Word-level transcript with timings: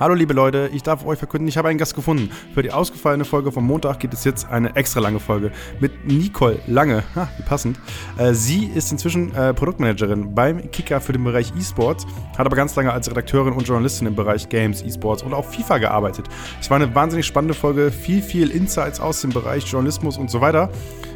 Hallo 0.00 0.14
liebe 0.14 0.32
Leute, 0.32 0.70
ich 0.72 0.82
darf 0.82 1.04
euch 1.04 1.18
verkünden, 1.18 1.46
ich 1.48 1.58
habe 1.58 1.68
einen 1.68 1.78
Gast 1.78 1.94
gefunden. 1.94 2.30
Für 2.54 2.62
die 2.62 2.72
ausgefallene 2.72 3.26
Folge 3.26 3.52
vom 3.52 3.66
Montag 3.66 4.00
gibt 4.00 4.14
es 4.14 4.24
jetzt 4.24 4.48
eine 4.48 4.74
extra 4.74 5.00
lange 5.00 5.20
Folge 5.20 5.52
mit 5.80 6.06
Nicole 6.06 6.58
Lange. 6.66 7.04
Ha, 7.14 7.28
wie 7.36 7.42
passend. 7.42 7.78
Äh, 8.16 8.32
sie 8.32 8.64
ist 8.64 8.90
inzwischen 8.90 9.34
äh, 9.34 9.52
Produktmanagerin 9.52 10.34
beim 10.34 10.70
Kicker 10.70 11.00
für 11.00 11.12
den 11.12 11.22
Bereich 11.22 11.52
E-Sports, 11.58 12.06
hat 12.36 12.46
aber 12.46 12.56
ganz 12.56 12.74
lange 12.74 12.90
als 12.90 13.10
Redakteurin 13.10 13.52
und 13.52 13.68
Journalistin 13.68 14.06
im 14.06 14.14
Bereich 14.14 14.48
Games, 14.48 14.82
E-Sports 14.82 15.22
und 15.22 15.34
auch 15.34 15.44
FIFA 15.44 15.78
gearbeitet. 15.78 16.26
Es 16.58 16.70
war 16.70 16.76
eine 16.76 16.92
wahnsinnig 16.94 17.26
spannende 17.26 17.54
Folge, 17.54 17.92
viel, 17.92 18.22
viel 18.22 18.50
Insights 18.50 18.98
aus 18.98 19.20
dem 19.20 19.30
Bereich 19.30 19.66
Journalismus 19.66 20.16
und 20.16 20.30
so 20.30 20.40
weiter. 20.40 20.70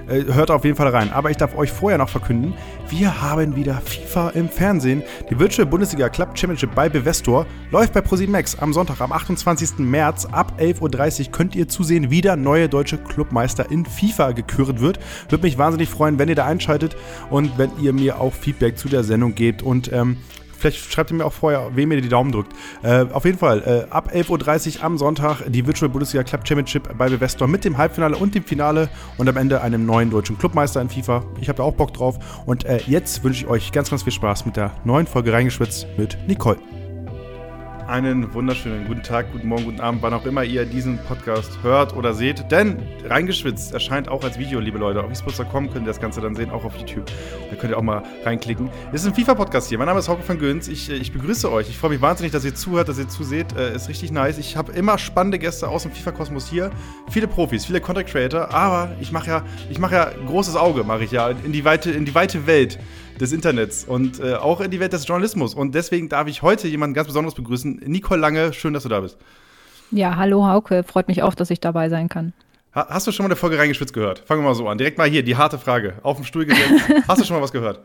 Äh, 0.09 0.25
hört 0.32 0.50
auf 0.50 0.64
jeden 0.64 0.77
Fall 0.77 0.88
rein. 0.88 1.12
Aber 1.12 1.30
ich 1.30 1.36
darf 1.36 1.57
euch 1.57 1.70
vorher 1.72 1.98
noch 1.98 2.09
verkünden, 2.09 2.54
wir 2.89 3.20
haben 3.20 3.57
wieder 3.57 3.80
FIFA 3.80 4.30
im 4.30 4.48
Fernsehen. 4.48 5.02
Die 5.30 5.39
Virtual 5.39 5.66
Bundesliga 5.66 6.09
Club 6.09 6.39
Championship 6.39 6.75
bei 6.75 6.89
Bevestor 6.89 7.46
läuft 7.71 7.93
bei 7.93 8.00
ProSiebenMax 8.00 8.58
am 8.58 8.72
Sonntag, 8.72 9.00
am 9.00 9.12
28. 9.12 9.79
März 9.79 10.27
ab 10.27 10.54
11.30 10.58 11.27
Uhr 11.27 11.32
könnt 11.32 11.57
ihr 11.57 11.68
zusehen, 11.68 12.11
wie 12.11 12.21
der 12.21 12.36
neue 12.36 12.68
deutsche 12.68 12.99
Clubmeister 12.99 13.71
in 13.71 13.85
FIFA 13.85 14.32
gekürt 14.32 14.80
wird. 14.80 15.00
Würde 15.29 15.44
mich 15.44 15.58
wahnsinnig 15.58 15.89
freuen, 15.89 16.18
wenn 16.18 16.29
ihr 16.29 16.35
da 16.35 16.46
einschaltet 16.46 16.96
und 17.30 17.58
wenn 17.58 17.71
ihr 17.80 17.93
mir 17.93 18.21
auch 18.21 18.32
Feedback 18.32 18.79
zu 18.79 18.88
der 18.88 19.02
Sendung 19.02 19.35
gebt. 19.35 19.63
Und 19.63 19.93
ähm, 19.93 20.18
Vielleicht 20.58 20.92
schreibt 20.92 21.10
ihr 21.10 21.16
mir 21.16 21.24
auch 21.24 21.32
vorher, 21.32 21.70
wem 21.74 21.92
ihr 21.92 22.00
die 22.00 22.08
Daumen 22.08 22.32
drückt. 22.32 22.52
Äh, 22.82 23.06
auf 23.12 23.24
jeden 23.24 23.38
Fall, 23.38 23.86
äh, 23.88 23.92
ab 23.92 24.10
11.30 24.12 24.79
Uhr 24.79 24.84
am 24.84 24.98
Sonntag 24.98 25.42
die 25.48 25.66
Virtual 25.66 25.88
Bundesliga 25.88 26.24
Club 26.24 26.46
Championship 26.46 26.96
bei 26.96 27.08
Bevestor 27.08 27.48
mit 27.48 27.64
dem 27.64 27.79
Halbfinale 27.79 28.16
und 28.16 28.34
dem 28.34 28.44
Finale 28.44 28.88
und 29.18 29.29
am 29.29 29.36
Ende 29.36 29.60
einem 29.60 29.86
neuen 29.86 30.10
deutschen 30.10 30.38
Clubmeister 30.38 30.80
in 30.80 30.88
FIFA. 30.88 31.24
Ich 31.40 31.48
habe 31.48 31.58
da 31.58 31.62
auch 31.62 31.74
Bock 31.74 31.92
drauf. 31.92 32.19
Und 32.46 32.64
äh, 32.64 32.80
jetzt 32.86 33.22
wünsche 33.24 33.44
ich 33.44 33.50
euch 33.50 33.72
ganz, 33.72 33.91
ganz 33.91 34.02
viel 34.02 34.12
Spaß 34.12 34.46
mit 34.46 34.56
der 34.56 34.72
neuen 34.84 35.06
Folge 35.06 35.32
Reingeschwitzt 35.32 35.86
mit 35.96 36.16
Nicole. 36.27 36.75
Einen 37.89 38.34
wunderschönen 38.34 38.84
guten 38.89 39.05
Tag, 39.05 39.31
guten 39.31 39.47
Morgen, 39.47 39.64
guten 39.64 39.81
Abend, 39.81 40.03
wann 40.03 40.12
auch 40.12 40.27
immer 40.27 40.42
ihr 40.42 40.64
diesen 40.64 40.98
Podcast 40.98 41.62
hört 41.62 41.94
oder 41.94 42.14
seht. 42.14 42.50
Denn 42.50 42.83
Reingeschwitzt 43.05 43.72
erscheint 43.72 44.08
auch 44.08 44.24
als 44.24 44.41
Video, 44.41 44.58
liebe 44.58 44.77
Leute. 44.77 45.05
Auf 45.05 45.12
esports.com 45.12 45.70
könnt 45.70 45.84
ihr 45.84 45.91
das 45.91 46.00
Ganze 46.00 46.20
dann 46.20 46.34
sehen, 46.34 46.50
auch 46.50 46.64
auf 46.64 46.77
YouTube. 46.77 47.05
Da 47.48 47.55
könnt 47.55 47.72
ihr 47.72 47.78
auch 47.78 47.83
mal 47.83 48.02
reinklicken. 48.25 48.70
Es 48.92 49.02
ist 49.02 49.06
ein 49.06 49.14
FIFA-Podcast 49.14 49.69
hier. 49.69 49.78
Mein 49.78 49.86
Name 49.86 50.00
ist 50.00 50.08
Hauke 50.08 50.25
von 50.25 50.36
Göns. 50.36 50.66
Ich, 50.66 50.91
äh, 50.91 50.94
ich 50.94 51.12
begrüße 51.12 51.50
euch. 51.50 51.69
Ich 51.69 51.78
freue 51.78 51.91
mich 51.91 52.02
wahnsinnig, 52.02 52.33
dass 52.33 52.44
ihr 52.44 52.56
zuhört, 52.56 52.88
dass 52.88 52.98
ihr 52.98 53.08
zuseht. 53.08 53.56
Äh, 53.56 53.77
ist 53.77 53.88
richtig 53.88 54.10
nice. 54.10 54.38
Ich 54.38 54.56
habe 54.56 54.72
immer 54.72 54.98
spannende 54.98 55.38
Gäste 55.38 55.69
aus 55.69 55.84
dem 55.84 55.92
FIFA-Kosmos 55.92 56.50
hier. 56.50 56.70
Viele 57.08 57.28
Profis, 57.28 57.66
viele 57.66 57.80
Content 57.80 58.08
Creator. 58.08 58.53
Aber 58.53 58.97
ich 59.00 59.12
mache 59.12 59.28
ja, 59.28 59.44
ich 59.70 59.78
ja 59.78 60.10
großes 60.27 60.56
Auge, 60.56 60.82
mache 60.82 61.05
ich 61.05 61.12
ja 61.12 61.28
in 61.28 61.53
die 61.53 61.64
weite, 61.64 61.92
in 61.92 62.05
die 62.05 62.16
weite 62.16 62.48
Welt 62.48 62.80
des 63.20 63.33
Internets 63.33 63.84
und 63.84 64.20
äh, 64.20 64.34
auch 64.34 64.61
in 64.61 64.70
die 64.70 64.81
Welt 64.81 64.92
des 64.92 65.06
Journalismus. 65.06 65.55
Und 65.55 65.75
deswegen 65.75 66.09
darf 66.09 66.28
ich 66.28 66.42
heute 66.42 66.69
jemanden 66.69 66.95
ganz 66.95 67.09
Besonderes 67.09 67.34
begrüßen. 67.34 67.83
Nicole 67.86 68.20
Lange, 68.20 68.53
schön, 68.53 68.72
dass 68.72 68.83
du 68.83 68.89
da 68.89 69.00
bist. 69.00 69.17
Ja, 69.91 70.17
hallo 70.17 70.47
Hauke, 70.47 70.83
freut 70.83 71.09
mich 71.09 71.22
auch, 71.22 71.34
dass 71.34 71.50
ich 71.50 71.61
dabei 71.61 71.89
sein 71.89 72.09
kann. 72.09 72.33
Ha 72.75 72.87
hast 72.91 73.06
du 73.06 73.12
schon 73.12 73.25
mal 73.25 73.28
eine 73.28 73.37
Folge 73.37 73.59
reingeschwitzt 73.59 73.94
gehört? 73.94 74.19
Fangen 74.20 74.42
wir 74.42 74.48
mal 74.48 74.55
so 74.55 74.69
an. 74.69 74.77
Direkt 74.77 74.98
mal 74.98 75.09
hier, 75.09 75.22
die 75.22 75.37
harte 75.37 75.59
Frage. 75.59 75.94
Auf 76.03 76.17
dem 76.17 76.27
Stuhl 76.27 76.44
gesetzt. 76.44 76.84
hast 77.09 77.20
du 77.20 77.25
schon 77.25 77.37
mal 77.37 77.42
was 77.42 77.53
gehört? 77.53 77.81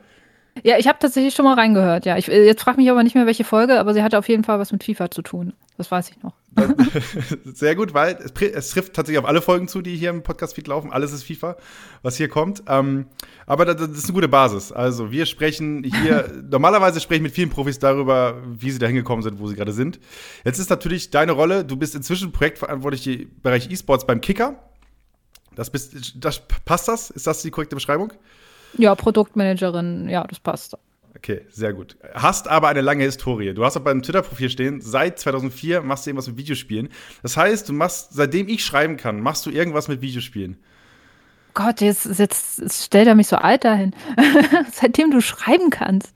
Ja, 0.64 0.78
ich 0.78 0.88
habe 0.88 1.00
tatsächlich 1.00 1.34
schon 1.34 1.46
mal 1.46 1.56
reingehört, 1.56 2.06
ja. 2.06 2.18
Ich, 2.18 2.30
äh, 2.30 2.46
jetzt 2.46 2.62
frage 2.62 2.78
mich 2.78 2.90
aber 2.92 3.04
nicht 3.04 3.16
mehr, 3.16 3.26
welche 3.26 3.44
Folge, 3.44 3.80
aber 3.80 3.94
sie 3.94 4.04
hatte 4.04 4.18
auf 4.18 4.28
jeden 4.28 4.44
Fall 4.44 4.60
was 4.60 4.72
mit 4.72 4.84
FIFA 4.84 5.10
zu 5.10 5.22
tun. 5.22 5.54
Das 5.78 5.90
weiß 5.90 6.10
ich 6.10 6.22
noch. 6.22 6.34
Sehr 7.54 7.76
gut, 7.76 7.94
weil 7.94 8.20
es, 8.24 8.34
es, 8.40 8.70
trifft 8.70 8.94
tatsächlich 8.94 9.18
auf 9.18 9.26
alle 9.28 9.42
Folgen 9.42 9.68
zu, 9.68 9.82
die 9.82 9.96
hier 9.96 10.10
im 10.10 10.22
Podcast-Feed 10.22 10.68
laufen. 10.68 10.92
Alles 10.92 11.14
ist 11.14 11.24
FIFA, 11.24 11.56
was 12.02 12.18
hier 12.18 12.28
kommt. 12.28 12.64
Ähm, 12.68 13.08
aber 13.46 13.66
das, 13.66 13.78
das, 13.78 13.98
ist 13.98 14.06
eine 14.06 14.14
gute 14.14 14.28
Basis. 14.28 14.72
Also 14.72 15.12
wir 15.12 15.26
sprechen 15.26 15.84
hier, 15.84 16.30
normalerweise 16.52 17.00
sprechen 17.00 17.24
mit 17.24 17.32
vielen 17.32 17.50
Profis 17.50 17.80
darüber, 17.80 18.36
wie 18.46 18.70
sie 18.72 18.80
da 18.80 18.88
hingekommen 18.88 19.24
sind, 19.24 19.40
wo 19.40 19.48
sie 19.48 19.56
gerade 19.56 19.72
sind. 19.72 20.00
Jetzt 20.44 20.60
ist 20.60 20.70
natürlich 20.70 21.10
deine 21.10 21.32
Rolle, 21.32 21.64
du 21.64 21.78
bist 21.78 21.96
inzwischen 21.96 22.32
projektverantwortlich 22.34 23.08
im 23.08 23.32
Bereich 23.42 23.72
E-Sports 23.72 24.06
beim 24.06 24.20
Kicker. 24.20 24.60
Das 25.56 25.70
bist, 25.70 26.16
das, 26.16 26.42
passt 26.66 26.88
das? 26.88 27.10
Ist 27.10 27.28
das 27.28 27.42
die 27.42 27.52
korrekte 27.52 27.76
Beschreibung? 27.76 28.14
Ja, 28.78 28.96
Produktmanagerin, 28.96 30.10
ja, 30.10 30.26
das 30.26 30.40
passt. 30.40 30.78
Okay, 31.16 31.42
sehr 31.50 31.74
gut. 31.74 31.98
Hast 32.14 32.48
aber 32.48 32.70
eine 32.70 32.82
lange 32.82 33.04
Historie. 33.04 33.54
Du 33.54 33.64
hast 33.64 33.78
auch 33.78 33.82
beim 33.82 34.02
Twitter-Profil 34.02 34.50
stehen, 34.50 34.82
seit 34.82 35.20
2004 35.20 35.82
machst 35.82 36.06
du 36.06 36.10
irgendwas 36.10 36.28
mit 36.28 36.38
Videospielen. 36.38 36.90
Das 37.22 37.38
heißt, 37.38 37.68
du 37.70 37.74
machst, 37.74 38.14
seitdem 38.14 38.48
ich 38.48 38.66
schreiben 38.66 38.98
kann, 38.98 39.20
machst 39.22 39.46
du 39.46 39.52
irgendwas 39.52 39.88
mit 39.88 40.02
Videospielen. 40.02 40.58
Gott, 41.54 41.82
jetzt, 41.82 42.06
jetzt, 42.18 42.60
jetzt 42.60 42.86
stellt 42.86 43.08
er 43.08 43.16
mich 43.16 43.28
so 43.28 43.36
alt 43.36 43.66
dahin. 43.66 43.94
seitdem 44.72 45.12
du 45.12 45.22
schreiben 45.22 45.70
kannst. 45.70 46.14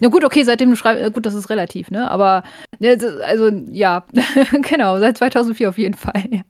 Na 0.00 0.08
gut, 0.08 0.24
okay, 0.24 0.42
seitdem 0.44 0.70
du 0.70 0.76
schreibst, 0.76 1.02
äh, 1.02 1.10
gut, 1.10 1.24
das 1.24 1.34
ist 1.34 1.48
relativ, 1.48 1.90
ne? 1.90 2.10
Aber, 2.10 2.42
also, 2.80 3.48
ja, 3.70 4.04
genau, 4.62 4.98
seit 4.98 5.16
2004 5.16 5.68
auf 5.68 5.78
jeden 5.78 5.94
Fall, 5.94 6.24
ja. 6.30 6.42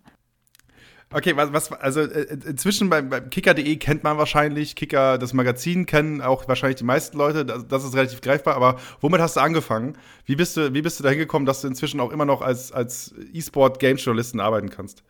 Okay, 1.11 1.35
was, 1.37 1.53
was 1.55 1.73
also 1.73 2.01
äh, 2.01 2.37
inzwischen 2.47 2.91
beim, 2.91 3.09
beim 3.09 3.31
Kicker.de 3.31 3.77
kennt 3.77 4.05
man 4.05 4.19
wahrscheinlich, 4.19 4.77
Kicker, 4.77 5.17
das 5.17 5.33
Magazin 5.33 5.87
kennen 5.87 6.21
auch 6.21 6.47
wahrscheinlich 6.49 6.77
die 6.77 6.85
meisten 6.85 7.17
Leute, 7.17 7.47
das, 7.47 7.67
das, 7.67 7.85
ist 7.85 7.95
relativ 7.95 8.21
greifbar, 8.21 8.57
aber 8.57 8.79
womit 9.01 9.21
hast 9.21 9.37
du 9.37 9.41
angefangen? 9.41 9.97
Wie 10.27 10.37
bist 10.37 10.59
du, 10.59 10.75
wie 10.75 10.83
bist 10.83 10.99
du 11.01 11.05
da 11.05 11.09
hingekommen, 11.09 11.47
dass 11.47 11.63
du 11.63 11.69
inzwischen 11.69 12.01
auch 12.01 12.13
immer 12.13 12.27
noch 12.27 12.43
als, 12.43 12.73
als 12.73 13.15
E-Sport-Games-Journalisten 13.33 14.39
arbeiten 14.39 14.69
kannst? 14.69 15.03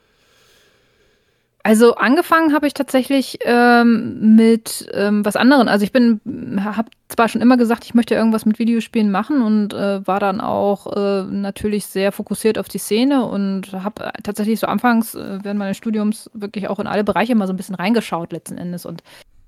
Also 1.68 1.96
angefangen 1.96 2.54
habe 2.54 2.66
ich 2.66 2.72
tatsächlich 2.72 3.40
ähm, 3.42 4.36
mit 4.36 4.88
ähm, 4.94 5.22
was 5.22 5.36
anderem. 5.36 5.68
Also 5.68 5.84
ich 5.84 5.92
bin, 5.92 6.18
habe 6.64 6.88
zwar 7.08 7.28
schon 7.28 7.42
immer 7.42 7.58
gesagt, 7.58 7.84
ich 7.84 7.92
möchte 7.92 8.14
irgendwas 8.14 8.46
mit 8.46 8.58
Videospielen 8.58 9.10
machen 9.10 9.42
und 9.42 9.74
äh, 9.74 10.06
war 10.06 10.18
dann 10.18 10.40
auch 10.40 10.86
äh, 10.96 11.24
natürlich 11.24 11.84
sehr 11.84 12.10
fokussiert 12.10 12.58
auf 12.58 12.68
die 12.68 12.78
Szene 12.78 13.22
und 13.26 13.70
habe 13.74 14.10
tatsächlich 14.22 14.60
so 14.60 14.66
anfangs 14.66 15.14
äh, 15.14 15.40
während 15.42 15.58
meines 15.58 15.76
Studiums 15.76 16.30
wirklich 16.32 16.68
auch 16.68 16.78
in 16.78 16.86
alle 16.86 17.04
Bereiche 17.04 17.34
mal 17.34 17.46
so 17.46 17.52
ein 17.52 17.58
bisschen 17.58 17.74
reingeschaut 17.74 18.32
letzten 18.32 18.56
Endes 18.56 18.86
und 18.86 19.02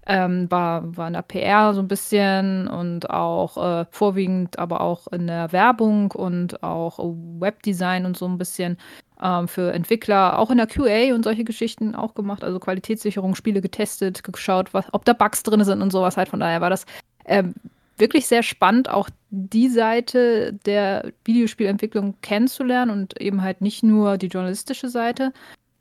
ähm, 0.06 0.50
war, 0.50 0.94
war 0.94 1.06
in 1.06 1.14
der 1.14 1.22
PR 1.22 1.72
so 1.72 1.80
ein 1.80 1.88
bisschen 1.88 2.68
und 2.68 3.08
auch 3.08 3.56
äh, 3.56 3.86
vorwiegend 3.92 4.58
aber 4.58 4.82
auch 4.82 5.06
in 5.06 5.26
der 5.26 5.52
Werbung 5.52 6.10
und 6.10 6.62
auch 6.62 6.98
Webdesign 6.98 8.04
und 8.04 8.18
so 8.18 8.26
ein 8.26 8.36
bisschen 8.36 8.76
ähm, 9.22 9.48
für 9.48 9.72
Entwickler, 9.72 10.38
auch 10.38 10.50
in 10.50 10.56
der 10.56 10.66
QA 10.66 11.14
und 11.14 11.24
solche 11.24 11.44
Geschichten 11.44 11.94
auch 11.94 12.14
gemacht, 12.14 12.44
also 12.44 12.58
Qualitätssicherung, 12.58 13.34
Spiele 13.34 13.60
getestet, 13.60 14.22
geschaut, 14.24 14.72
was, 14.74 14.86
ob 14.92 15.04
da 15.04 15.12
Bugs 15.12 15.42
drin 15.42 15.64
sind 15.64 15.82
und 15.82 15.90
sowas 15.90 16.16
halt. 16.16 16.28
Von 16.28 16.40
daher 16.40 16.60
war 16.60 16.70
das 16.70 16.86
ähm, 17.24 17.54
wirklich 17.96 18.26
sehr 18.26 18.42
spannend, 18.42 18.88
auch 18.88 19.08
die 19.30 19.68
Seite 19.68 20.52
der 20.66 21.12
Videospielentwicklung 21.24 22.14
kennenzulernen 22.22 22.90
und 22.90 23.20
eben 23.20 23.42
halt 23.42 23.60
nicht 23.60 23.82
nur 23.82 24.18
die 24.18 24.28
journalistische 24.28 24.88
Seite. 24.88 25.32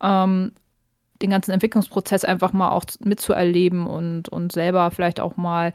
Ähm, 0.01 0.51
den 1.21 1.31
ganzen 1.31 1.51
Entwicklungsprozess 1.51 2.23
einfach 2.23 2.53
mal 2.53 2.69
auch 2.69 2.85
mitzuerleben 3.03 3.87
und, 3.87 4.29
und 4.29 4.51
selber 4.51 4.89
vielleicht 4.91 5.19
auch 5.19 5.35
mal 5.35 5.73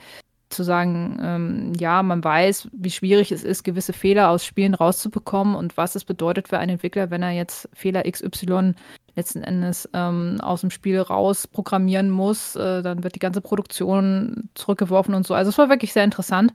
zu 0.55 0.63
sagen, 0.63 1.19
ähm, 1.23 1.73
ja, 1.79 2.03
man 2.03 2.23
weiß, 2.23 2.69
wie 2.73 2.91
schwierig 2.91 3.33
es 3.33 3.45
ist, 3.45 3.65
gewisse 3.65 3.93
Fehler 3.93 4.31
aus 4.31 4.45
Spielen 4.45 4.75
rauszubekommen 4.75 5.55
und 5.55 5.77
was 5.77 5.95
es 5.95 6.05
bedeutet 6.05 6.49
für 6.49 6.59
einen 6.59 6.73
Entwickler, 6.73 7.11
wenn 7.11 7.23
er 7.23 7.33
jetzt 7.33 7.69
Fehler 7.75 8.03
XY 8.11 8.75
letzten 9.17 9.43
Endes 9.43 9.89
ähm, 9.93 10.39
aus 10.41 10.63
dem 10.63 10.71
Spiel 10.71 11.01
raus 11.01 11.47
programmieren 11.47 12.11
muss, 12.11 12.57
äh, 12.57 12.83
dann 12.83 13.05
wird 13.05 13.15
die 13.15 13.21
ganze 13.21 13.41
Produktion 13.41 14.49
zurückgeworfen 14.55 15.15
und 15.15 15.27
so. 15.27 15.35
Also 15.35 15.51
es 15.51 15.59
war 15.59 15.69
wirklich 15.69 15.93
sehr 15.93 16.05
interessant. 16.05 16.53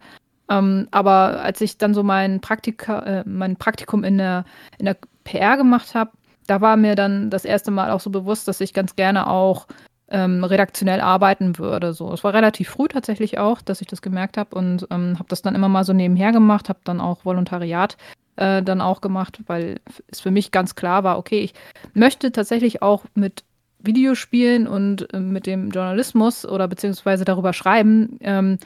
Ähm, 0.49 0.87
aber 0.91 1.41
als 1.41 1.61
ich 1.61 1.77
dann 1.77 1.93
so 1.93 2.03
mein, 2.03 2.41
Praktika, 2.41 2.99
äh, 2.99 3.23
mein 3.25 3.55
Praktikum 3.55 4.03
in 4.03 4.17
der, 4.17 4.45
in 4.77 4.85
der 4.85 4.97
PR 5.23 5.57
gemacht 5.57 5.93
habe, 5.93 6.11
da 6.47 6.61
war 6.61 6.75
mir 6.75 6.95
dann 6.95 7.29
das 7.29 7.45
erste 7.45 7.69
Mal 7.69 7.91
auch 7.91 7.99
so 7.99 8.09
bewusst, 8.09 8.47
dass 8.47 8.59
ich 8.59 8.73
ganz 8.73 8.95
gerne 8.95 9.27
auch 9.27 9.67
ähm, 10.11 10.43
redaktionell 10.43 11.01
arbeiten 11.01 11.57
würde. 11.57 11.93
So, 11.93 12.11
es 12.13 12.23
war 12.23 12.33
relativ 12.33 12.69
früh 12.69 12.87
tatsächlich 12.87 13.37
auch, 13.37 13.61
dass 13.61 13.81
ich 13.81 13.87
das 13.87 14.01
gemerkt 14.01 14.37
habe 14.37 14.55
und 14.55 14.87
ähm, 14.91 15.15
habe 15.19 15.29
das 15.29 15.41
dann 15.41 15.55
immer 15.55 15.69
mal 15.69 15.83
so 15.83 15.93
nebenher 15.93 16.31
gemacht, 16.31 16.69
habe 16.69 16.79
dann 16.83 17.01
auch 17.01 17.25
Volontariat 17.25 17.97
äh, 18.35 18.63
dann 18.63 18.81
auch 18.81 19.01
gemacht, 19.01 19.41
weil 19.47 19.79
es 20.07 20.19
für 20.19 20.31
mich 20.31 20.51
ganz 20.51 20.75
klar 20.75 21.03
war, 21.03 21.17
okay, 21.17 21.39
ich 21.39 21.53
möchte 21.93 22.31
tatsächlich 22.31 22.81
auch 22.81 23.05
mit 23.13 23.43
Videospielen 23.79 24.67
und 24.67 25.13
äh, 25.13 25.19
mit 25.19 25.45
dem 25.45 25.69
Journalismus 25.69 26.45
oder 26.45 26.67
beziehungsweise 26.67 27.25
darüber 27.25 27.53
schreiben, 27.53 28.17
ähm, 28.21 28.57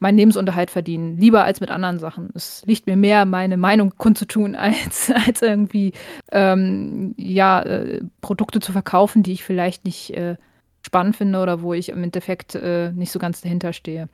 meinen 0.00 0.16
Lebensunterhalt 0.16 0.70
verdienen, 0.70 1.18
lieber 1.18 1.44
als 1.44 1.60
mit 1.60 1.70
anderen 1.70 1.98
Sachen. 1.98 2.30
Es 2.34 2.62
liegt 2.66 2.86
mir 2.86 2.96
mehr, 2.96 3.26
meine 3.26 3.58
Meinung 3.58 3.92
kundzutun, 3.96 4.56
als, 4.56 5.10
als 5.10 5.42
irgendwie 5.42 5.92
ähm, 6.32 7.14
ja, 7.16 7.62
äh, 7.62 8.00
Produkte 8.20 8.60
zu 8.60 8.72
verkaufen, 8.72 9.22
die 9.22 9.32
ich 9.32 9.44
vielleicht 9.44 9.84
nicht 9.84 10.10
äh, 10.16 10.36
spannend 10.82 11.16
finde 11.16 11.40
oder 11.40 11.62
wo 11.62 11.74
ich 11.74 11.88
im 11.88 12.02
Endeffekt 12.02 12.54
äh, 12.54 12.92
nicht 12.92 13.12
so 13.12 13.18
ganz 13.18 13.40
dahinter 13.40 13.72
stehe. 13.72 14.08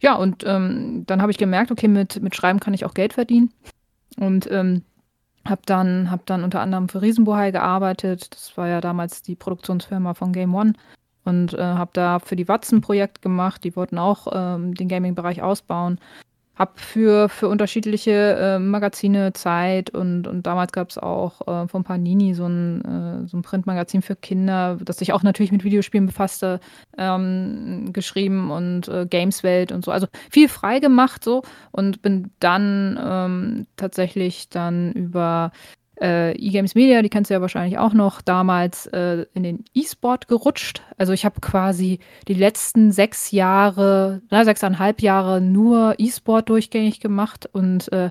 Ja, 0.00 0.14
und 0.14 0.44
ähm, 0.46 1.04
dann 1.06 1.22
habe 1.22 1.32
ich 1.32 1.38
gemerkt, 1.38 1.70
okay, 1.70 1.88
mit, 1.88 2.20
mit 2.22 2.34
Schreiben 2.34 2.60
kann 2.60 2.74
ich 2.74 2.84
auch 2.84 2.94
Geld 2.94 3.14
verdienen. 3.14 3.52
Und 4.18 4.50
ähm, 4.50 4.82
habe 5.46 5.62
dann, 5.66 6.10
hab 6.10 6.26
dann 6.26 6.44
unter 6.44 6.60
anderem 6.60 6.88
für 6.88 7.02
Riesenbohai 7.02 7.50
gearbeitet. 7.50 8.34
Das 8.34 8.56
war 8.56 8.68
ja 8.68 8.80
damals 8.80 9.22
die 9.22 9.36
Produktionsfirma 9.36 10.14
von 10.14 10.32
Game 10.32 10.54
One. 10.54 10.74
Und 11.24 11.54
äh, 11.54 11.62
habe 11.62 11.90
da 11.92 12.18
für 12.18 12.36
die 12.36 12.46
Watson 12.46 12.80
Projekt 12.80 13.22
gemacht. 13.22 13.64
Die 13.64 13.74
wollten 13.74 13.98
auch 13.98 14.28
ähm, 14.32 14.74
den 14.74 14.88
Gaming-Bereich 14.88 15.42
ausbauen. 15.42 15.98
Habe 16.56 16.72
für, 16.76 17.28
für 17.28 17.48
unterschiedliche 17.48 18.10
äh, 18.10 18.58
Magazine 18.58 19.32
Zeit 19.34 19.90
und, 19.90 20.26
und 20.26 20.46
damals 20.46 20.72
gab 20.72 20.88
es 20.88 20.96
auch 20.98 21.46
äh, 21.46 21.68
von 21.68 21.84
Panini 21.84 22.34
so 22.34 22.46
ein, 22.46 23.24
äh, 23.24 23.28
so 23.28 23.36
ein 23.36 23.42
Printmagazin 23.42 24.00
für 24.00 24.16
Kinder, 24.16 24.78
das 24.82 24.96
sich 24.96 25.12
auch 25.12 25.22
natürlich 25.22 25.52
mit 25.52 25.64
Videospielen 25.64 26.06
befasste, 26.06 26.60
ähm, 26.96 27.92
geschrieben 27.92 28.50
und 28.50 28.88
äh, 28.88 29.06
Gameswelt 29.06 29.70
und 29.70 29.84
so. 29.84 29.90
Also 29.90 30.06
viel 30.30 30.48
frei 30.48 30.80
gemacht 30.80 31.22
so 31.22 31.42
und 31.72 32.00
bin 32.00 32.30
dann 32.40 32.98
ähm, 33.02 33.66
tatsächlich 33.76 34.48
dann 34.48 34.92
über 34.92 35.52
äh, 36.00 36.32
E-Games 36.32 36.74
Media, 36.74 37.02
die 37.02 37.08
kennst 37.08 37.30
du 37.30 37.34
ja 37.34 37.40
wahrscheinlich 37.40 37.78
auch 37.78 37.92
noch, 37.92 38.20
damals 38.20 38.86
äh, 38.86 39.26
in 39.34 39.42
den 39.42 39.64
E-Sport 39.74 40.28
gerutscht. 40.28 40.82
Also 40.96 41.12
ich 41.12 41.24
habe 41.24 41.40
quasi 41.40 42.00
die 42.28 42.34
letzten 42.34 42.92
sechs 42.92 43.30
Jahre, 43.30 44.22
na, 44.30 44.44
sechseinhalb 44.44 45.00
Jahre 45.02 45.40
nur 45.40 45.94
E-Sport 45.98 46.48
durchgängig 46.48 47.00
gemacht 47.00 47.48
und 47.52 47.90
äh, 47.92 48.10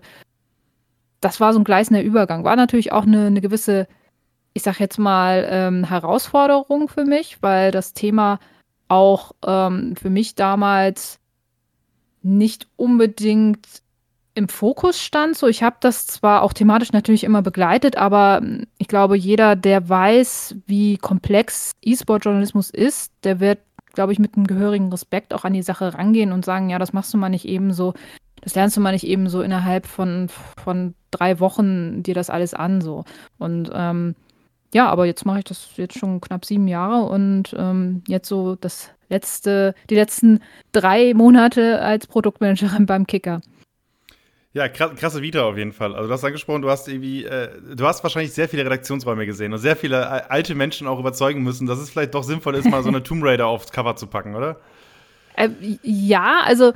das 1.22 1.40
war 1.40 1.54
so 1.54 1.60
ein 1.60 1.64
gleißender 1.64 2.04
Übergang. 2.04 2.44
War 2.44 2.56
natürlich 2.56 2.92
auch 2.92 3.04
eine, 3.04 3.28
eine 3.28 3.42
gewisse, 3.42 3.88
ich 4.54 4.64
sag 4.64 4.80
jetzt 4.80 5.00
mal, 5.00 5.48
ähm, 5.50 5.84
Herausforderung 5.84 6.88
für 6.88 7.06
mich, 7.06 7.42
weil 7.42 7.72
das 7.72 7.94
Thema 7.94 8.40
auch 8.88 9.32
ähm, 9.46 9.96
für 9.96 10.10
mich 10.10 10.36
damals 10.36 11.20
nicht 12.22 12.68
unbedingt 12.76 13.68
im 14.36 14.50
Fokus 14.50 15.02
stand. 15.02 15.38
So, 15.38 15.48
ich 15.48 15.64
habe 15.64 15.78
das 15.80 16.06
zwar 16.06 16.44
auch 16.44 16.54
thematisch 16.54 16.92
natürlich 16.92 17.24
immer 17.24 17.42
begleitet, 17.42 17.98
aber 17.98 18.42
hm, 18.42 18.68
ich 18.78 18.88
glaube, 18.88 19.18
jeder, 19.18 19.56
der 19.56 19.90
weiß, 19.90 20.56
wie 20.68 20.98
komplex 20.98 21.72
E-Sport-Journalismus 21.82 22.70
ist, 22.70 23.12
der 23.24 23.40
wird, 23.40 23.60
glaube 23.94 24.14
ich, 24.14 24.20
mit 24.20 24.36
einem 24.36 24.46
gehörigen 24.46 24.92
Respekt 24.92 25.34
auch 25.34 25.46
an 25.46 25.54
die 25.54 25.64
Sache 25.64 25.94
rangehen 25.94 26.32
und 26.32 26.46
sagen, 26.46 26.70
ja, 26.70 26.78
das 26.78 26.94
machst 26.94 27.14
du 27.14 27.18
mal 27.18 27.30
nicht 27.30 27.46
eben 27.46 27.74
so, 27.74 27.94
das 28.42 28.54
lernst 28.56 28.78
du 28.78 28.82
mal 28.82 28.92
nicht 28.92 29.08
eben 29.08 29.30
so 29.30 29.42
innerhalb 29.42 29.88
von, 29.88 30.28
von 30.62 30.94
drei 31.12 31.40
Wochen 31.40 32.04
dir 32.04 32.14
das 32.14 32.30
alles 32.30 32.54
an. 32.54 32.82
So. 32.82 33.06
Und 33.40 33.72
ähm, 33.74 34.16
ja, 34.74 34.88
aber 34.88 35.06
jetzt 35.06 35.26
mache 35.26 35.40
ich 35.40 35.46
das 35.46 35.70
jetzt 35.78 35.98
schon 35.98 36.20
knapp 36.20 36.46
sieben 36.46 36.68
Jahre 36.68 37.06
und 37.06 37.56
ähm, 37.58 38.04
jetzt 38.08 38.28
so 38.28 38.56
das 38.56 38.92
letzte, 39.10 39.74
die 39.90 39.96
letzten 39.96 40.42
drei 40.74 41.14
Monate 41.14 41.82
als 41.82 42.08
Produktmanagerin 42.08 42.86
beim 42.86 43.08
Kicker. 43.08 43.42
Ja, 44.56 44.70
krasse 44.70 45.22
Vita 45.22 45.44
auf 45.44 45.58
jeden 45.58 45.74
Fall. 45.74 45.94
Also 45.94 46.08
du 46.08 46.14
hast 46.14 46.24
angesprochen, 46.24 46.62
du 46.62 46.70
hast 46.70 46.88
irgendwie, 46.88 47.26
äh, 47.26 47.50
du 47.76 47.86
hast 47.86 48.02
wahrscheinlich 48.04 48.32
sehr 48.32 48.48
viele 48.48 48.64
Redaktionsräume 48.64 49.26
gesehen 49.26 49.52
und 49.52 49.60
sehr 49.60 49.76
viele 49.76 49.98
äh, 49.98 50.22
alte 50.30 50.56
Menschen 50.56 50.88
auch 50.88 50.98
überzeugen 50.98 51.44
müssen, 51.44 51.68
dass 51.68 51.78
es 51.78 51.90
vielleicht 51.90 52.14
doch 52.14 52.24
sinnvoll 52.24 52.56
ist, 52.56 52.70
mal 52.70 52.82
so 52.82 52.88
eine 52.88 53.04
Tomb 53.04 53.22
Raider 53.22 53.48
aufs 53.48 53.74
Cover 53.74 53.98
zu 53.98 54.08
packen, 54.08 54.34
oder? 54.34 54.56
Äh, 55.36 55.50
ja, 55.84 56.40
also 56.46 56.72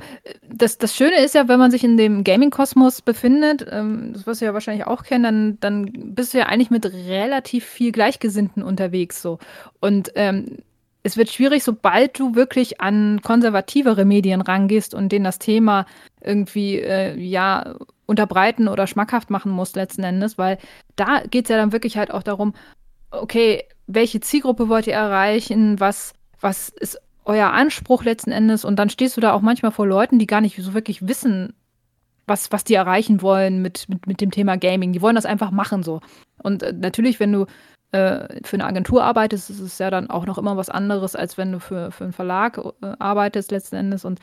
das, 0.46 0.76
das 0.76 0.94
Schöne 0.94 1.24
ist 1.24 1.34
ja, 1.34 1.48
wenn 1.48 1.58
man 1.58 1.70
sich 1.70 1.82
in 1.82 1.96
dem 1.96 2.22
Gaming-Kosmos 2.22 3.00
befindet, 3.00 3.64
ähm, 3.70 4.10
das 4.12 4.26
wirst 4.26 4.42
du 4.42 4.44
ja 4.44 4.52
wahrscheinlich 4.52 4.86
auch 4.86 5.02
kennen, 5.02 5.22
dann, 5.22 5.58
dann 5.60 6.14
bist 6.14 6.34
du 6.34 6.38
ja 6.38 6.48
eigentlich 6.48 6.70
mit 6.70 6.84
relativ 6.84 7.64
viel 7.64 7.92
Gleichgesinnten 7.92 8.62
unterwegs 8.62 9.22
so. 9.22 9.38
Und 9.80 10.12
ähm, 10.16 10.58
es 11.02 11.16
wird 11.16 11.30
schwierig, 11.30 11.64
sobald 11.64 12.18
du 12.18 12.34
wirklich 12.34 12.80
an 12.80 13.20
konservativere 13.22 14.04
Medien 14.04 14.40
rangehst 14.40 14.94
und 14.94 15.10
denen 15.10 15.24
das 15.24 15.38
Thema 15.38 15.86
irgendwie 16.20 16.78
äh, 16.78 17.18
ja 17.18 17.74
unterbreiten 18.06 18.68
oder 18.68 18.86
schmackhaft 18.86 19.30
machen 19.30 19.52
musst 19.52 19.76
letzten 19.76 20.02
Endes, 20.02 20.36
weil 20.36 20.58
da 20.96 21.22
geht 21.30 21.46
es 21.46 21.50
ja 21.50 21.56
dann 21.56 21.72
wirklich 21.72 21.96
halt 21.96 22.10
auch 22.10 22.22
darum, 22.22 22.54
okay, 23.10 23.64
welche 23.86 24.20
Zielgruppe 24.20 24.68
wollt 24.68 24.86
ihr 24.86 24.94
erreichen, 24.94 25.80
was, 25.80 26.12
was 26.40 26.68
ist 26.68 27.00
euer 27.24 27.50
Anspruch 27.50 28.04
letzten 28.04 28.32
Endes 28.32 28.64
und 28.64 28.76
dann 28.78 28.90
stehst 28.90 29.16
du 29.16 29.20
da 29.20 29.32
auch 29.32 29.42
manchmal 29.42 29.72
vor 29.72 29.86
Leuten, 29.86 30.18
die 30.18 30.26
gar 30.26 30.40
nicht 30.40 30.56
so 30.56 30.74
wirklich 30.74 31.06
wissen, 31.06 31.54
was, 32.26 32.52
was 32.52 32.64
die 32.64 32.74
erreichen 32.74 33.22
wollen 33.22 33.62
mit, 33.62 33.88
mit, 33.88 34.06
mit 34.06 34.20
dem 34.20 34.30
Thema 34.30 34.56
Gaming. 34.56 34.92
Die 34.92 35.02
wollen 35.02 35.16
das 35.16 35.26
einfach 35.26 35.50
machen 35.50 35.82
so. 35.82 36.00
Und 36.42 36.62
äh, 36.62 36.72
natürlich, 36.72 37.20
wenn 37.20 37.32
du 37.32 37.46
äh, 37.92 38.40
für 38.44 38.56
eine 38.56 38.66
Agentur 38.66 39.04
arbeitest, 39.04 39.50
ist 39.50 39.60
es 39.60 39.78
ja 39.78 39.90
dann 39.90 40.10
auch 40.10 40.26
noch 40.26 40.38
immer 40.38 40.56
was 40.56 40.70
anderes, 40.70 41.16
als 41.16 41.36
wenn 41.38 41.52
du 41.52 41.60
für, 41.60 41.90
für 41.90 42.04
einen 42.04 42.12
Verlag 42.12 42.58
äh, 42.58 42.92
arbeitest 42.98 43.50
letzten 43.50 43.76
Endes. 43.76 44.04
Und 44.04 44.20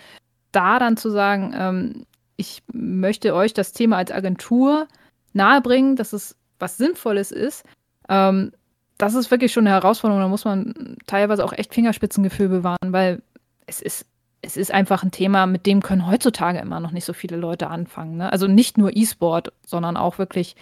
da 0.51 0.79
dann 0.79 0.97
zu 0.97 1.09
sagen, 1.09 1.53
ähm, 1.55 2.05
ich 2.37 2.63
möchte 2.71 3.35
euch 3.35 3.53
das 3.53 3.73
Thema 3.73 3.97
als 3.97 4.11
Agentur 4.11 4.87
nahebringen, 5.33 5.95
dass 5.95 6.13
es 6.13 6.35
was 6.59 6.77
Sinnvolles 6.77 7.31
ist, 7.31 7.65
ähm, 8.09 8.51
das 8.97 9.13
ist 9.13 9.29
wirklich 9.29 9.53
schon 9.53 9.67
eine 9.67 9.75
Herausforderung. 9.75 10.21
Da 10.21 10.27
muss 10.27 10.45
man 10.45 10.97
teilweise 11.05 11.43
auch 11.43 11.53
echt 11.53 11.73
Fingerspitzengefühl 11.73 12.49
bewahren, 12.49 12.91
weil 12.93 13.21
es 13.67 13.81
ist, 13.81 14.05
es 14.41 14.57
ist 14.57 14.71
einfach 14.71 15.03
ein 15.03 15.11
Thema, 15.11 15.45
mit 15.45 15.65
dem 15.65 15.81
können 15.81 16.07
heutzutage 16.07 16.59
immer 16.59 16.79
noch 16.79 16.91
nicht 16.91 17.05
so 17.05 17.13
viele 17.13 17.37
Leute 17.37 17.67
anfangen. 17.67 18.17
Ne? 18.17 18.31
Also 18.31 18.47
nicht 18.47 18.77
nur 18.77 18.95
E-Sport, 18.95 19.51
sondern 19.65 19.97
auch 19.97 20.17
wirklich 20.17 20.55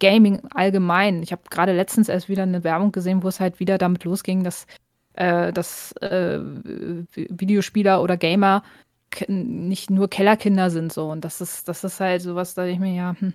Gaming 0.00 0.40
allgemein. 0.54 1.22
Ich 1.22 1.32
habe 1.32 1.42
gerade 1.50 1.74
letztens 1.74 2.08
erst 2.08 2.28
wieder 2.28 2.44
eine 2.44 2.64
Werbung 2.64 2.92
gesehen, 2.92 3.22
wo 3.22 3.28
es 3.28 3.40
halt 3.40 3.60
wieder 3.60 3.78
damit 3.78 4.04
losging, 4.04 4.44
dass, 4.44 4.66
äh, 5.14 5.52
dass 5.52 5.92
äh, 6.00 6.40
Videospieler 7.14 8.02
oder 8.02 8.16
Gamer 8.16 8.62
nicht 9.26 9.90
nur 9.90 10.08
Kellerkinder 10.08 10.70
sind 10.70 10.92
so. 10.92 11.10
Und 11.10 11.24
das 11.24 11.40
ist, 11.40 11.68
das 11.68 11.82
ist 11.84 12.00
halt 12.00 12.22
sowas, 12.22 12.54
da 12.54 12.64
ich 12.64 12.78
mir 12.78 12.94
ja, 12.94 13.16
hm. 13.18 13.32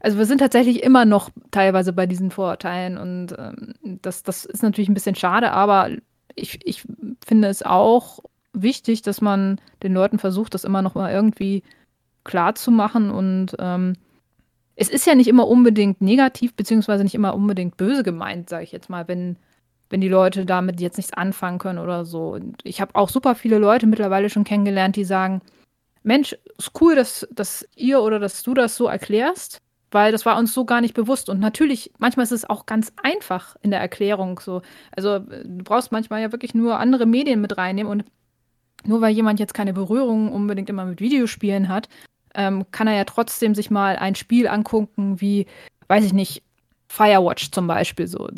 Also 0.00 0.18
wir 0.18 0.26
sind 0.26 0.38
tatsächlich 0.38 0.82
immer 0.82 1.04
noch 1.04 1.30
teilweise 1.52 1.92
bei 1.92 2.06
diesen 2.06 2.32
Vorurteilen 2.32 2.98
und 2.98 3.36
ähm, 3.38 3.74
das, 4.02 4.24
das 4.24 4.44
ist 4.44 4.64
natürlich 4.64 4.88
ein 4.88 4.94
bisschen 4.94 5.14
schade, 5.14 5.52
aber 5.52 5.90
ich, 6.34 6.58
ich 6.66 6.82
finde 7.24 7.46
es 7.46 7.62
auch 7.62 8.18
wichtig, 8.52 9.02
dass 9.02 9.20
man 9.20 9.60
den 9.84 9.94
Leuten 9.94 10.18
versucht, 10.18 10.54
das 10.54 10.64
immer 10.64 10.82
noch 10.82 10.96
mal 10.96 11.12
irgendwie 11.12 11.62
klar 12.24 12.56
zu 12.56 12.72
machen 12.72 13.12
und 13.12 13.54
ähm, 13.60 13.94
es 14.76 14.88
ist 14.88 15.06
ja 15.06 15.14
nicht 15.14 15.28
immer 15.28 15.46
unbedingt 15.46 16.00
negativ, 16.00 16.54
beziehungsweise 16.54 17.04
nicht 17.04 17.14
immer 17.14 17.34
unbedingt 17.34 17.76
böse 17.76 18.02
gemeint, 18.02 18.48
sage 18.48 18.64
ich 18.64 18.72
jetzt 18.72 18.88
mal, 18.88 19.06
wenn, 19.08 19.36
wenn 19.90 20.00
die 20.00 20.08
Leute 20.08 20.46
damit 20.46 20.80
jetzt 20.80 20.96
nichts 20.96 21.12
anfangen 21.12 21.58
können 21.58 21.78
oder 21.78 22.04
so. 22.04 22.32
Und 22.32 22.60
ich 22.64 22.80
habe 22.80 22.94
auch 22.94 23.08
super 23.08 23.34
viele 23.34 23.58
Leute 23.58 23.86
mittlerweile 23.86 24.30
schon 24.30 24.44
kennengelernt, 24.44 24.96
die 24.96 25.04
sagen, 25.04 25.42
Mensch, 26.02 26.36
ist 26.58 26.72
cool, 26.80 26.96
dass, 26.96 27.28
dass 27.30 27.68
ihr 27.76 28.00
oder 28.00 28.18
dass 28.18 28.42
du 28.42 28.54
das 28.54 28.76
so 28.76 28.86
erklärst, 28.86 29.58
weil 29.90 30.10
das 30.10 30.26
war 30.26 30.38
uns 30.38 30.54
so 30.54 30.64
gar 30.64 30.80
nicht 30.80 30.94
bewusst. 30.94 31.28
Und 31.28 31.38
natürlich, 31.38 31.92
manchmal 31.98 32.24
ist 32.24 32.32
es 32.32 32.48
auch 32.48 32.66
ganz 32.66 32.92
einfach 33.02 33.56
in 33.60 33.70
der 33.70 33.80
Erklärung 33.80 34.40
so. 34.40 34.62
Also 34.90 35.18
du 35.20 35.62
brauchst 35.62 35.92
manchmal 35.92 36.22
ja 36.22 36.32
wirklich 36.32 36.54
nur 36.54 36.78
andere 36.78 37.06
Medien 37.06 37.40
mit 37.40 37.56
reinnehmen 37.58 37.92
und 37.92 38.04
nur 38.84 39.00
weil 39.00 39.14
jemand 39.14 39.38
jetzt 39.38 39.54
keine 39.54 39.72
Berührung 39.72 40.32
unbedingt 40.32 40.70
immer 40.70 40.84
mit 40.86 41.00
Videospielen 41.00 41.68
hat, 41.68 41.88
ähm, 42.34 42.64
kann 42.70 42.86
er 42.86 42.96
ja 42.96 43.04
trotzdem 43.04 43.54
sich 43.54 43.70
mal 43.70 43.96
ein 43.96 44.14
Spiel 44.14 44.48
angucken, 44.48 45.20
wie, 45.20 45.46
weiß 45.88 46.04
ich 46.04 46.12
nicht, 46.12 46.42
Firewatch 46.88 47.52
zum 47.52 47.66
Beispiel. 47.66 48.06
So. 48.06 48.28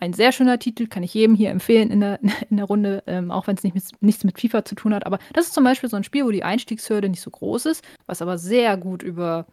Ein 0.00 0.12
sehr 0.12 0.30
schöner 0.30 0.60
Titel, 0.60 0.86
kann 0.86 1.02
ich 1.02 1.14
jedem 1.14 1.34
hier 1.34 1.50
empfehlen 1.50 1.90
in 1.90 2.00
der, 2.00 2.20
in 2.50 2.58
der 2.58 2.66
Runde, 2.66 3.02
ähm, 3.06 3.30
auch 3.32 3.48
wenn 3.48 3.56
es 3.56 3.64
nicht 3.64 3.74
nichts 4.00 4.24
mit 4.24 4.40
FIFA 4.40 4.64
zu 4.64 4.76
tun 4.76 4.94
hat. 4.94 5.04
Aber 5.04 5.18
das 5.32 5.46
ist 5.46 5.54
zum 5.54 5.64
Beispiel 5.64 5.90
so 5.90 5.96
ein 5.96 6.04
Spiel, 6.04 6.24
wo 6.24 6.30
die 6.30 6.44
Einstiegshürde 6.44 7.08
nicht 7.08 7.22
so 7.22 7.30
groß 7.30 7.66
ist, 7.66 7.84
was 8.06 8.22
aber 8.22 8.38
sehr 8.38 8.76
gut 8.76 9.02
über 9.02 9.46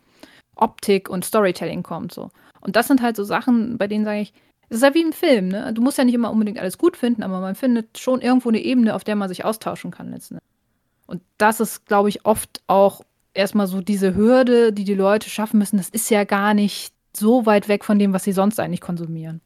Optik 0.56 1.10
und 1.10 1.26
Storytelling 1.26 1.82
kommt. 1.82 2.14
So. 2.14 2.30
Und 2.60 2.76
das 2.76 2.88
sind 2.88 3.02
halt 3.02 3.16
so 3.16 3.24
Sachen, 3.24 3.80
bei 3.80 3.88
denen 3.88 4.06
sage 4.06 4.22
ich, 4.22 4.34
es 4.70 4.78
ist 4.78 4.84
ja 4.84 4.94
wie 4.94 5.04
ein 5.04 5.12
Film, 5.12 5.50
ne? 5.50 5.74
Du 5.74 5.82
musst 5.82 5.98
ja 5.98 6.06
nicht 6.06 6.14
immer 6.14 6.32
unbedingt 6.32 6.60
alles 6.60 6.78
gut 6.78 6.96
finden, 6.96 7.24
aber 7.24 7.42
man 7.42 7.56
findet 7.56 7.98
schon 7.98 8.22
irgendwo 8.22 8.50
eine 8.50 8.62
Ebene, 8.62 8.96
auf 8.96 9.04
der 9.04 9.16
man 9.16 9.28
sich 9.28 9.44
austauschen 9.44 9.92
kann 9.92 10.12
letzten 10.12 10.36
Endes. 10.36 10.48
Und 11.08 11.22
das 11.38 11.60
ist, 11.60 11.88
glaube 11.88 12.08
ich, 12.08 12.26
oft 12.26 12.62
auch 12.68 13.02
erstmal 13.34 13.68
so 13.68 13.82
diese 13.82 14.16
Hürde, 14.16 14.74
die 14.74 14.84
die 14.84 14.94
Leute 14.94 15.30
schaffen 15.30 15.58
müssen, 15.58 15.78
das 15.78 15.90
ist 15.90 16.10
ja 16.10 16.24
gar 16.24 16.54
nicht 16.54 16.94
so 17.16 17.46
weit 17.46 17.68
weg 17.68 17.84
von 17.84 18.00
dem, 18.00 18.14
was 18.14 18.24
sie 18.24 18.32
sonst 18.32 18.60
eigentlich 18.60 18.82
konsumieren. 18.82 19.42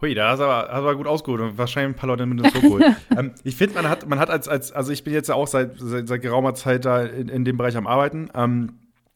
Hui, 0.00 0.14
da 0.14 0.30
hast 0.30 0.40
du 0.40 0.44
aber, 0.44 0.68
hast 0.68 0.78
aber 0.78 0.96
gut 0.96 1.06
ausgeholt 1.06 1.40
und 1.40 1.58
wahrscheinlich 1.58 1.94
ein 1.94 1.98
paar 1.98 2.08
Leute 2.08 2.26
mit 2.26 2.44
ins 2.44 2.60
Boot 2.60 2.82
ähm, 3.16 3.32
Ich 3.44 3.56
finde, 3.56 3.74
man 3.74 3.88
hat, 3.88 4.08
man 4.08 4.18
hat 4.18 4.28
als, 4.28 4.48
als, 4.48 4.72
also 4.72 4.92
ich 4.92 5.04
bin 5.04 5.12
jetzt 5.14 5.28
ja 5.28 5.34
auch 5.34 5.46
seit, 5.46 5.78
seit, 5.78 6.08
seit 6.08 6.20
geraumer 6.20 6.54
Zeit 6.54 6.84
da 6.84 7.02
in, 7.02 7.28
in 7.28 7.44
dem 7.44 7.56
Bereich 7.56 7.76
am 7.76 7.86
Arbeiten. 7.86 8.28
Ähm, 8.34 8.72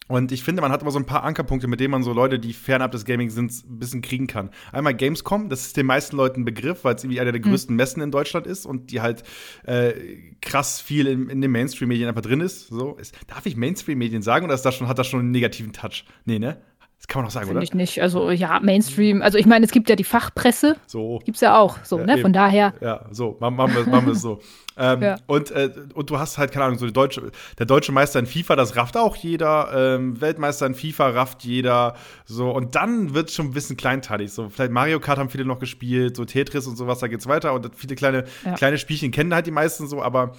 und 0.08 0.32
ich 0.32 0.42
finde, 0.42 0.62
man 0.62 0.72
hat 0.72 0.82
immer 0.82 0.90
so 0.90 0.98
ein 0.98 1.06
paar 1.06 1.22
Ankerpunkte, 1.22 1.68
mit 1.68 1.80
denen 1.80 1.92
man 1.92 2.02
so 2.02 2.12
Leute, 2.12 2.38
die 2.38 2.54
fernab 2.54 2.92
des 2.92 3.04
Gaming 3.04 3.30
sind, 3.30 3.52
ein 3.52 3.78
bisschen 3.78 4.02
kriegen 4.02 4.26
kann. 4.26 4.50
Einmal 4.72 4.94
Gamescom, 4.94 5.50
das 5.50 5.66
ist 5.66 5.76
den 5.76 5.86
meisten 5.86 6.16
Leuten 6.16 6.40
ein 6.40 6.44
Begriff, 6.44 6.84
weil 6.84 6.94
es 6.94 7.04
irgendwie 7.04 7.20
einer 7.20 7.32
der 7.32 7.42
hm. 7.42 7.50
größten 7.50 7.76
Messen 7.76 8.02
in 8.02 8.10
Deutschland 8.10 8.46
ist 8.46 8.66
und 8.66 8.90
die 8.90 9.00
halt 9.00 9.22
äh, 9.64 9.92
krass 10.40 10.80
viel 10.80 11.06
in, 11.06 11.28
in 11.28 11.40
den 11.40 11.50
Mainstream-Medien 11.50 12.08
einfach 12.08 12.22
drin 12.22 12.40
ist. 12.40 12.68
So, 12.68 12.96
ist 12.96 13.14
darf 13.26 13.44
ich 13.46 13.56
Mainstream-Medien 13.56 14.22
sagen 14.22 14.46
oder 14.46 14.54
ist 14.54 14.62
das 14.62 14.74
schon, 14.74 14.88
hat 14.88 14.98
das 14.98 15.06
schon 15.06 15.20
einen 15.20 15.30
negativen 15.30 15.72
Touch? 15.72 16.04
Nee, 16.24 16.38
ne? 16.38 16.60
Das 16.98 17.06
kann 17.06 17.22
man 17.22 17.28
auch 17.28 17.32
sagen, 17.32 17.46
Find 17.46 17.56
oder? 17.56 17.62
ich 17.62 17.74
nicht. 17.74 18.02
Also 18.02 18.32
ja, 18.32 18.58
Mainstream. 18.58 19.22
Also 19.22 19.38
ich 19.38 19.46
meine, 19.46 19.64
es 19.64 19.70
gibt 19.70 19.88
ja 19.88 19.94
die 19.94 20.04
Fachpresse. 20.04 20.76
So. 20.86 21.20
Gibt's 21.24 21.40
ja 21.40 21.56
auch. 21.56 21.78
So, 21.84 22.00
ja, 22.00 22.06
ne? 22.06 22.18
Von 22.18 22.32
daher. 22.32 22.74
Ja, 22.80 23.04
so. 23.12 23.36
Machen 23.38 23.56
wir, 23.56 23.86
machen 23.86 24.06
wir 24.06 24.12
es 24.14 24.20
so. 24.20 24.40
ähm, 24.76 25.02
ja. 25.02 25.16
und, 25.28 25.52
äh, 25.52 25.70
und 25.94 26.10
du 26.10 26.18
hast 26.18 26.38
halt, 26.38 26.50
keine 26.50 26.64
Ahnung, 26.64 26.78
so 26.78 26.86
die 26.86 26.92
deutsche, 26.92 27.30
der 27.56 27.66
deutsche 27.66 27.92
Meister 27.92 28.18
in 28.18 28.26
FIFA, 28.26 28.56
das 28.56 28.74
rafft 28.74 28.96
auch 28.96 29.14
jeder. 29.14 29.70
Ähm, 29.72 30.20
Weltmeister 30.20 30.66
in 30.66 30.74
FIFA 30.74 31.10
rafft 31.10 31.44
jeder. 31.44 31.94
So. 32.24 32.50
Und 32.50 32.74
dann 32.74 33.14
wird 33.14 33.28
es 33.28 33.34
schon 33.36 33.46
ein 33.46 33.52
bisschen 33.52 33.76
kleinteilig. 33.76 34.32
So, 34.32 34.48
vielleicht 34.48 34.72
Mario 34.72 34.98
Kart 34.98 35.18
haben 35.18 35.30
viele 35.30 35.44
noch 35.44 35.60
gespielt, 35.60 36.16
so 36.16 36.24
Tetris 36.24 36.66
und 36.66 36.76
sowas, 36.76 36.98
da 36.98 37.06
geht's 37.06 37.28
weiter. 37.28 37.54
Und 37.54 37.70
viele 37.76 37.94
kleine, 37.94 38.24
ja. 38.44 38.54
kleine 38.54 38.76
Spielchen 38.76 39.12
kennen 39.12 39.32
halt 39.32 39.46
die 39.46 39.52
meisten 39.52 39.86
so, 39.86 40.02
aber 40.02 40.32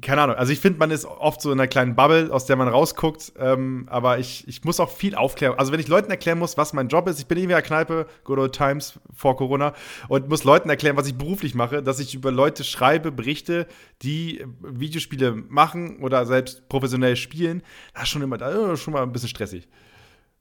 keine 0.00 0.22
Ahnung, 0.22 0.36
also 0.36 0.52
ich 0.52 0.60
finde, 0.60 0.78
man 0.78 0.90
ist 0.90 1.04
oft 1.04 1.40
so 1.40 1.52
in 1.52 1.58
einer 1.58 1.68
kleinen 1.68 1.94
Bubble, 1.94 2.32
aus 2.32 2.46
der 2.46 2.56
man 2.56 2.68
rausguckt, 2.68 3.32
ähm, 3.38 3.86
aber 3.90 4.18
ich, 4.18 4.46
ich 4.48 4.64
muss 4.64 4.80
auch 4.80 4.90
viel 4.90 5.14
aufklären. 5.14 5.58
Also 5.58 5.72
wenn 5.72 5.80
ich 5.80 5.88
Leuten 5.88 6.10
erklären 6.10 6.38
muss, 6.38 6.56
was 6.56 6.72
mein 6.72 6.88
Job 6.88 7.08
ist, 7.08 7.18
ich 7.18 7.26
bin 7.26 7.38
in 7.38 7.48
der 7.48 7.62
Kneipe, 7.62 8.06
Good 8.24 8.38
Old 8.38 8.52
Times 8.54 8.98
vor 9.12 9.36
Corona, 9.36 9.72
und 10.08 10.28
muss 10.28 10.44
Leuten 10.44 10.68
erklären, 10.68 10.96
was 10.96 11.06
ich 11.06 11.16
beruflich 11.16 11.54
mache, 11.54 11.82
dass 11.82 12.00
ich 12.00 12.14
über 12.14 12.30
Leute 12.30 12.64
schreibe, 12.64 13.12
berichte, 13.12 13.66
die 14.02 14.44
Videospiele 14.60 15.32
machen 15.48 15.98
oder 16.00 16.26
selbst 16.26 16.68
professionell 16.68 17.16
spielen, 17.16 17.62
das 17.94 18.04
ist 18.04 18.08
schon 18.10 18.22
immer, 18.22 18.38
das 18.38 18.80
schon 18.80 18.92
mal 18.92 19.02
ein 19.02 19.12
bisschen 19.12 19.28
stressig. 19.28 19.68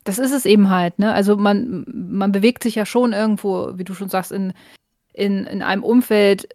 Das 0.03 0.19
ist 0.19 0.33
es 0.33 0.45
eben 0.45 0.69
halt, 0.69 1.00
ne? 1.00 1.13
Also 1.13 1.38
man, 1.38 1.86
man 1.88 2.31
bewegt 2.31 2.63
sich 2.63 2.75
ja 2.75 2.86
schon 2.86 3.13
irgendwo, 3.13 3.77
wie 3.77 3.86
du 3.86 3.93
schon 3.93 4.10
sagst, 4.10 4.33
in, 4.33 4.53
in, 5.13 5.45
in 5.45 5.62
einem 5.62 5.83
Umfeld 5.83 6.50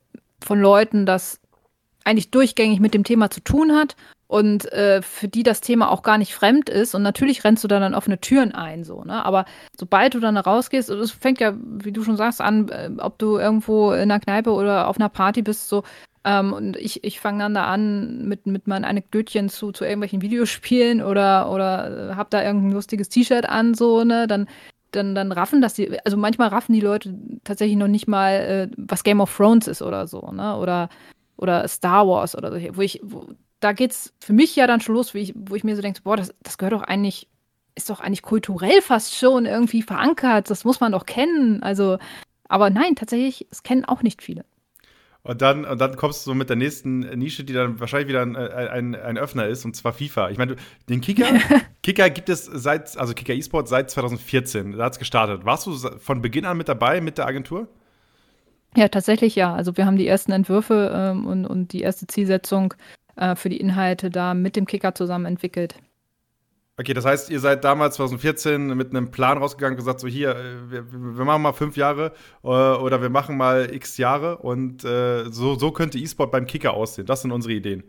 von 0.44 0.60
Leuten, 0.60 1.06
das 1.06 1.40
eigentlich 2.08 2.30
durchgängig 2.30 2.80
mit 2.80 2.94
dem 2.94 3.04
Thema 3.04 3.30
zu 3.30 3.40
tun 3.40 3.72
hat 3.72 3.96
und 4.28 4.70
äh, 4.72 5.02
für 5.02 5.28
die 5.28 5.42
das 5.42 5.60
Thema 5.60 5.90
auch 5.90 6.02
gar 6.02 6.18
nicht 6.18 6.34
fremd 6.34 6.68
ist. 6.68 6.94
Und 6.94 7.02
natürlich 7.02 7.44
rennst 7.44 7.64
du 7.64 7.68
da 7.68 7.80
dann 7.80 7.94
offene 7.94 8.20
Türen 8.20 8.54
ein, 8.54 8.84
so, 8.84 9.02
ne? 9.04 9.24
Aber 9.24 9.46
sobald 9.76 10.14
du 10.14 10.20
dann 10.20 10.36
rausgehst, 10.36 10.90
es 10.90 11.10
fängt 11.10 11.40
ja, 11.40 11.54
wie 11.56 11.92
du 11.92 12.04
schon 12.04 12.16
sagst, 12.16 12.40
an, 12.40 12.68
äh, 12.68 12.90
ob 12.98 13.18
du 13.18 13.38
irgendwo 13.38 13.92
in 13.92 14.02
einer 14.02 14.20
Kneipe 14.20 14.52
oder 14.52 14.88
auf 14.88 14.98
einer 14.98 15.08
Party 15.08 15.42
bist, 15.42 15.68
so, 15.68 15.82
ähm, 16.24 16.52
und 16.52 16.76
ich, 16.76 17.04
ich 17.04 17.20
fange 17.20 17.38
dann 17.38 17.54
da 17.54 17.64
an 17.64 18.28
mit, 18.28 18.46
mit 18.46 18.66
meinen 18.66 18.84
Anekdötchen 18.84 19.48
zu, 19.48 19.72
zu 19.72 19.84
irgendwelchen 19.84 20.20
Videospielen 20.20 21.00
oder, 21.00 21.50
oder 21.50 22.10
äh, 22.10 22.14
hab 22.14 22.30
da 22.30 22.42
irgendein 22.42 22.72
lustiges 22.72 23.08
T-Shirt 23.08 23.48
an, 23.48 23.72
so, 23.72 24.04
ne? 24.04 24.26
Dann, 24.26 24.46
dann, 24.90 25.14
dann 25.14 25.32
raffen 25.32 25.62
das 25.62 25.74
die, 25.74 25.98
also 26.04 26.18
manchmal 26.18 26.48
raffen 26.48 26.74
die 26.74 26.80
Leute 26.80 27.14
tatsächlich 27.44 27.78
noch 27.78 27.88
nicht 27.88 28.08
mal, 28.08 28.32
äh, 28.32 28.68
was 28.76 29.04
Game 29.04 29.20
of 29.22 29.34
Thrones 29.34 29.68
ist 29.68 29.80
oder 29.80 30.06
so, 30.06 30.20
ne? 30.32 30.56
Oder 30.56 30.90
oder 31.38 31.66
Star 31.68 32.06
Wars 32.06 32.36
oder 32.36 32.52
so, 32.52 32.76
wo 32.76 32.82
ich, 32.82 33.00
wo, 33.02 33.26
da 33.60 33.72
geht's 33.72 34.12
für 34.20 34.32
mich 34.32 34.54
ja 34.56 34.66
dann 34.66 34.80
schon 34.80 34.94
los, 34.94 35.14
wo 35.14 35.18
ich, 35.18 35.32
wo 35.34 35.54
ich 35.54 35.64
mir 35.64 35.76
so 35.76 35.82
denke, 35.82 36.02
boah, 36.02 36.16
das, 36.16 36.34
das 36.42 36.58
gehört 36.58 36.74
doch 36.74 36.82
eigentlich, 36.82 37.28
ist 37.74 37.88
doch 37.88 38.00
eigentlich 38.00 38.22
kulturell 38.22 38.82
fast 38.82 39.14
schon 39.14 39.46
irgendwie 39.46 39.82
verankert, 39.82 40.50
das 40.50 40.64
muss 40.64 40.80
man 40.80 40.92
doch 40.92 41.06
kennen. 41.06 41.62
Also, 41.62 41.98
aber 42.48 42.70
nein, 42.70 42.96
tatsächlich, 42.96 43.46
es 43.50 43.62
kennen 43.62 43.84
auch 43.84 44.02
nicht 44.02 44.22
viele. 44.22 44.44
Und 45.22 45.42
dann, 45.42 45.64
und 45.64 45.78
dann 45.80 45.96
kommst 45.96 46.26
du 46.26 46.34
mit 46.34 46.48
der 46.48 46.56
nächsten 46.56 47.00
Nische, 47.00 47.44
die 47.44 47.52
dann 47.52 47.80
wahrscheinlich 47.80 48.08
wieder 48.08 48.22
ein, 48.22 48.36
ein, 48.36 48.94
ein 48.94 49.18
Öffner 49.18 49.46
ist, 49.46 49.64
und 49.64 49.76
zwar 49.76 49.92
FIFA. 49.92 50.30
Ich 50.30 50.38
meine, 50.38 50.56
den 50.88 51.00
Kicker, 51.00 51.26
Kicker 51.82 52.08
gibt 52.08 52.28
es 52.28 52.44
seit, 52.44 52.96
also 52.96 53.12
Kicker 53.14 53.34
eSport 53.34 53.68
seit 53.68 53.90
2014. 53.90 54.72
Da 54.72 54.84
hat 54.84 54.92
es 54.92 54.98
gestartet. 54.98 55.44
Warst 55.44 55.66
du 55.66 55.76
von 55.98 56.22
Beginn 56.22 56.46
an 56.46 56.56
mit 56.56 56.68
dabei 56.68 57.00
mit 57.00 57.18
der 57.18 57.26
Agentur? 57.26 57.68
Ja, 58.78 58.86
tatsächlich 58.86 59.34
ja. 59.34 59.52
Also 59.52 59.76
wir 59.76 59.86
haben 59.86 59.96
die 59.96 60.06
ersten 60.06 60.30
Entwürfe 60.30 60.92
ähm, 60.94 61.26
und, 61.26 61.46
und 61.46 61.72
die 61.72 61.80
erste 61.80 62.06
Zielsetzung 62.06 62.74
äh, 63.16 63.34
für 63.34 63.48
die 63.48 63.56
Inhalte 63.56 64.08
da 64.08 64.34
mit 64.34 64.54
dem 64.54 64.66
Kicker 64.66 64.94
zusammen 64.94 65.26
entwickelt. 65.26 65.74
Okay, 66.78 66.94
das 66.94 67.04
heißt, 67.04 67.28
ihr 67.30 67.40
seid 67.40 67.64
damals 67.64 67.96
2014 67.96 68.76
mit 68.76 68.90
einem 68.90 69.10
Plan 69.10 69.38
rausgegangen 69.38 69.74
und 69.74 69.78
gesagt, 69.78 69.98
so 69.98 70.06
hier, 70.06 70.36
äh, 70.36 70.70
wir, 70.70 70.92
wir 70.92 71.24
machen 71.24 71.42
mal 71.42 71.54
fünf 71.54 71.76
Jahre 71.76 72.12
äh, 72.44 72.46
oder 72.46 73.02
wir 73.02 73.10
machen 73.10 73.36
mal 73.36 73.68
x 73.74 73.96
Jahre 73.96 74.38
und 74.38 74.84
äh, 74.84 75.24
so, 75.28 75.56
so 75.56 75.72
könnte 75.72 75.98
E-Sport 75.98 76.30
beim 76.30 76.46
Kicker 76.46 76.74
aussehen. 76.74 77.06
Das 77.06 77.22
sind 77.22 77.32
unsere 77.32 77.54
Ideen. 77.54 77.82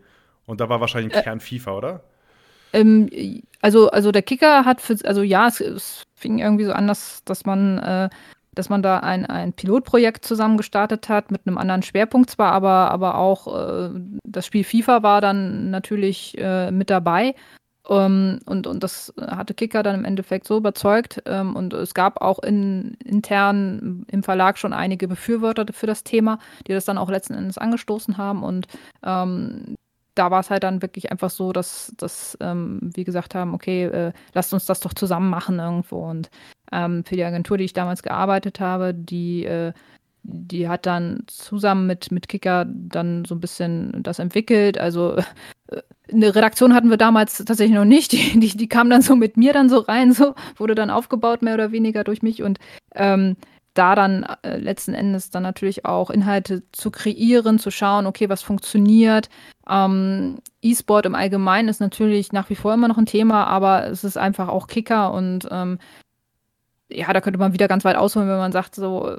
Und 0.44 0.60
da 0.60 0.68
war 0.68 0.80
wahrscheinlich 0.80 1.14
ein 1.14 1.20
äh, 1.20 1.22
Kern 1.22 1.38
FIFA, 1.38 1.76
oder? 1.76 2.02
Ähm, 2.72 3.08
also, 3.60 3.90
also 3.90 4.10
der 4.10 4.22
Kicker 4.22 4.64
hat 4.64 4.80
für, 4.80 4.96
also 5.04 5.22
ja, 5.22 5.46
es, 5.46 5.60
es 5.60 6.02
fing 6.16 6.40
irgendwie 6.40 6.64
so 6.64 6.72
an, 6.72 6.88
dass, 6.88 7.22
dass 7.24 7.46
man 7.46 7.78
äh, 7.78 8.08
dass 8.54 8.68
man 8.68 8.82
da 8.82 8.98
ein, 8.98 9.26
ein 9.26 9.52
Pilotprojekt 9.52 10.24
zusammen 10.24 10.56
gestartet 10.56 11.08
hat, 11.08 11.30
mit 11.30 11.46
einem 11.46 11.58
anderen 11.58 11.82
Schwerpunkt 11.82 12.30
zwar, 12.30 12.52
aber, 12.52 12.90
aber 12.90 13.16
auch 13.16 13.46
äh, 13.46 13.90
das 14.24 14.46
Spiel 14.46 14.64
FIFA 14.64 15.02
war 15.02 15.20
dann 15.20 15.70
natürlich 15.70 16.36
äh, 16.38 16.70
mit 16.70 16.90
dabei. 16.90 17.34
Ähm, 17.88 18.40
und, 18.46 18.66
und 18.66 18.82
das 18.82 19.12
hatte 19.20 19.54
Kicker 19.54 19.82
dann 19.82 19.96
im 19.96 20.04
Endeffekt 20.04 20.46
so 20.46 20.56
überzeugt. 20.56 21.22
Ähm, 21.26 21.56
und 21.56 21.72
es 21.74 21.94
gab 21.94 22.20
auch 22.20 22.40
in, 22.40 22.94
intern 23.04 24.04
im 24.08 24.22
Verlag 24.22 24.58
schon 24.58 24.72
einige 24.72 25.08
Befürworter 25.08 25.66
für 25.72 25.86
das 25.86 26.04
Thema, 26.04 26.38
die 26.66 26.72
das 26.72 26.84
dann 26.84 26.98
auch 26.98 27.10
letzten 27.10 27.34
Endes 27.34 27.58
angestoßen 27.58 28.16
haben. 28.18 28.42
Und 28.42 28.66
ähm, 29.02 29.76
da 30.14 30.30
war 30.30 30.40
es 30.40 30.50
halt 30.50 30.64
dann 30.64 30.82
wirklich 30.82 31.10
einfach 31.10 31.30
so, 31.30 31.52
dass, 31.52 31.94
dass 31.96 32.36
ähm, 32.40 32.78
wir 32.82 33.04
gesagt 33.04 33.34
haben, 33.34 33.54
okay, 33.54 33.84
äh, 33.84 34.12
lasst 34.34 34.52
uns 34.52 34.66
das 34.66 34.80
doch 34.80 34.92
zusammen 34.92 35.30
machen 35.30 35.58
irgendwo. 35.58 35.98
Und 36.04 36.30
ähm, 36.72 37.04
für 37.04 37.16
die 37.16 37.24
Agentur, 37.24 37.58
die 37.58 37.64
ich 37.64 37.72
damals 37.72 38.02
gearbeitet 38.02 38.60
habe, 38.60 38.94
die, 38.94 39.44
äh, 39.44 39.72
die 40.22 40.68
hat 40.68 40.86
dann 40.86 41.24
zusammen 41.26 41.86
mit, 41.86 42.12
mit 42.12 42.28
Kicker 42.28 42.66
dann 42.68 43.24
so 43.24 43.34
ein 43.34 43.40
bisschen 43.40 44.02
das 44.02 44.18
entwickelt. 44.18 44.78
Also 44.78 45.16
äh, 45.68 45.82
eine 46.12 46.34
Redaktion 46.34 46.74
hatten 46.74 46.90
wir 46.90 46.96
damals 46.96 47.38
tatsächlich 47.38 47.76
noch 47.76 47.84
nicht. 47.84 48.12
Die, 48.12 48.38
die, 48.40 48.56
die 48.56 48.68
kam 48.68 48.90
dann 48.90 49.02
so 49.02 49.16
mit 49.16 49.36
mir 49.36 49.52
dann 49.52 49.68
so 49.68 49.78
rein, 49.78 50.12
so 50.12 50.34
wurde 50.56 50.74
dann 50.74 50.90
aufgebaut, 50.90 51.42
mehr 51.42 51.54
oder 51.54 51.72
weniger 51.72 52.04
durch 52.04 52.22
mich. 52.22 52.42
Und 52.42 52.58
ähm, 52.94 53.36
da 53.74 53.94
dann 53.94 54.26
äh, 54.42 54.56
letzten 54.56 54.94
Endes 54.94 55.30
dann 55.30 55.42
natürlich 55.42 55.84
auch 55.84 56.10
Inhalte 56.10 56.62
zu 56.72 56.90
kreieren, 56.90 57.58
zu 57.58 57.70
schauen, 57.70 58.06
okay, 58.06 58.28
was 58.28 58.42
funktioniert. 58.42 59.28
Ähm, 59.68 60.38
E-Sport 60.62 61.06
im 61.06 61.14
Allgemeinen 61.14 61.68
ist 61.68 61.80
natürlich 61.80 62.32
nach 62.32 62.50
wie 62.50 62.56
vor 62.56 62.74
immer 62.74 62.88
noch 62.88 62.98
ein 62.98 63.06
Thema, 63.06 63.46
aber 63.46 63.86
es 63.86 64.02
ist 64.02 64.18
einfach 64.18 64.48
auch 64.48 64.66
Kicker 64.66 65.12
und 65.12 65.46
ähm, 65.50 65.78
ja, 66.90 67.12
da 67.12 67.20
könnte 67.20 67.38
man 67.38 67.52
wieder 67.52 67.68
ganz 67.68 67.84
weit 67.84 67.96
ausholen, 67.96 68.28
wenn 68.28 68.36
man 68.36 68.52
sagt, 68.52 68.74
so, 68.74 69.16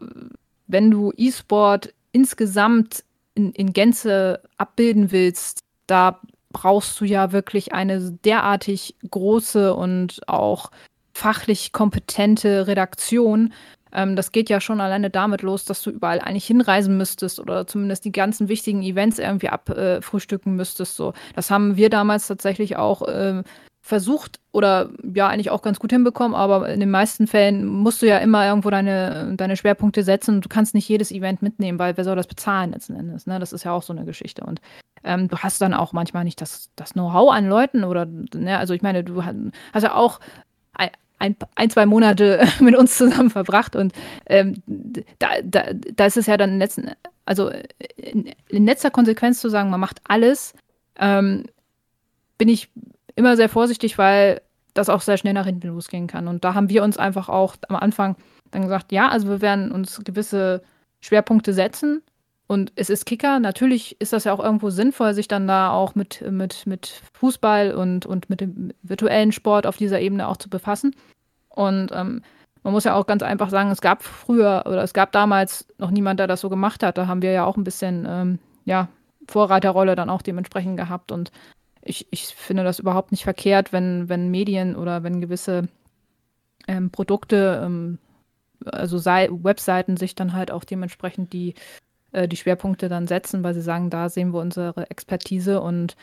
wenn 0.67 0.91
du 0.91 1.13
E-Sport 1.15 1.93
insgesamt 2.11 3.03
in, 3.35 3.51
in 3.53 3.73
Gänze 3.73 4.41
abbilden 4.57 5.11
willst, 5.11 5.63
da 5.87 6.19
brauchst 6.51 6.99
du 6.99 7.05
ja 7.05 7.31
wirklich 7.31 7.73
eine 7.73 8.11
derartig 8.23 8.95
große 9.09 9.73
und 9.73 10.21
auch 10.27 10.71
fachlich 11.13 11.71
kompetente 11.71 12.67
Redaktion. 12.67 13.53
Ähm, 13.93 14.15
das 14.15 14.31
geht 14.31 14.49
ja 14.49 14.61
schon 14.61 14.81
alleine 14.81 15.09
damit 15.09 15.41
los, 15.41 15.65
dass 15.65 15.81
du 15.81 15.89
überall 15.89 16.19
eigentlich 16.19 16.45
hinreisen 16.45 16.97
müsstest 16.97 17.39
oder 17.39 17.67
zumindest 17.67 18.05
die 18.05 18.11
ganzen 18.11 18.47
wichtigen 18.47 18.81
Events 18.83 19.19
irgendwie 19.19 19.49
abfrühstücken 19.49 20.53
äh, 20.53 20.55
müsstest. 20.55 20.95
So, 20.95 21.13
das 21.35 21.51
haben 21.51 21.77
wir 21.77 21.89
damals 21.89 22.27
tatsächlich 22.27 22.77
auch 22.77 23.01
äh, 23.03 23.43
versucht 23.91 24.39
oder 24.53 24.89
ja 25.03 25.27
eigentlich 25.27 25.49
auch 25.49 25.61
ganz 25.61 25.77
gut 25.77 25.91
hinbekommen, 25.91 26.33
aber 26.33 26.69
in 26.69 26.79
den 26.79 26.89
meisten 26.89 27.27
Fällen 27.27 27.65
musst 27.65 28.01
du 28.01 28.07
ja 28.07 28.19
immer 28.19 28.47
irgendwo 28.47 28.69
deine, 28.69 29.33
deine 29.35 29.57
Schwerpunkte 29.57 30.01
setzen 30.03 30.35
und 30.35 30.45
du 30.45 30.47
kannst 30.47 30.73
nicht 30.73 30.87
jedes 30.87 31.11
Event 31.11 31.41
mitnehmen, 31.41 31.77
weil 31.77 31.97
wer 31.97 32.05
soll 32.05 32.15
das 32.15 32.27
bezahlen 32.27 32.71
letzten 32.71 32.95
Endes? 32.95 33.27
Ne? 33.27 33.37
Das 33.37 33.51
ist 33.51 33.65
ja 33.65 33.73
auch 33.73 33.83
so 33.83 33.91
eine 33.91 34.05
Geschichte. 34.05 34.45
Und 34.45 34.61
ähm, 35.03 35.27
du 35.27 35.37
hast 35.39 35.59
dann 35.59 35.73
auch 35.73 35.91
manchmal 35.91 36.23
nicht 36.23 36.39
das, 36.39 36.69
das 36.77 36.93
Know-how 36.93 37.33
an 37.33 37.49
Leuten 37.49 37.83
oder, 37.83 38.05
ne, 38.05 38.57
also 38.57 38.73
ich 38.73 38.81
meine, 38.81 39.03
du 39.03 39.25
hast 39.25 39.83
ja 39.83 39.93
auch 39.93 40.21
ein, 41.19 41.35
ein, 41.55 41.69
zwei 41.69 41.85
Monate 41.85 42.47
mit 42.61 42.77
uns 42.77 42.97
zusammen 42.97 43.29
verbracht 43.29 43.75
und 43.75 43.91
ähm, 44.25 44.63
da, 45.19 45.27
da, 45.43 45.63
da 45.73 46.05
ist 46.05 46.15
es 46.15 46.27
ja 46.27 46.37
dann 46.37 46.59
letzten, 46.59 46.91
also 47.25 47.51
in, 47.97 48.31
in 48.47 48.65
letzter 48.65 48.89
Konsequenz 48.89 49.41
zu 49.41 49.49
sagen, 49.49 49.69
man 49.69 49.81
macht 49.81 49.99
alles, 50.05 50.53
ähm, 50.97 51.43
bin 52.37 52.47
ich 52.47 52.69
immer 53.15 53.35
sehr 53.35 53.49
vorsichtig, 53.49 53.97
weil 53.97 54.41
das 54.73 54.89
auch 54.89 55.01
sehr 55.01 55.17
schnell 55.17 55.33
nach 55.33 55.45
hinten 55.45 55.67
losgehen 55.67 56.07
kann. 56.07 56.27
Und 56.27 56.43
da 56.43 56.53
haben 56.53 56.69
wir 56.69 56.83
uns 56.83 56.97
einfach 56.97 57.29
auch 57.29 57.55
am 57.67 57.75
Anfang 57.75 58.15
dann 58.51 58.63
gesagt, 58.63 58.91
ja, 58.91 59.09
also 59.09 59.27
wir 59.27 59.41
werden 59.41 59.71
uns 59.71 60.01
gewisse 60.03 60.61
Schwerpunkte 61.01 61.53
setzen. 61.53 62.01
Und 62.47 62.73
es 62.75 62.89
ist 62.89 63.05
Kicker. 63.05 63.39
Natürlich 63.39 63.99
ist 64.01 64.13
das 64.13 64.25
ja 64.25 64.33
auch 64.33 64.43
irgendwo 64.43 64.69
sinnvoll, 64.69 65.13
sich 65.13 65.27
dann 65.27 65.47
da 65.47 65.71
auch 65.71 65.95
mit, 65.95 66.21
mit, 66.29 66.67
mit 66.67 67.01
Fußball 67.13 67.73
und, 67.73 68.05
und 68.05 68.29
mit 68.29 68.41
dem 68.41 68.71
virtuellen 68.81 69.31
Sport 69.31 69.65
auf 69.65 69.77
dieser 69.77 70.01
Ebene 70.01 70.27
auch 70.27 70.37
zu 70.37 70.49
befassen. 70.49 70.93
Und 71.49 71.91
ähm, 71.93 72.21
man 72.63 72.73
muss 72.73 72.83
ja 72.83 72.95
auch 72.95 73.07
ganz 73.07 73.23
einfach 73.23 73.49
sagen, 73.49 73.71
es 73.71 73.81
gab 73.81 74.03
früher 74.03 74.63
oder 74.65 74.83
es 74.83 74.93
gab 74.93 75.11
damals 75.11 75.65
noch 75.77 75.91
niemand, 75.91 76.19
der 76.19 76.27
das 76.27 76.41
so 76.41 76.49
gemacht 76.49 76.83
hat. 76.83 76.97
Da 76.97 77.07
haben 77.07 77.21
wir 77.21 77.31
ja 77.31 77.45
auch 77.45 77.57
ein 77.57 77.63
bisschen, 77.63 78.05
ähm, 78.07 78.39
ja, 78.65 78.89
Vorreiterrolle 79.29 79.95
dann 79.95 80.09
auch 80.09 80.21
dementsprechend 80.21 80.77
gehabt. 80.77 81.11
Und 81.11 81.31
ich, 81.83 82.07
ich 82.11 82.27
finde 82.27 82.63
das 82.63 82.79
überhaupt 82.79 83.11
nicht 83.11 83.23
verkehrt, 83.23 83.73
wenn, 83.73 84.09
wenn 84.09 84.29
Medien 84.29 84.75
oder 84.75 85.03
wenn 85.03 85.21
gewisse 85.21 85.67
ähm, 86.67 86.91
Produkte, 86.91 87.61
ähm, 87.63 87.97
also 88.65 88.97
sei, 88.97 89.29
Webseiten 89.31 89.97
sich 89.97 90.15
dann 90.15 90.33
halt 90.33 90.51
auch 90.51 90.63
dementsprechend 90.63 91.33
die, 91.33 91.55
äh, 92.11 92.27
die 92.27 92.37
Schwerpunkte 92.37 92.89
dann 92.89 93.07
setzen, 93.07 93.43
weil 93.43 93.53
sie 93.53 93.61
sagen, 93.61 93.89
da 93.89 94.09
sehen 94.09 94.33
wir 94.33 94.39
unsere 94.39 94.89
Expertise 94.89 95.61
und 95.61 95.95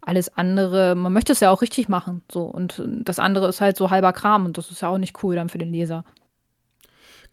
alles 0.00 0.34
andere, 0.36 0.94
man 0.94 1.12
möchte 1.12 1.32
es 1.32 1.40
ja 1.40 1.50
auch 1.50 1.62
richtig 1.62 1.88
machen. 1.88 2.22
So. 2.30 2.44
Und 2.44 2.82
das 2.86 3.18
andere 3.18 3.48
ist 3.48 3.60
halt 3.60 3.76
so 3.76 3.90
halber 3.90 4.12
Kram 4.12 4.46
und 4.46 4.56
das 4.56 4.70
ist 4.70 4.82
ja 4.82 4.88
auch 4.88 4.98
nicht 4.98 5.22
cool 5.22 5.34
dann 5.34 5.48
für 5.48 5.58
den 5.58 5.72
Leser. 5.72 6.04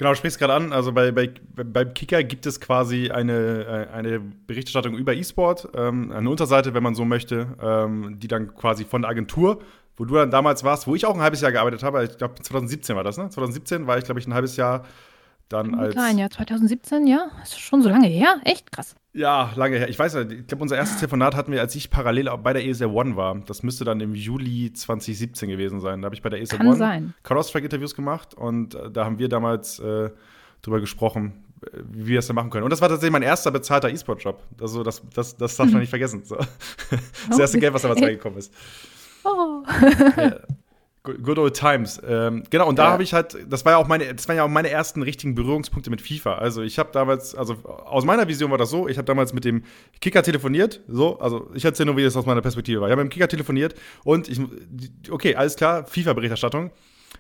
Genau, 0.04 0.12
du 0.12 0.18
sprichst 0.18 0.38
gerade 0.38 0.54
an, 0.54 0.74
also 0.74 0.92
bei, 0.92 1.14
bei, 1.14 1.30
beim 1.56 1.94
Kicker 1.94 2.22
gibt 2.26 2.46
es 2.46 2.60
quasi 2.60 3.10
eine, 3.10 3.88
äh, 3.90 3.94
eine 3.94 4.20
Berichterstattung 4.20 4.96
über 4.96 5.14
E-Sport, 5.14 5.70
ähm, 5.76 6.12
eine 6.12 6.30
Unterseite, 6.30 6.74
wenn 6.74 6.84
man 6.84 6.94
so 6.94 7.06
möchte, 7.06 7.56
ähm, 7.62 8.20
die 8.20 8.28
dann 8.28 8.54
quasi 8.54 8.84
von 8.84 9.04
der 9.04 9.12
Agentur, 9.12 9.62
wo 9.96 10.04
du 10.04 10.16
dann 10.16 10.30
damals 10.30 10.66
warst, 10.66 10.88
wo 10.88 10.96
ich 10.96 11.06
auch 11.06 11.16
ein 11.16 11.22
halbes 11.22 11.40
Jahr 11.40 11.54
gearbeitet 11.54 11.84
habe, 11.84 12.04
ich 12.04 12.18
glaube 12.18 12.36
2017 12.36 12.98
war 12.98 13.06
das, 13.06 13.18
ne? 13.18 13.30
2017 13.30 13.88
war 13.88 13.98
ich, 13.98 14.04
glaube 14.04 14.20
ich, 14.20 14.28
ein 14.28 14.34
halbes 14.34 14.58
Jahr 14.58 14.84
dann 15.50 15.76
als. 15.76 15.94
Klein, 15.94 16.18
ja, 16.18 16.30
2017, 16.30 17.08
ja. 17.08 17.32
Ist 17.44 17.60
schon 17.60 17.82
so 17.82 17.90
lange 17.90 18.08
her. 18.08 18.40
Echt 18.44 18.72
krass. 18.72 18.96
Ja, 19.14 19.52
lange 19.56 19.78
her. 19.78 19.90
Ich 19.90 20.00
weiß 20.00 20.16
nicht, 20.16 20.32
ich 20.32 20.48
glaube, 20.48 20.64
unser 20.64 20.76
erstes 20.76 20.98
Telefonat 20.98 21.36
hatten 21.36 21.52
wir, 21.52 21.62
als 21.62 21.76
ich 21.76 21.92
parallel 21.92 22.32
bei 22.42 22.54
der 22.54 22.66
ESL 22.66 22.88
One 22.88 23.16
war. 23.16 23.36
Das 23.46 23.62
müsste 23.62 23.86
dann 23.86 24.00
im 24.00 24.16
Juli 24.16 24.74
2017 24.74 25.50
gewesen 25.50 25.80
sein. 25.80 26.02
Da 26.02 26.08
habe 26.08 26.16
ich 26.16 26.24
bei 26.24 26.30
der 26.30 26.42
ESL 26.42 26.58
Kann 26.58 26.68
One 26.68 26.78
sein. 26.78 27.14
Cross-Track-Interviews 27.22 27.94
gemacht 27.94 28.34
und 28.34 28.74
äh, 28.74 28.90
da 28.90 29.06
haben 29.06 29.20
wir 29.20 29.30
damals 29.30 29.78
äh, 29.80 30.10
drüber 30.64 30.80
gesprochen, 30.80 31.44
äh, 31.62 31.78
wie 31.92 32.08
wir 32.08 32.20
es 32.20 32.28
denn 32.28 32.36
machen 32.36 32.50
können. 32.50 32.64
Und 32.64 32.72
das 32.72 32.82
war 32.82 32.90
tatsächlich 32.90 33.14
mein 33.14 33.22
erster 33.22 33.52
bezahlter 33.52 33.92
E-Sport-Job. 33.92 34.42
Also, 34.60 34.82
das, 34.82 35.04
das, 35.14 35.38
das 35.38 35.56
darf 35.58 35.70
man 35.70 35.82
nicht 35.82 35.90
vergessen. 35.90 36.24
So. 36.26 36.38
Das 37.30 37.38
erste 37.38 37.60
Geld, 37.60 37.74
was 37.74 37.84
damals 37.84 38.02
reingekommen 38.02 38.40
ist. 38.40 38.52
Oh. 39.24 39.64
Ja. 40.18 40.40
Good 41.04 41.38
old 41.38 41.54
times. 41.54 42.02
Ähm, 42.08 42.44
genau, 42.50 42.70
und 42.70 42.80
da 42.80 42.86
Ja. 42.86 42.92
habe 42.92 43.04
ich 43.04 43.14
halt, 43.14 43.36
das 43.50 43.66
war 43.66 43.74
ja 43.74 43.78
auch 43.78 43.88
meine, 43.90 44.16
das 44.16 44.26
waren 44.30 44.38
ja 44.38 44.44
auch 44.46 44.50
meine 44.50 44.70
ersten 44.70 45.02
richtigen 45.02 45.36
Berührungspunkte 45.36 45.90
mit 45.90 46.02
FIFA. 46.02 46.36
Also 46.36 46.62
ich 46.62 46.80
habe 46.80 46.92
damals, 46.94 47.36
also 47.36 47.56
aus 47.66 48.06
meiner 48.06 48.26
Vision 48.30 48.52
war 48.52 48.58
das 48.58 48.70
so, 48.70 48.88
ich 48.88 48.98
habe 48.98 49.06
damals 49.06 49.34
mit 49.34 49.44
dem 49.44 49.64
Kicker 50.00 50.24
telefoniert, 50.24 50.80
so, 50.88 51.20
also 51.20 51.52
ich 51.56 51.66
erzähle 51.66 51.88
nur, 51.88 51.98
wie 51.98 52.04
das 52.04 52.16
aus 52.16 52.26
meiner 52.26 52.42
Perspektive 52.42 52.80
war. 52.80 52.88
Ich 52.88 52.92
habe 52.94 53.04
mit 53.04 53.12
dem 53.12 53.14
Kicker 53.14 53.28
telefoniert 53.28 53.76
und 54.06 54.30
ich, 54.30 54.40
okay, 55.12 55.36
alles 55.36 55.58
klar, 55.58 55.86
FIFA-Berichterstattung, 55.86 56.72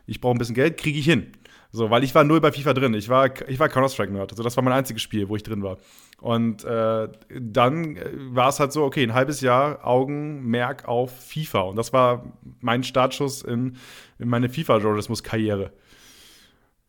ich 0.07 0.21
brauche 0.21 0.33
ein 0.35 0.37
bisschen 0.37 0.55
Geld, 0.55 0.77
kriege 0.77 0.97
ich 0.97 1.05
hin. 1.05 1.33
So, 1.75 1.89
weil 1.89 2.03
ich 2.03 2.13
war 2.13 2.23
null 2.23 2.39
bei 2.39 2.51
FIFA 2.51 2.73
drin. 2.75 2.93
Ich 2.93 3.09
war, 3.09 3.31
ich 3.49 3.59
war 3.59 3.67
Counter-Strike-Nerd. 3.67 4.31
Also 4.31 4.43
das 4.43 4.55
war 4.55 4.63
mein 4.63 4.73
einziges 4.73 5.01
Spiel, 5.01 5.27
wo 5.27 5.35
ich 5.35 5.41
drin 5.41 5.63
war. 5.63 5.77
Und 6.21 6.63
äh, 6.63 7.07
dann 7.39 7.95
äh, 7.95 8.11
war 8.29 8.49
es 8.49 8.59
halt 8.59 8.71
so, 8.71 8.83
okay, 8.83 9.01
ein 9.01 9.15
halbes 9.15 9.41
Jahr 9.41 9.83
Augenmerk 9.83 10.87
auf 10.87 11.11
FIFA. 11.11 11.61
Und 11.61 11.75
das 11.75 11.91
war 11.91 12.31
mein 12.61 12.83
Startschuss 12.83 13.41
in, 13.41 13.77
in 14.19 14.29
meine 14.29 14.49
FIFA-Journalismus-Karriere. 14.49 15.73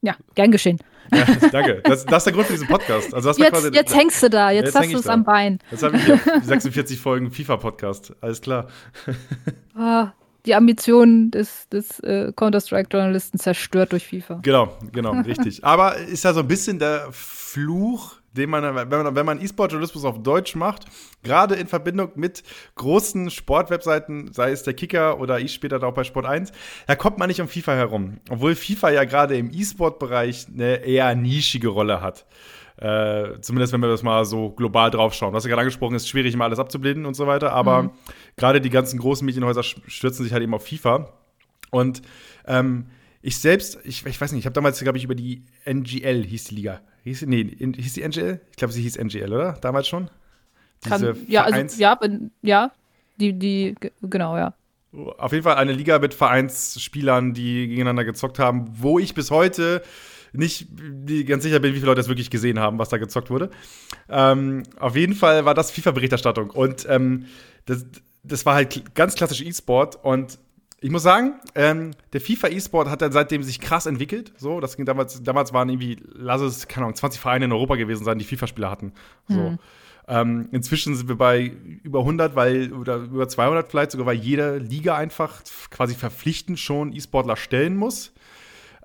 Ja, 0.03 0.17
gern 0.35 0.53
geschehen. 0.53 0.79
Ja, 1.15 1.25
danke. 1.51 1.81
Das, 1.83 2.05
das 2.05 2.19
ist 2.19 2.25
der 2.27 2.33
Grund 2.35 2.47
für 2.47 2.53
diesen 2.53 2.69
Podcast. 2.69 3.15
Also 3.15 3.31
das 3.31 3.39
Jetzt, 3.39 3.53
quasi, 3.53 3.71
jetzt 3.73 3.97
hängst 3.97 4.23
du 4.23 4.29
da, 4.29 4.51
jetzt, 4.51 4.67
Jetzt 4.67 4.79
hast 4.79 4.93
du 4.93 4.99
es 4.99 5.07
am 5.07 5.25
Bein. 5.25 5.61
Jetzt 5.71 5.83
habe 5.83 5.97
ich 5.97 6.05
hier 6.05 6.21
46 6.43 7.01
Folgen 7.01 7.31
FIFA-Podcast. 7.31 8.15
Alles 8.21 8.43
klar. 8.43 8.69
Ah, 9.77 10.13
die 10.47 10.55
Ambitionen 10.55 11.31
des, 11.31 11.69
des 11.71 12.01
äh, 12.01 12.33
Counter-Strike-Journalisten 12.35 13.39
zerstört 13.39 13.93
durch 13.93 14.07
FIFA. 14.07 14.41
Genau, 14.43 14.77
genau, 14.93 15.13
richtig. 15.23 15.65
Aber 15.65 15.97
ist 15.97 16.25
ja 16.25 16.35
so 16.35 16.41
ein 16.41 16.49
bisschen 16.49 16.79
der 16.79 17.09
Fluch, 17.13 18.17
den 18.33 18.51
man, 18.51 18.63
wenn 18.63 18.89
man, 18.89 19.15
wenn 19.15 19.27
man 19.27 19.41
E-Sport-Journalismus 19.41 20.05
auf 20.05 20.23
Deutsch 20.23 20.55
macht, 20.55 20.85
gerade 21.23 21.55
in 21.55 21.67
Verbindung 21.67 22.11
mit 22.17 22.43
großen 22.75 23.31
Sportwebseiten, 23.31 24.33
sei 24.33 24.51
es 24.51 24.65
der 24.65 24.75
Kicker 24.75 25.19
oder 25.21 25.39
ich 25.39 25.55
später 25.55 25.83
auch 25.83 25.95
bei 25.95 26.05
Sport 26.05 26.27
1, 26.27 26.53
da 26.87 26.95
kommt 26.97 27.19
man 27.19 27.29
nicht 27.29 27.41
um 27.41 27.49
FIFA 27.49 27.75
herum. 27.75 28.19
Obwohl 28.29 28.55
FIFA 28.55 28.91
ja 28.91 29.05
gerade 29.05 29.37
im 29.37 29.51
E-Sport-Bereich 29.51 30.49
eine 30.53 30.85
eher 30.85 31.15
nischige 31.15 31.69
Rolle 31.69 32.01
hat. 32.01 32.27
Äh, 32.77 33.41
zumindest 33.41 33.73
wenn 33.73 33.81
wir 33.81 33.89
das 33.89 34.03
mal 34.03 34.25
so 34.25 34.51
global 34.51 34.91
draufschauen. 34.91 35.33
Du 35.33 35.37
hast 35.37 35.45
ja 35.45 35.49
gerade 35.49 35.61
angesprochen, 35.61 35.95
es 35.95 36.03
ist 36.03 36.09
schwierig, 36.09 36.35
immer 36.35 36.45
alles 36.45 36.59
abzubilden 36.59 37.07
und 37.07 37.15
so 37.15 37.27
weiter, 37.27 37.53
aber 37.53 37.93
gerade 38.37 38.61
die 38.61 38.71
ganzen 38.71 38.99
großen 38.99 39.25
Medienhäuser 39.25 39.63
stürzen 39.63 40.25
sich 40.25 40.33
halt 40.33 40.43
eben 40.43 40.55
auf 40.55 40.67
FIFA. 40.67 41.09
Und 41.71 42.03
ähm, 42.47 42.87
ich 43.23 43.39
selbst, 43.39 43.79
ich, 43.85 44.05
ich 44.05 44.21
weiß 44.21 44.33
nicht, 44.33 44.41
ich 44.41 44.47
habe 44.47 44.55
damals, 44.55 44.81
glaube 44.81 44.99
ich, 44.99 45.05
über 45.05 45.15
die 45.15 45.43
NGL 45.65 46.25
hieß 46.25 46.45
die 46.45 46.55
Liga. 46.57 46.81
Hieß, 47.05 47.21
sie- 47.21 47.27
nee, 47.27 47.41
in, 47.43 47.75
hieß 47.75 47.93
die 47.95 48.03
NGL? 48.03 48.41
Ich 48.51 48.57
glaube, 48.57 48.73
sie 48.73 48.83
hieß 48.83 48.97
NGL, 48.97 49.33
oder? 49.33 49.53
Damals 49.61 49.87
schon? 49.89 50.11
Kann, 50.83 51.01
ja, 51.29 51.45
also, 51.45 51.81
ja, 51.81 51.99
ja, 52.43 52.73
die, 53.19 53.33
die, 53.33 53.75
ge- 53.79 53.93
genau, 54.03 54.37
ja. 54.37 54.53
Auf 55.19 55.33
jeden 55.33 55.43
Fall 55.45 55.57
eine 55.57 55.73
Liga 55.73 55.99
mit 55.99 56.13
Vereinsspielern, 56.15 57.35
die 57.35 57.69
gegeneinander 57.69 58.05
gezockt 58.05 58.39
haben, 58.39 58.67
wo 58.79 58.99
ich 58.99 59.15
bis 59.15 59.31
heute 59.31 59.83
nicht 60.35 60.69
ganz 61.27 61.43
sicher 61.43 61.61
bin, 61.61 61.73
wie 61.73 61.77
viele 61.77 61.87
Leute 61.87 62.01
das 62.01 62.09
wirklich 62.09 62.31
gesehen 62.31 62.59
haben, 62.59 62.79
was 62.79 62.89
da 62.89 62.99
gezockt 62.99 63.31
wurde. 63.31 63.51
Ähm, 64.09 64.65
auf 64.79 64.97
jeden 64.97 65.15
Fall 65.15 65.45
war 65.45 65.55
das 65.55 65.71
FIFA-Berichterstattung. 65.71 66.51
Und 66.51 66.87
ähm, 66.89 67.27
das, 67.67 67.87
das 68.23 68.45
war 68.45 68.55
halt 68.55 68.95
ganz 68.95 69.15
klassisch 69.15 69.43
E-Sport. 69.43 70.05
Und 70.05 70.39
ich 70.81 70.91
muss 70.91 71.03
sagen, 71.03 71.35
ähm, 71.55 71.93
der 72.13 72.21
FIFA-E-Sport 72.21 72.91
hat 72.91 73.01
dann 73.01 73.13
seitdem 73.13 73.43
sich 73.43 73.61
krass 73.61 73.87
entwickelt. 73.87 74.33
So, 74.37 74.61
das 74.61 74.77
ging 74.77 74.85
damals, 74.85 75.23
damals 75.23 75.53
waren 75.53 75.69
irgendwie, 75.69 75.97
lass 76.13 76.41
es, 76.43 76.69
keine 76.69 76.87
Ahnung, 76.87 76.97
20 76.97 77.21
Vereine 77.21 77.47
in 77.47 77.53
Europa 77.53 77.77
gewesen 77.77 78.05
sein, 78.05 78.19
die 78.19 78.25
FIFA-Spieler 78.25 78.71
hatten. 78.71 78.93
So. 79.29 79.59
Ähm, 80.07 80.49
inzwischen 80.53 80.95
sind 80.95 81.09
wir 81.09 81.17
bei 81.17 81.53
über 81.83 82.01
100, 82.01 82.37
weil, 82.37 82.73
oder 82.73 82.97
über 82.97 83.27
200 83.27 83.71
vielleicht 83.71 83.93
sogar, 83.93 84.07
weil 84.07 84.17
jede 84.17 84.59
Liga 84.59 84.97
einfach 84.97 85.43
quasi 85.71 85.95
verpflichtend 85.95 86.59
schon 86.59 86.93
E-Sportler 86.93 87.37
stellen 87.37 87.77
muss. 87.77 88.13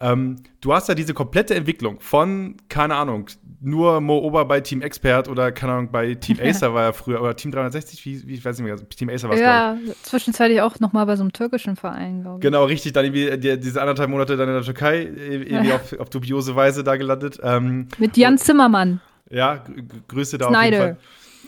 Ähm, 0.01 0.37
du 0.61 0.73
hast 0.73 0.87
ja 0.87 0.95
diese 0.95 1.13
komplette 1.13 1.55
Entwicklung 1.55 1.99
von, 1.99 2.55
keine 2.69 2.95
Ahnung, 2.95 3.25
nur 3.61 3.99
Mo 3.99 4.19
Ober 4.19 4.45
bei 4.45 4.61
Team 4.61 4.81
Expert 4.81 5.27
oder, 5.27 5.51
keine 5.51 5.73
Ahnung, 5.73 5.91
bei 5.91 6.15
Team 6.15 6.37
Acer 6.41 6.73
war 6.73 6.83
ja 6.83 6.91
früher, 6.93 7.21
oder 7.21 7.35
Team 7.35 7.51
360, 7.51 8.05
wie, 8.05 8.25
wie 8.27 8.33
ich 8.35 8.45
weiß 8.45 8.57
nicht 8.59 8.65
mehr, 8.65 8.77
Team 8.89 9.09
Acer 9.09 9.27
war 9.27 9.35
es. 9.35 9.41
Ja, 9.41 9.77
zwischenzeitlich 10.03 10.61
auch 10.61 10.79
noch 10.79 10.93
mal 10.93 11.03
bei 11.03 11.17
so 11.17 11.23
einem 11.23 11.33
türkischen 11.33 11.75
Verein, 11.75 12.21
glaube 12.21 12.37
ich. 12.37 12.41
Genau, 12.41 12.63
richtig. 12.63 12.93
Dann 12.93 13.03
irgendwie 13.05 13.37
die, 13.37 13.59
diese 13.59 13.81
anderthalb 13.81 14.09
Monate 14.09 14.37
dann 14.37 14.47
in 14.47 14.55
der 14.55 14.63
Türkei, 14.63 14.99
äh, 15.01 15.35
irgendwie 15.43 15.73
auf, 15.73 15.99
auf 15.99 16.09
dubiose 16.09 16.55
Weise 16.55 16.85
da 16.85 16.95
gelandet. 16.95 17.37
Ähm, 17.43 17.89
Mit 17.97 18.15
Jan 18.15 18.37
Zimmermann. 18.37 19.01
ja, 19.29 19.55
gr- 19.57 19.73
gr- 19.81 19.97
Grüße 20.07 20.37
da 20.37 20.47
Snyder. 20.47 20.97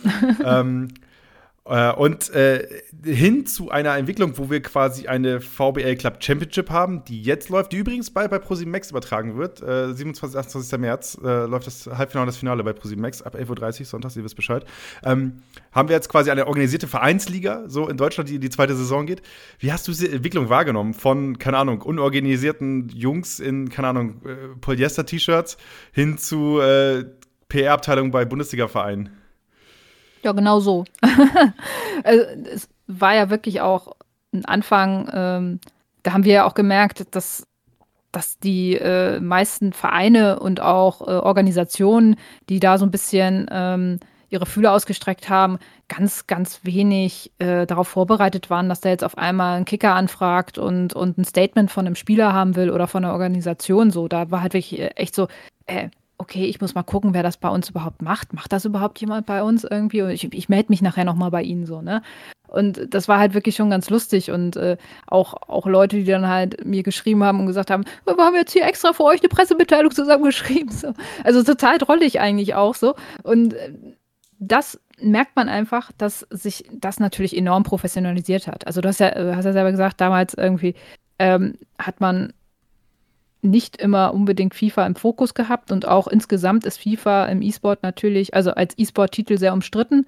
auf 0.03 0.11
jeden 0.11 0.35
Fall. 0.35 0.59
ähm, 0.61 0.87
äh, 0.89 1.10
und 1.63 2.33
äh, 2.33 2.67
hin 3.03 3.45
zu 3.45 3.69
einer 3.69 3.95
Entwicklung, 3.95 4.35
wo 4.37 4.49
wir 4.49 4.63
quasi 4.63 5.07
eine 5.07 5.39
VBL 5.41 5.95
Club 5.95 6.17
Championship 6.23 6.71
haben, 6.71 7.03
die 7.05 7.21
jetzt 7.21 7.49
läuft, 7.49 7.71
die 7.71 7.77
übrigens 7.77 8.09
bei, 8.09 8.27
bei 8.27 8.39
ProSieben 8.39 8.71
Max 8.71 8.89
übertragen 8.89 9.37
wird. 9.37 9.61
Äh, 9.61 9.93
27, 9.93 10.39
28. 10.39 10.79
März 10.79 11.19
äh, 11.23 11.45
läuft 11.45 11.67
das 11.67 11.85
Halbfinale 11.85 12.23
und 12.23 12.27
das 12.27 12.37
Finale 12.37 12.63
bei 12.63 12.73
ProSieben 12.73 13.03
Max 13.03 13.21
ab 13.21 13.35
11.30 13.35 13.81
Uhr 13.81 13.85
sonntags, 13.85 14.15
ihr 14.15 14.23
wisst 14.23 14.35
Bescheid. 14.35 14.65
Ähm, 15.03 15.43
haben 15.71 15.87
wir 15.87 15.95
jetzt 15.95 16.09
quasi 16.09 16.31
eine 16.31 16.47
organisierte 16.47 16.87
Vereinsliga, 16.87 17.63
so 17.67 17.87
in 17.87 17.95
Deutschland, 17.97 18.29
die 18.29 18.35
in 18.35 18.41
die 18.41 18.49
zweite 18.49 18.75
Saison 18.75 19.05
geht. 19.05 19.21
Wie 19.59 19.71
hast 19.71 19.87
du 19.87 19.91
diese 19.91 20.11
Entwicklung 20.11 20.49
wahrgenommen 20.49 20.95
von, 20.95 21.37
keine 21.37 21.57
Ahnung, 21.57 21.81
unorganisierten 21.83 22.89
Jungs 22.89 23.39
in, 23.39 23.69
keine 23.69 23.89
Ahnung, 23.89 24.21
äh, 24.25 24.55
Polyester-T-Shirts 24.59 25.57
hin 25.91 26.17
zu 26.17 26.59
äh, 26.59 27.05
PR-Abteilung 27.49 28.09
bei 28.09 28.25
Bundesliga-Vereinen? 28.25 29.20
Ja, 30.23 30.31
genau 30.33 30.59
so. 30.59 30.85
also, 32.03 32.23
es 32.53 32.69
war 32.87 33.15
ja 33.15 33.29
wirklich 33.29 33.61
auch 33.61 33.95
ein 34.33 34.45
Anfang, 34.45 35.09
ähm, 35.13 35.59
da 36.03 36.13
haben 36.13 36.23
wir 36.23 36.33
ja 36.33 36.45
auch 36.45 36.53
gemerkt, 36.53 37.15
dass, 37.15 37.47
dass 38.11 38.39
die 38.39 38.75
äh, 38.75 39.19
meisten 39.19 39.73
Vereine 39.73 40.39
und 40.39 40.61
auch 40.61 41.01
äh, 41.01 41.11
Organisationen, 41.11 42.15
die 42.49 42.59
da 42.59 42.77
so 42.77 42.85
ein 42.85 42.91
bisschen 42.91 43.47
ähm, 43.51 43.99
ihre 44.29 44.45
Fühler 44.45 44.71
ausgestreckt 44.71 45.29
haben, 45.29 45.59
ganz, 45.89 46.25
ganz 46.25 46.61
wenig 46.63 47.31
äh, 47.39 47.65
darauf 47.67 47.89
vorbereitet 47.89 48.49
waren, 48.49 48.69
dass 48.69 48.79
da 48.79 48.89
jetzt 48.89 49.03
auf 49.03 49.17
einmal 49.17 49.57
ein 49.57 49.65
Kicker 49.65 49.93
anfragt 49.93 50.57
und, 50.57 50.93
und 50.93 51.17
ein 51.17 51.25
Statement 51.25 51.69
von 51.69 51.85
einem 51.85 51.95
Spieler 51.95 52.31
haben 52.31 52.55
will 52.55 52.69
oder 52.69 52.87
von 52.87 53.03
einer 53.03 53.13
Organisation. 53.13 53.91
So, 53.91 54.07
da 54.07 54.31
war 54.31 54.41
halt 54.41 54.53
wirklich 54.53 54.79
äh, 54.79 54.87
echt 54.95 55.13
so, 55.13 55.27
äh, 55.65 55.89
okay, 56.21 56.45
ich 56.45 56.61
muss 56.61 56.75
mal 56.75 56.83
gucken, 56.83 57.15
wer 57.15 57.23
das 57.23 57.37
bei 57.37 57.49
uns 57.49 57.69
überhaupt 57.69 58.03
macht. 58.03 58.31
Macht 58.31 58.53
das 58.53 58.63
überhaupt 58.63 59.01
jemand 59.01 59.25
bei 59.25 59.41
uns 59.41 59.63
irgendwie? 59.63 60.03
Und 60.03 60.11
ich, 60.11 60.31
ich 60.31 60.49
melde 60.49 60.67
mich 60.69 60.83
nachher 60.83 61.03
nochmal 61.03 61.31
bei 61.31 61.41
Ihnen 61.41 61.65
so, 61.65 61.81
ne? 61.81 62.03
Und 62.47 62.93
das 62.93 63.07
war 63.07 63.17
halt 63.17 63.33
wirklich 63.33 63.55
schon 63.55 63.71
ganz 63.71 63.89
lustig. 63.89 64.29
Und 64.29 64.55
äh, 64.55 64.77
auch, 65.07 65.33
auch 65.47 65.65
Leute, 65.65 65.95
die 65.95 66.05
dann 66.05 66.27
halt 66.27 66.63
mir 66.63 66.83
geschrieben 66.83 67.23
haben 67.23 67.39
und 67.39 67.47
gesagt 67.47 67.71
haben, 67.71 67.85
wir 68.05 68.15
haben 68.17 68.35
jetzt 68.35 68.51
hier 68.53 68.65
extra 68.65 68.93
für 68.93 69.03
euch 69.03 69.21
eine 69.21 69.29
Pressemitteilung 69.29 69.91
zusammengeschrieben. 69.91 70.71
So. 70.81 70.93
Also 71.23 71.43
total 71.43 71.77
drollig 71.77 72.19
eigentlich 72.19 72.55
auch 72.55 72.75
so. 72.75 72.95
Und 73.23 73.53
äh, 73.53 73.73
das 74.39 74.79
merkt 74.99 75.35
man 75.35 75.49
einfach, 75.49 75.91
dass 75.97 76.25
sich 76.29 76.65
das 76.71 76.99
natürlich 76.99 77.35
enorm 77.35 77.63
professionalisiert 77.63 78.47
hat. 78.47 78.67
Also 78.67 78.81
du 78.81 78.89
hast 78.89 78.99
ja, 78.99 79.09
äh, 79.09 79.35
hast 79.35 79.45
ja 79.45 79.53
selber 79.53 79.71
gesagt, 79.71 80.01
damals 80.01 80.33
irgendwie 80.33 80.75
ähm, 81.19 81.55
hat 81.77 81.99
man 81.99 82.33
nicht 83.41 83.77
immer 83.77 84.13
unbedingt 84.13 84.53
FIFA 84.53 84.85
im 84.85 84.95
Fokus 84.95 85.33
gehabt 85.33 85.71
und 85.71 85.87
auch 85.87 86.07
insgesamt 86.07 86.65
ist 86.65 86.81
FIFA 86.81 87.25
im 87.25 87.41
E-Sport 87.41 87.83
natürlich, 87.83 88.33
also 88.33 88.51
als 88.51 88.77
E-Sport-Titel 88.77 89.37
sehr 89.37 89.53
umstritten. 89.53 90.05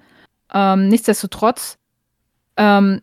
Ähm, 0.52 0.88
nichtsdestotrotz 0.88 1.78
ähm, 2.56 3.02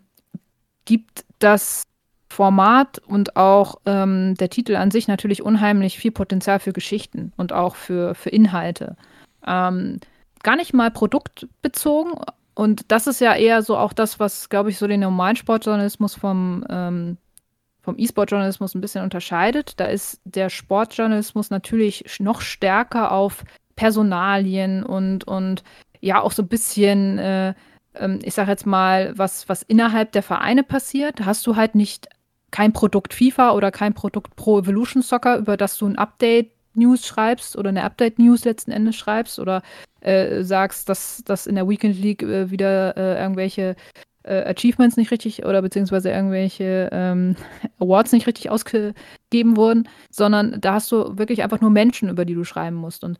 gibt 0.85 1.25
das 1.39 1.87
Format 2.29 2.99
und 2.99 3.35
auch 3.35 3.75
ähm, 3.85 4.35
der 4.35 4.49
Titel 4.49 4.75
an 4.75 4.89
sich 4.89 5.07
natürlich 5.07 5.43
unheimlich 5.43 5.97
viel 5.97 6.11
Potenzial 6.11 6.59
für 6.59 6.71
Geschichten 6.71 7.33
und 7.35 7.51
auch 7.51 7.75
für, 7.75 8.15
für 8.15 8.29
Inhalte. 8.29 8.95
Ähm, 9.45 9.99
gar 10.41 10.55
nicht 10.55 10.73
mal 10.73 10.91
produktbezogen. 10.91 12.13
Und 12.53 12.91
das 12.91 13.07
ist 13.07 13.21
ja 13.21 13.35
eher 13.35 13.61
so 13.63 13.77
auch 13.77 13.93
das, 13.93 14.19
was, 14.19 14.49
glaube 14.49 14.69
ich, 14.69 14.77
so 14.77 14.87
den 14.87 15.01
normalen 15.01 15.35
Sportjournalismus 15.35 16.15
vom, 16.15 16.65
ähm, 16.69 17.17
vom 17.81 17.95
E-Sport-Journalismus 17.97 18.75
ein 18.75 18.81
bisschen 18.81 19.03
unterscheidet. 19.03 19.79
Da 19.79 19.85
ist 19.85 20.21
der 20.23 20.49
Sportjournalismus 20.49 21.49
natürlich 21.49 22.05
noch 22.19 22.41
stärker 22.41 23.11
auf 23.11 23.43
Personalien 23.75 24.83
und, 24.83 25.23
und 25.23 25.63
ja 25.99 26.21
auch 26.21 26.31
so 26.31 26.43
ein 26.43 26.47
bisschen, 26.47 27.17
äh, 27.17 27.53
ähm, 27.95 28.19
ich 28.23 28.33
sag 28.33 28.47
jetzt 28.47 28.65
mal, 28.65 29.17
was, 29.17 29.49
was 29.49 29.63
innerhalb 29.63 30.11
der 30.11 30.23
Vereine 30.23 30.63
passiert. 30.63 31.25
Hast 31.25 31.45
du 31.47 31.55
halt 31.55 31.75
nicht 31.75 32.07
kein 32.51 32.73
Produkt 32.73 33.13
FIFA 33.13 33.51
oder 33.51 33.71
kein 33.71 33.93
Produkt 33.93 34.35
Pro 34.35 34.59
Evolution 34.59 35.01
Soccer, 35.01 35.37
über 35.37 35.57
das 35.57 35.77
du 35.77 35.87
ein 35.87 35.97
Update 35.97 36.51
News 36.73 37.05
schreibst 37.05 37.57
oder 37.57 37.69
eine 37.69 37.83
Update-News 37.83 38.45
letzten 38.45 38.71
Endes 38.71 38.95
schreibst 38.95 39.39
oder 39.39 39.61
äh, 40.01 40.43
sagst, 40.43 40.87
dass, 40.89 41.21
dass 41.25 41.47
in 41.47 41.55
der 41.55 41.67
Weekend 41.67 41.99
League 41.99 42.23
äh, 42.23 42.49
wieder 42.49 42.95
äh, 42.97 43.21
irgendwelche 43.21 43.75
äh, 44.23 44.43
Achievements 44.43 44.97
nicht 44.97 45.11
richtig 45.11 45.45
oder 45.45 45.61
beziehungsweise 45.61 46.11
irgendwelche 46.11 46.89
ähm, 46.91 47.35
Awards 47.79 48.11
nicht 48.11 48.27
richtig 48.27 48.49
ausgegeben 48.49 49.55
wurden, 49.55 49.87
sondern 50.09 50.59
da 50.61 50.73
hast 50.73 50.91
du 50.91 51.17
wirklich 51.17 51.43
einfach 51.43 51.61
nur 51.61 51.69
Menschen, 51.69 52.09
über 52.09 52.25
die 52.25 52.35
du 52.35 52.43
schreiben 52.43 52.75
musst. 52.75 53.03
Und 53.03 53.17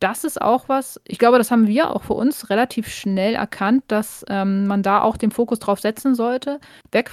das 0.00 0.24
ist 0.24 0.40
auch 0.40 0.68
was, 0.68 1.00
ich 1.04 1.18
glaube, 1.18 1.38
das 1.38 1.50
haben 1.50 1.66
wir 1.66 1.90
auch 1.90 2.02
für 2.04 2.14
uns 2.14 2.50
relativ 2.50 2.88
schnell 2.88 3.34
erkannt, 3.34 3.84
dass 3.88 4.24
ähm, 4.28 4.66
man 4.66 4.82
da 4.82 5.02
auch 5.02 5.16
den 5.16 5.32
Fokus 5.32 5.58
drauf 5.58 5.80
setzen 5.80 6.14
sollte. 6.14 6.60
Weg, 6.92 7.10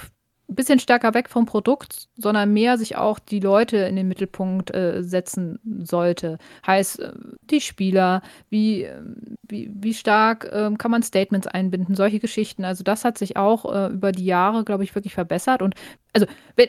ein 0.48 0.54
bisschen 0.54 0.78
stärker 0.78 1.14
weg 1.14 1.28
vom 1.28 1.44
Produkt, 1.44 2.08
sondern 2.16 2.52
mehr 2.52 2.78
sich 2.78 2.96
auch 2.96 3.18
die 3.18 3.40
Leute 3.40 3.78
in 3.78 3.96
den 3.96 4.06
Mittelpunkt 4.06 4.74
äh, 4.74 5.02
setzen 5.02 5.58
sollte. 5.82 6.38
Heißt, 6.66 7.00
äh, 7.00 7.12
die 7.50 7.60
Spieler, 7.60 8.22
wie, 8.48 8.84
äh, 8.84 9.02
wie, 9.42 9.70
wie 9.74 9.94
stark 9.94 10.44
äh, 10.44 10.70
kann 10.78 10.90
man 10.90 11.02
Statements 11.02 11.46
einbinden, 11.48 11.96
solche 11.96 12.20
Geschichten. 12.20 12.64
Also 12.64 12.84
das 12.84 13.04
hat 13.04 13.18
sich 13.18 13.36
auch 13.36 13.72
äh, 13.72 13.92
über 13.92 14.12
die 14.12 14.24
Jahre, 14.24 14.64
glaube 14.64 14.84
ich, 14.84 14.94
wirklich 14.94 15.14
verbessert. 15.14 15.62
Und 15.62 15.74
also 16.12 16.26
wenn, 16.54 16.68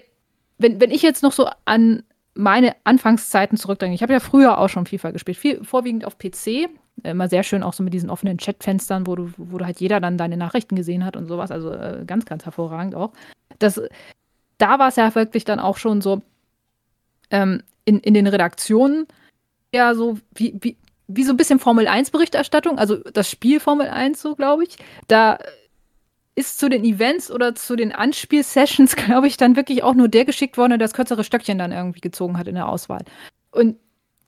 wenn, 0.57 0.81
wenn 0.81 0.91
ich 0.91 1.03
jetzt 1.03 1.21
noch 1.21 1.31
so 1.31 1.47
an 1.65 2.03
meine 2.37 2.75
Anfangszeiten 2.83 3.57
zurückdenke. 3.57 3.95
Ich 3.95 4.03
habe 4.03 4.13
ja 4.13 4.19
früher 4.19 4.59
auch 4.59 4.69
schon 4.69 4.85
FIFA 4.85 5.11
gespielt, 5.11 5.37
viel, 5.37 5.63
vorwiegend 5.63 6.05
auf 6.05 6.17
PC. 6.17 6.69
Immer 7.03 7.29
sehr 7.29 7.43
schön 7.43 7.63
auch 7.63 7.73
so 7.73 7.83
mit 7.83 7.93
diesen 7.93 8.09
offenen 8.09 8.37
Chatfenstern, 8.37 9.07
wo 9.07 9.15
du, 9.15 9.31
wo 9.37 9.57
du 9.57 9.65
halt 9.65 9.79
jeder 9.79 9.99
dann 9.99 10.17
deine 10.17 10.37
Nachrichten 10.37 10.75
gesehen 10.75 11.05
hat 11.05 11.15
und 11.15 11.27
sowas. 11.27 11.51
Also 11.51 11.71
äh, 11.71 12.03
ganz, 12.05 12.25
ganz 12.25 12.45
hervorragend 12.45 12.95
auch. 12.95 13.13
Das, 13.59 13.81
da 14.57 14.79
war 14.79 14.89
es 14.89 14.95
ja 14.95 15.13
wirklich 15.15 15.45
dann 15.45 15.59
auch 15.59 15.77
schon 15.77 16.01
so 16.01 16.21
ähm, 17.29 17.61
in, 17.85 17.99
in 17.99 18.13
den 18.13 18.27
Redaktionen 18.27 19.07
ja 19.73 19.93
so 19.93 20.17
wie, 20.33 20.57
wie, 20.61 20.77
wie 21.07 21.23
so 21.23 21.31
ein 21.31 21.37
bisschen 21.37 21.59
Formel 21.59 21.87
1-Berichterstattung, 21.87 22.77
also 22.77 22.97
das 22.97 23.29
Spiel 23.29 23.59
Formel 23.59 23.87
1, 23.87 24.21
so 24.21 24.35
glaube 24.35 24.63
ich. 24.63 24.77
Da 25.07 25.37
ist 26.35 26.59
zu 26.59 26.69
den 26.69 26.83
Events 26.83 27.31
oder 27.31 27.55
zu 27.55 27.75
den 27.75 27.91
Anspielsessions, 27.91 28.95
glaube 28.95 29.27
ich, 29.27 29.37
dann 29.37 29.55
wirklich 29.55 29.83
auch 29.83 29.95
nur 29.95 30.07
der 30.07 30.25
geschickt 30.25 30.57
worden, 30.57 30.71
der 30.71 30.77
das 30.79 30.93
kürzere 30.93 31.23
Stöckchen 31.23 31.57
dann 31.57 31.71
irgendwie 31.71 32.01
gezogen 32.01 32.37
hat 32.37 32.47
in 32.47 32.55
der 32.55 32.69
Auswahl. 32.69 33.03
Und 33.51 33.77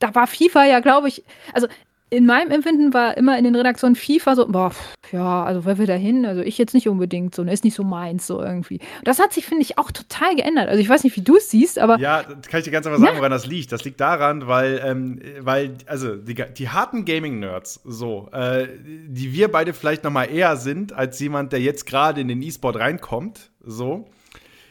da 0.00 0.14
war 0.14 0.26
FIFA 0.26 0.64
ja, 0.64 0.80
glaube 0.80 1.08
ich, 1.08 1.24
also 1.52 1.68
in 2.10 2.26
meinem 2.26 2.50
Empfinden 2.50 2.92
war 2.92 3.16
immer 3.16 3.38
in 3.38 3.44
den 3.44 3.54
Redaktionen 3.54 3.94
FIFA 3.94 4.34
so, 4.34 4.48
boah, 4.48 4.72
ja, 5.12 5.44
also 5.44 5.64
wer 5.64 5.78
will 5.78 5.86
da 5.86 5.94
hin? 5.94 6.26
Also 6.26 6.42
ich 6.42 6.58
jetzt 6.58 6.74
nicht 6.74 6.88
unbedingt 6.88 7.34
so, 7.34 7.44
ne, 7.44 7.52
ist 7.52 7.64
nicht 7.64 7.76
so 7.76 7.84
meins 7.84 8.26
so 8.26 8.42
irgendwie. 8.42 8.80
Das 9.04 9.20
hat 9.20 9.32
sich, 9.32 9.46
finde 9.46 9.62
ich, 9.62 9.78
auch 9.78 9.92
total 9.92 10.34
geändert. 10.34 10.68
Also 10.68 10.80
ich 10.80 10.88
weiß 10.88 11.04
nicht, 11.04 11.16
wie 11.16 11.22
du 11.22 11.36
es 11.36 11.50
siehst, 11.50 11.78
aber. 11.78 11.98
Ja, 11.98 12.22
kann 12.22 12.58
ich 12.58 12.64
dir 12.64 12.72
ganz 12.72 12.86
einfach 12.86 13.00
sagen, 13.00 13.16
woran 13.16 13.30
das 13.30 13.46
liegt. 13.46 13.70
Das 13.70 13.84
liegt 13.84 14.00
daran, 14.00 14.48
weil, 14.48 14.80
ähm, 14.84 15.20
weil 15.40 15.76
also 15.86 16.16
die, 16.16 16.34
die 16.34 16.68
harten 16.68 17.04
Gaming-Nerds, 17.04 17.80
so, 17.84 18.28
äh, 18.32 18.66
die 18.84 19.32
wir 19.32 19.48
beide 19.48 19.72
vielleicht 19.72 20.02
noch 20.02 20.10
mal 20.10 20.24
eher 20.24 20.56
sind, 20.56 20.92
als 20.92 21.20
jemand, 21.20 21.52
der 21.52 21.60
jetzt 21.60 21.86
gerade 21.86 22.20
in 22.20 22.28
den 22.28 22.42
E-Sport 22.42 22.76
reinkommt, 22.76 23.50
so 23.64 24.08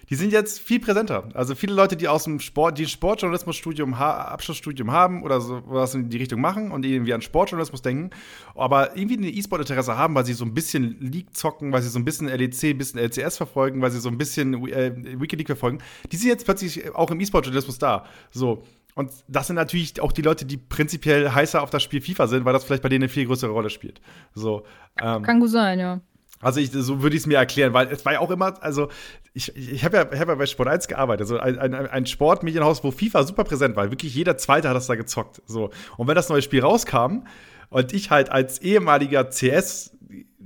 die 0.09 0.15
sind 0.15 0.33
jetzt 0.33 0.59
viel 0.59 0.79
präsenter. 0.79 1.29
Also 1.33 1.55
viele 1.55 1.73
Leute, 1.73 1.95
die 1.95 2.07
aus 2.07 2.23
dem 2.23 2.39
Sport, 2.39 2.77
die 2.77 2.83
ein 2.83 2.87
Sportjournalismusstudium, 2.87 3.93
Abschlussstudium 3.93 4.91
haben 4.91 5.23
oder 5.23 5.39
so 5.39 5.61
was 5.67 5.93
in 5.93 6.09
die 6.09 6.17
Richtung 6.17 6.41
machen 6.41 6.71
und 6.71 6.85
irgendwie 6.85 7.13
an 7.13 7.21
Sportjournalismus 7.21 7.81
denken, 7.81 8.09
aber 8.55 8.97
irgendwie 8.97 9.17
ein 9.17 9.37
E-Sport-Interesse 9.37 9.95
haben, 9.95 10.15
weil 10.15 10.25
sie 10.25 10.33
so 10.33 10.45
ein 10.45 10.53
bisschen 10.53 10.97
League 10.99 11.35
zocken, 11.35 11.71
weil 11.71 11.81
sie 11.81 11.89
so 11.89 11.99
ein 11.99 12.05
bisschen 12.05 12.27
LEC, 12.27 12.63
ein 12.63 12.77
bisschen 12.77 12.99
LCS 12.99 13.37
verfolgen, 13.37 13.81
weil 13.81 13.91
sie 13.91 13.99
so 13.99 14.09
ein 14.09 14.17
bisschen 14.17 14.53
äh, 14.67 14.91
Wikileague 15.19 15.55
verfolgen, 15.55 15.79
die 16.11 16.17
sind 16.17 16.29
jetzt 16.29 16.45
plötzlich 16.45 16.93
auch 16.95 17.11
im 17.11 17.19
E-Sport-Journalismus 17.19 17.77
da. 17.77 18.05
So. 18.31 18.63
Und 18.95 19.11
das 19.27 19.47
sind 19.47 19.55
natürlich 19.55 20.01
auch 20.01 20.11
die 20.11 20.23
Leute, 20.23 20.45
die 20.45 20.57
prinzipiell 20.57 21.31
heißer 21.31 21.61
auf 21.61 21.69
das 21.69 21.83
Spiel 21.83 22.01
FIFA 22.01 22.27
sind, 22.27 22.43
weil 22.43 22.53
das 22.53 22.65
vielleicht 22.65 22.83
bei 22.83 22.89
denen 22.89 23.03
eine 23.03 23.09
viel 23.09 23.27
größere 23.27 23.51
Rolle 23.51 23.69
spielt. 23.69 24.01
So, 24.33 24.65
ähm, 25.01 25.21
Kann 25.21 25.39
gut 25.39 25.51
sein, 25.51 25.79
ja. 25.79 26.01
Also 26.41 26.59
ich, 26.59 26.71
so 26.71 27.01
würde 27.01 27.15
ich 27.15 27.23
es 27.23 27.27
mir 27.27 27.37
erklären, 27.37 27.73
weil 27.73 27.87
es 27.87 28.05
war 28.05 28.13
ja 28.13 28.19
auch 28.19 28.31
immer, 28.31 28.61
also 28.63 28.89
ich, 29.33 29.55
ich 29.55 29.83
habe 29.83 29.97
ja, 29.97 30.19
hab 30.19 30.27
ja 30.27 30.35
bei 30.35 30.45
Sport 30.45 30.69
1 30.69 30.87
gearbeitet, 30.87 31.21
also 31.21 31.37
ein, 31.37 31.59
ein, 31.59 31.73
ein 31.73 32.05
Sportmedienhaus, 32.05 32.83
wo 32.83 32.91
FIFA 32.91 33.23
super 33.23 33.43
präsent 33.43 33.75
war. 33.75 33.91
Wirklich 33.91 34.15
jeder 34.15 34.37
Zweite 34.37 34.69
hat 34.69 34.75
das 34.75 34.87
da 34.87 34.95
gezockt. 34.95 35.41
So. 35.45 35.69
Und 35.97 36.07
wenn 36.07 36.15
das 36.15 36.29
neue 36.29 36.41
Spiel 36.41 36.61
rauskam 36.61 37.25
und 37.69 37.93
ich 37.93 38.09
halt 38.09 38.31
als 38.31 38.59
ehemaliger 38.59 39.29
CS 39.29 39.91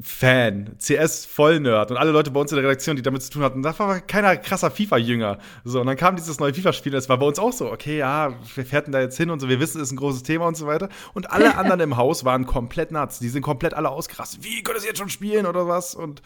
Fan, 0.02 0.76
CS-Vollnerd 0.80 1.92
und 1.92 1.98
alle 1.98 2.10
Leute 2.10 2.32
bei 2.32 2.40
uns 2.40 2.52
in 2.52 2.56
der 2.56 2.66
Redaktion, 2.66 2.96
die 2.96 3.04
damit 3.04 3.22
zu 3.22 3.30
tun 3.30 3.44
hatten. 3.44 3.62
Da 3.62 3.78
war 3.78 4.02
keiner 4.02 4.36
krasser 4.38 4.72
FIFA-Jünger. 4.72 5.38
So, 5.64 5.82
und 5.82 5.86
dann 5.86 5.98
kam 5.98 6.16
dieses 6.16 6.40
neue 6.40 6.52
FIFA-Spiel, 6.52 6.92
das 6.92 7.10
war 7.10 7.20
bei 7.20 7.28
uns 7.28 7.38
auch 7.38 7.54
so, 7.54 7.72
okay, 7.72 8.00
ja, 8.00 8.34
wir 8.56 8.66
fährten 8.66 8.92
da 8.92 9.02
jetzt 9.02 9.18
hin 9.18 9.30
und 9.30 9.40
so, 9.40 9.50
wir 9.50 9.60
wissen, 9.60 9.80
es 9.80 9.90
ist 9.90 9.92
ein 9.92 9.98
großes 9.98 10.24
Thema 10.24 10.48
und 10.48 10.58
so 10.58 10.66
weiter. 10.66 10.90
Und 11.14 11.32
alle 11.32 11.56
anderen 11.58 11.80
im 11.80 11.96
Haus 11.96 12.26
waren 12.26 12.48
komplett 12.48 12.92
nuts. 12.92 13.20
Die 13.20 13.30
sind 13.30 13.44
komplett 13.44 13.76
alle 13.76 13.90
ausgerastet. 13.90 14.44
Wie, 14.44 14.64
könnt 14.64 14.80
ihr 14.82 14.88
jetzt 14.88 14.98
schon 14.98 15.10
spielen 15.10 15.46
oder 15.46 15.68
was? 15.68 15.94
Und, 15.94 16.24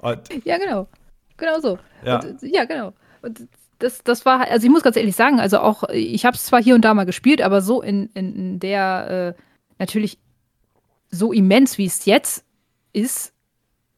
und 0.00 0.20
ja, 0.44 0.56
genau. 0.56 0.88
Genau 1.36 1.60
so. 1.60 1.78
Ja, 2.02 2.20
und, 2.20 2.42
ja 2.42 2.64
genau. 2.64 2.94
Und 3.20 3.46
das, 3.78 4.02
das 4.04 4.24
war, 4.24 4.40
also 4.50 4.64
ich 4.64 4.72
muss 4.72 4.82
ganz 4.82 4.96
ehrlich 4.96 5.16
sagen, 5.16 5.38
also 5.38 5.58
auch, 5.58 5.84
ich 5.90 6.24
habe 6.24 6.34
es 6.34 6.46
zwar 6.46 6.62
hier 6.62 6.74
und 6.74 6.82
da 6.82 6.94
mal 6.94 7.04
gespielt, 7.04 7.42
aber 7.42 7.60
so 7.60 7.82
in, 7.82 8.08
in, 8.14 8.34
in 8.34 8.58
der, 8.58 9.34
äh, 9.36 9.42
natürlich 9.78 10.18
so 11.10 11.30
immens, 11.30 11.76
wie 11.76 11.84
es 11.84 12.06
jetzt 12.06 12.45
ist, 12.96 13.32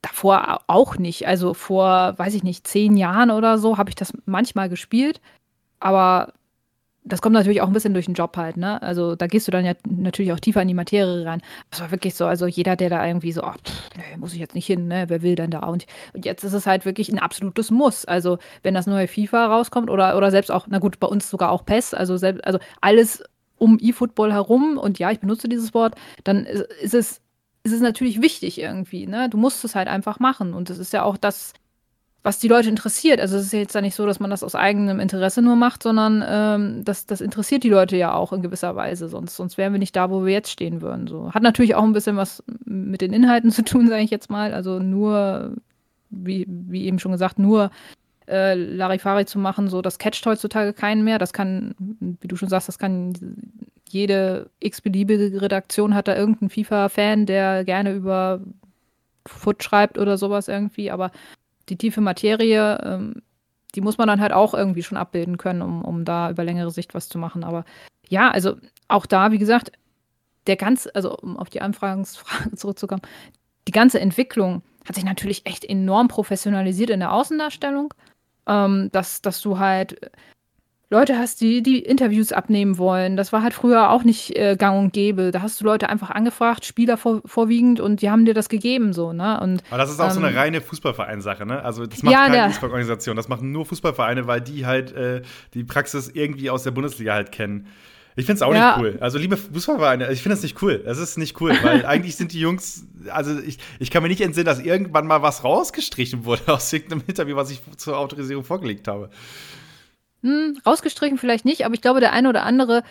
davor 0.03 0.61
auch 0.67 0.97
nicht. 0.99 1.27
Also 1.27 1.55
vor, 1.55 2.15
weiß 2.17 2.35
ich 2.35 2.43
nicht, 2.43 2.67
zehn 2.67 2.97
Jahren 2.97 3.31
oder 3.31 3.59
so 3.59 3.79
habe 3.79 3.91
ich 3.91 3.97
das 3.97 4.13
manchmal 4.27 4.69
gespielt. 4.69 5.21
Aber 5.81 6.33
das 7.05 7.23
kommt 7.23 7.35
natürlich 7.35 7.63
auch 7.63 7.67
ein 7.67 7.73
bisschen 7.73 7.95
durch 7.95 8.05
den 8.05 8.15
Job 8.15 8.37
halt, 8.37 8.57
ne? 8.57 8.83
Also 8.83 9.17
da 9.17 9.27
gehst 9.27 9.49
du 9.49 9.53
dann 9.53 9.65
ja 9.65 9.73
natürlich 9.89 10.33
auch 10.33 10.41
tiefer 10.41 10.61
in 10.61 10.69
die 10.69 10.75
Materie 10.75 11.25
rein. 11.25 11.41
Das 11.71 11.81
war 11.81 11.91
wirklich 11.91 12.15
so, 12.15 12.27
also 12.27 12.47
jeder, 12.47 12.77
der 12.77 12.91
da 12.91 13.07
irgendwie 13.07 13.33
so, 13.33 13.43
ach, 13.43 13.57
pff, 13.65 13.91
nee, 13.97 14.17
muss 14.19 14.35
ich 14.35 14.41
jetzt 14.41 14.55
nicht 14.55 14.67
hin, 14.67 14.89
ne? 14.89 15.07
Wer 15.09 15.23
will 15.23 15.35
denn 15.35 15.51
da? 15.51 15.61
Und, 15.61 15.87
und 16.13 16.25
jetzt 16.27 16.45
ist 16.45 16.53
es 16.53 16.67
halt 16.67 16.85
wirklich 16.85 17.11
ein 17.11 17.19
absolutes 17.19 17.71
Muss. 17.71 18.05
Also 18.05 18.39
wenn 18.63 18.75
das 18.75 18.87
neue 18.87 19.09
FIFA 19.09 19.47
rauskommt 19.47 19.91
oder, 19.91 20.17
oder 20.17 20.31
selbst 20.31 20.51
auch, 20.51 20.67
na 20.69 20.79
gut, 20.79 21.01
bei 21.01 21.07
uns 21.07 21.31
sogar 21.31 21.51
auch 21.51 21.65
PES, 21.65 21.95
also 21.95 22.17
selbst, 22.17 22.45
also 22.45 22.59
alles 22.81 23.25
um 23.57 23.79
E-Football 23.81 24.33
herum 24.33 24.79
und 24.79 24.99
ja, 24.99 25.11
ich 25.11 25.21
benutze 25.21 25.49
dieses 25.49 25.75
Wort, 25.75 25.95
dann 26.25 26.45
ist, 26.45 26.63
ist 26.83 26.95
es 26.95 27.21
ist 27.63 27.73
es 27.73 27.81
natürlich 27.81 28.23
wichtig 28.23 28.61
irgendwie. 28.61 29.07
Ne? 29.07 29.29
Du 29.29 29.37
musst 29.37 29.65
es 29.65 29.75
halt 29.75 29.89
einfach 29.89 30.21
machen. 30.21 30.55
Und 30.55 30.71
das 30.71 30.79
ist 30.79 30.93
ja 30.93 31.03
auch 31.03 31.17
das, 31.17 31.53
was 32.23 32.39
die 32.39 32.49
Leute 32.49 32.69
interessiert. 32.69 33.21
Also 33.21 33.37
es 33.37 33.45
ist 33.45 33.53
jetzt 33.53 33.75
ja 33.75 33.81
nicht 33.81 33.95
so, 33.95 34.07
dass 34.07 34.21
man 34.21 34.31
das 34.31 34.43
aus 34.43 34.55
eigenem 34.55 35.01
Interesse 35.01 35.43
nur 35.43 35.57
macht, 35.57 35.83
sondern 35.83 36.25
ähm, 36.27 36.85
das, 36.85 37.07
das 37.07 37.21
interessiert 37.21 37.65
die 37.65 37.71
Leute 37.71 37.97
ja 37.97 38.15
auch 38.15 38.33
in 38.33 38.43
gewisser 38.43 38.77
Weise. 38.77 39.09
Sonst, 39.09 39.37
sonst 39.37 39.59
wären 39.59 39.73
wir 39.73 39.79
nicht 39.79 39.97
da, 39.97 40.11
wo 40.11 40.25
wir 40.25 40.33
jetzt 40.33 40.51
stehen 40.51 40.83
würden. 40.83 41.07
So. 41.07 41.33
Hat 41.33 41.43
natürlich 41.43 41.75
auch 41.75 41.85
ein 41.85 41.93
bisschen 41.93 42.17
was 42.17 42.43
mit 42.65 43.01
den 43.01 43.13
Inhalten 43.13 43.51
zu 43.51 43.65
tun, 43.65 43.89
sage 43.89 44.03
ich 44.03 44.11
jetzt 44.11 44.31
mal. 44.31 44.53
Also 44.53 44.79
nur, 44.79 45.57
wie, 46.11 46.47
wie 46.49 46.85
eben 46.85 46.99
schon 46.99 47.13
gesagt, 47.13 47.39
nur 47.39 47.71
äh, 48.29 48.55
Larifari 48.55 49.27
zu 49.27 49.39
machen, 49.39 49.69
so 49.69 49.83
das 49.83 49.99
catcht 49.99 50.25
heutzutage 50.27 50.73
keinen 50.73 51.05
mehr. 51.05 51.19
Das 51.19 51.33
kann, 51.33 51.75
wie 51.79 52.29
du 52.29 52.37
schon 52.37 52.49
sagst, 52.49 52.69
das 52.69 52.79
kann 52.79 53.15
jede 53.89 54.51
x-beliebige 54.61 55.41
Redaktion 55.41 55.95
hat 55.95 56.09
da 56.09 56.17
irgendeinen 56.17 56.51
FIFA-Fan, 56.51 57.27
der 57.27 57.65
gerne 57.65 57.93
über 57.93 58.41
Foot 59.27 59.63
schreibt 59.63 59.99
oder 59.99 60.19
sowas 60.19 60.49
irgendwie, 60.49 60.91
aber 60.91 61.11
die 61.69 61.77
tiefe 61.77 62.01
Materie, 62.01 62.79
ähm, 62.85 63.23
die 63.75 63.81
muss 63.81 63.99
man 63.99 64.09
dann 64.09 64.21
halt 64.21 64.33
auch 64.33 64.55
irgendwie 64.55 64.83
schon 64.83 64.99
abbilden 64.99 65.37
können, 65.37 65.63
um, 65.63 65.85
um 65.85 66.05
da 66.05 66.31
über 66.31 66.45
längere 66.45 66.71
Sicht 66.71 66.95
was 66.95 67.09
zu 67.09 67.19
machen. 67.19 67.45
Aber 67.45 67.65
ja, 68.09 68.31
also 68.31 68.57
auch 68.89 69.07
da, 69.07 69.33
wie 69.33 69.39
gesagt, 69.39 69.73
der 70.47 70.57
ganze, 70.57 70.95
also 70.95 71.17
um 71.17 71.37
auf 71.37 71.51
die 71.51 71.61
Anfragsfrage 71.61 72.55
zurückzukommen, 72.57 73.03
die 73.67 73.73
ganze 73.73 74.01
Entwicklung 74.01 74.63
hat 74.87 74.95
sich 74.95 75.05
natürlich 75.05 75.45
echt 75.45 75.65
enorm 75.65 76.09
professionalisiert 76.09 76.89
in 76.89 77.01
der 77.01 77.13
Außendarstellung, 77.13 77.93
ähm, 78.49 78.89
dass, 78.93 79.23
dass 79.23 79.41
du 79.41 79.59
halt 79.59 80.11
Leute 80.91 81.19
hast, 81.19 81.43
die 81.43 81.63
die 81.63 81.81
Interviews 81.81 82.33
abnehmen 82.33 82.79
wollen. 82.79 83.19
Das 83.19 83.31
war 83.31 83.43
halt 83.43 83.53
früher 83.53 83.91
auch 83.91 84.05
nicht 84.05 84.35
äh, 84.37 84.57
gang 84.57 84.79
und 84.79 84.93
gäbe. 84.95 85.33
Da 85.33 85.43
hast 85.43 85.61
du 85.61 85.67
Leute 85.67 85.91
einfach 85.91 86.09
angefragt, 86.11 86.65
Spieler 86.65 86.97
vor, 86.97 87.21
vorwiegend, 87.27 87.79
und 87.79 88.01
die 88.01 88.11
haben 88.11 88.25
dir 88.25 88.33
das 88.33 88.49
gegeben, 88.49 88.95
so, 88.95 89.13
ne? 89.13 89.39
Und, 89.39 89.63
Aber 89.69 89.77
das 89.77 89.91
ist 89.91 90.01
auch 90.01 90.07
ähm, 90.07 90.13
so 90.13 90.21
eine 90.21 90.31
ähm, 90.31 90.39
reine 90.39 90.61
Fußballvereinssache, 90.63 91.45
ne? 91.45 91.63
Also 91.63 91.85
das 91.85 92.03
macht 92.03 92.15
ja, 92.15 92.27
keine 92.27 92.49
Fußballorganisation, 92.49 93.17
das 93.17 93.29
machen 93.29 93.53
nur 93.53 93.67
Fußballvereine, 93.67 94.27
weil 94.27 94.41
die 94.41 94.65
halt 94.65 94.93
äh, 94.93 95.21
die 95.53 95.65
Praxis 95.65 96.09
irgendwie 96.09 96.49
aus 96.49 96.63
der 96.63 96.71
Bundesliga 96.71 97.13
halt 97.13 97.33
kennen. 97.33 97.67
Ich 98.19 98.27
finde 98.27 98.39
es 98.39 98.43
auch 98.43 98.53
ja. 98.53 98.77
nicht 98.77 98.85
cool. 98.85 98.99
Also, 99.01 99.17
liebe 99.17 99.37
Fußballvereine, 99.37 100.11
ich 100.11 100.23
finde 100.23 100.35
es 100.35 100.43
nicht 100.43 100.61
cool. 100.61 100.83
Es 100.85 100.99
ist 100.99 101.19
nicht 101.19 101.41
cool, 101.41 101.57
weil 101.63 101.87
eigentlich 101.87 102.17
sind 102.17 102.33
die 102.33 102.41
Jungs, 102.41 102.85
also 103.11 103.39
ich, 103.39 103.59
ich 103.79 103.93
kann 103.93 104.03
mir 104.03 104.09
nicht 104.09 104.21
entsinnen, 104.21 104.45
dass 104.45 104.59
irgendwann 104.59 105.07
mal 105.07 105.23
was 105.23 105.45
rausgestrichen 105.45 106.25
wurde 106.25 106.53
aus 106.53 106.73
irgendeinem 106.73 107.05
Interview, 107.07 107.37
was 107.37 107.53
ich 107.53 107.61
zur 107.77 107.97
Autorisierung 107.97 108.43
vorgelegt 108.43 108.89
habe. 108.89 109.11
Hm, 110.23 110.59
rausgestrichen 110.67 111.17
vielleicht 111.17 111.45
nicht, 111.45 111.65
aber 111.65 111.75
ich 111.75 111.81
glaube, 111.81 112.01
der 112.01 112.13
eine 112.13 112.29
oder 112.29 112.43
andere 112.43 112.83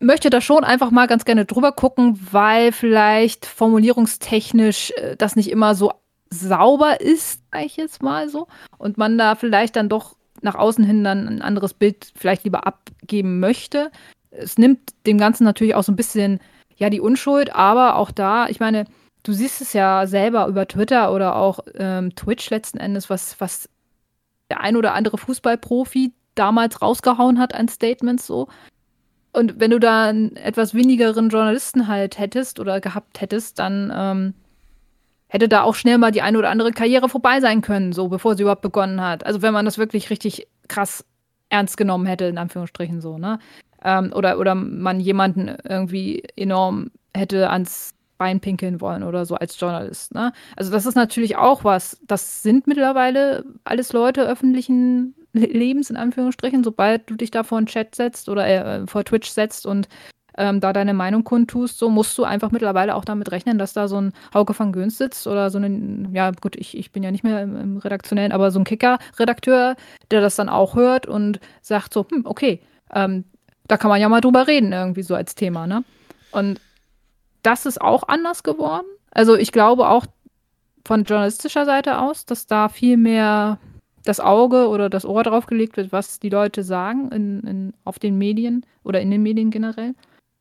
möchte 0.00 0.30
da 0.30 0.40
schon 0.40 0.64
einfach 0.64 0.90
mal 0.90 1.06
ganz 1.06 1.24
gerne 1.24 1.44
drüber 1.44 1.70
gucken, 1.70 2.18
weil 2.32 2.72
vielleicht 2.72 3.46
formulierungstechnisch 3.46 4.90
äh, 4.96 5.16
das 5.16 5.36
nicht 5.36 5.48
immer 5.48 5.76
so 5.76 5.92
sauber 6.30 7.00
ist, 7.00 7.40
sag 7.52 7.64
ich 7.64 7.76
jetzt 7.76 8.02
mal 8.02 8.28
so. 8.28 8.48
Und 8.78 8.98
man 8.98 9.16
da 9.16 9.36
vielleicht 9.36 9.76
dann 9.76 9.88
doch 9.88 10.16
nach 10.42 10.56
außen 10.56 10.84
hin 10.84 11.04
dann 11.04 11.26
ein 11.26 11.42
anderes 11.42 11.74
Bild 11.74 12.12
vielleicht 12.16 12.44
lieber 12.44 12.66
abgeben 12.66 13.40
möchte. 13.40 13.90
Es 14.36 14.58
nimmt 14.58 14.80
dem 15.06 15.18
Ganzen 15.18 15.44
natürlich 15.44 15.74
auch 15.74 15.84
so 15.84 15.92
ein 15.92 15.96
bisschen, 15.96 16.40
ja, 16.76 16.90
die 16.90 17.00
Unschuld, 17.00 17.54
aber 17.54 17.96
auch 17.96 18.10
da, 18.10 18.48
ich 18.48 18.60
meine, 18.60 18.84
du 19.22 19.32
siehst 19.32 19.60
es 19.60 19.72
ja 19.72 20.06
selber 20.06 20.46
über 20.46 20.66
Twitter 20.68 21.12
oder 21.12 21.36
auch 21.36 21.60
ähm, 21.74 22.14
Twitch 22.14 22.50
letzten 22.50 22.78
Endes, 22.78 23.10
was, 23.10 23.40
was 23.40 23.68
der 24.50 24.60
ein 24.60 24.76
oder 24.76 24.94
andere 24.94 25.18
Fußballprofi 25.18 26.12
damals 26.34 26.82
rausgehauen 26.82 27.38
hat 27.38 27.54
an 27.54 27.68
Statements 27.68 28.26
so. 28.26 28.48
Und 29.32 29.58
wenn 29.58 29.70
du 29.70 29.80
da 29.80 30.04
einen 30.04 30.36
etwas 30.36 30.74
wenigeren 30.74 31.28
Journalisten 31.28 31.88
halt 31.88 32.18
hättest 32.18 32.60
oder 32.60 32.80
gehabt 32.80 33.20
hättest, 33.20 33.58
dann 33.58 33.92
ähm, 33.94 34.34
hätte 35.26 35.48
da 35.48 35.62
auch 35.62 35.74
schnell 35.74 35.98
mal 35.98 36.12
die 36.12 36.22
eine 36.22 36.38
oder 36.38 36.50
andere 36.50 36.70
Karriere 36.70 37.08
vorbei 37.08 37.40
sein 37.40 37.60
können, 37.60 37.92
so 37.92 38.08
bevor 38.08 38.36
sie 38.36 38.42
überhaupt 38.42 38.62
begonnen 38.62 39.00
hat. 39.00 39.26
Also 39.26 39.42
wenn 39.42 39.52
man 39.52 39.64
das 39.64 39.78
wirklich 39.78 40.10
richtig 40.10 40.46
krass 40.68 41.04
ernst 41.48 41.76
genommen 41.76 42.06
hätte, 42.06 42.26
in 42.26 42.38
Anführungsstrichen 42.38 43.00
so, 43.00 43.18
ne? 43.18 43.38
Ähm, 43.84 44.12
oder, 44.14 44.38
oder 44.38 44.54
man 44.54 45.00
jemanden 45.00 45.56
irgendwie 45.64 46.22
enorm 46.36 46.90
hätte 47.14 47.50
ans 47.50 47.94
Bein 48.16 48.40
pinkeln 48.40 48.80
wollen 48.80 49.02
oder 49.02 49.26
so 49.26 49.34
als 49.34 49.58
Journalist. 49.58 50.14
Ne? 50.14 50.32
Also 50.56 50.70
das 50.70 50.86
ist 50.86 50.94
natürlich 50.94 51.36
auch 51.36 51.64
was, 51.64 52.00
das 52.06 52.42
sind 52.42 52.66
mittlerweile 52.66 53.44
alles 53.64 53.92
Leute 53.92 54.26
öffentlichen 54.26 55.14
Lebens, 55.32 55.90
in 55.90 55.96
Anführungsstrichen, 55.96 56.62
sobald 56.62 57.10
du 57.10 57.16
dich 57.16 57.32
da 57.32 57.42
vor 57.42 57.58
einen 57.58 57.66
Chat 57.66 57.94
setzt 57.94 58.28
oder 58.28 58.46
äh, 58.46 58.86
vor 58.86 59.04
Twitch 59.04 59.28
setzt 59.28 59.66
und 59.66 59.88
ähm, 60.36 60.60
da 60.60 60.72
deine 60.72 60.94
Meinung 60.94 61.24
kundtust, 61.24 61.78
so 61.78 61.90
musst 61.90 62.16
du 62.18 62.24
einfach 62.24 62.50
mittlerweile 62.50 62.94
auch 62.94 63.04
damit 63.04 63.30
rechnen, 63.32 63.58
dass 63.58 63.72
da 63.72 63.88
so 63.88 64.00
ein 64.00 64.12
Hauke 64.32 64.58
van 64.58 64.72
Göns 64.72 64.98
sitzt 64.98 65.26
oder 65.26 65.50
so 65.50 65.58
ein, 65.58 66.10
ja 66.12 66.30
gut, 66.30 66.56
ich, 66.56 66.76
ich 66.76 66.92
bin 66.92 67.02
ja 67.02 67.10
nicht 67.10 67.24
mehr 67.24 67.42
im, 67.42 67.56
im 67.56 67.76
Redaktionellen, 67.78 68.32
aber 68.32 68.50
so 68.50 68.58
ein 68.58 68.64
Kicker-Redakteur, 68.64 69.76
der 70.10 70.20
das 70.20 70.36
dann 70.36 70.48
auch 70.48 70.74
hört 70.74 71.06
und 71.06 71.40
sagt 71.62 71.94
so, 71.94 72.06
hm, 72.10 72.22
okay, 72.26 72.60
ähm, 72.92 73.24
da 73.66 73.76
kann 73.76 73.88
man 73.88 74.00
ja 74.00 74.08
mal 74.08 74.20
drüber 74.20 74.46
reden, 74.46 74.72
irgendwie 74.72 75.02
so 75.02 75.14
als 75.14 75.34
Thema, 75.34 75.66
ne? 75.66 75.84
Und 76.32 76.60
das 77.42 77.66
ist 77.66 77.80
auch 77.80 78.08
anders 78.08 78.42
geworden. 78.42 78.86
Also 79.10 79.36
ich 79.36 79.52
glaube 79.52 79.88
auch 79.88 80.06
von 80.84 81.04
journalistischer 81.04 81.64
Seite 81.64 81.98
aus, 81.98 82.26
dass 82.26 82.46
da 82.46 82.68
viel 82.68 82.96
mehr 82.96 83.58
das 84.04 84.20
Auge 84.20 84.68
oder 84.68 84.90
das 84.90 85.06
Ohr 85.06 85.22
drauf 85.22 85.46
gelegt 85.46 85.76
wird, 85.76 85.92
was 85.92 86.20
die 86.20 86.28
Leute 86.28 86.62
sagen 86.62 87.10
in, 87.10 87.40
in, 87.40 87.72
auf 87.84 87.98
den 87.98 88.18
Medien 88.18 88.66
oder 88.82 89.00
in 89.00 89.10
den 89.10 89.22
Medien 89.22 89.50
generell. 89.50 89.94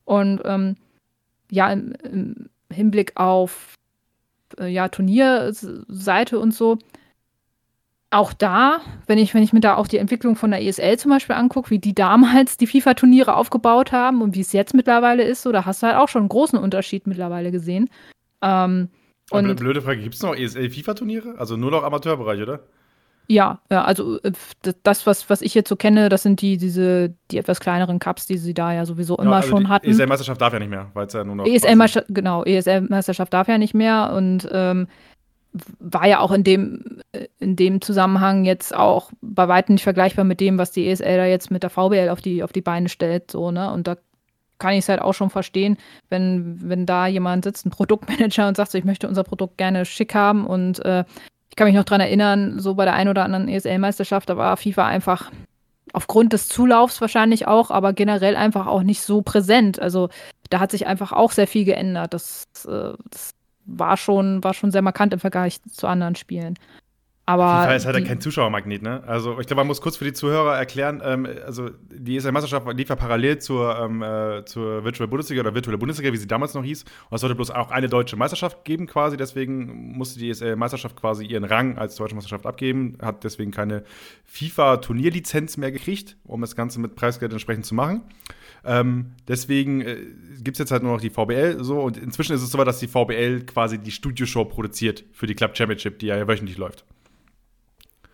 Und 0.03 0.41
ähm, 0.43 0.75
ja, 1.49 1.71
im, 1.71 1.93
im, 2.03 2.49
Hinblick 2.69 3.13
auf 3.15 3.75
äh, 4.57 4.67
ja, 4.67 4.88
Turnierseite 4.88 6.39
und 6.39 6.53
so, 6.53 6.79
auch 8.13 8.34
da, 8.34 8.80
wenn 9.08 9.17
ich, 9.17 9.34
wenn 9.34 9.43
ich 9.43 9.54
mir 9.54 9.60
da 9.60 9.76
auch 9.76 9.88
die 9.88 9.97
Entwicklung 9.97 10.36
von 10.36 10.52
der 10.52 10.62
ESL 10.63 10.97
zum 10.97 11.12
Beispiel 11.12 11.36
angucke, 11.36 11.69
wie 11.69 11.80
die 11.80 11.95
damals 11.95 12.58
die 12.58 12.67
FIFA-Turniere 12.67 13.36
aufgebaut 13.36 13.91
haben 13.91 14.21
und 14.21 14.36
wie 14.36 14.41
es 14.41 14.54
jetzt 14.54 14.73
mittlerweile 14.73 15.23
ist, 15.23 15.41
so, 15.41 15.52
da 15.52 15.65
hast 15.65 15.84
du 15.84 15.88
halt 15.88 15.97
auch 15.97 16.10
schon 16.10 16.21
einen 16.21 16.30
großen 16.30 16.58
Unterschied 16.60 17.08
mittlerweile 17.08 17.52
gesehen. 17.52 17.89
Ähm, 18.41 18.89
und 19.32 19.56
blöde 19.56 19.82
Frage, 19.82 20.02
gibt 20.02 20.15
es 20.15 20.21
noch 20.21 20.36
ESL-FIFA-Turniere? 20.36 21.36
Also 21.38 21.58
nur 21.58 21.71
noch 21.71 21.84
Amateurbereich, 21.84 22.41
oder? 22.41 22.62
Ja, 23.28 23.62
ja, 23.71 23.86
also 23.86 24.19
äh, 24.21 24.34
das, 24.84 25.08
was, 25.08 25.30
was 25.30 25.41
ich 25.41 25.54
jetzt 25.54 25.69
so 25.69 25.76
kenne, 25.76 26.10
das 26.10 26.23
sind 26.23 26.41
die, 26.41 26.58
diese, 26.58 27.15
die 27.32 27.38
etwas 27.38 27.62
kleineren 27.62 27.99
Cups, 27.99 28.26
die 28.26 28.38
sie 28.38 28.54
da 28.54 28.73
ja 28.73 28.86
sowieso 28.86 29.17
immer 29.17 29.32
ja, 29.32 29.38
also 29.38 29.49
schon 29.49 29.69
hatten. 29.69 29.89
ESL-Meisterschaft 29.89 30.41
darf 30.41 30.54
ja 30.54 30.60
nicht 30.60 30.69
mehr, 30.69 30.91
weil 30.93 31.08
es 31.08 31.13
ja 31.13 31.23
nur 31.23 31.36
noch. 31.36 31.45
ESL-Meisterschaft, 31.45 32.13
genau, 32.13 32.43
ESL-Meisterschaft 32.43 33.34
darf 33.34 33.47
ja 33.47 33.58
nicht 33.58 33.73
mehr 33.73 34.13
und 34.13 34.47
ähm, 34.52 34.88
war 35.79 36.07
ja 36.07 36.19
auch 36.19 36.31
in 36.31 36.43
dem, 36.43 37.01
in 37.39 37.55
dem 37.55 37.81
Zusammenhang 37.81 38.45
jetzt 38.45 38.75
auch 38.75 39.11
bei 39.21 39.47
weitem 39.47 39.75
nicht 39.75 39.83
vergleichbar 39.83 40.25
mit 40.25 40.39
dem, 40.39 40.57
was 40.57 40.71
die 40.71 40.87
ESL 40.87 41.17
da 41.17 41.25
jetzt 41.25 41.51
mit 41.51 41.63
der 41.63 41.69
VBL 41.69 42.09
auf 42.09 42.21
die, 42.21 42.43
auf 42.43 42.51
die 42.51 42.61
Beine 42.61 42.89
stellt, 42.89 43.29
so, 43.31 43.51
ne? 43.51 43.71
Und 43.71 43.87
da 43.87 43.97
kann 44.59 44.73
ich 44.73 44.79
es 44.79 44.89
halt 44.89 45.01
auch 45.01 45.13
schon 45.13 45.29
verstehen, 45.29 45.77
wenn, 46.09 46.57
wenn 46.61 46.85
da 46.85 47.07
jemand 47.07 47.43
sitzt, 47.43 47.65
ein 47.65 47.71
Produktmanager 47.71 48.47
und 48.47 48.55
sagt 48.55 48.71
so, 48.71 48.77
ich 48.77 48.85
möchte 48.85 49.07
unser 49.07 49.23
Produkt 49.23 49.57
gerne 49.57 49.85
schick 49.85 50.15
haben 50.15 50.45
und 50.45 50.83
äh, 50.85 51.03
ich 51.49 51.55
kann 51.55 51.67
mich 51.67 51.75
noch 51.75 51.83
dran 51.83 52.01
erinnern, 52.01 52.59
so 52.59 52.73
bei 52.73 52.85
der 52.85 52.95
einen 52.95 53.09
oder 53.09 53.25
anderen 53.25 53.47
ESL-Meisterschaft, 53.47 54.29
da 54.29 54.37
war 54.37 54.57
FIFA 54.57 54.87
einfach 54.87 55.31
aufgrund 55.91 56.33
des 56.33 56.47
Zulaufs 56.47 56.99
wahrscheinlich 57.01 57.47
auch, 57.47 57.69
aber 57.69 57.93
generell 57.93 58.35
einfach 58.35 58.65
auch 58.65 58.81
nicht 58.81 59.01
so 59.01 59.21
präsent. 59.21 59.79
Also 59.79 60.09
da 60.49 60.59
hat 60.59 60.71
sich 60.71 60.87
einfach 60.87 61.11
auch 61.11 61.31
sehr 61.31 61.45
viel 61.45 61.65
geändert. 61.65 62.13
Das, 62.13 62.47
äh, 62.65 62.93
das 63.09 63.35
war 63.65 63.97
schon, 63.97 64.43
war 64.43 64.54
schon 64.54 64.71
sehr 64.71 64.82
markant 64.82 65.13
im 65.13 65.19
Vergleich 65.19 65.62
zu 65.63 65.88
anderen 65.88 66.15
Spielen. 66.15 66.56
Aber 67.26 67.62
FIFA 67.62 67.76
ist 67.76 67.86
halt 67.86 67.95
die, 67.95 68.04
kein 68.04 68.19
Zuschauermagnet, 68.19 68.82
ne? 68.82 69.02
Also 69.08 69.39
ich 69.39 69.47
glaube, 69.47 69.62
man 69.62 69.67
muss 69.67 69.80
kurz 69.80 69.95
für 69.95 70.04
die 70.04 70.12
Zuhörer 70.12 70.58
erklären, 70.58 71.02
ähm, 71.06 71.26
also 71.45 71.69
die 71.69 72.17
ESL-Meisterschaft 72.17 72.67
lief 72.76 72.89
ja 72.89 72.97
parallel 72.97 73.39
zur, 73.39 73.80
ähm, 73.80 74.02
äh, 74.02 74.43
zur 74.43 74.84
Virtual 74.84 75.08
Bundesliga 75.08 75.39
oder 75.39 75.56
Virtuelle 75.56 75.78
Bundesliga, 75.78 76.12
wie 76.12 76.17
sie 76.17 76.28
damals 76.28 76.54
noch 76.54 76.65
hieß. 76.65 76.84
Und 76.84 77.15
es 77.15 77.21
sollte 77.21 77.36
bloß 77.36 77.52
auch 77.52 77.71
eine 77.71 77.88
deutsche 77.88 78.17
Meisterschaft 78.17 78.65
geben 78.65 78.88
quasi, 78.88 79.15
deswegen 79.15 79.93
musste 79.97 80.19
die 80.19 80.32
ESL-Meisterschaft 80.32 80.97
quasi 80.97 81.26
ihren 81.26 81.45
Rang 81.45 81.78
als 81.78 81.95
deutsche 81.95 82.15
Meisterschaft 82.15 82.45
abgeben, 82.45 82.97
hat 83.02 83.23
deswegen 83.23 83.52
keine 83.52 83.84
FIFA-Turnierlizenz 84.26 85.56
mehr 85.56 85.71
gekriegt, 85.71 86.17
um 86.26 86.41
das 86.41 86.58
Ganze 86.58 86.82
mit 86.82 86.95
Preisgeld 86.95 87.32
entsprechend 87.32 87.65
zu 87.65 87.73
machen. 87.73 88.02
Ähm, 88.65 89.12
deswegen 89.28 89.82
äh, 89.82 89.97
gibt 90.41 90.56
es 90.56 90.60
jetzt 90.60 90.71
halt 90.71 90.84
nur 90.84 90.93
noch 90.93 91.02
die 91.02 91.10
VBL 91.10 91.63
so 91.63 91.82
und 91.82 91.97
inzwischen 91.97 92.34
ist 92.34 92.41
es 92.41 92.52
so, 92.52 92.63
dass 92.63 92.80
die 92.80 92.88
VBL 92.88 93.45
quasi 93.45 93.78
die 93.78 93.91
Studioshow 93.91 94.45
produziert 94.45 95.04
für 95.12 95.28
die 95.28 95.36
Club 95.36 95.58
Championship, 95.58 95.99
die 95.99 96.08
ja 96.08 96.28
wöchentlich 96.28 96.58
läuft. 96.58 96.86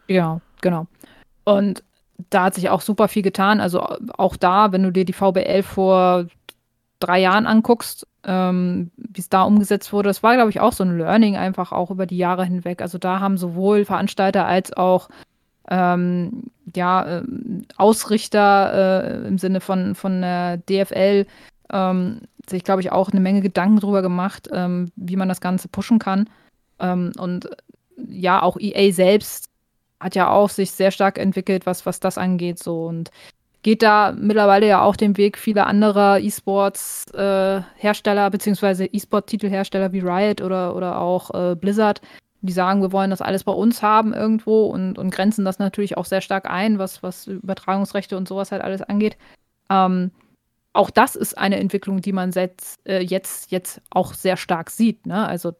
Ja, 0.08 0.42
genau. 0.62 0.88
Und 1.44 1.84
da 2.30 2.46
hat 2.46 2.56
sich 2.56 2.70
auch 2.70 2.82
super 2.82 3.08
viel 3.08 3.22
getan. 3.22 3.62
Also 3.62 3.82
auch 4.18 4.36
da, 4.36 4.72
wenn 4.72 4.84
du 4.84 4.92
dir 4.92 5.06
die 5.06 5.14
VBL 5.14 5.64
vor 5.64 6.26
drei 7.00 7.20
Jahren 7.20 7.48
anguckst, 7.48 8.08
ähm, 8.26 8.92
wie 8.98 9.22
es 9.22 9.30
da 9.30 9.44
umgesetzt 9.44 9.94
wurde, 9.94 10.10
das 10.10 10.24
war, 10.24 10.36
glaube 10.36 10.50
ich, 10.50 10.60
auch 10.60 10.74
so 10.74 10.84
ein 10.84 10.98
Learning 10.98 11.38
einfach 11.38 11.72
auch 11.72 11.92
über 11.92 12.06
die 12.06 12.18
Jahre 12.18 12.44
hinweg. 12.44 12.82
Also 12.82 12.98
da 12.98 13.20
haben 13.20 13.38
sowohl 13.38 13.86
Veranstalter 13.86 14.46
als 14.46 14.74
auch 14.74 15.10
ähm, 15.70 16.44
ja, 16.76 17.20
äh, 17.20 17.24
Ausrichter 17.78 19.24
äh, 19.24 19.28
im 19.28 19.38
Sinne 19.38 19.62
von, 19.62 19.96
von 19.96 20.22
der 20.22 20.58
DFL 20.58 21.26
ähm, 21.72 22.22
sich, 22.50 22.64
glaube 22.64 22.82
ich, 22.82 22.92
auch 22.92 23.12
eine 23.12 23.22
Menge 23.22 23.42
Gedanken 23.42 23.80
darüber 23.80 24.02
gemacht, 24.02 24.50
ähm, 24.52 24.92
wie 24.96 25.16
man 25.16 25.30
das 25.30 25.42
Ganze 25.42 25.68
pushen 25.68 26.00
kann. 26.00 26.28
Ähm, 26.80 27.12
und 27.18 27.48
ja, 28.08 28.42
auch 28.42 28.58
EA 28.60 28.92
selbst 28.92 29.50
hat 30.00 30.16
ja 30.16 30.30
auch 30.30 30.50
sich 30.50 30.72
sehr 30.72 30.90
stark 30.92 31.20
entwickelt, 31.20 31.66
was, 31.66 31.86
was 31.86 32.00
das 32.00 32.18
angeht. 32.18 32.60
So 32.60 32.86
und 32.86 33.12
geht 33.62 33.84
da 33.84 34.14
mittlerweile 34.18 34.68
ja 34.68 34.82
auch 34.82 34.96
den 34.96 35.18
Weg 35.18 35.38
vieler 35.38 35.68
anderer 35.68 36.20
E-Sports-Hersteller, 36.20 38.28
äh, 38.28 38.30
beziehungsweise 38.30 38.86
E-Sport-Titelhersteller 38.86 39.92
wie 39.92 40.00
Riot 40.00 40.42
oder, 40.42 40.74
oder 40.76 41.02
auch 41.02 41.34
äh, 41.34 41.56
Blizzard, 41.56 42.00
die 42.42 42.54
sagen, 42.54 42.82
wir 42.82 42.92
wollen 42.92 43.10
das 43.10 43.22
alles 43.22 43.44
bei 43.44 43.52
uns 43.52 43.82
haben 43.82 44.14
irgendwo 44.14 44.66
und, 44.66 44.98
und 44.98 45.10
grenzen 45.10 45.46
das 45.46 45.60
natürlich 45.60 45.98
auch 45.98 46.06
sehr 46.06 46.22
stark 46.22 46.50
ein, 46.50 46.80
was, 46.80 47.04
was 47.04 47.28
Übertragungsrechte 47.28 48.18
und 48.18 48.28
sowas 48.28 48.52
halt 48.52 48.62
alles 48.62 48.82
angeht. 48.82 49.18
Ähm, 49.70 50.12
auch 50.74 50.90
das 50.90 51.16
ist 51.16 51.38
eine 51.38 51.58
Entwicklung, 51.58 52.02
die 52.02 52.14
man 52.14 52.32
jetzt, 52.32 52.80
äh, 52.88 53.02
jetzt, 53.02 53.52
jetzt 53.52 53.82
auch 53.90 54.14
sehr 54.14 54.38
stark 54.38 54.70
sieht. 54.70 55.06
Ne? 55.06 55.28
Also 55.28 55.54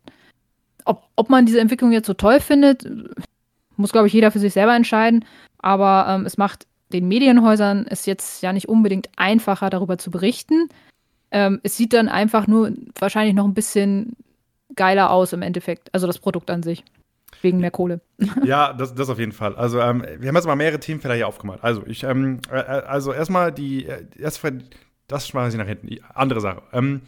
ob, 0.86 1.04
ob 1.16 1.30
man 1.30 1.46
diese 1.46 1.60
Entwicklung 1.60 1.92
jetzt 1.92 2.08
so 2.08 2.14
toll 2.14 2.40
findet, 2.40 2.90
muss, 3.76 3.92
glaube 3.92 4.08
ich, 4.08 4.14
jeder 4.14 4.32
für 4.32 4.40
sich 4.40 4.54
selber 4.54 4.76
entscheiden. 4.76 5.26
Aber 5.58 6.06
ähm, 6.08 6.26
es 6.26 6.38
macht 6.38 6.68
den 6.92 7.08
Medienhäusern 7.08 7.86
es 7.88 8.06
jetzt 8.06 8.42
ja 8.42 8.54
nicht 8.54 8.70
unbedingt 8.70 9.10
einfacher, 9.16 9.70
darüber 9.70 9.98
zu 9.98 10.12
berichten. 10.12 10.70
Ähm, 11.32 11.60
es 11.64 11.78
sieht 11.78 11.94
dann 11.94 12.10
einfach 12.10 12.48
nur 12.48 12.72
wahrscheinlich 12.98 13.36
noch 13.36 13.46
ein 13.46 13.54
bisschen 13.54 14.16
geiler 14.76 15.12
aus 15.12 15.34
im 15.34 15.42
Endeffekt. 15.42 15.94
Also 15.94 16.08
das 16.08 16.20
Produkt 16.20 16.50
an 16.50 16.64
sich. 16.64 16.84
Wegen 17.42 17.60
mehr 17.60 17.72
Kohle. 17.72 18.02
ja, 18.44 18.74
das, 18.74 18.96
das 18.96 19.10
auf 19.10 19.20
jeden 19.20 19.32
Fall. 19.32 19.56
Also, 19.56 19.80
ähm, 19.80 20.04
wir 20.18 20.28
haben 20.28 20.36
jetzt 20.36 20.48
mal 20.48 20.56
mehrere 20.56 20.80
Themenfelder 20.80 21.16
hier 21.16 21.28
aufgemalt. 21.28 21.64
Also, 21.64 21.84
ich, 21.86 22.04
ähm, 22.04 22.40
äh, 22.52 22.58
äh 22.58 22.62
also 22.62 23.14
erstmal 23.14 23.52
die, 23.52 23.86
äh, 23.86 24.06
erst, 24.18 24.42
das 25.08 25.28
schmeiße 25.28 25.56
ich 25.56 25.58
nach 25.58 25.68
hinten. 25.68 26.04
Andere 26.14 26.42
Sache. 26.42 26.64
Ähm, 26.74 27.02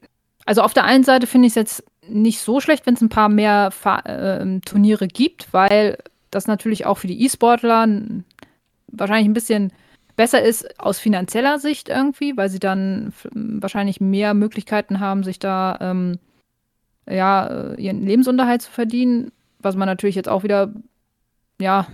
also 0.46 0.62
auf 0.62 0.74
der 0.74 0.84
einen 0.84 1.04
Seite 1.04 1.26
finde 1.26 1.46
ich 1.46 1.52
es 1.52 1.56
jetzt 1.56 1.84
nicht 2.08 2.40
so 2.40 2.60
schlecht, 2.60 2.86
wenn 2.86 2.94
es 2.94 3.00
ein 3.00 3.08
paar 3.08 3.28
mehr 3.28 3.70
Fa 3.70 4.00
äh, 4.00 4.60
Turniere 4.60 5.06
gibt, 5.06 5.52
weil 5.52 5.98
das 6.30 6.46
natürlich 6.46 6.86
auch 6.86 6.98
für 6.98 7.06
die 7.06 7.24
E-Sportler 7.24 7.86
wahrscheinlich 8.88 9.28
ein 9.28 9.34
bisschen 9.34 9.72
besser 10.20 10.42
ist 10.42 10.78
aus 10.78 10.98
finanzieller 10.98 11.58
Sicht 11.58 11.88
irgendwie, 11.88 12.36
weil 12.36 12.50
sie 12.50 12.58
dann 12.58 13.10
wahrscheinlich 13.32 14.02
mehr 14.02 14.34
Möglichkeiten 14.34 15.00
haben, 15.00 15.24
sich 15.24 15.38
da 15.38 15.78
ähm, 15.80 16.18
ja, 17.08 17.46
äh, 17.46 17.80
ihren 17.80 18.04
Lebensunterhalt 18.04 18.60
zu 18.60 18.70
verdienen. 18.70 19.32
Was 19.60 19.76
man 19.76 19.86
natürlich 19.86 20.16
jetzt 20.16 20.28
auch 20.28 20.42
wieder 20.42 20.74
ja, 21.58 21.86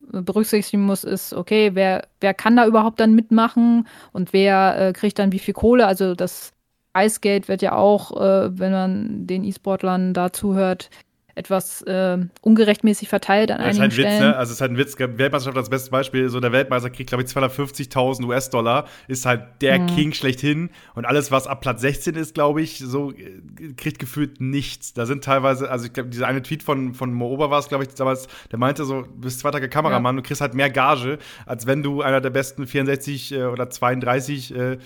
berücksichtigen 0.00 0.86
muss, 0.86 1.04
ist, 1.04 1.34
okay, 1.34 1.72
wer, 1.74 2.08
wer 2.22 2.32
kann 2.32 2.56
da 2.56 2.66
überhaupt 2.66 3.00
dann 3.00 3.14
mitmachen 3.14 3.86
und 4.12 4.32
wer 4.32 4.78
äh, 4.78 4.92
kriegt 4.94 5.18
dann 5.18 5.32
wie 5.32 5.38
viel 5.38 5.52
Kohle? 5.52 5.86
Also 5.86 6.14
das 6.14 6.54
Preisgeld 6.94 7.48
wird 7.48 7.60
ja 7.60 7.72
auch, 7.72 8.18
äh, 8.18 8.58
wenn 8.58 8.72
man 8.72 9.26
den 9.26 9.44
E-Sportlern 9.44 10.14
da 10.14 10.32
zuhört, 10.32 10.88
etwas 11.34 11.82
äh, 11.82 12.18
ungerechtmäßig 12.42 13.08
verteilt 13.08 13.50
an 13.50 13.58
das 13.58 13.78
einigen 13.78 13.90
ist 13.90 13.98
halt 13.98 14.06
ein 14.06 14.12
Witz, 14.12 14.20
ne? 14.20 14.36
Also 14.36 14.50
es 14.50 14.56
ist 14.56 14.60
halt 14.60 14.70
ein 14.72 14.78
Witz. 14.78 14.98
Weltmeisterschaft 14.98 15.56
als 15.56 15.70
bestes 15.70 15.90
Beispiel. 15.90 16.28
So 16.28 16.40
der 16.40 16.52
Weltmeister 16.52 16.90
kriegt, 16.90 17.08
glaube 17.08 17.24
ich, 17.24 17.30
250.000 17.30 18.24
US-Dollar, 18.24 18.86
ist 19.08 19.26
halt 19.26 19.42
der 19.60 19.80
mhm. 19.80 19.86
King 19.88 20.12
schlechthin. 20.12 20.70
Und 20.94 21.04
alles, 21.04 21.30
was 21.30 21.46
ab 21.46 21.60
Platz 21.60 21.80
16 21.80 22.14
ist, 22.14 22.34
glaube 22.34 22.62
ich, 22.62 22.78
so 22.78 23.12
äh, 23.12 23.74
kriegt 23.76 23.98
gefühlt 23.98 24.40
nichts. 24.40 24.94
Da 24.94 25.06
sind 25.06 25.24
teilweise, 25.24 25.70
also 25.70 25.86
ich 25.86 25.92
glaube, 25.92 26.10
dieser 26.10 26.26
eine 26.26 26.42
Tweet 26.42 26.62
von, 26.62 26.94
von 26.94 27.12
Mo 27.12 27.28
Ober 27.28 27.50
war 27.50 27.58
es, 27.58 27.68
glaube 27.68 27.84
ich, 27.84 27.94
damals, 27.94 28.28
der 28.50 28.58
meinte 28.58 28.84
so, 28.84 29.02
du 29.02 29.20
bist 29.20 29.40
zwei 29.40 29.50
Tage 29.50 29.68
Kameramann, 29.68 30.16
ja. 30.16 30.22
du 30.22 30.26
kriegst 30.26 30.40
halt 30.40 30.54
mehr 30.54 30.70
Gage, 30.70 31.18
als 31.46 31.66
wenn 31.66 31.82
du 31.82 32.02
einer 32.02 32.20
der 32.20 32.30
besten 32.30 32.66
64 32.66 33.32
äh, 33.32 33.44
oder 33.44 33.70
32 33.70 34.54
äh, 34.54 34.78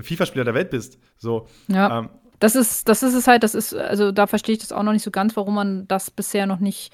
FIFA-Spieler 0.00 0.44
der 0.44 0.54
Welt 0.54 0.70
bist. 0.70 0.98
So. 1.16 1.48
Ja. 1.68 2.00
Ähm, 2.00 2.08
das 2.38 2.56
ist, 2.56 2.88
das 2.88 3.02
ist 3.02 3.14
es 3.14 3.26
halt, 3.26 3.42
das 3.42 3.54
ist, 3.54 3.74
also 3.74 4.12
da 4.12 4.26
verstehe 4.26 4.54
ich 4.54 4.60
das 4.60 4.72
auch 4.72 4.82
noch 4.82 4.92
nicht 4.92 5.02
so 5.02 5.10
ganz, 5.10 5.36
warum 5.36 5.54
man 5.54 5.88
das 5.88 6.10
bisher 6.10 6.46
noch 6.46 6.60
nicht 6.60 6.92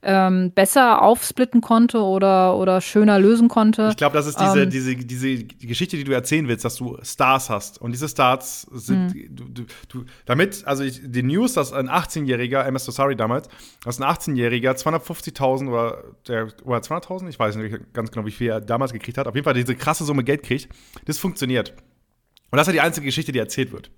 ähm, 0.00 0.52
besser 0.52 1.02
aufsplitten 1.02 1.60
konnte 1.60 2.00
oder, 2.00 2.56
oder 2.56 2.80
schöner 2.80 3.18
lösen 3.18 3.48
konnte. 3.48 3.88
Ich 3.90 3.96
glaube, 3.96 4.16
das 4.16 4.26
ist 4.26 4.38
diese, 4.38 4.62
ähm, 4.62 4.70
diese, 4.70 4.94
diese 4.94 5.44
die 5.44 5.66
Geschichte, 5.66 5.96
die 5.96 6.04
du 6.04 6.12
erzählen 6.12 6.46
willst, 6.46 6.64
dass 6.64 6.76
du 6.76 6.96
Stars 7.02 7.50
hast. 7.50 7.80
Und 7.80 7.90
diese 7.90 8.08
Stars 8.08 8.62
sind, 8.70 9.14
mhm. 9.14 9.34
du, 9.34 9.44
du, 9.48 9.66
du, 9.88 10.04
damit, 10.24 10.64
also 10.66 10.84
ich, 10.84 11.00
die 11.02 11.24
News, 11.24 11.54
dass 11.54 11.72
ein 11.72 11.88
18-Jähriger, 11.88 12.62
MS 12.62 12.84
Sorry 12.84 13.16
damals, 13.16 13.48
dass 13.84 14.00
ein 14.00 14.04
18-Jähriger 14.04 14.76
250.000 14.76 15.68
oder, 15.68 16.04
oder 16.64 16.78
200.000, 16.78 17.28
ich 17.28 17.38
weiß 17.38 17.56
nicht 17.56 17.92
ganz 17.92 18.12
genau, 18.12 18.24
wie 18.24 18.30
viel 18.30 18.50
er 18.50 18.60
damals 18.60 18.92
gekriegt 18.92 19.18
hat, 19.18 19.26
auf 19.26 19.34
jeden 19.34 19.44
Fall 19.44 19.54
diese 19.54 19.74
krasse 19.74 20.04
Summe 20.04 20.22
Geld 20.22 20.44
kriegt, 20.44 20.68
das 21.06 21.18
funktioniert. 21.18 21.74
Und 22.50 22.56
das 22.56 22.68
ist 22.68 22.74
ja 22.74 22.80
die 22.80 22.86
einzige 22.86 23.06
Geschichte, 23.06 23.32
die 23.32 23.40
erzählt 23.40 23.72
wird. 23.72 23.90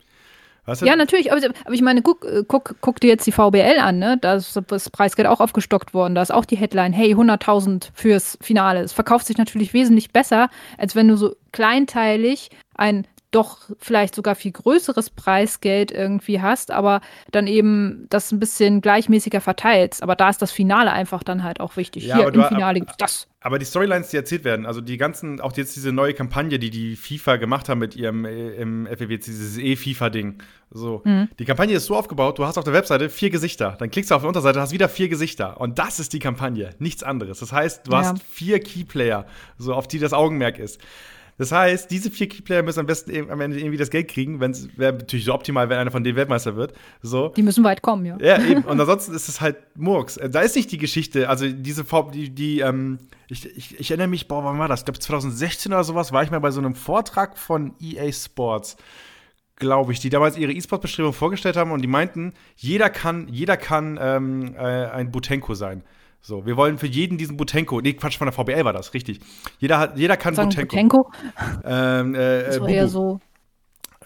Was 0.64 0.81
ja, 0.81 0.96
natürlich, 0.96 1.33
aber, 1.33 1.40
aber, 1.64 1.75
ich 1.75 1.83
meine, 1.83 2.03
guck, 2.03 2.25
äh, 2.25 2.44
guck, 2.46 2.77
guck 2.81 3.01
dir 3.01 3.09
jetzt 3.09 3.27
die 3.27 3.33
VBL 3.33 3.79
an, 3.81 3.99
ne? 3.99 4.18
Da 4.20 4.35
ist 4.35 4.61
das 4.68 4.90
Preisgeld 4.90 5.29
auch 5.29 5.40
aufgestockt 5.40 5.94
worden. 5.94 6.14
Da 6.14 6.23
ist 6.23 6.33
auch 6.33 6.44
die 6.44 6.57
Headline, 6.57 6.92
hey, 6.92 7.14
100.000 7.14 7.90
fürs 7.94 8.38
Finale. 8.40 8.81
Es 8.81 8.92
verkauft 8.92 9.27
sich 9.27 9.38
natürlich 9.38 9.73
wesentlich 9.73 10.12
besser, 10.12 10.49
als 10.79 10.94
wenn 10.94 11.09
du 11.09 11.16
so 11.16 11.35
kleinteilig 11.53 12.51
ein 12.75 13.07
doch 13.31 13.59
vielleicht 13.79 14.14
sogar 14.14 14.35
viel 14.35 14.53
größeres 14.53 15.11
Preisgeld 15.11 15.93
irgendwie 15.93 16.40
hast, 16.40 16.71
aber 16.71 17.01
dann 17.31 17.47
eben 17.47 18.07
das 18.11 18.33
ein 18.33 18.40
bisschen 18.40 18.81
gleichmäßiger 18.81 19.40
verteilst. 19.40 20.03
Aber 20.03 20.16
da 20.16 20.31
ist 20.31 20.43
das 20.43 20.51
Finale 20.51 20.90
einfach 20.93 21.23
dann 21.23 21.45
halt 21.45 21.61
auch 21.61 21.77
wichtig. 21.77 22.07
Ja, 22.07 22.16
Hier 22.16 22.35
im 22.35 22.45
Finale 22.45 22.81
gibt 22.81 23.01
das. 23.01 23.29
Aber 23.43 23.59
die 23.59 23.64
Storylines, 23.64 24.09
die 24.09 24.16
erzählt 24.16 24.45
werden, 24.45 24.66
also 24.66 24.83
die 24.83 24.99
ganzen, 24.99 25.40
auch 25.40 25.57
jetzt 25.57 25.75
diese 25.75 25.93
neue 25.93 26.12
Kampagne, 26.12 26.59
die 26.59 26.69
die 26.69 26.95
FIFA 26.95 27.37
gemacht 27.37 27.71
haben 27.71 27.79
mit 27.79 27.97
ihrem 27.97 28.27
äh, 28.27 28.51
im 28.57 28.87
FWC, 28.87 29.25
dieses 29.27 29.57
E-FIFA-Ding. 29.57 30.43
So, 30.71 31.01
mhm. 31.05 31.29
die 31.38 31.47
Kampagne 31.47 31.75
ist 31.75 31.87
so 31.87 31.97
aufgebaut, 31.97 32.38
du 32.38 32.45
hast 32.45 32.59
auf 32.59 32.64
der 32.64 32.75
Webseite 32.75 33.09
vier 33.09 33.31
Gesichter. 33.31 33.77
Dann 33.79 33.90
klickst 33.90 34.11
du 34.11 34.14
auf 34.14 34.23
die 34.23 34.29
Unterseite, 34.29 34.61
hast 34.61 34.73
wieder 34.73 34.90
vier 34.90 35.09
Gesichter. 35.09 35.59
Und 35.59 35.79
das 35.79 36.01
ist 36.01 36.12
die 36.12 36.19
Kampagne, 36.19 36.71
nichts 36.81 37.03
anderes. 37.03 37.40
Das 37.40 37.53
heißt, 37.53 37.87
du 37.87 37.93
ja. 37.93 37.99
hast 37.99 38.23
vier 38.23 38.61
Keyplayer, 38.61 39.25
so 39.57 39.73
auf 39.73 39.88
die 39.88 39.99
das 39.99 40.12
Augenmerk 40.12 40.59
ist. 40.59 40.81
Das 41.40 41.53
heißt, 41.53 41.90
diese 41.90 42.11
vier 42.11 42.29
Keyplayer 42.29 42.62
müssen 42.62 42.81
am 42.81 42.87
besten 42.87 43.31
am 43.31 43.40
Ende 43.40 43.59
irgendwie 43.59 43.79
das 43.79 43.88
Geld 43.88 44.09
kriegen, 44.09 44.40
wenn 44.40 44.50
es 44.50 44.68
wäre 44.76 44.92
natürlich 44.92 45.24
so 45.24 45.33
optimal, 45.33 45.70
wenn 45.70 45.79
einer 45.79 45.90
von 45.90 46.05
denen 46.05 46.14
Weltmeister 46.14 46.55
wird. 46.55 46.74
So. 47.00 47.31
Die 47.31 47.42
müssen 47.42 47.64
weit 47.64 47.81
kommen, 47.81 48.05
ja. 48.05 48.18
Ja, 48.20 48.38
eben. 48.42 48.61
Und 48.66 48.79
ansonsten 48.79 49.14
ist 49.14 49.26
es 49.26 49.40
halt 49.40 49.57
Murks. 49.74 50.18
Äh, 50.18 50.29
da 50.29 50.42
ist 50.42 50.55
nicht 50.55 50.70
die 50.70 50.76
Geschichte, 50.76 51.31
also 51.31 51.48
diese 51.48 51.87
die, 52.12 52.29
die 52.29 52.61
ähm, 52.61 52.98
ich, 53.29 53.57
ich, 53.57 53.81
ich, 53.81 53.90
erinnere 53.90 54.09
mich, 54.09 54.29
boah, 54.29 54.44
wann 54.44 54.59
war 54.59 54.68
das? 54.68 54.81
Ich 54.81 54.85
glaube 54.85 54.98
2016 54.98 55.72
oder 55.72 55.83
sowas, 55.83 56.12
war 56.12 56.22
ich 56.22 56.31
mal 56.31 56.40
bei 56.40 56.50
so 56.50 56.61
einem 56.61 56.74
Vortrag 56.74 57.38
von 57.38 57.72
EA 57.81 58.12
Sports 58.12 58.76
glaube 59.57 59.92
ich, 59.92 60.00
die 60.00 60.09
damals 60.11 60.37
ihre 60.37 60.53
E-Sport-Beschreibung 60.53 61.12
vorgestellt 61.12 61.57
haben 61.57 61.70
und 61.70 61.81
die 61.83 61.87
meinten, 61.87 62.33
jeder 62.57 62.88
kann, 62.88 63.29
jeder 63.29 63.59
kann 63.59 63.98
ähm, 64.00 64.55
äh, 64.57 64.59
ein 64.59 65.11
Butenko 65.11 65.55
sein. 65.55 65.85
So, 66.22 66.44
wir 66.44 66.56
wollen 66.56 66.78
für 66.78 66.87
jeden 66.87 67.16
diesen 67.16 67.37
Butenko. 67.37 67.80
Nee, 67.80 67.94
Quatsch, 67.94 68.18
von 68.18 68.26
der 68.26 68.33
VBL 68.33 68.64
war 68.64 68.72
das, 68.72 68.92
richtig. 68.92 69.20
Jeder, 69.59 69.78
hat, 69.78 69.96
jeder 69.96 70.16
kann 70.16 70.35
Sagen 70.35 70.50
Butenko. 70.50 71.04
Butenko? 71.04 71.12
Ähm, 71.64 72.14
äh, 72.14 72.44
das 72.44 72.61
war 72.61 72.68
eher 72.68 72.88
so. 72.88 73.20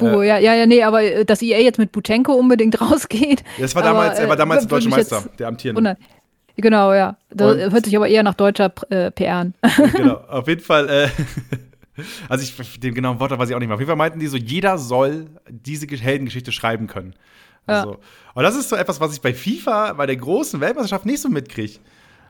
Oh, 0.00 0.22
ja, 0.22 0.38
ja, 0.38 0.54
ja, 0.54 0.66
nee, 0.66 0.82
aber 0.82 1.02
äh, 1.02 1.24
dass 1.24 1.40
EA 1.40 1.60
jetzt 1.60 1.78
mit 1.78 1.92
Butenko 1.92 2.32
unbedingt 2.32 2.80
rausgeht. 2.80 3.44
Das 3.58 3.74
war 3.74 3.82
damals, 3.82 4.18
er 4.18 4.28
war 4.28 4.36
damals 4.36 4.64
äh, 4.64 4.68
der 4.68 4.76
deutsche 4.78 4.88
Meister, 4.88 5.24
der 5.38 5.48
amtierende. 5.48 5.96
Genau, 6.56 6.92
ja. 6.92 7.16
Das 7.30 7.52
Und 7.52 7.72
hört 7.72 7.84
sich 7.84 7.96
aber 7.96 8.08
eher 8.08 8.22
nach 8.22 8.34
deutscher 8.34 8.72
äh, 8.90 9.10
PR 9.10 9.36
an. 9.36 9.54
genau, 9.92 10.14
auf 10.28 10.46
jeden 10.46 10.60
Fall. 10.60 10.88
Äh, 10.88 12.02
also 12.28 12.44
ich, 12.44 12.80
den 12.80 12.94
genauen 12.94 13.18
Wort 13.20 13.36
weiß 13.36 13.48
ich 13.48 13.54
auch 13.54 13.58
nicht 13.58 13.68
mehr. 13.68 13.74
Auf 13.74 13.80
jeden 13.80 13.88
Fall 13.88 13.96
meinten 13.96 14.20
die 14.20 14.26
so, 14.26 14.36
jeder 14.36 14.78
soll 14.78 15.26
diese 15.48 15.86
Heldengeschichte 15.86 16.52
schreiben 16.52 16.86
können. 16.86 17.14
Also, 17.66 17.92
ja. 17.92 17.98
Und 18.34 18.42
das 18.42 18.56
ist 18.56 18.68
so 18.68 18.76
etwas, 18.76 19.00
was 19.00 19.14
ich 19.14 19.20
bei 19.20 19.32
FIFA, 19.32 19.94
bei 19.94 20.06
der 20.06 20.16
großen 20.16 20.60
Weltmeisterschaft 20.60 21.06
nicht 21.06 21.20
so 21.20 21.28
mitkriege. 21.28 21.78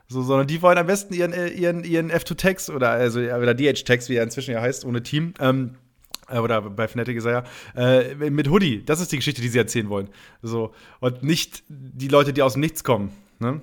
So, 0.07 0.21
sondern 0.21 0.47
die 0.47 0.61
wollen 0.61 0.77
am 0.77 0.87
besten 0.87 1.13
ihren, 1.13 1.33
äh, 1.33 1.47
ihren, 1.47 1.83
ihren 1.83 2.11
F2-Text 2.11 2.69
oder, 2.69 2.91
also, 2.91 3.19
oder 3.19 3.53
DH-Text, 3.53 4.09
wie 4.09 4.15
er 4.15 4.23
inzwischen 4.23 4.51
ja 4.51 4.61
heißt, 4.61 4.85
ohne 4.85 5.01
Team. 5.01 5.33
Ähm, 5.39 5.75
äh, 6.29 6.39
oder 6.39 6.61
bei 6.61 6.87
Fnatic 6.87 7.17
ist 7.17 7.25
er 7.25 7.45
ja, 7.75 7.99
äh, 7.99 8.15
mit 8.29 8.49
Hoodie. 8.49 8.83
Das 8.85 8.99
ist 8.99 9.11
die 9.11 9.17
Geschichte, 9.17 9.41
die 9.41 9.49
sie 9.49 9.57
erzählen 9.57 9.89
wollen. 9.89 10.09
So. 10.41 10.73
Und 10.99 11.23
nicht 11.23 11.63
die 11.69 12.07
Leute, 12.07 12.33
die 12.33 12.41
aus 12.41 12.53
dem 12.53 12.61
Nichts 12.61 12.83
kommen. 12.83 13.11
Ne? 13.39 13.61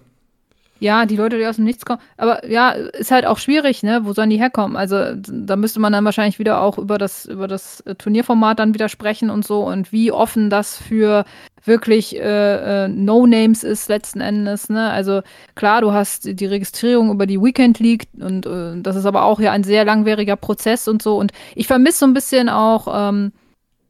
Ja, 0.80 1.06
die 1.06 1.14
Leute, 1.14 1.38
die 1.38 1.46
aus 1.46 1.56
dem 1.56 1.64
Nichts 1.64 1.84
kommen. 1.84 2.00
Aber 2.16 2.44
ja, 2.48 2.70
ist 2.70 3.12
halt 3.12 3.24
auch 3.24 3.38
schwierig, 3.38 3.84
ne? 3.84 4.00
Wo 4.02 4.12
sollen 4.14 4.30
die 4.30 4.38
herkommen? 4.38 4.76
Also 4.76 5.14
da 5.14 5.54
müsste 5.54 5.78
man 5.78 5.92
dann 5.92 6.04
wahrscheinlich 6.04 6.40
wieder 6.40 6.60
auch 6.60 6.76
über 6.76 6.98
das, 6.98 7.24
über 7.24 7.46
das 7.46 7.84
Turnierformat 7.98 8.58
dann 8.58 8.74
wieder 8.74 8.88
sprechen 8.88 9.30
und 9.30 9.46
so 9.46 9.64
und 9.64 9.92
wie 9.92 10.10
offen 10.10 10.50
das 10.50 10.76
für 10.76 11.24
wirklich 11.64 12.16
äh, 12.16 12.84
äh, 12.84 12.88
No-Names 12.88 13.64
ist 13.64 13.88
letzten 13.88 14.20
Endes. 14.20 14.68
Ne? 14.68 14.90
Also 14.90 15.22
klar, 15.54 15.80
du 15.80 15.92
hast 15.92 16.38
die 16.38 16.46
Registrierung 16.46 17.10
über 17.10 17.26
die 17.26 17.40
Weekend 17.40 17.78
League 17.78 18.08
und 18.18 18.46
äh, 18.46 18.80
das 18.80 18.96
ist 18.96 19.06
aber 19.06 19.24
auch 19.24 19.40
ja 19.40 19.52
ein 19.52 19.64
sehr 19.64 19.84
langwieriger 19.84 20.36
Prozess 20.36 20.88
und 20.88 21.02
so. 21.02 21.16
Und 21.16 21.32
ich 21.54 21.66
vermisse 21.66 22.00
so 22.00 22.06
ein 22.06 22.14
bisschen 22.14 22.48
auch 22.48 22.88
ähm, 23.10 23.32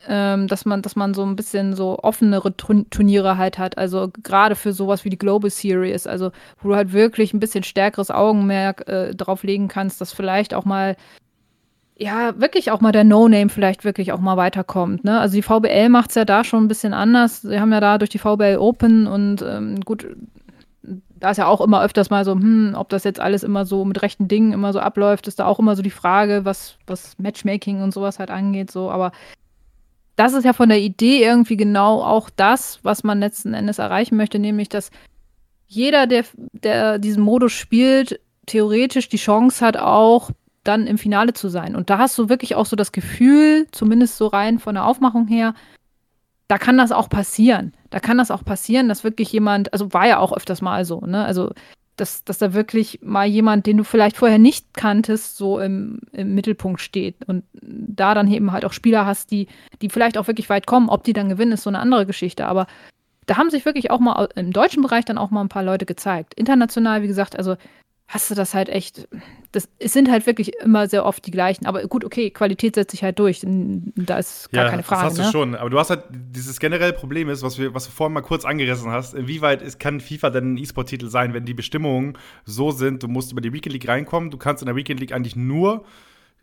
ähm, 0.08 0.48
dass 0.48 0.64
man, 0.64 0.82
dass 0.82 0.96
man 0.96 1.14
so 1.14 1.22
ein 1.22 1.36
bisschen 1.36 1.74
so 1.74 1.98
offenere 2.00 2.56
Turniere 2.56 3.38
halt 3.38 3.58
hat. 3.58 3.78
Also 3.78 4.10
gerade 4.22 4.56
für 4.56 4.72
sowas 4.72 5.04
wie 5.04 5.10
die 5.10 5.18
Global 5.18 5.50
Series, 5.50 6.06
also 6.06 6.32
wo 6.60 6.70
du 6.70 6.76
halt 6.76 6.92
wirklich 6.92 7.32
ein 7.32 7.40
bisschen 7.40 7.62
stärkeres 7.62 8.10
Augenmerk 8.10 8.88
äh, 8.88 9.14
drauf 9.14 9.44
legen 9.44 9.68
kannst, 9.68 10.00
dass 10.00 10.12
vielleicht 10.12 10.54
auch 10.54 10.64
mal 10.64 10.96
ja, 12.02 12.40
wirklich 12.40 12.72
auch 12.72 12.80
mal 12.80 12.90
der 12.90 13.04
No-Name 13.04 13.48
vielleicht 13.48 13.84
wirklich 13.84 14.10
auch 14.12 14.18
mal 14.18 14.36
weiterkommt. 14.36 15.04
Ne? 15.04 15.20
Also 15.20 15.36
die 15.36 15.42
VBL 15.42 15.88
macht 15.88 16.10
es 16.10 16.16
ja 16.16 16.24
da 16.24 16.42
schon 16.42 16.64
ein 16.64 16.68
bisschen 16.68 16.94
anders. 16.94 17.42
Sie 17.42 17.60
haben 17.60 17.72
ja 17.72 17.78
da 17.78 17.96
durch 17.96 18.10
die 18.10 18.18
VBL 18.18 18.56
Open 18.58 19.06
und 19.06 19.40
ähm, 19.42 19.80
gut, 19.82 20.08
da 20.82 21.30
ist 21.30 21.36
ja 21.36 21.46
auch 21.46 21.60
immer 21.60 21.80
öfters 21.80 22.10
mal 22.10 22.24
so, 22.24 22.32
hm, 22.32 22.74
ob 22.76 22.88
das 22.88 23.04
jetzt 23.04 23.20
alles 23.20 23.44
immer 23.44 23.64
so 23.64 23.84
mit 23.84 24.02
rechten 24.02 24.26
Dingen 24.26 24.52
immer 24.52 24.72
so 24.72 24.80
abläuft, 24.80 25.28
ist 25.28 25.38
da 25.38 25.46
auch 25.46 25.60
immer 25.60 25.76
so 25.76 25.82
die 25.82 25.90
Frage, 25.90 26.44
was, 26.44 26.76
was 26.88 27.16
Matchmaking 27.20 27.82
und 27.82 27.94
sowas 27.94 28.18
halt 28.18 28.32
angeht. 28.32 28.72
So, 28.72 28.90
aber 28.90 29.12
das 30.16 30.32
ist 30.32 30.44
ja 30.44 30.54
von 30.54 30.70
der 30.70 30.80
Idee 30.80 31.22
irgendwie 31.22 31.56
genau 31.56 32.02
auch 32.02 32.30
das, 32.30 32.80
was 32.82 33.04
man 33.04 33.20
letzten 33.20 33.54
Endes 33.54 33.78
erreichen 33.78 34.16
möchte, 34.16 34.40
nämlich 34.40 34.68
dass 34.68 34.90
jeder, 35.68 36.08
der, 36.08 36.24
der 36.52 36.98
diesen 36.98 37.22
Modus 37.22 37.52
spielt, 37.52 38.18
theoretisch 38.46 39.08
die 39.08 39.18
Chance 39.18 39.64
hat, 39.64 39.76
auch 39.76 40.32
dann 40.64 40.86
im 40.86 40.98
Finale 40.98 41.32
zu 41.32 41.48
sein. 41.48 41.74
Und 41.76 41.90
da 41.90 41.98
hast 41.98 42.16
du 42.18 42.28
wirklich 42.28 42.54
auch 42.54 42.66
so 42.66 42.76
das 42.76 42.92
Gefühl, 42.92 43.66
zumindest 43.72 44.16
so 44.16 44.26
rein 44.28 44.58
von 44.58 44.74
der 44.74 44.86
Aufmachung 44.86 45.26
her, 45.26 45.54
da 46.48 46.58
kann 46.58 46.78
das 46.78 46.92
auch 46.92 47.08
passieren. 47.08 47.72
Da 47.90 47.98
kann 48.00 48.18
das 48.18 48.30
auch 48.30 48.44
passieren, 48.44 48.88
dass 48.88 49.04
wirklich 49.04 49.32
jemand, 49.32 49.72
also 49.72 49.92
war 49.92 50.06
ja 50.06 50.18
auch 50.18 50.32
öfters 50.32 50.60
mal 50.60 50.84
so, 50.84 51.00
ne? 51.00 51.24
Also 51.24 51.52
dass, 51.96 52.24
dass 52.24 52.38
da 52.38 52.54
wirklich 52.54 53.00
mal 53.02 53.26
jemand, 53.26 53.66
den 53.66 53.76
du 53.76 53.84
vielleicht 53.84 54.16
vorher 54.16 54.38
nicht 54.38 54.74
kanntest, 54.74 55.36
so 55.36 55.58
im, 55.58 56.00
im 56.12 56.34
Mittelpunkt 56.34 56.80
steht. 56.80 57.16
Und 57.26 57.44
da 57.52 58.14
dann 58.14 58.30
eben 58.30 58.52
halt 58.52 58.64
auch 58.64 58.72
Spieler 58.72 59.04
hast, 59.04 59.30
die, 59.30 59.46
die 59.82 59.90
vielleicht 59.90 60.16
auch 60.16 60.26
wirklich 60.26 60.48
weit 60.48 60.66
kommen. 60.66 60.88
Ob 60.88 61.04
die 61.04 61.12
dann 61.12 61.28
gewinnen, 61.28 61.52
ist 61.52 61.64
so 61.64 61.70
eine 61.70 61.80
andere 61.80 62.06
Geschichte. 62.06 62.46
Aber 62.46 62.66
da 63.26 63.36
haben 63.36 63.50
sich 63.50 63.64
wirklich 63.64 63.90
auch 63.90 64.00
mal 64.00 64.28
im 64.34 64.52
deutschen 64.52 64.82
Bereich 64.82 65.04
dann 65.04 65.18
auch 65.18 65.30
mal 65.30 65.42
ein 65.42 65.48
paar 65.48 65.62
Leute 65.62 65.86
gezeigt. 65.86 66.34
International, 66.34 67.02
wie 67.02 67.08
gesagt, 67.08 67.36
also 67.36 67.56
hast 68.12 68.30
du 68.30 68.34
das 68.34 68.52
halt 68.52 68.68
echt. 68.68 69.08
Das, 69.52 69.68
es 69.78 69.94
sind 69.94 70.10
halt 70.10 70.26
wirklich 70.26 70.52
immer 70.62 70.86
sehr 70.86 71.06
oft 71.06 71.26
die 71.26 71.30
gleichen. 71.30 71.64
Aber 71.64 71.82
gut, 71.86 72.04
okay, 72.04 72.30
Qualität 72.30 72.74
setzt 72.74 72.90
sich 72.90 73.02
halt 73.02 73.18
durch. 73.18 73.40
Da 73.42 74.18
ist 74.18 74.52
gar 74.52 74.64
ja, 74.64 74.70
keine 74.70 74.82
Frage. 74.82 75.02
Das 75.02 75.12
hast 75.12 75.18
ne? 75.18 75.24
du 75.24 75.30
schon. 75.30 75.54
Aber 75.54 75.70
du 75.70 75.78
hast 75.78 75.88
halt 75.88 76.04
dieses 76.10 76.60
generelle 76.60 76.92
Problem 76.92 77.30
ist, 77.30 77.42
was, 77.42 77.58
wir, 77.58 77.72
was 77.74 77.86
du 77.86 77.90
vorhin 77.90 78.12
mal 78.12 78.20
kurz 78.20 78.44
angerissen 78.44 78.90
hast. 78.90 79.14
Inwieweit 79.14 79.62
ist, 79.62 79.80
kann 79.80 80.00
FIFA 80.00 80.28
denn 80.28 80.54
ein 80.54 80.56
E-Sport-Titel 80.58 81.08
sein, 81.08 81.32
wenn 81.32 81.46
die 81.46 81.54
Bestimmungen 81.54 82.18
so 82.44 82.70
sind, 82.70 83.02
du 83.02 83.08
musst 83.08 83.32
über 83.32 83.40
die 83.40 83.52
Weekend 83.52 83.72
League 83.72 83.88
reinkommen. 83.88 84.30
Du 84.30 84.36
kannst 84.36 84.62
in 84.62 84.66
der 84.66 84.76
Weekend 84.76 85.00
League 85.00 85.12
eigentlich 85.12 85.36
nur 85.36 85.84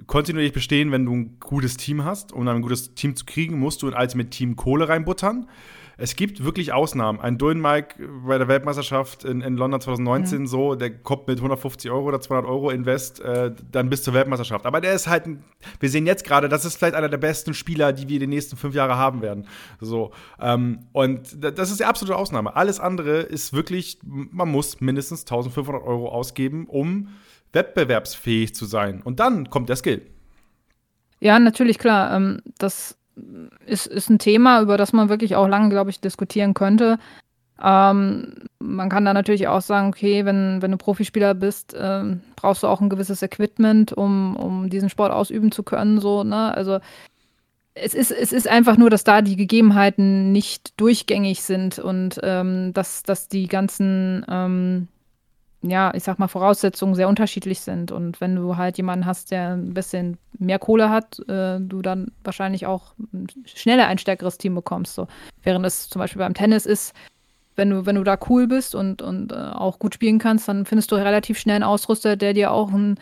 kontinuierlich 0.08 0.54
bestehen, 0.54 0.92
wenn 0.92 1.06
du 1.06 1.14
ein 1.14 1.38
gutes 1.40 1.78
Team 1.78 2.04
hast. 2.04 2.34
Um 2.34 2.48
ein 2.48 2.62
gutes 2.64 2.96
Team 2.96 3.16
zu 3.16 3.26
kriegen, 3.26 3.60
musst 3.60 3.84
du 3.84 3.88
in 3.88 3.94
Ultimate 3.94 4.32
Team 4.32 4.56
Kohle 4.56 4.90
reinbuttern. 4.90 5.48
Es 6.02 6.16
gibt 6.16 6.44
wirklich 6.44 6.72
Ausnahmen. 6.72 7.20
Ein 7.20 7.38
Duin 7.38 7.60
Mike 7.60 7.96
bei 8.26 8.38
der 8.38 8.48
Weltmeisterschaft 8.48 9.26
in, 9.26 9.42
in 9.42 9.58
London 9.58 9.82
2019 9.82 10.42
ja. 10.42 10.48
so, 10.48 10.76
der 10.76 10.92
kommt 10.92 11.28
mit 11.28 11.40
150 11.40 11.92
Euro 11.92 12.08
oder 12.08 12.22
200 12.22 12.50
Euro 12.50 12.70
Invest 12.70 13.20
äh, 13.20 13.52
dann 13.72 13.90
bis 13.90 14.04
zur 14.04 14.14
Weltmeisterschaft. 14.14 14.66
Aber 14.66 14.80
der 14.80 14.94
ist 14.94 15.08
halt, 15.08 15.26
ein, 15.26 15.44
wir 15.80 15.90
sehen 15.90 16.08
jetzt 16.08 16.24
gerade, 16.24 16.48
das 16.48 16.64
ist 16.64 16.78
vielleicht 16.78 16.96
einer 16.96 17.10
der 17.10 17.18
besten 17.18 17.54
Spieler, 17.54 17.92
die 17.92 18.08
wir 18.08 18.16
in 18.16 18.22
den 18.22 18.30
nächsten 18.30 18.56
fünf 18.56 18.74
Jahren 18.76 18.96
haben 18.96 19.22
werden. 19.22 19.46
So 19.82 20.12
ähm, 20.40 20.86
und 20.94 21.44
das 21.44 21.70
ist 21.70 21.82
die 21.82 21.86
absolute 21.86 22.18
Ausnahme. 22.18 22.56
Alles 22.56 22.80
andere 22.80 23.20
ist 23.20 23.52
wirklich, 23.52 24.00
man 24.04 24.50
muss 24.50 24.80
mindestens 24.80 25.22
1500 25.22 25.84
Euro 25.84 26.10
ausgeben, 26.10 26.66
um 26.68 27.10
wettbewerbsfähig 27.52 28.56
zu 28.56 28.66
sein. 28.66 29.02
Und 29.02 29.20
dann 29.20 29.50
kommt 29.50 29.68
der 29.68 29.76
Skill. 29.76 30.02
Ja, 31.20 31.40
natürlich, 31.40 31.78
klar. 31.78 32.16
Ähm, 32.16 32.42
das 32.58 32.99
ist, 33.66 33.88
ist 33.88 34.10
ein 34.10 34.20
Thema, 34.20 34.62
über 34.62 34.78
das 34.78 34.94
man 34.94 35.10
wirklich 35.10 35.36
auch 35.36 35.48
lange, 35.48 35.70
glaube 35.70 35.90
ich, 35.90 36.00
diskutieren 36.00 36.54
könnte. 36.54 37.00
Ähm, 37.62 38.34
man 38.60 38.90
kann 38.90 39.06
da 39.06 39.14
natürlich 39.14 39.48
auch 39.48 39.62
sagen, 39.62 39.90
okay, 39.90 40.26
wenn, 40.26 40.62
wenn 40.62 40.72
du 40.72 40.78
Profispieler 40.78 41.34
bist, 41.34 41.76
ähm, 41.78 42.22
brauchst 42.36 42.64
du 42.64 42.68
auch 42.68 42.82
ein 42.82 42.90
gewisses 42.90 43.22
Equipment, 43.22 43.92
um, 43.94 44.36
um 44.36 44.70
diesen 44.70 44.90
Sport 44.90 45.12
ausüben 45.12 45.52
zu 45.52 45.64
können. 45.64 46.00
So, 46.00 46.24
ne? 46.24 46.56
Also 46.56 46.80
es 47.74 47.94
ist, 47.94 48.12
es 48.12 48.32
ist 48.32 48.48
einfach 48.48 48.78
nur, 48.78 48.90
dass 48.90 49.04
da 49.04 49.22
die 49.22 49.36
Gegebenheiten 49.36 50.32
nicht 50.32 50.80
durchgängig 50.80 51.44
sind 51.44 51.80
und 51.80 52.20
ähm, 52.24 52.74
dass, 52.74 53.04
dass 53.04 53.28
die 53.28 53.48
ganzen 53.48 54.26
ähm, 54.30 54.88
ja, 55.62 55.94
ich 55.94 56.04
sag 56.04 56.20
mal, 56.20 56.28
Voraussetzungen 56.28 56.96
sehr 56.96 57.10
unterschiedlich 57.10 57.60
sind. 57.60 57.92
Und 57.92 58.22
wenn 58.22 58.36
du 58.36 58.56
halt 58.56 58.78
jemanden 58.78 59.06
hast, 59.06 59.32
der 59.32 59.54
ein 59.54 59.74
bisschen 59.74 60.18
mehr 60.38 60.60
Kohle 60.60 60.90
hat, 60.90 61.20
äh, 61.28 61.60
du 61.60 61.82
dann 61.82 62.12
wahrscheinlich 62.24 62.66
auch 62.66 62.94
schneller 63.46 63.88
ein 63.88 63.98
stärkeres 63.98 64.38
Team 64.38 64.56
bekommst. 64.56 64.96
So. 64.96 65.08
Während 65.44 65.66
es 65.66 65.90
zum 65.90 66.00
Beispiel 66.00 66.20
beim 66.20 66.34
Tennis 66.34 66.66
ist, 66.66 66.94
wenn 67.56 67.70
du, 67.70 67.86
wenn 67.86 67.96
du 67.96 68.04
da 68.06 68.18
cool 68.30 68.48
bist 68.48 68.74
und, 68.74 69.02
und 69.02 69.34
äh, 69.34 69.36
auch 69.36 69.80
gut 69.80 69.94
spielen 69.94 70.18
kannst, 70.18 70.48
dann 70.48 70.66
findest 70.66 70.92
du 70.92 70.96
relativ 70.96 71.38
schnell 71.38 71.56
einen 71.56 71.66
Ausrüster, 71.66 72.16
der 72.16 72.34
dir 72.34 72.52
auch 72.52 72.72
ein 72.72 72.98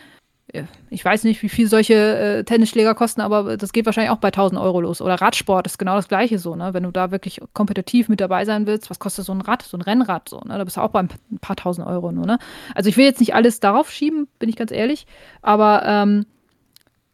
ich 0.88 1.04
weiß 1.04 1.24
nicht, 1.24 1.42
wie 1.42 1.48
viel 1.50 1.68
solche 1.68 1.94
äh, 1.94 2.44
Tennisschläger 2.44 2.94
kosten, 2.94 3.20
aber 3.20 3.58
das 3.58 3.72
geht 3.72 3.84
wahrscheinlich 3.84 4.10
auch 4.10 4.18
bei 4.18 4.28
1000 4.28 4.58
Euro 4.58 4.80
los. 4.80 5.02
Oder 5.02 5.16
Radsport 5.16 5.66
ist 5.66 5.78
genau 5.78 5.96
das 5.96 6.08
Gleiche 6.08 6.38
so, 6.38 6.56
ne? 6.56 6.72
Wenn 6.72 6.84
du 6.84 6.90
da 6.90 7.10
wirklich 7.10 7.40
kompetitiv 7.52 8.08
mit 8.08 8.20
dabei 8.20 8.46
sein 8.46 8.66
willst, 8.66 8.88
was 8.88 8.98
kostet 8.98 9.26
so 9.26 9.32
ein 9.32 9.42
Rad, 9.42 9.62
so 9.62 9.76
ein 9.76 9.82
Rennrad 9.82 10.28
so, 10.28 10.40
ne? 10.40 10.56
Da 10.56 10.64
bist 10.64 10.78
du 10.78 10.80
auch 10.80 10.90
bei 10.90 11.00
ein 11.00 11.10
paar 11.40 11.56
tausend 11.56 11.86
Euro 11.86 12.12
nur, 12.12 12.24
ne? 12.24 12.38
Also 12.74 12.88
ich 12.88 12.96
will 12.96 13.04
jetzt 13.04 13.20
nicht 13.20 13.34
alles 13.34 13.60
darauf 13.60 13.90
schieben, 13.90 14.26
bin 14.38 14.48
ich 14.48 14.56
ganz 14.56 14.70
ehrlich, 14.70 15.06
aber 15.42 15.82
ähm, 15.84 16.24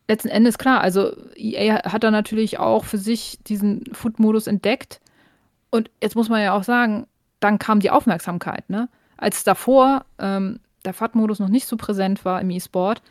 letzten 0.07 0.29
Endes 0.29 0.57
klar, 0.57 0.81
also 0.81 1.13
EA 1.35 1.91
hat 1.91 2.05
da 2.05 2.13
natürlich 2.13 2.61
auch 2.61 2.85
für 2.85 2.99
sich 2.99 3.41
diesen 3.49 3.85
Foot-Modus 3.93 4.47
entdeckt 4.47 5.01
und 5.71 5.91
jetzt 6.01 6.15
muss 6.15 6.29
man 6.29 6.41
ja 6.41 6.53
auch 6.53 6.63
sagen, 6.63 7.09
dann 7.41 7.59
kam 7.59 7.81
die 7.81 7.91
Aufmerksamkeit, 7.91 8.71
ne? 8.71 8.89
Als 9.17 9.43
davor 9.43 10.05
ähm, 10.21 10.61
der 10.85 10.95
FAT-Modus 10.95 11.41
noch 11.41 11.49
nicht 11.49 11.67
so 11.67 11.77
präsent 11.77 12.25
war 12.25 12.41
im 12.41 12.51
E-Sport, 12.51 13.03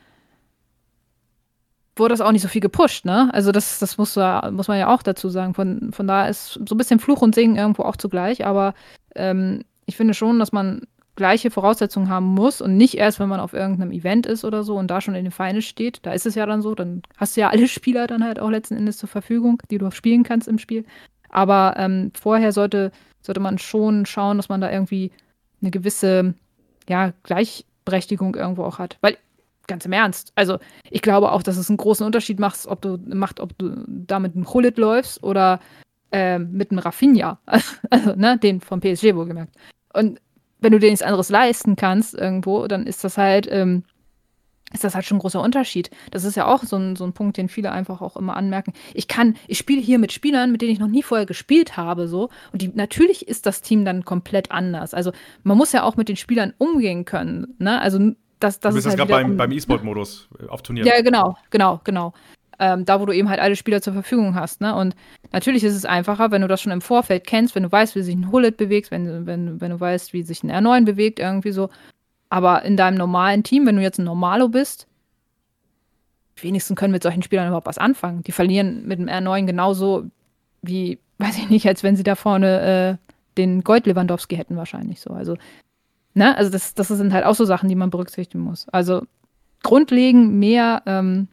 wurde 1.95 2.13
das 2.13 2.21
auch 2.21 2.31
nicht 2.31 2.41
so 2.41 2.47
viel 2.47 2.61
gepusht, 2.61 3.05
ne? 3.05 3.29
Also 3.33 3.51
das, 3.51 3.79
das 3.79 3.97
muss, 3.97 4.15
muss 4.15 4.67
man 4.67 4.79
ja 4.79 4.93
auch 4.93 5.03
dazu 5.03 5.29
sagen. 5.29 5.53
Von, 5.53 5.91
von 5.91 6.07
da 6.07 6.27
ist 6.27 6.53
so 6.53 6.75
ein 6.75 6.77
bisschen 6.77 6.99
Fluch 6.99 7.21
und 7.21 7.35
Singen 7.35 7.55
irgendwo 7.55 7.83
auch 7.83 7.95
zugleich, 7.95 8.45
aber 8.45 8.73
ähm, 9.15 9.63
ich 9.85 9.95
finde 9.95 10.13
schon, 10.13 10.39
dass 10.39 10.51
man 10.51 10.81
gleiche 11.15 11.51
Voraussetzungen 11.51 12.09
haben 12.09 12.25
muss 12.25 12.61
und 12.61 12.75
nicht 12.75 12.97
erst, 12.97 13.19
wenn 13.19 13.29
man 13.29 13.39
auf 13.39 13.53
irgendeinem 13.53 13.91
Event 13.91 14.25
ist 14.25 14.43
oder 14.43 14.63
so 14.63 14.75
und 14.77 14.87
da 14.87 14.99
schon 14.99 15.15
in 15.15 15.25
den 15.25 15.31
Finals 15.31 15.65
steht. 15.65 15.99
Da 16.03 16.13
ist 16.13 16.25
es 16.25 16.35
ja 16.35 16.45
dann 16.45 16.61
so, 16.61 16.73
dann 16.73 17.03
hast 17.17 17.37
du 17.37 17.41
ja 17.41 17.49
alle 17.49 17.67
Spieler 17.67 18.07
dann 18.07 18.23
halt 18.23 18.39
auch 18.39 18.49
letzten 18.49 18.75
Endes 18.75 18.97
zur 18.97 19.09
Verfügung, 19.09 19.61
die 19.69 19.77
du 19.77 19.91
spielen 19.91 20.23
kannst 20.23 20.47
im 20.47 20.57
Spiel. 20.57 20.85
Aber 21.29 21.75
ähm, 21.77 22.11
vorher 22.19 22.51
sollte, 22.51 22.91
sollte 23.21 23.39
man 23.39 23.57
schon 23.57 24.05
schauen, 24.05 24.37
dass 24.37 24.49
man 24.49 24.61
da 24.61 24.71
irgendwie 24.71 25.11
eine 25.61 25.71
gewisse 25.71 26.33
ja, 26.87 27.13
Gleichberechtigung 27.23 28.35
irgendwo 28.35 28.63
auch 28.63 28.79
hat. 28.79 28.97
Weil 29.01 29.17
ganz 29.68 29.86
im 29.86 29.93
Ernst. 29.93 30.32
Also 30.36 30.59
ich 30.89 31.01
glaube 31.01 31.32
auch, 31.32 31.43
dass 31.43 31.57
es 31.57 31.70
einen 31.70 31.78
großen 31.78 32.05
Unterschied 32.05 32.39
macht, 32.39 32.68
ob 32.68 32.82
du 32.82 32.97
macht, 33.05 33.39
ob 33.39 33.57
du 33.57 33.84
da 33.88 34.20
mit 34.20 34.36
einem 34.36 34.51
Hullet 34.51 34.78
läufst 34.78 35.24
oder 35.24 35.59
äh, 36.11 36.39
mit 36.39 36.72
einem 36.72 36.80
Rafinha. 36.80 37.39
Also, 37.89 38.16
ne, 38.16 38.38
den 38.38 38.59
vom 38.59 38.80
PSG 38.80 39.16
wohlgemerkt. 39.16 39.55
Und 39.93 40.20
wenn 40.59 40.72
du 40.72 40.80
dir 40.80 40.89
nichts 40.89 41.03
anderes 41.03 41.30
leisten 41.30 41.76
kannst 41.76 42.16
irgendwo, 42.16 42.68
dann 42.68 42.88
ist 42.88 43.03
das 43.03 43.18
halt, 43.18 43.47
ähm, 43.51 43.84
ist 44.74 44.84
das 44.84 44.95
halt 44.95 45.05
schon 45.05 45.18
ein 45.18 45.22
großer 45.22 45.41
Unterschied. 45.41 45.91
Das 46.09 46.24
ist 46.24 46.36
ja 46.36 46.47
auch 46.47 46.64
so 46.64 46.78
ein, 46.78 46.95
so 46.95 47.03
ein 47.03 47.14
Punkt, 47.14 47.38
den 47.38 47.49
viele 47.49 47.72
einfach 47.72 48.01
auch 48.01 48.18
immer 48.18 48.36
anmerken. 48.36 48.74
Ich 48.95 49.07
kann, 49.07 49.36
ich 49.47 49.59
spiele 49.59 49.82
hier 49.82 49.99
mit 49.99 50.11
Spielern, 50.11 50.51
mit 50.51 50.61
denen 50.61 50.72
ich 50.72 50.80
noch 50.80 50.88
nie 50.88 51.03
vorher 51.03 51.28
gespielt 51.28 51.78
habe, 51.78 52.07
so. 52.07 52.30
Und 52.51 52.61
die, 52.61 52.70
natürlich 52.74 53.28
ist 53.28 53.45
das 53.45 53.61
Team 53.61 53.86
dann 53.86 54.05
komplett 54.05 54.51
anders. 54.51 54.93
Also 54.95 55.11
man 55.43 55.57
muss 55.57 55.72
ja 55.72 55.84
auch 55.84 55.97
mit 55.97 56.09
den 56.09 56.16
Spielern 56.16 56.53
umgehen 56.57 57.05
können. 57.05 57.55
Ne? 57.59 57.80
Also 57.80 58.14
das, 58.43 58.59
das 58.59 58.71
du 58.71 58.75
bist 58.75 58.87
ist 58.87 58.91
halt 58.91 59.09
gerade 59.09 59.23
beim, 59.23 59.37
beim 59.37 59.51
E-Sport-Modus 59.51 60.27
äh, 60.39 60.47
auf 60.47 60.61
Turnieren. 60.61 60.87
Ja, 60.87 61.01
genau, 61.01 61.37
genau, 61.49 61.81
genau. 61.83 62.13
Ähm, 62.59 62.85
da, 62.85 62.99
wo 62.99 63.05
du 63.05 63.13
eben 63.13 63.29
halt 63.29 63.39
alle 63.39 63.55
Spieler 63.55 63.81
zur 63.81 63.93
Verfügung 63.93 64.35
hast. 64.35 64.61
Ne? 64.61 64.75
Und 64.75 64.95
natürlich 65.31 65.63
ist 65.63 65.75
es 65.75 65.85
einfacher, 65.85 66.31
wenn 66.31 66.41
du 66.41 66.47
das 66.47 66.61
schon 66.61 66.71
im 66.71 66.81
Vorfeld 66.81 67.25
kennst, 67.25 67.55
wenn 67.55 67.63
du 67.63 67.71
weißt, 67.71 67.95
wie 67.95 68.03
sich 68.03 68.15
ein 68.15 68.31
Hullet 68.31 68.57
bewegt, 68.57 68.91
wenn, 68.91 69.25
wenn, 69.25 69.59
wenn 69.59 69.71
du 69.71 69.79
weißt, 69.79 70.13
wie 70.13 70.21
sich 70.23 70.43
ein 70.43 70.51
R9 70.51 70.85
bewegt, 70.85 71.19
irgendwie 71.19 71.51
so. 71.51 71.69
Aber 72.29 72.63
in 72.63 72.77
deinem 72.77 72.97
normalen 72.97 73.43
Team, 73.43 73.65
wenn 73.65 73.75
du 73.75 73.81
jetzt 73.81 73.99
ein 73.99 74.05
Normalo 74.05 74.49
bist, 74.49 74.87
wenigstens 76.37 76.77
können 76.77 76.91
mit 76.91 77.03
solchen 77.03 77.23
Spielern 77.23 77.47
überhaupt 77.47 77.67
was 77.67 77.77
anfangen. 77.77 78.23
Die 78.23 78.31
verlieren 78.31 78.87
mit 78.87 78.99
dem 78.99 79.07
R9 79.07 79.45
genauso 79.45 80.05
wie, 80.61 80.99
weiß 81.17 81.37
ich 81.37 81.49
nicht, 81.49 81.67
als 81.67 81.83
wenn 81.83 81.95
sie 81.95 82.03
da 82.03 82.15
vorne 82.15 82.99
äh, 83.01 83.13
den 83.37 83.63
Gold 83.63 83.87
Lewandowski 83.87 84.35
hätten 84.35 84.57
wahrscheinlich 84.57 85.01
so. 85.01 85.11
Also 85.11 85.37
Ne? 86.14 86.36
Also 86.38 86.51
das, 86.51 86.74
das 86.74 86.88
sind 86.88 87.14
halt 87.14 87.26
auch 87.26 87.36
so 87.36 87.45
Sachen, 87.45 87.70
die 87.70 87.76
man 87.76 87.89
berücksichtigen 87.89 88.43
muss. 88.43 88.68
Also 88.70 89.03
grundlegend 89.64 90.34
mehr, 90.34 90.84
ähm, 90.86 91.28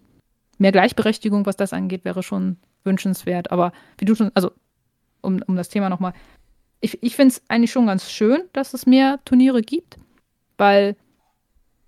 mehr 0.59 0.73
Gleichberechtigung, 0.73 1.47
was 1.47 1.57
das 1.57 1.73
angeht, 1.73 2.05
wäre 2.05 2.23
schon 2.23 2.57
wünschenswert. 2.85 3.51
Aber 3.51 3.73
wie 3.99 4.05
du 4.05 4.15
schon, 4.15 4.31
also 4.35 4.53
um, 5.21 5.43
um 5.47 5.57
das 5.57 5.69
Thema 5.69 5.89
nochmal, 5.89 6.15
ich, 6.81 7.03
ich 7.03 7.17
finde 7.17 7.35
es 7.35 7.43
eigentlich 7.49 7.73
schon 7.73 7.87
ganz 7.87 8.11
schön, 8.11 8.43
dass 8.53 8.73
es 8.73 8.87
mehr 8.87 9.19
Turniere 9.25 9.61
gibt, 9.61 9.99
weil, 10.57 10.97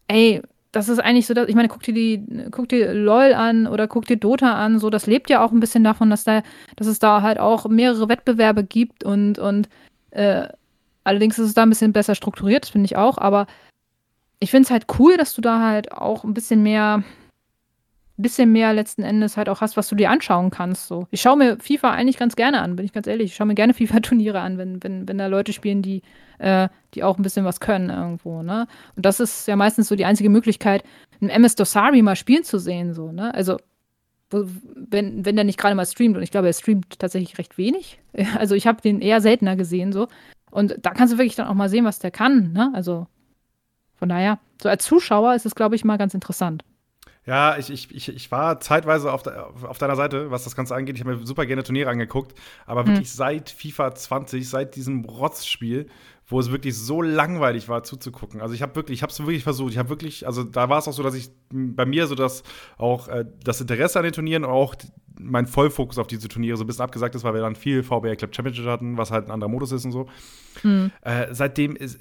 ey, 0.08 0.42
das 0.72 0.88
ist 0.88 0.98
eigentlich 0.98 1.26
so, 1.26 1.34
dass, 1.34 1.48
ich 1.48 1.54
meine, 1.54 1.68
guck 1.68 1.82
dir 1.82 1.94
die, 1.94 2.24
guck 2.50 2.68
dir 2.68 2.92
LOL 2.92 3.34
an 3.34 3.66
oder 3.66 3.88
guck 3.88 4.06
dir 4.06 4.16
Dota 4.16 4.54
an, 4.54 4.78
so, 4.78 4.90
das 4.90 5.06
lebt 5.06 5.30
ja 5.30 5.44
auch 5.44 5.52
ein 5.52 5.60
bisschen 5.60 5.84
davon, 5.84 6.10
dass 6.10 6.24
da, 6.24 6.42
dass 6.76 6.86
es 6.86 6.98
da 6.98 7.22
halt 7.22 7.38
auch 7.38 7.66
mehrere 7.68 8.08
Wettbewerbe 8.08 8.64
gibt 8.64 9.04
und, 9.04 9.38
und 9.38 9.68
äh, 10.10 10.48
Allerdings 11.04 11.38
ist 11.38 11.48
es 11.48 11.54
da 11.54 11.62
ein 11.62 11.70
bisschen 11.70 11.92
besser 11.92 12.14
strukturiert, 12.14 12.64
das 12.64 12.70
finde 12.70 12.86
ich 12.86 12.96
auch, 12.96 13.18
aber 13.18 13.46
ich 14.42 14.50
finde 14.50 14.66
es 14.66 14.70
halt 14.70 14.86
cool, 14.98 15.16
dass 15.16 15.34
du 15.34 15.40
da 15.40 15.60
halt 15.60 15.92
auch 15.92 16.24
ein 16.24 16.34
bisschen 16.34 16.64
mehr, 16.64 17.04
bisschen 18.16 18.50
mehr 18.50 18.72
letzten 18.72 19.02
Endes 19.02 19.36
halt 19.36 19.48
auch 19.48 19.60
hast, 19.60 19.76
was 19.76 19.88
du 19.88 19.94
dir 19.94 20.10
anschauen 20.10 20.50
kannst. 20.50 20.88
So. 20.88 21.06
Ich 21.12 21.20
schaue 21.20 21.36
mir 21.36 21.58
FIFA 21.58 21.92
eigentlich 21.92 22.18
ganz 22.18 22.34
gerne 22.34 22.60
an, 22.60 22.74
bin 22.74 22.84
ich 22.84 22.92
ganz 22.92 23.06
ehrlich. 23.06 23.30
Ich 23.30 23.36
schaue 23.36 23.46
mir 23.46 23.54
gerne 23.54 23.72
FIFA-Turniere 23.74 24.40
an, 24.40 24.58
wenn, 24.58 24.82
wenn, 24.82 25.08
wenn 25.08 25.18
da 25.18 25.28
Leute 25.28 25.52
spielen, 25.52 25.80
die, 25.80 26.02
äh, 26.38 26.68
die 26.94 27.04
auch 27.04 27.18
ein 27.18 27.22
bisschen 27.22 27.44
was 27.44 27.60
können 27.60 27.90
irgendwo, 27.90 28.42
ne? 28.42 28.66
Und 28.96 29.06
das 29.06 29.20
ist 29.20 29.46
ja 29.46 29.54
meistens 29.54 29.86
so 29.86 29.94
die 29.94 30.04
einzige 30.04 30.28
Möglichkeit, 30.28 30.82
einen 31.20 31.30
MS 31.30 31.54
Dosari 31.54 32.02
mal 32.02 32.16
spielen 32.16 32.42
zu 32.42 32.58
sehen, 32.58 32.94
so, 32.94 33.12
ne? 33.12 33.32
Also, 33.34 33.58
wenn, 34.30 35.24
wenn 35.24 35.36
der 35.36 35.44
nicht 35.44 35.58
gerade 35.58 35.74
mal 35.74 35.86
streamt, 35.86 36.16
und 36.16 36.22
ich 36.22 36.30
glaube, 36.30 36.48
er 36.48 36.52
streamt 36.52 36.98
tatsächlich 36.98 37.38
recht 37.38 37.58
wenig. 37.58 38.00
Also 38.38 38.54
ich 38.54 38.66
habe 38.66 38.82
den 38.82 39.00
eher 39.00 39.20
seltener 39.20 39.56
gesehen, 39.56 39.92
so. 39.92 40.08
Und 40.52 40.76
da 40.82 40.90
kannst 40.90 41.14
du 41.14 41.18
wirklich 41.18 41.34
dann 41.34 41.48
auch 41.48 41.54
mal 41.54 41.68
sehen, 41.68 41.84
was 41.84 41.98
der 41.98 42.10
kann. 42.10 42.52
Ne? 42.52 42.70
Also 42.74 43.06
von 43.94 44.08
daher, 44.08 44.38
so 44.62 44.68
als 44.68 44.84
Zuschauer 44.84 45.34
ist 45.34 45.46
es, 45.46 45.54
glaube 45.54 45.74
ich, 45.74 45.84
mal 45.84 45.96
ganz 45.96 46.14
interessant. 46.14 46.62
Ja, 47.24 47.56
ich, 47.56 47.70
ich, 47.70 47.94
ich, 47.94 48.08
ich 48.08 48.30
war 48.32 48.58
zeitweise 48.60 49.12
auf, 49.12 49.22
de, 49.22 49.32
auf 49.32 49.78
deiner 49.78 49.96
Seite, 49.96 50.30
was 50.30 50.44
das 50.44 50.56
Ganze 50.56 50.74
angeht. 50.74 50.96
Ich 50.96 51.04
habe 51.04 51.16
mir 51.16 51.26
super 51.26 51.46
gerne 51.46 51.62
Turniere 51.62 51.88
angeguckt, 51.88 52.36
aber 52.66 52.86
wirklich 52.86 53.08
hm. 53.08 53.16
seit 53.16 53.50
FIFA 53.50 53.94
20, 53.94 54.48
seit 54.48 54.74
diesem 54.76 55.04
Rotzspiel, 55.04 55.86
wo 56.32 56.40
es 56.40 56.50
wirklich 56.50 56.76
so 56.76 57.02
langweilig 57.02 57.68
war 57.68 57.84
zuzugucken. 57.84 58.40
Also 58.40 58.54
ich 58.54 58.62
habe 58.62 58.74
wirklich, 58.74 58.98
ich 58.98 59.02
habe 59.02 59.12
es 59.12 59.20
wirklich 59.20 59.44
versucht. 59.44 59.72
Ich 59.72 59.78
habe 59.78 59.88
wirklich, 59.90 60.26
also 60.26 60.42
da 60.42 60.68
war 60.68 60.78
es 60.78 60.88
auch 60.88 60.92
so, 60.92 61.02
dass 61.02 61.14
ich 61.14 61.30
bei 61.50 61.84
mir 61.86 62.06
so, 62.06 62.14
dass 62.14 62.42
auch 62.78 63.08
äh, 63.08 63.24
das 63.44 63.60
Interesse 63.60 63.98
an 63.98 64.04
den 64.04 64.12
Turnieren, 64.12 64.44
auch 64.44 64.74
mein 65.20 65.46
Vollfokus 65.46 65.98
auf 65.98 66.06
diese 66.06 66.28
Turniere 66.28 66.56
so 66.56 66.64
ein 66.64 66.66
bisschen 66.66 66.82
abgesagt 66.82 67.14
ist, 67.14 67.22
weil 67.22 67.34
wir 67.34 67.42
dann 67.42 67.54
viel 67.54 67.82
VBR 67.82 68.16
Club 68.16 68.34
Championship 68.34 68.64
hatten, 68.64 68.96
was 68.96 69.10
halt 69.10 69.26
ein 69.26 69.30
anderer 69.30 69.50
Modus 69.50 69.72
ist 69.72 69.84
und 69.84 69.92
so. 69.92 70.08
Hm. 70.62 70.90
Äh, 71.02 71.26
seitdem 71.32 71.76
ist, 71.76 72.00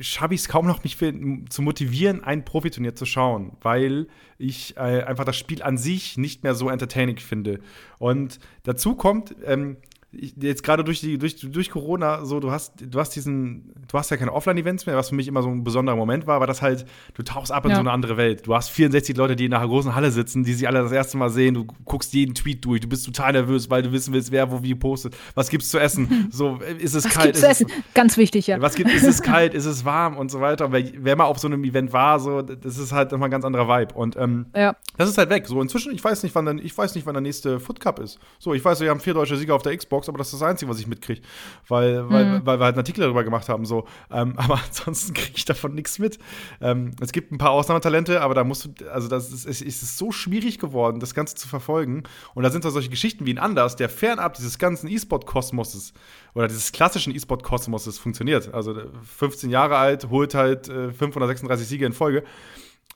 schaffe 0.00 0.34
ich 0.34 0.40
es 0.40 0.48
kaum 0.48 0.66
noch, 0.66 0.84
mich 0.84 0.96
für, 0.96 1.12
zu 1.48 1.62
motivieren, 1.62 2.22
ein 2.22 2.44
Profiturnier 2.44 2.94
zu 2.94 3.04
schauen, 3.04 3.52
weil 3.60 4.06
ich 4.38 4.76
äh, 4.76 5.02
einfach 5.02 5.24
das 5.24 5.36
Spiel 5.36 5.62
an 5.62 5.76
sich 5.76 6.16
nicht 6.16 6.44
mehr 6.44 6.54
so 6.54 6.68
entertaining 6.68 7.18
finde. 7.18 7.60
Und 7.98 8.38
dazu 8.62 8.94
kommt, 8.94 9.34
ähm, 9.44 9.76
jetzt 10.18 10.62
gerade 10.62 10.84
durch, 10.84 11.00
durch, 11.00 11.36
durch 11.40 11.70
Corona, 11.70 12.24
so, 12.24 12.40
du 12.40 12.50
hast, 12.50 12.74
du 12.80 12.98
hast 12.98 13.10
diesen, 13.10 13.72
du 13.88 13.98
hast 13.98 14.10
ja 14.10 14.16
keine 14.16 14.32
Offline-Events 14.32 14.86
mehr, 14.86 14.96
was 14.96 15.10
für 15.10 15.14
mich 15.14 15.28
immer 15.28 15.42
so 15.42 15.48
ein 15.48 15.64
besonderer 15.64 15.96
Moment 15.96 16.26
war, 16.26 16.36
aber 16.36 16.46
das 16.46 16.62
halt, 16.62 16.84
du 17.14 17.22
tauchst 17.22 17.52
ab 17.52 17.64
in 17.64 17.70
ja. 17.70 17.76
so 17.76 17.80
eine 17.80 17.90
andere 17.90 18.16
Welt. 18.16 18.46
Du 18.46 18.54
hast 18.54 18.70
64 18.70 19.16
Leute, 19.16 19.36
die 19.36 19.46
in 19.46 19.54
einer 19.54 19.66
großen 19.66 19.94
Halle 19.94 20.10
sitzen, 20.10 20.44
die 20.44 20.54
sich 20.54 20.66
alle 20.66 20.82
das 20.82 20.92
erste 20.92 21.16
Mal 21.16 21.30
sehen, 21.30 21.54
du 21.54 21.66
guckst 21.84 22.12
jeden 22.12 22.34
Tweet 22.34 22.64
durch, 22.64 22.80
du 22.80 22.88
bist 22.88 23.06
total 23.06 23.32
nervös, 23.32 23.70
weil 23.70 23.82
du 23.82 23.92
wissen 23.92 24.12
willst, 24.12 24.32
wer 24.32 24.50
wo 24.50 24.62
wie 24.62 24.74
postet. 24.74 25.16
Was 25.34 25.48
gibt's 25.50 25.68
zu 25.68 25.78
essen? 25.78 26.28
So, 26.38 26.58
ist 26.78 26.94
es 26.94 27.04
was 27.04 27.12
kalt? 27.12 27.26
Gibt's 27.26 27.40
zu 27.40 27.48
essen? 27.48 27.66
Ganz 27.94 28.16
wichtig, 28.16 28.46
ja. 28.46 28.60
Was 28.60 28.74
gibt, 28.74 28.90
ist 28.92 29.04
es 29.04 29.22
kalt? 29.22 29.54
Ist 29.54 29.64
es 29.64 29.84
warm? 29.84 30.16
Und 30.16 30.30
so 30.30 30.40
weiter. 30.40 30.70
Weil, 30.70 30.92
wer 30.96 31.16
mal 31.16 31.24
auf 31.24 31.38
so 31.38 31.48
einem 31.48 31.64
Event 31.64 31.92
war, 31.92 32.20
so, 32.20 32.42
das 32.42 32.76
ist 32.78 32.92
halt 32.92 33.12
immer 33.12 33.26
ein 33.26 33.30
ganz 33.30 33.44
anderer 33.44 33.66
Vibe. 33.66 33.94
Und 33.94 34.16
ähm, 34.16 34.46
ja. 34.54 34.76
das 34.96 35.08
ist 35.08 35.18
halt 35.18 35.30
weg. 35.30 35.46
So, 35.46 35.60
inzwischen, 35.60 35.92
ich 35.92 36.04
weiß 36.04 36.22
nicht, 36.22 36.34
wann 36.34 36.44
dann, 36.44 36.58
ich 36.58 36.76
weiß 36.76 36.94
nicht, 36.94 37.06
wann 37.06 37.14
der 37.14 37.22
nächste 37.22 37.60
Foot 37.60 37.80
Cup 37.80 37.98
ist. 37.98 38.18
So, 38.38 38.54
ich 38.54 38.64
weiß, 38.64 38.80
wir 38.80 38.90
haben 38.90 39.00
vier 39.00 39.14
deutsche 39.14 39.36
Sieger 39.36 39.54
auf 39.54 39.62
der 39.62 39.76
Xbox, 39.76 40.07
aber 40.08 40.18
das 40.18 40.28
ist 40.28 40.40
das 40.40 40.48
Einzige, 40.48 40.70
was 40.70 40.78
was 40.78 40.82
ich 40.82 40.86
mitkriege, 40.86 41.20
weil, 41.66 42.08
weil, 42.08 42.24
mhm. 42.24 42.46
weil 42.46 42.58
wir 42.58 42.64
halt 42.64 42.74
einen 42.74 42.80
Artikel 42.80 43.00
darüber 43.02 43.24
gemacht 43.24 43.48
haben. 43.48 43.66
So. 43.66 43.86
Ähm, 44.10 44.34
aber 44.36 44.60
ansonsten 44.66 45.14
kriege 45.14 45.34
ich 45.36 45.44
davon 45.44 45.74
nichts 45.74 45.98
mit. 45.98 46.18
Ähm, 46.60 46.92
es 47.00 47.12
gibt 47.12 47.32
ein 47.32 47.38
paar 47.38 47.50
Ausnahmetalente, 47.50 48.20
aber 48.20 48.34
da 48.34 48.44
musst 48.44 48.64
du, 48.64 48.90
also 48.90 49.08
das 49.08 49.30
ist, 49.32 49.46
es 49.46 49.60
ist 49.60 49.98
so 49.98 50.12
schwierig 50.12 50.58
geworden, 50.58 51.00
das 51.00 51.14
Ganze 51.14 51.34
zu 51.34 51.48
verfolgen. 51.48 52.04
Und 52.34 52.42
da 52.42 52.50
sind 52.50 52.64
da 52.64 52.70
solche 52.70 52.90
Geschichten 52.90 53.26
wie 53.26 53.32
ein 53.32 53.38
Anders, 53.38 53.76
der 53.76 53.88
fernab 53.88 54.34
dieses 54.34 54.58
ganzen 54.58 54.88
E-Sport-Kosmoses 54.88 55.92
oder 56.34 56.48
dieses 56.48 56.72
klassischen 56.72 57.14
E-Sport-Kosmoses 57.14 57.98
funktioniert. 57.98 58.54
Also 58.54 58.74
15 59.16 59.50
Jahre 59.50 59.76
alt, 59.76 60.08
holt 60.10 60.34
halt 60.34 60.68
äh, 60.68 60.92
536 60.92 61.66
Siege 61.66 61.86
in 61.86 61.92
Folge. 61.92 62.24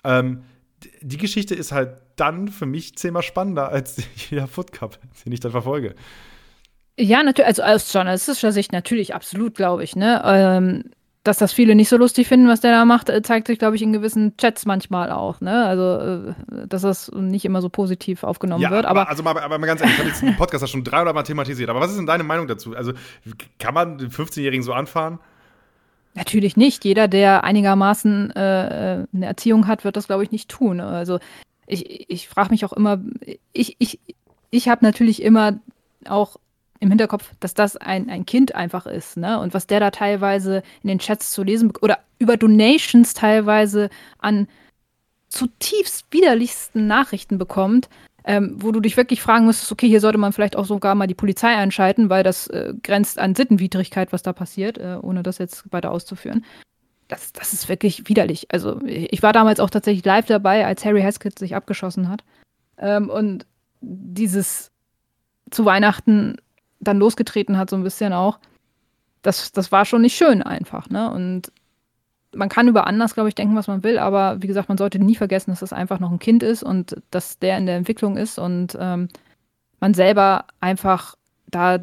Ähm, 0.05 0.43
die 1.01 1.17
Geschichte 1.17 1.55
ist 1.55 1.71
halt 1.71 1.97
dann 2.17 2.49
für 2.49 2.67
mich 2.67 2.97
zehnmal 2.97 3.23
spannender 3.23 3.69
als 3.71 4.03
jeder 4.31 4.47
Foot 4.47 4.73
Cup, 4.73 4.99
den 5.25 5.33
ich 5.33 5.41
dann 5.41 5.53
verfolge. 5.53 5.95
Ja, 6.99 7.23
natürlich, 7.23 7.47
also 7.47 7.63
aus 7.63 7.93
journalistischer 7.93 8.53
Sicht 8.53 8.73
natürlich, 8.73 9.15
absolut, 9.15 9.55
glaube 9.55 9.85
ich, 9.85 9.97
ne? 9.97 10.23
Ähm, 10.25 10.85
dass 11.25 11.39
das 11.39 11.53
viele 11.53 11.77
nicht 11.77 11.89
so 11.89 11.97
lustig 11.97 12.27
finden, 12.27 12.49
was 12.49 12.61
der 12.61 12.73
da 12.73 12.85
macht, 12.85 13.09
äh, 13.09 13.23
zeigt 13.23 13.47
sich, 13.47 13.59
glaube 13.59 13.77
ich, 13.77 13.83
in 13.83 13.93
gewissen 13.93 14.37
Chats 14.37 14.67
manchmal 14.67 15.13
auch, 15.13 15.41
ne? 15.41 15.65
Also, 15.65 16.33
äh, 16.33 16.67
dass 16.67 16.83
das 16.83 17.11
nicht 17.13 17.45
immer 17.45 17.63
so 17.63 17.69
positiv 17.69 18.25
aufgenommen 18.25 18.63
ja, 18.63 18.71
wird. 18.71 18.87
Aber, 18.87 19.03
aber 19.03 19.11
also 19.11 19.23
mal, 19.23 19.39
aber 19.39 19.59
mal 19.59 19.67
ganz 19.67 19.81
ehrlich, 19.81 19.95
ich 19.95 20.01
habe 20.01 20.09
jetzt 20.09 20.23
den 20.23 20.37
Podcast 20.37 20.69
schon 20.69 20.83
300 20.85 21.15
Mal 21.15 21.23
thematisiert, 21.23 21.71
aber 21.71 21.81
was 21.81 21.91
ist 21.91 21.97
denn 21.97 22.07
deine 22.07 22.25
Meinung 22.25 22.49
dazu? 22.49 22.75
Also, 22.75 22.93
kann 23.59 23.73
man 23.73 23.99
den 23.99 24.11
15-Jährigen 24.11 24.65
so 24.65 24.73
anfahren? 24.73 25.21
Natürlich 26.15 26.57
nicht. 26.57 26.85
Jeder, 26.85 27.09
der 27.09 27.45
einigermaßen 27.45 28.33
äh, 28.33 29.01
äh, 29.01 29.07
eine 29.15 29.27
Erziehung 29.27 29.67
hat, 29.67 29.85
wird 29.85 29.97
das, 29.97 30.09
glaube 30.09 30.25
ich, 30.25 30.33
nicht 30.33 30.51
tun. 30.51 30.81
Also, 30.81 31.21
ich, 31.67 32.11
ich 32.11 32.29
frage 32.29 32.51
mich 32.51 32.65
auch 32.65 32.73
immer, 32.73 32.99
ich, 33.53 33.77
ich, 33.79 34.01
ich 34.51 34.69
habe 34.69 34.85
natürlich 34.85 35.23
immer 35.23 35.61
auch 36.07 36.37
im 36.83 36.89
Hinterkopf, 36.89 37.31
dass 37.39 37.55
das 37.55 37.77
ein, 37.77 38.11
ein 38.11 38.27
Kind 38.27 38.57
einfach 38.57 38.87
ist, 38.87 39.17
ne? 39.17 39.39
Und 39.39 39.55
was 39.55 39.69
der 39.69 39.79
da 39.79 39.93
teilweise 39.93 40.65
in 40.83 40.89
den 40.89 40.99
Chats 40.99 41.31
zu 41.31 41.45
lesen 41.45 41.73
oder 41.81 42.01
über 42.19 42.37
Donations 42.37 43.15
teilweise 43.15 43.89
an 44.19 44.49
zutiefst 45.29 46.07
widerlichsten 46.11 46.89
Nachrichten 46.89 47.39
bekommt, 47.39 47.89
ähm, 48.25 48.57
wo 48.59 48.73
du 48.73 48.81
dich 48.81 48.97
wirklich 48.97 49.23
fragen 49.23 49.47
müsstest, 49.47 49.71
okay, 49.71 49.87
hier 49.87 50.01
sollte 50.01 50.19
man 50.19 50.33
vielleicht 50.33 50.57
auch 50.57 50.65
sogar 50.65 50.97
mal 50.97 51.07
die 51.07 51.15
Polizei 51.15 51.55
einschalten, 51.57 52.11
weil 52.11 52.25
das 52.25 52.49
äh, 52.49 52.75
grenzt 52.83 53.21
an 53.21 53.37
Sittenwidrigkeit, 53.37 54.13
was 54.13 54.25
da 54.25 54.33
passiert, 54.33 54.77
äh, 54.79 54.99
ohne 55.01 55.23
das 55.23 55.39
jetzt 55.39 55.73
weiter 55.73 55.93
auszuführen. 55.93 56.45
Das, 57.07 57.33
das 57.33 57.53
ist 57.53 57.69
wirklich 57.69 58.09
widerlich. 58.09 58.49
Also 58.51 58.81
ich 58.85 59.23
war 59.23 59.33
damals 59.33 59.61
auch 59.61 59.71
tatsächlich 59.71 60.05
live 60.05 60.27
dabei, 60.27 60.67
als 60.67 60.85
Harry 60.85 61.03
Haskett 61.03 61.39
sich 61.39 61.55
abgeschossen 61.55 62.09
hat. 62.09 62.25
Ähm, 62.77 63.09
und 63.09 63.47
dieses 63.81 64.73
zu 65.51 65.65
Weihnachten 65.65 66.39
dann 66.83 66.99
losgetreten 66.99 67.57
hat, 67.57 67.71
so 67.71 67.77
ein 67.77 67.83
bisschen 67.83 68.13
auch, 68.13 68.39
das, 69.23 69.53
das 69.53 69.73
war 69.73 69.85
schon 69.85 70.03
nicht 70.03 70.17
schön 70.17 70.43
einfach, 70.43 70.91
ne? 70.91 71.11
Und 71.11 71.53
man 72.35 72.49
kann 72.49 72.69
über 72.69 72.87
anders, 72.87 73.15
glaube 73.15 73.29
ich, 73.29 73.35
denken, 73.35 73.57
was 73.57 73.69
man 73.69 73.83
will, 73.83 73.99
aber 73.99 74.43
wie 74.43 74.47
gesagt, 74.47 74.69
man 74.69 74.79
sollte 74.79 74.99
nie 74.99 75.15
vergessen, 75.15 75.51
dass 75.51 75.61
das 75.61 75.73
einfach 75.73 76.01
noch 76.01 76.11
ein 76.11 76.19
Kind 76.19 76.43
ist 76.43 76.63
und 76.63 76.97
dass 77.11 77.39
der 77.39 77.59
in 77.59 77.67
der 77.67 77.77
Entwicklung 77.77 78.17
ist 78.17 78.39
und 78.39 78.77
ähm, 78.81 79.09
man 79.81 79.95
selber 79.95 80.47
einfach 80.61 81.15
da 81.47 81.81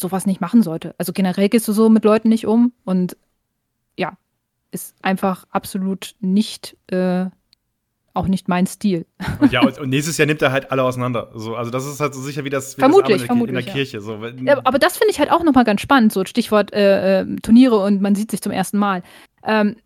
sowas 0.00 0.26
nicht 0.26 0.40
machen 0.40 0.62
sollte. 0.62 0.94
Also 0.98 1.12
generell 1.12 1.48
gehst 1.48 1.68
du 1.68 1.72
so 1.72 1.88
mit 1.90 2.04
Leuten 2.04 2.28
nicht 2.28 2.46
um 2.46 2.72
und 2.84 3.16
ja, 3.98 4.16
ist 4.70 4.94
einfach 5.02 5.44
absolut 5.50 6.14
nicht 6.20 6.76
äh, 6.88 7.26
auch 8.14 8.28
nicht 8.28 8.48
mein 8.48 8.66
Stil. 8.66 9.06
Und 9.40 9.52
ja, 9.52 9.62
und, 9.62 9.88
nächstes 9.88 10.18
Jahr 10.18 10.26
nimmt 10.26 10.42
er 10.42 10.52
halt 10.52 10.70
alle 10.70 10.82
auseinander. 10.82 11.30
So, 11.34 11.56
also 11.56 11.70
das 11.70 11.86
ist 11.86 12.00
halt 12.00 12.14
so 12.14 12.20
sicher 12.20 12.44
wie 12.44 12.50
das, 12.50 12.76
wie 12.76 12.80
vermutlich, 12.80 13.18
das 13.18 13.26
vermutlich, 13.26 13.58
in 13.58 13.64
der 13.64 13.72
Kirche. 13.72 14.00
So. 14.00 14.18
Ja, 14.42 14.60
aber 14.64 14.78
das 14.78 14.96
finde 14.96 15.12
ich 15.12 15.18
halt 15.18 15.30
auch 15.30 15.42
nochmal 15.42 15.64
ganz 15.64 15.80
spannend, 15.80 16.12
so 16.12 16.24
Stichwort 16.24 16.72
äh, 16.72 17.20
äh, 17.20 17.36
Turniere 17.42 17.78
und 17.78 18.02
man 18.02 18.14
sieht 18.14 18.30
sich 18.30 18.42
zum 18.42 18.52
ersten 18.52 18.78
Mal. 18.78 19.02
Ähm, 19.44 19.76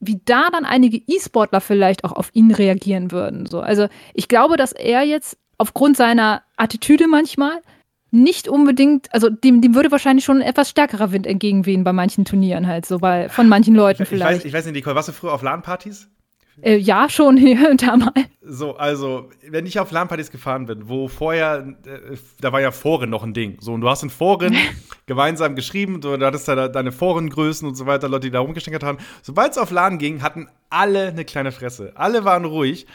wie 0.00 0.20
da 0.24 0.48
dann 0.50 0.64
einige 0.64 0.98
E-Sportler 0.98 1.60
vielleicht 1.60 2.04
auch 2.04 2.12
auf 2.12 2.30
ihn 2.34 2.50
reagieren 2.50 3.10
würden. 3.10 3.46
So. 3.46 3.60
Also 3.60 3.88
ich 4.12 4.28
glaube, 4.28 4.56
dass 4.56 4.72
er 4.72 5.02
jetzt 5.02 5.38
aufgrund 5.56 5.96
seiner 5.96 6.42
Attitüde 6.56 7.06
manchmal 7.08 7.60
nicht 8.10 8.48
unbedingt, 8.48 9.12
also 9.12 9.28
dem, 9.28 9.60
dem 9.60 9.74
würde 9.74 9.90
wahrscheinlich 9.90 10.24
schon 10.24 10.36
ein 10.36 10.48
etwas 10.48 10.70
stärkerer 10.70 11.10
Wind 11.10 11.26
entgegenwehen 11.26 11.82
bei 11.82 11.92
manchen 11.92 12.24
Turnieren 12.24 12.66
halt, 12.66 12.86
so 12.86 12.98
bei 12.98 13.28
von 13.28 13.48
manchen 13.48 13.74
Leuten 13.74 14.04
ich, 14.04 14.08
vielleicht. 14.08 14.30
Ich 14.30 14.38
weiß, 14.38 14.44
ich 14.44 14.52
weiß 14.52 14.64
nicht, 14.66 14.74
Nicole, 14.74 14.94
warst 14.94 15.08
du 15.08 15.12
früher 15.12 15.32
auf 15.32 15.42
LAN-Partys? 15.42 16.08
Äh, 16.62 16.76
ja, 16.76 17.08
schon 17.08 17.36
hier 17.38 17.70
und 17.70 17.82
da 17.82 17.96
mal. 17.96 18.12
So, 18.42 18.76
also, 18.76 19.30
wenn 19.48 19.66
ich 19.66 19.78
auf 19.78 19.90
LAN-Partys 19.90 20.30
gefahren 20.30 20.66
bin, 20.66 20.88
wo 20.88 21.08
vorher, 21.08 21.74
äh, 21.86 22.16
da 22.40 22.52
war 22.52 22.60
ja 22.60 22.70
Foren 22.70 23.10
noch 23.10 23.22
ein 23.22 23.34
Ding. 23.34 23.56
So, 23.60 23.72
und 23.72 23.80
du 23.80 23.88
hast 23.88 24.02
in 24.02 24.10
Foren 24.10 24.56
gemeinsam 25.06 25.56
geschrieben, 25.56 26.00
du, 26.00 26.16
du 26.16 26.26
hattest 26.26 26.46
da 26.48 26.68
deine 26.68 26.92
Forengrößen 26.92 27.66
und 27.66 27.74
so 27.74 27.86
weiter, 27.86 28.08
Leute, 28.08 28.26
die 28.26 28.30
da 28.30 28.40
rumgestänkert 28.40 28.82
haben. 28.82 28.98
Sobald 29.22 29.52
es 29.52 29.58
auf 29.58 29.70
LAN 29.70 29.98
ging, 29.98 30.22
hatten 30.22 30.48
alle 30.70 31.08
eine 31.08 31.24
kleine 31.24 31.52
Fresse. 31.52 31.92
Alle 31.94 32.24
waren 32.24 32.44
ruhig. 32.44 32.86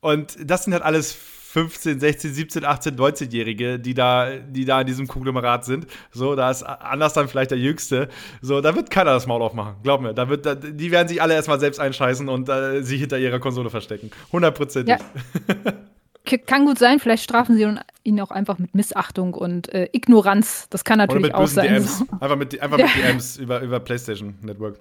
Und 0.00 0.36
das 0.44 0.64
sind 0.64 0.72
halt 0.74 0.82
alles 0.82 1.16
15, 1.54 2.00
16, 2.00 2.34
17, 2.34 2.64
18, 2.64 2.96
19-Jährige, 2.96 3.78
die 3.78 3.94
da, 3.94 4.28
die 4.38 4.64
da 4.64 4.80
in 4.80 4.88
diesem 4.88 5.06
Konglomerat 5.06 5.64
sind. 5.64 5.86
So, 6.10 6.34
da 6.34 6.50
ist 6.50 6.64
anders 6.64 7.12
dann 7.12 7.28
vielleicht 7.28 7.52
der 7.52 7.58
Jüngste. 7.58 8.08
So, 8.42 8.60
da 8.60 8.74
wird 8.74 8.90
keiner 8.90 9.12
das 9.12 9.28
Maul 9.28 9.40
aufmachen. 9.40 9.76
Glaub 9.84 10.00
mir. 10.00 10.14
Da 10.14 10.28
wird, 10.28 10.46
da, 10.46 10.56
die 10.56 10.90
werden 10.90 11.06
sich 11.06 11.22
alle 11.22 11.34
erstmal 11.34 11.60
selbst 11.60 11.78
einscheißen 11.78 12.28
und 12.28 12.48
äh, 12.48 12.82
sich 12.82 12.98
hinter 12.98 13.20
ihrer 13.20 13.38
Konsole 13.38 13.70
verstecken. 13.70 14.10
Hundertprozentig. 14.32 14.96
Ja. 14.98 16.38
Kann 16.46 16.64
gut 16.64 16.78
sein, 16.78 16.98
vielleicht 16.98 17.22
strafen 17.22 17.54
sie 17.56 17.68
ihn 18.02 18.20
auch 18.20 18.30
einfach 18.32 18.58
mit 18.58 18.74
Missachtung 18.74 19.34
und 19.34 19.72
äh, 19.72 19.90
Ignoranz. 19.92 20.68
Das 20.70 20.82
kann 20.82 20.98
natürlich 20.98 21.26
Oder 21.26 21.34
mit 21.34 21.34
auch 21.34 21.46
sein. 21.46 21.68
DMs. 21.68 22.02
Einfach 22.18 22.36
mit, 22.36 22.60
einfach 22.60 22.78
ja. 22.78 22.86
mit 22.86 22.96
DMs 22.96 23.36
über, 23.36 23.60
über 23.60 23.78
PlayStation 23.78 24.34
Network. 24.40 24.80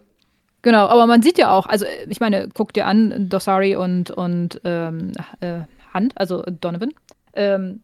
Genau, 0.64 0.88
aber 0.88 1.06
man 1.06 1.22
sieht 1.22 1.38
ja 1.38 1.52
auch, 1.52 1.68
also 1.68 1.86
ich 2.08 2.22
meine, 2.22 2.48
guck 2.54 2.74
dir 2.74 2.88
an, 2.88 3.28
Dosari 3.30 3.76
und, 3.76 4.10
und 4.10 4.62
ähm, 4.64 5.12
äh, 5.42 5.64
Hand, 5.94 6.18
also 6.18 6.44
Donovan. 6.44 6.94
Ähm, 7.34 7.82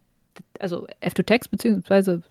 also 0.59 0.87
F2Text, 1.01 1.49
beziehungsweise. 1.51 2.21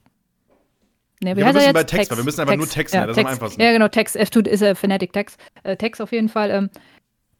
Ne, 1.21 1.37
wie 1.37 1.41
ja, 1.41 1.47
wir 1.47 1.53
müssen 1.53 1.73
bei 1.73 1.83
Text, 1.85 2.11
Text, 2.11 2.17
wir 2.17 2.25
müssen 2.25 2.41
einfach 2.41 2.53
Text, 2.53 2.67
nur 2.67 2.75
Text, 2.75 2.95
ja, 2.95 3.07
das 3.07 3.17
Text, 3.17 3.19
ist 3.19 3.27
am 3.27 3.33
einfachsten. 3.33 3.63
Ja, 3.63 3.73
genau, 3.73 3.89
Text. 3.89 4.17
F2 4.17 4.47
ist 4.47 4.63
äh, 4.63 4.75
Phonetic 4.75 5.13
Text. 5.13 5.39
Äh, 5.65 5.77
Text 5.77 6.01
auf 6.01 6.13
jeden 6.13 6.29
Fall. 6.29 6.51
Ähm, 6.51 6.71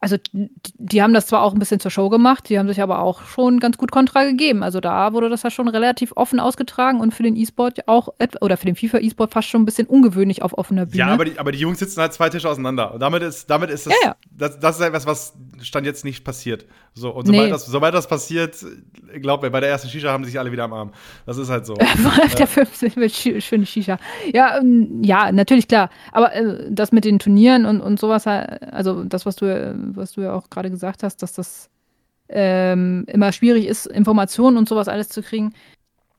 also 0.01 0.15
die 0.31 1.01
haben 1.01 1.13
das 1.13 1.27
zwar 1.27 1.41
auch 1.41 1.51
ein 1.53 1.59
bisschen 1.59 1.81
zur 1.81 1.91
Show 1.91 2.09
gemacht, 2.09 2.47
die 2.47 2.57
haben 2.57 2.69
sich 2.69 2.81
aber 2.81 2.99
auch 2.99 3.23
schon 3.23 3.59
ganz 3.59 3.77
gut 3.77 3.91
Kontra 3.91 4.23
gegeben. 4.23 4.63
Also 4.63 4.79
da 4.79 5.11
wurde 5.11 5.29
das 5.29 5.43
ja 5.43 5.51
schon 5.51 5.67
relativ 5.67 6.13
offen 6.15 6.39
ausgetragen 6.39 7.01
und 7.01 7.13
für 7.13 7.23
den 7.23 7.35
E-Sport 7.35 7.87
auch, 7.87 8.07
oder 8.39 8.55
für 8.55 8.65
den 8.65 8.77
FIFA 8.77 8.99
E-Sport 8.99 9.33
fast 9.33 9.49
schon 9.49 9.61
ein 9.61 9.65
bisschen 9.65 9.87
ungewöhnlich 9.87 10.41
auf 10.41 10.57
offener 10.57 10.85
Bühne. 10.85 10.99
Ja, 10.99 11.07
aber 11.07 11.25
die, 11.25 11.37
aber 11.37 11.51
die 11.51 11.59
Jungs 11.59 11.79
sitzen 11.79 11.99
halt 11.99 12.13
zwei 12.13 12.29
Tische 12.29 12.49
auseinander. 12.49 12.93
Und 12.93 13.01
damit 13.01 13.23
ist, 13.23 13.49
damit 13.49 13.69
ist 13.69 13.87
das, 13.87 13.93
ja, 14.01 14.09
ja. 14.09 14.15
das, 14.31 14.59
das 14.59 14.79
ist 14.79 14.85
etwas, 14.85 15.05
was 15.05 15.33
Stand 15.61 15.85
jetzt 15.85 16.05
nicht 16.05 16.23
passiert. 16.23 16.65
So, 16.99 17.11
und 17.11 17.25
sobald, 17.25 17.45
nee. 17.45 17.49
das, 17.49 17.65
sobald 17.65 17.93
das 17.93 18.07
passiert, 18.07 18.57
glaub 19.21 19.41
mir, 19.41 19.49
bei 19.49 19.59
der 19.59 19.69
ersten 19.69 19.89
Shisha 19.89 20.11
haben 20.11 20.25
sich 20.25 20.37
alle 20.37 20.51
wieder 20.51 20.65
am 20.65 20.73
Arm. 20.73 20.91
Das 21.25 21.37
ist 21.37 21.49
halt 21.49 21.65
so. 21.65 21.73
Auf 22.23 22.35
der 22.35 22.47
15 22.47 22.95
wird 22.95 23.43
schöne 23.43 23.65
Shisha. 23.65 23.97
Ja, 24.33 24.57
ähm, 24.59 25.01
ja, 25.03 25.31
natürlich 25.31 25.67
klar. 25.67 25.89
Aber 26.11 26.33
äh, 26.35 26.67
das 26.69 26.91
mit 26.91 27.05
den 27.05 27.19
Turnieren 27.19 27.65
und, 27.65 27.81
und 27.81 27.99
sowas, 27.99 28.27
also 28.27 29.03
das, 29.03 29.25
was 29.25 29.35
du 29.35 29.49
was 29.95 30.13
du 30.13 30.21
ja 30.21 30.33
auch 30.33 30.49
gerade 30.49 30.69
gesagt 30.69 31.03
hast, 31.03 31.21
dass 31.23 31.33
das 31.33 31.69
ähm, 32.29 33.05
immer 33.07 33.31
schwierig 33.31 33.65
ist, 33.65 33.87
Informationen 33.87 34.57
und 34.57 34.69
sowas 34.69 34.87
alles 34.87 35.09
zu 35.09 35.21
kriegen. 35.21 35.53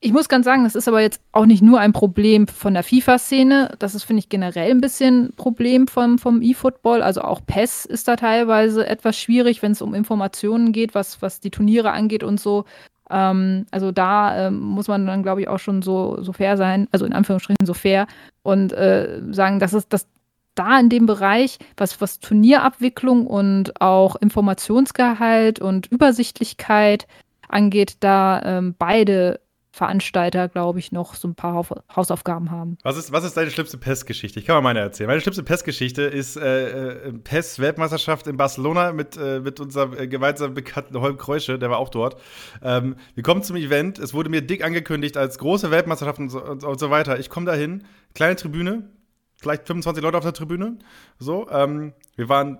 Ich 0.02 0.14
muss 0.14 0.30
ganz 0.30 0.46
sagen, 0.46 0.64
das 0.64 0.74
ist 0.74 0.88
aber 0.88 1.02
jetzt 1.02 1.20
auch 1.30 1.44
nicht 1.44 1.62
nur 1.62 1.78
ein 1.78 1.92
Problem 1.92 2.46
von 2.48 2.72
der 2.72 2.82
FIFA-Szene. 2.82 3.74
Das 3.78 3.94
ist, 3.94 4.04
finde 4.04 4.20
ich, 4.20 4.30
generell 4.30 4.70
ein 4.70 4.80
bisschen 4.80 5.26
ein 5.26 5.32
Problem 5.36 5.88
vom, 5.88 6.18
vom 6.18 6.40
E-Football. 6.40 7.02
Also 7.02 7.20
auch 7.20 7.44
PES 7.44 7.84
ist 7.84 8.08
da 8.08 8.16
teilweise 8.16 8.86
etwas 8.86 9.18
schwierig, 9.18 9.60
wenn 9.60 9.72
es 9.72 9.82
um 9.82 9.92
Informationen 9.92 10.72
geht, 10.72 10.94
was, 10.94 11.20
was 11.20 11.40
die 11.40 11.50
Turniere 11.50 11.92
angeht 11.92 12.24
und 12.24 12.40
so. 12.40 12.64
Ähm, 13.10 13.66
also 13.70 13.92
da 13.92 14.46
ähm, 14.46 14.60
muss 14.60 14.88
man 14.88 15.06
dann, 15.06 15.22
glaube 15.22 15.42
ich, 15.42 15.48
auch 15.48 15.58
schon 15.58 15.82
so, 15.82 16.22
so 16.22 16.32
fair 16.32 16.56
sein, 16.56 16.88
also 16.92 17.04
in 17.04 17.12
Anführungsstrichen 17.12 17.66
so 17.66 17.74
fair 17.74 18.06
und 18.42 18.72
äh, 18.72 19.20
sagen, 19.32 19.58
dass 19.58 19.74
es 19.74 19.86
das 19.86 20.06
da 20.54 20.80
in 20.80 20.88
dem 20.88 21.04
Bereich, 21.04 21.58
was, 21.76 22.00
was 22.00 22.20
Turnierabwicklung 22.20 23.26
und 23.26 23.78
auch 23.82 24.16
Informationsgehalt 24.16 25.60
und 25.60 25.88
Übersichtlichkeit 25.88 27.06
angeht, 27.48 27.98
da 28.00 28.40
ähm, 28.44 28.74
beide 28.78 29.40
Veranstalter, 29.72 30.48
glaube 30.48 30.80
ich, 30.80 30.90
noch 30.90 31.14
so 31.14 31.28
ein 31.28 31.36
paar 31.36 31.64
Hausaufgaben 31.94 32.50
haben. 32.50 32.76
Was 32.82 32.96
ist, 32.96 33.12
was 33.12 33.22
ist 33.22 33.36
deine 33.36 33.52
schlimmste 33.52 33.78
Pestgeschichte? 33.78 34.40
Ich 34.40 34.46
kann 34.46 34.56
mal 34.56 34.62
meine 34.62 34.80
erzählen. 34.80 35.06
Meine 35.06 35.20
schlimmste 35.20 35.44
Pestgeschichte 35.44 36.02
ist 36.02 36.36
äh, 36.36 37.08
äh, 37.08 37.12
Pest-Weltmeisterschaft 37.12 38.26
in 38.26 38.36
Barcelona 38.36 38.92
mit, 38.92 39.16
äh, 39.16 39.38
mit 39.38 39.60
unserem 39.60 39.96
äh, 39.96 40.08
gemeinsamen 40.08 40.54
bekannten 40.54 41.00
Holm 41.00 41.18
Kreusche, 41.18 41.56
der 41.56 41.70
war 41.70 41.78
auch 41.78 41.88
dort. 41.88 42.20
Ähm, 42.62 42.96
wir 43.14 43.22
kommen 43.22 43.44
zum 43.44 43.54
Event, 43.54 44.00
es 44.00 44.12
wurde 44.12 44.28
mir 44.28 44.42
dick 44.42 44.64
angekündigt 44.64 45.16
als 45.16 45.38
große 45.38 45.70
Weltmeisterschaft 45.70 46.18
und 46.18 46.30
so, 46.30 46.42
und, 46.42 46.64
und 46.64 46.80
so 46.80 46.90
weiter. 46.90 47.20
Ich 47.20 47.30
komme 47.30 47.46
dahin, 47.46 47.84
kleine 48.14 48.34
Tribüne, 48.34 48.90
vielleicht 49.36 49.68
25 49.68 50.02
Leute 50.02 50.18
auf 50.18 50.24
der 50.24 50.32
Tribüne. 50.32 50.78
So, 51.18 51.48
ähm, 51.48 51.92
wir 52.16 52.28
waren 52.28 52.58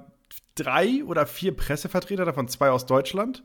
drei 0.54 1.02
oder 1.04 1.26
vier 1.26 1.56
Pressevertreter, 1.56 2.24
davon 2.24 2.46
zwei 2.46 2.70
aus 2.70 2.86
Deutschland 2.86 3.42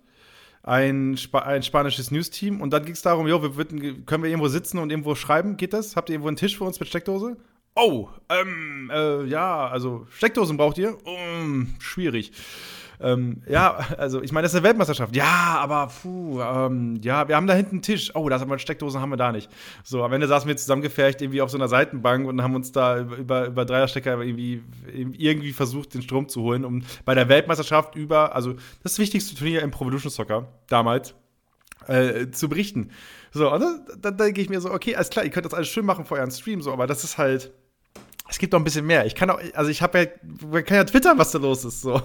ein, 0.66 1.14
Sp 1.14 1.38
ein 1.46 1.64
spanisches 1.64 2.12
News-Team 2.12 2.60
und 2.60 2.72
dann 2.72 2.84
ging 2.84 2.94
es 2.94 3.02
darum, 3.02 3.28
jo, 3.28 3.42
wir 3.42 3.66
können 4.06 4.24
wir 4.24 4.30
irgendwo 4.30 4.48
sitzen 4.48 4.80
und 4.80 4.90
irgendwo 4.90 5.16
schreiben? 5.16 5.58
Geht 5.58 5.74
das? 5.74 5.96
Habt 5.96 6.10
ihr 6.10 6.14
irgendwo 6.14 6.28
einen 6.28 6.38
Tisch 6.38 6.58
für 6.58 6.64
uns 6.64 6.80
mit 6.80 6.90
Steckdose? 6.90 7.38
Oh, 7.76 8.08
ähm, 8.30 8.90
äh, 8.94 9.26
ja, 9.26 9.68
also 9.68 10.08
Steckdosen 10.10 10.58
braucht 10.58 10.78
ihr? 10.78 10.98
Um, 11.06 11.76
schwierig. 11.80 12.32
Ähm, 13.00 13.42
ja, 13.48 13.78
also 13.98 14.22
ich 14.22 14.32
meine, 14.32 14.44
das 14.44 14.54
ist 14.54 14.58
eine 14.58 14.68
Weltmeisterschaft. 14.68 15.16
Ja, 15.16 15.58
aber 15.60 15.88
puh, 15.88 16.42
ähm, 16.42 17.00
ja, 17.02 17.28
wir 17.28 17.36
haben 17.36 17.48
da 17.48 17.54
hinten 17.54 17.76
einen 17.76 17.82
Tisch. 17.82 18.12
Oh, 18.16 18.28
da 18.30 18.40
haben 18.40 18.50
wir 18.50 18.60
Steckdosen, 18.60 19.02
haben 19.02 19.10
wir 19.10 19.18
da 19.18 19.32
nicht. 19.32 19.50
So, 19.84 20.04
am 20.04 20.14
Ende 20.14 20.28
saßen 20.28 20.48
wir 20.48 20.58
zusammengefercht 20.58 21.22
irgendwie 21.22 21.42
auf 21.42 21.50
so 21.50 21.58
einer 21.58 21.68
Seitenbank 21.68 22.28
und 22.28 22.42
haben 22.42 22.56
uns 22.56 22.72
da 22.72 23.00
über, 23.00 23.48
über, 23.48 23.66
Dreierstecker 23.66 24.22
irgendwie, 24.22 24.64
irgendwie 24.88 25.54
versucht, 25.54 25.94
den 25.94 26.02
Strom 26.02 26.30
zu 26.30 26.42
holen, 26.42 26.66
um 26.66 26.84
bei 27.04 27.16
der 27.16 27.30
Weltmeisterschaft 27.30 27.96
über, 27.96 28.36
also 28.36 28.56
das 28.84 28.98
wichtigste 29.00 29.36
Turnier 29.36 29.62
im 29.62 29.72
Pro 29.72 29.86
Evolution 29.86 30.12
Soccer 30.12 30.48
damals, 30.68 31.16
äh, 31.88 32.30
zu 32.32 32.50
berichten. 32.50 32.92
So, 33.32 33.52
und 33.52 33.60
dann, 33.60 33.86
dann 34.02 34.18
denke 34.18 34.42
ich 34.42 34.50
mir 34.50 34.62
so, 34.62 34.72
okay, 34.72 34.96
alles 34.96 35.10
klar, 35.10 35.26
ihr 35.26 35.32
könnt 35.32 35.46
das 35.46 35.54
alles 35.54 35.68
schön 35.68 35.86
machen 35.86 36.06
vor 36.06 36.18
euren 36.18 36.32
Stream, 36.32 36.62
so, 36.62 36.72
aber 36.72 36.88
das 36.88 37.04
ist 37.04 37.18
halt 37.18 37.52
es 38.30 38.40
gibt 38.40 38.54
noch 38.54 38.60
ein 38.60 38.64
bisschen 38.64 38.86
mehr. 38.86 39.06
Ich 39.06 39.16
kann 39.16 39.30
auch, 39.30 39.40
also 39.54 39.70
ich 39.70 39.82
habe 39.82 40.00
ja, 40.00 40.06
man 40.50 40.66
kann 40.66 40.78
ja 40.78 40.84
twittern, 40.84 41.18
was 41.18 41.32
da 41.32 41.40
los 41.40 41.64
ist. 41.64 41.82
So. 41.82 42.02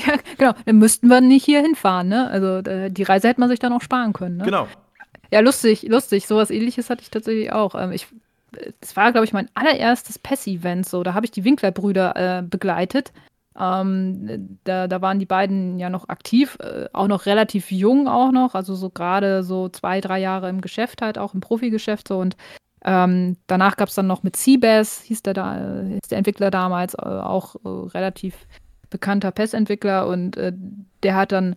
Ja, 0.00 0.14
genau. 0.38 0.52
Dann 0.64 0.78
müssten 0.78 1.08
wir 1.08 1.20
nicht 1.20 1.44
hier 1.44 1.60
hinfahren, 1.60 2.08
ne? 2.08 2.28
Also 2.28 2.62
die 2.62 3.02
Reise 3.02 3.28
hätte 3.28 3.40
man 3.40 3.48
sich 3.48 3.58
dann 3.58 3.72
auch 3.72 3.82
sparen 3.82 4.12
können, 4.12 4.38
ne? 4.38 4.44
Genau. 4.44 4.68
Ja, 5.30 5.40
lustig, 5.40 5.82
lustig. 5.82 6.26
Sowas 6.26 6.50
ähnliches 6.50 6.90
hatte 6.90 7.02
ich 7.02 7.10
tatsächlich 7.10 7.52
auch. 7.52 7.74
Ähm, 7.74 7.92
ich, 7.92 8.06
es 8.80 8.96
war, 8.96 9.12
glaube 9.12 9.24
ich, 9.24 9.32
mein 9.32 9.48
allererstes 9.54 10.18
PES-Event 10.18 10.86
so. 10.86 11.02
Da 11.02 11.14
habe 11.14 11.24
ich 11.24 11.32
die 11.32 11.44
Winkler-Brüder 11.44 12.38
äh, 12.38 12.42
begleitet. 12.42 13.12
Ähm, 13.58 14.58
da, 14.64 14.88
da 14.88 15.00
waren 15.00 15.18
die 15.18 15.26
beiden 15.26 15.78
ja 15.78 15.90
noch 15.90 16.08
aktiv, 16.08 16.58
äh, 16.60 16.88
auch 16.92 17.06
noch 17.06 17.26
relativ 17.26 17.70
jung 17.70 18.08
auch 18.08 18.32
noch, 18.32 18.54
also 18.54 18.74
so 18.74 18.88
gerade 18.88 19.42
so 19.42 19.68
zwei, 19.68 20.00
drei 20.00 20.20
Jahre 20.20 20.48
im 20.48 20.62
Geschäft 20.62 21.02
halt, 21.02 21.18
auch 21.18 21.34
im 21.34 21.40
Profigeschäft 21.40 22.08
so 22.08 22.18
und 22.18 22.36
ähm, 22.84 23.36
danach 23.46 23.76
gab 23.76 23.88
es 23.88 23.94
dann 23.94 24.06
noch 24.06 24.22
mit 24.22 24.36
Seabass, 24.36 25.02
hieß 25.02 25.22
der, 25.22 25.34
da, 25.34 25.82
hieß 25.84 26.08
der 26.10 26.18
Entwickler 26.18 26.50
damals, 26.50 26.94
äh, 26.94 27.02
auch 27.02 27.54
äh, 27.64 27.68
relativ 27.68 28.34
bekannter 28.90 29.30
PES-Entwickler 29.30 30.06
und 30.06 30.36
äh, 30.36 30.52
der 31.02 31.16
hat 31.16 31.32
dann 31.32 31.54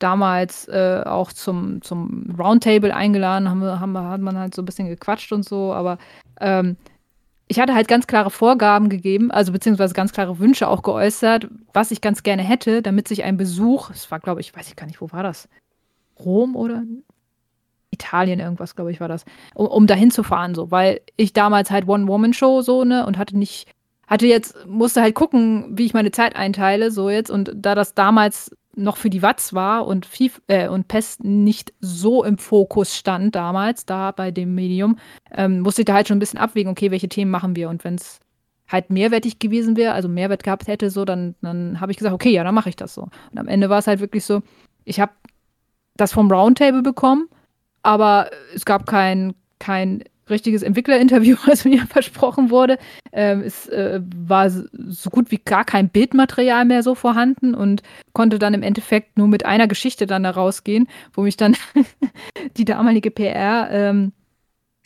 damals 0.00 0.68
äh, 0.68 1.02
auch 1.06 1.32
zum, 1.32 1.80
zum 1.80 2.34
Roundtable 2.38 2.94
eingeladen, 2.94 3.48
haben, 3.48 3.62
haben, 3.62 3.98
hat 3.98 4.20
man 4.20 4.36
halt 4.36 4.54
so 4.54 4.62
ein 4.62 4.64
bisschen 4.64 4.88
gequatscht 4.88 5.32
und 5.32 5.44
so, 5.48 5.72
aber 5.72 5.98
ähm, 6.40 6.76
ich 7.46 7.60
hatte 7.60 7.74
halt 7.74 7.88
ganz 7.88 8.06
klare 8.06 8.30
Vorgaben 8.30 8.88
gegeben, 8.88 9.30
also 9.30 9.52
beziehungsweise 9.52 9.94
ganz 9.94 10.12
klare 10.12 10.38
Wünsche 10.40 10.66
auch 10.66 10.82
geäußert, 10.82 11.48
was 11.72 11.92
ich 11.92 12.00
ganz 12.00 12.22
gerne 12.22 12.42
hätte, 12.42 12.82
damit 12.82 13.06
sich 13.06 13.22
ein 13.22 13.36
Besuch, 13.36 13.90
es 13.90 14.10
war 14.10 14.18
glaube 14.18 14.40
ich, 14.40 14.54
weiß 14.54 14.66
ich 14.68 14.76
gar 14.76 14.86
nicht, 14.86 15.00
wo 15.00 15.12
war 15.12 15.22
das? 15.22 15.48
Rom 16.18 16.56
oder 16.56 16.82
Italien 17.94 18.40
irgendwas, 18.40 18.76
glaube 18.76 18.90
ich, 18.90 19.00
war 19.00 19.08
das, 19.08 19.24
um, 19.54 19.66
um 19.66 19.86
dahin 19.86 20.10
zu 20.10 20.22
fahren, 20.22 20.54
so, 20.54 20.70
weil 20.70 21.00
ich 21.16 21.32
damals 21.32 21.70
halt 21.70 21.88
One-Woman-Show 21.88 22.62
so, 22.62 22.84
ne, 22.84 23.06
und 23.06 23.18
hatte 23.18 23.38
nicht, 23.38 23.70
hatte 24.06 24.26
jetzt, 24.26 24.66
musste 24.66 25.02
halt 25.02 25.14
gucken, 25.14 25.66
wie 25.70 25.86
ich 25.86 25.94
meine 25.94 26.10
Zeit 26.10 26.36
einteile, 26.36 26.90
so 26.90 27.10
jetzt, 27.10 27.30
und 27.30 27.52
da 27.54 27.74
das 27.74 27.94
damals 27.94 28.50
noch 28.76 28.96
für 28.96 29.10
die 29.10 29.22
Watts 29.22 29.54
war 29.54 29.86
und, 29.86 30.06
FIFA, 30.06 30.40
äh, 30.48 30.68
und 30.68 30.88
PES 30.88 31.20
nicht 31.20 31.72
so 31.80 32.24
im 32.24 32.38
Fokus 32.38 32.96
stand 32.96 33.34
damals, 33.34 33.86
da 33.86 34.10
bei 34.10 34.30
dem 34.30 34.54
Medium, 34.54 34.98
ähm, 35.30 35.60
musste 35.60 35.82
ich 35.82 35.86
da 35.86 35.94
halt 35.94 36.08
schon 36.08 36.16
ein 36.16 36.20
bisschen 36.20 36.40
abwägen, 36.40 36.70
okay, 36.70 36.90
welche 36.90 37.08
Themen 37.08 37.30
machen 37.30 37.56
wir? 37.56 37.68
Und 37.68 37.84
wenn 37.84 37.94
es 37.94 38.20
halt 38.68 38.90
mehrwertig 38.90 39.38
gewesen 39.38 39.76
wäre, 39.76 39.92
also 39.92 40.08
Mehrwert 40.08 40.42
gehabt 40.42 40.66
hätte, 40.66 40.90
so, 40.90 41.04
dann, 41.04 41.34
dann 41.42 41.80
habe 41.80 41.92
ich 41.92 41.98
gesagt, 41.98 42.14
okay, 42.14 42.30
ja, 42.30 42.44
dann 42.44 42.54
mache 42.54 42.68
ich 42.68 42.76
das 42.76 42.94
so. 42.94 43.02
Und 43.02 43.38
am 43.38 43.48
Ende 43.48 43.70
war 43.70 43.78
es 43.78 43.86
halt 43.86 44.00
wirklich 44.00 44.24
so, 44.24 44.42
ich 44.84 45.00
habe 45.00 45.12
das 45.96 46.12
vom 46.12 46.30
Roundtable 46.30 46.82
bekommen 46.82 47.28
aber 47.84 48.30
es 48.54 48.64
gab 48.64 48.86
kein, 48.86 49.34
kein 49.58 50.02
richtiges 50.28 50.62
Entwicklerinterview, 50.62 51.36
was 51.46 51.64
mir 51.64 51.86
versprochen 51.86 52.50
wurde. 52.50 52.78
Ähm, 53.12 53.42
es 53.42 53.68
äh, 53.68 54.00
war 54.16 54.50
so 54.50 55.10
gut 55.10 55.30
wie 55.30 55.38
gar 55.38 55.64
kein 55.64 55.88
Bildmaterial 55.88 56.64
mehr 56.64 56.82
so 56.82 56.94
vorhanden 56.94 57.54
und 57.54 57.82
konnte 58.12 58.38
dann 58.38 58.54
im 58.54 58.62
Endeffekt 58.62 59.18
nur 59.18 59.28
mit 59.28 59.44
einer 59.46 59.68
Geschichte 59.68 60.06
dann 60.06 60.24
da 60.24 60.30
rausgehen, 60.30 60.88
wo 61.12 61.22
mich 61.22 61.36
dann 61.36 61.56
die 62.56 62.64
damalige 62.64 63.10
PR 63.10 63.68
ähm, 63.70 64.12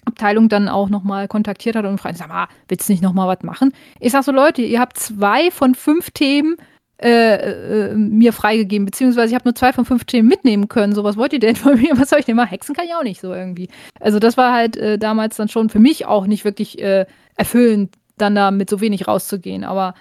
Abteilung 0.04 0.48
dann 0.48 0.68
auch 0.68 0.88
nochmal 0.88 1.28
kontaktiert 1.28 1.76
hat 1.76 1.84
und 1.84 1.98
fragt, 2.00 2.16
sag 2.16 2.28
mal, 2.28 2.48
willst 2.68 2.88
du 2.88 2.92
nicht 2.92 3.02
nochmal 3.02 3.28
was 3.28 3.44
machen? 3.44 3.72
Ich 4.00 4.12
sag 4.12 4.24
so, 4.24 4.32
Leute, 4.32 4.62
ihr 4.62 4.80
habt 4.80 4.98
zwei 4.98 5.50
von 5.50 5.74
fünf 5.74 6.10
Themen 6.10 6.56
äh, 7.00 7.90
äh, 7.90 7.94
mir 7.94 8.32
freigegeben, 8.32 8.84
beziehungsweise 8.84 9.28
ich 9.28 9.34
habe 9.34 9.44
nur 9.44 9.54
zwei 9.54 9.72
von 9.72 9.84
fünf 9.84 10.04
Themen 10.04 10.28
mitnehmen 10.28 10.68
können. 10.68 10.94
So, 10.94 11.04
was 11.04 11.16
wollt 11.16 11.32
ihr 11.32 11.38
denn 11.38 11.56
von 11.56 11.80
mir? 11.80 11.96
Was 11.96 12.10
soll 12.10 12.18
ich 12.18 12.24
denn 12.24 12.36
machen? 12.36 12.48
Hexen 12.48 12.74
kann 12.74 12.86
ich 12.86 12.94
auch 12.94 13.04
nicht 13.04 13.20
so 13.20 13.32
irgendwie. 13.32 13.68
Also 14.00 14.18
das 14.18 14.36
war 14.36 14.52
halt 14.52 14.76
äh, 14.76 14.98
damals 14.98 15.36
dann 15.36 15.48
schon 15.48 15.68
für 15.70 15.78
mich 15.78 16.06
auch 16.06 16.26
nicht 16.26 16.44
wirklich 16.44 16.80
äh, 16.80 17.06
erfüllend, 17.36 17.94
dann 18.16 18.34
da 18.34 18.50
mit 18.50 18.68
so 18.68 18.80
wenig 18.80 19.06
rauszugehen. 19.06 19.62
Aber 19.62 19.94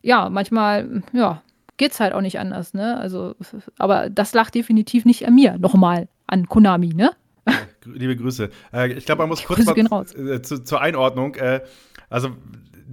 ja, 0.00 0.28
manchmal, 0.30 1.02
ja, 1.12 1.42
geht's 1.76 1.98
halt 1.98 2.12
auch 2.12 2.20
nicht 2.20 2.38
anders, 2.38 2.72
ne? 2.72 2.98
Also, 2.98 3.34
aber 3.78 4.08
das 4.10 4.32
lag 4.32 4.50
definitiv 4.50 5.04
nicht 5.04 5.26
an 5.26 5.34
mir. 5.34 5.58
Nochmal 5.58 6.08
an 6.26 6.46
Konami, 6.48 6.94
ne? 6.94 7.10
Liebe 7.84 8.16
Grüße. 8.16 8.50
Äh, 8.72 8.92
ich 8.92 9.06
glaube, 9.06 9.22
man 9.22 9.28
muss 9.28 9.44
kurz 9.44 9.64
mal 9.66 10.06
äh, 10.16 10.40
zu, 10.40 10.62
zur 10.62 10.80
Einordnung. 10.80 11.34
Äh, 11.34 11.62
also 12.08 12.30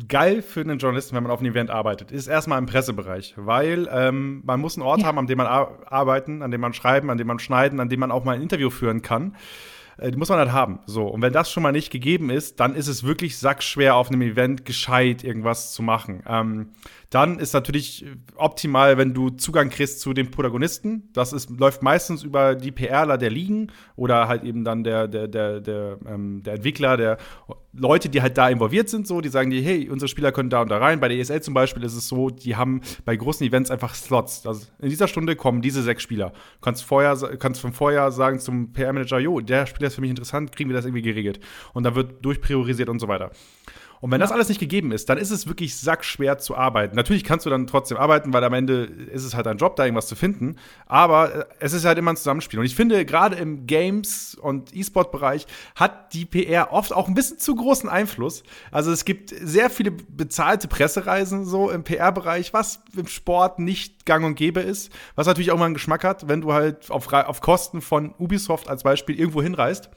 geil 0.08 0.42
für 0.42 0.62
einen 0.62 0.80
Journalisten, 0.80 1.16
wenn 1.16 1.24
man 1.24 1.32
auf 1.32 1.40
einem 1.40 1.52
Event 1.52 1.70
arbeitet, 1.70 2.12
ist 2.12 2.28
erstmal 2.28 2.60
im 2.60 2.66
Pressebereich, 2.66 3.34
weil 3.38 3.90
ähm, 3.92 4.42
man 4.46 4.60
muss 4.60 4.78
einen 4.78 4.86
Ort 4.86 5.02
ja. 5.02 5.08
haben, 5.08 5.18
an 5.18 5.28
dem 5.28 5.38
man 5.38 5.48
arbeiten, 5.48 6.42
an 6.42 6.52
dem 6.52 6.62
man 6.62 6.74
schreiben, 6.74 7.10
an 7.10 7.18
dem 7.18 7.28
man 7.28 7.40
schneiden, 7.40 7.80
an 7.80 7.90
dem 7.90 8.00
man 8.00 8.12
auch 8.12 8.24
mal 8.24 8.36
ein 8.36 8.42
Interview 8.42 8.70
führen 8.70 9.02
kann. 9.02 9.36
Äh, 9.98 10.12
die 10.12 10.18
muss 10.18 10.30
man 10.30 10.40
halt 10.40 10.52
haben. 10.52 10.80
So. 10.86 11.08
Und 11.08 11.22
wenn 11.22 11.34
das 11.34 11.52
schon 11.52 11.64
mal 11.64 11.72
nicht 11.72 11.92
gegeben 11.92 12.30
ist, 12.30 12.60
dann 12.60 12.76
ist 12.76 12.88
es 12.88 13.04
wirklich 13.04 13.38
sackschwer, 13.38 13.96
auf 13.96 14.10
einem 14.10 14.22
Event 14.22 14.66
gescheit 14.66 15.24
irgendwas 15.24 15.74
zu 15.74 15.84
machen. 15.84 16.24
Ähm, 16.28 16.70
dann 17.12 17.40
ist 17.40 17.52
natürlich 17.54 18.06
optimal, 18.36 18.98
wenn 18.98 19.14
du 19.14 19.30
Zugang 19.32 19.70
kriegst 19.70 20.00
zu 20.00 20.14
den 20.14 20.32
Protagonisten. 20.32 21.10
Das 21.12 21.34
ist, 21.34 21.50
läuft 21.50 21.84
meistens 21.84 22.24
über 22.24 22.56
die 22.56 22.72
PRler 22.72 23.18
der 23.18 23.30
Ligen 23.30 23.68
oder 23.98 24.30
halt 24.30 24.46
eben 24.46 24.64
dann 24.64 24.86
der, 24.86 25.10
der, 25.10 25.28
der, 25.28 25.60
der, 25.60 25.98
ähm, 26.08 26.42
der 26.42 26.54
Entwickler, 26.54 26.96
der 26.96 27.18
Leute, 27.74 28.08
die 28.08 28.22
halt 28.22 28.38
da 28.38 28.48
involviert 28.48 28.88
sind, 28.88 29.08
so, 29.08 29.20
die 29.20 29.28
sagen 29.28 29.50
dir, 29.50 29.62
hey, 29.62 29.90
unsere 29.90 30.08
Spieler 30.08 30.32
können 30.32 30.50
da 30.50 30.62
und 30.62 30.70
da 30.70 30.78
rein. 30.78 31.02
Bei 31.02 31.10
der 31.10 31.18
ESL 31.18 31.42
zum 31.42 31.54
Beispiel 31.54 31.84
ist 31.84 31.96
es 31.96 32.08
so, 32.08 32.30
die 32.30 32.56
haben 32.56 32.80
bei 33.04 33.18
großen 33.18 33.46
Events 33.46 33.72
einfach 33.72 33.94
Slots. 33.94 34.48
Also 34.48 34.68
in 34.80 34.90
dieser 34.90 35.10
Stunde 35.10 35.36
kommen 35.36 35.62
diese 35.62 35.84
sechs 35.84 36.04
Spieler. 36.04 36.30
Du 36.30 36.62
kannst 36.62 36.86
vorher, 36.86 37.18
kannst 37.40 37.60
von 37.60 37.74
vorher 37.74 38.10
sagen 38.12 38.40
zum 38.40 38.72
PR-Manager, 38.72 39.20
jo, 39.20 39.42
der 39.42 39.66
Spieler 39.66 39.88
ist 39.88 39.96
für 39.96 40.02
mich 40.02 40.12
interessant, 40.12 40.54
kriegen 40.56 40.70
wir 40.70 40.78
das 40.78 40.86
irgendwie 40.86 41.02
geregelt. 41.02 41.42
Und 41.74 41.84
da 41.84 41.94
wird 41.94 42.24
durchpriorisiert 42.24 42.88
und 42.88 43.00
so 43.00 43.10
weiter. 43.10 43.32
Und 44.02 44.10
wenn 44.10 44.20
das 44.20 44.32
alles 44.32 44.50
nicht 44.50 44.60
gegeben 44.60 44.92
ist, 44.92 45.10
dann 45.10 45.20
ist 45.20 45.30
es 45.30 45.48
wirklich 45.48 45.78
sackschwer 45.78 46.40
zu 46.40 46.58
arbeiten. 46.58 46.96
Natürlich 46.96 47.24
kannst 47.24 47.46
du 47.46 47.52
dann 47.52 47.68
trotzdem 47.68 47.98
arbeiten, 47.98 48.34
weil 48.34 48.44
am 48.44 48.54
Ende 48.54 48.84
ist 48.84 49.24
es 49.24 49.36
halt 49.36 49.46
dein 49.46 49.58
Job, 49.58 49.76
da 49.76 49.86
irgendwas 49.86 50.08
zu 50.08 50.16
finden. 50.16 50.56
Aber 50.88 51.36
äh, 51.36 51.46
es 51.60 51.74
ist 51.74 51.86
halt 51.86 52.00
immer 52.00 52.12
ein 52.12 52.18
Zusammenspiel. 52.18 52.60
Und 52.60 52.66
ich 52.66 52.76
finde, 52.76 53.06
gerade 53.06 53.36
im 53.36 53.68
Games- 53.68 54.34
und 54.34 54.76
E-Sport-Bereich 54.76 55.46
hat 55.76 56.14
die 56.14 56.26
PR 56.26 56.74
oft 56.74 56.94
auch 56.94 57.08
ein 57.08 57.14
bisschen 57.14 57.38
zu 57.38 57.54
großen 57.54 57.90
Einfluss. 57.90 58.42
Also 58.72 58.92
es 58.92 59.06
gibt 59.06 59.30
sehr 59.30 59.70
viele 59.70 59.92
bezahlte 59.92 60.68
Pressereisen 60.68 61.46
so 61.46 61.70
im 61.70 61.84
PR-Bereich, 61.84 62.54
was 62.54 62.80
im 62.98 63.08
Sport 63.08 63.60
nicht 63.60 64.08
gang 64.08 64.26
und 64.26 64.34
gäbe 64.34 64.62
ist. 64.62 64.92
Was 65.14 65.28
natürlich 65.28 65.52
auch 65.52 65.60
mal 65.60 65.66
einen 65.66 65.76
Geschmack 65.76 66.04
hat, 66.04 66.28
wenn 66.28 66.42
du 66.42 66.54
halt 66.54 66.90
auf, 66.90 67.14
auf 67.14 67.42
Kosten 67.42 67.82
von 67.82 68.16
Ubisoft 68.18 68.68
als 68.68 68.82
Beispiel 68.82 69.20
irgendwo 69.20 69.44
hinreist 69.44 69.92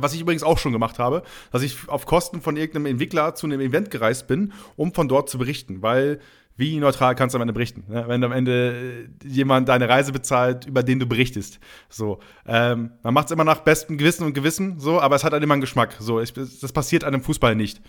was 0.00 0.14
ich 0.14 0.20
übrigens 0.20 0.42
auch 0.42 0.58
schon 0.58 0.72
gemacht 0.72 0.98
habe, 0.98 1.22
dass 1.50 1.62
ich 1.62 1.88
auf 1.88 2.06
Kosten 2.06 2.40
von 2.40 2.56
irgendeinem 2.56 2.86
Entwickler 2.86 3.34
zu 3.34 3.46
einem 3.46 3.60
Event 3.60 3.90
gereist 3.90 4.26
bin, 4.26 4.52
um 4.76 4.94
von 4.94 5.08
dort 5.08 5.28
zu 5.28 5.38
berichten, 5.38 5.82
weil 5.82 6.20
wie 6.56 6.78
neutral 6.78 7.14
kannst 7.14 7.34
du 7.34 7.38
am 7.38 7.42
Ende 7.42 7.52
berichten, 7.52 7.84
ne? 7.88 8.04
wenn 8.08 8.22
am 8.24 8.32
Ende 8.32 9.08
äh, 9.24 9.26
jemand 9.26 9.68
deine 9.68 9.88
Reise 9.88 10.12
bezahlt, 10.12 10.66
über 10.66 10.82
den 10.82 10.98
du 10.98 11.06
berichtest. 11.06 11.58
So, 11.88 12.20
ähm, 12.46 12.90
man 13.02 13.14
macht 13.14 13.26
es 13.26 13.32
immer 13.32 13.44
nach 13.44 13.60
bestem 13.60 13.96
Gewissen 13.96 14.24
und 14.24 14.34
Gewissen, 14.34 14.78
so, 14.78 15.00
aber 15.00 15.16
es 15.16 15.24
hat 15.24 15.32
halt 15.32 15.42
immer 15.42 15.54
einen 15.54 15.60
Geschmack. 15.62 15.96
So, 15.98 16.20
ich, 16.20 16.32
das 16.32 16.72
passiert 16.72 17.04
einem 17.04 17.22
Fußball 17.22 17.54
nicht. 17.54 17.80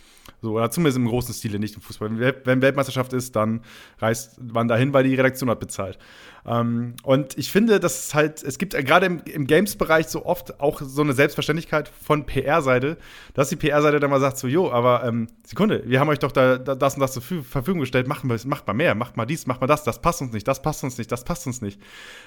So, 0.41 0.53
oder 0.53 0.72
zumindest 0.72 0.97
im 0.97 1.07
großen 1.07 1.34
Stile 1.34 1.59
nicht 1.59 1.76
im 1.76 1.82
Fußball. 1.82 2.36
Wenn 2.43 2.61
Weltmeisterschaft 2.61 3.14
ist, 3.14 3.36
dann 3.36 3.61
reist 3.99 4.41
man 4.41 4.68
dahin, 4.68 4.93
weil 4.93 5.03
die 5.03 5.16
Redaktion 5.16 5.49
hat 5.49 5.59
bezahlt. 5.59 5.97
Ähm, 6.45 6.95
und 7.03 7.38
ich 7.38 7.51
finde, 7.51 7.80
dass 7.80 8.07
es 8.07 8.14
halt, 8.14 8.43
es 8.43 8.57
gibt 8.57 8.74
gerade 8.74 9.05
im, 9.05 9.22
im 9.26 9.47
Games-Bereich 9.47 10.07
so 10.07 10.26
oft 10.26 10.59
auch 10.59 10.82
so 10.82 11.01
eine 11.01 11.14
Selbstverständlichkeit 11.14 11.88
von 11.88 12.26
PR-Seite, 12.26 12.97
dass 13.34 13.49
die 13.49 13.55
PR-Seite 13.55 13.99
dann 13.99 14.09
mal 14.09 14.20
sagt 14.20 14.38
so, 14.38 14.47
jo, 14.47 14.70
aber 14.72 15.05
ähm, 15.05 15.28
Sekunde, 15.45 15.84
wir 15.86 15.99
haben 15.99 16.09
euch 16.09 16.20
doch 16.20 16.32
da, 16.32 16.57
da 16.57 16.76
das 16.76 16.95
und 16.95 16.99
das 16.99 17.14
zur 17.14 17.22
Verfügung 17.22 17.80
gestellt, 17.80 18.07
macht 18.07 18.24
mal, 18.26 18.38
macht 18.54 18.68
mal 18.68 18.74
mehr, 18.74 18.93
macht 18.93 19.18
mal 19.18 19.26
dies, 19.26 19.47
macht 19.47 19.62
mal 19.62 19.68
das, 19.68 19.84
das 19.84 19.99
passt 19.99 20.22
uns 20.22 20.32
nicht, 20.32 20.47
das 20.47 20.62
passt 20.62 20.84
uns 20.84 20.99
nicht, 20.99 21.12
das 21.12 21.24
passt 21.24 21.47
uns 21.47 21.62
nicht. 21.64 21.82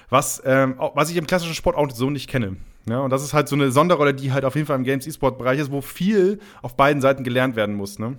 Was, 0.08 0.42
ähm, 0.44 0.74
was 0.94 1.08
ich 1.08 1.16
im 1.16 1.26
klassischen 1.28 1.54
Sport 1.54 1.76
auch 1.76 1.88
so 1.88 2.10
nicht 2.10 2.28
kenne. 2.28 2.56
Ja, 2.88 2.98
und 2.98 3.10
das 3.10 3.22
ist 3.22 3.32
halt 3.32 3.46
so 3.48 3.54
eine 3.54 3.70
Sonderrolle, 3.70 4.12
die 4.12 4.32
halt 4.32 4.44
auf 4.44 4.56
jeden 4.56 4.66
Fall 4.66 4.76
im 4.76 4.82
Games-E-Sport-Bereich 4.82 5.60
ist, 5.60 5.70
wo 5.70 5.80
viel 5.80 6.40
auf 6.62 6.76
beiden 6.76 7.00
Seiten 7.00 7.22
gelernt 7.22 7.54
werden 7.54 7.76
muss, 7.76 8.00
ne? 8.00 8.18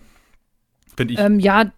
Finde 0.96 1.14
ich. 1.14 1.20
Ähm, 1.20 1.40
ja, 1.40 1.72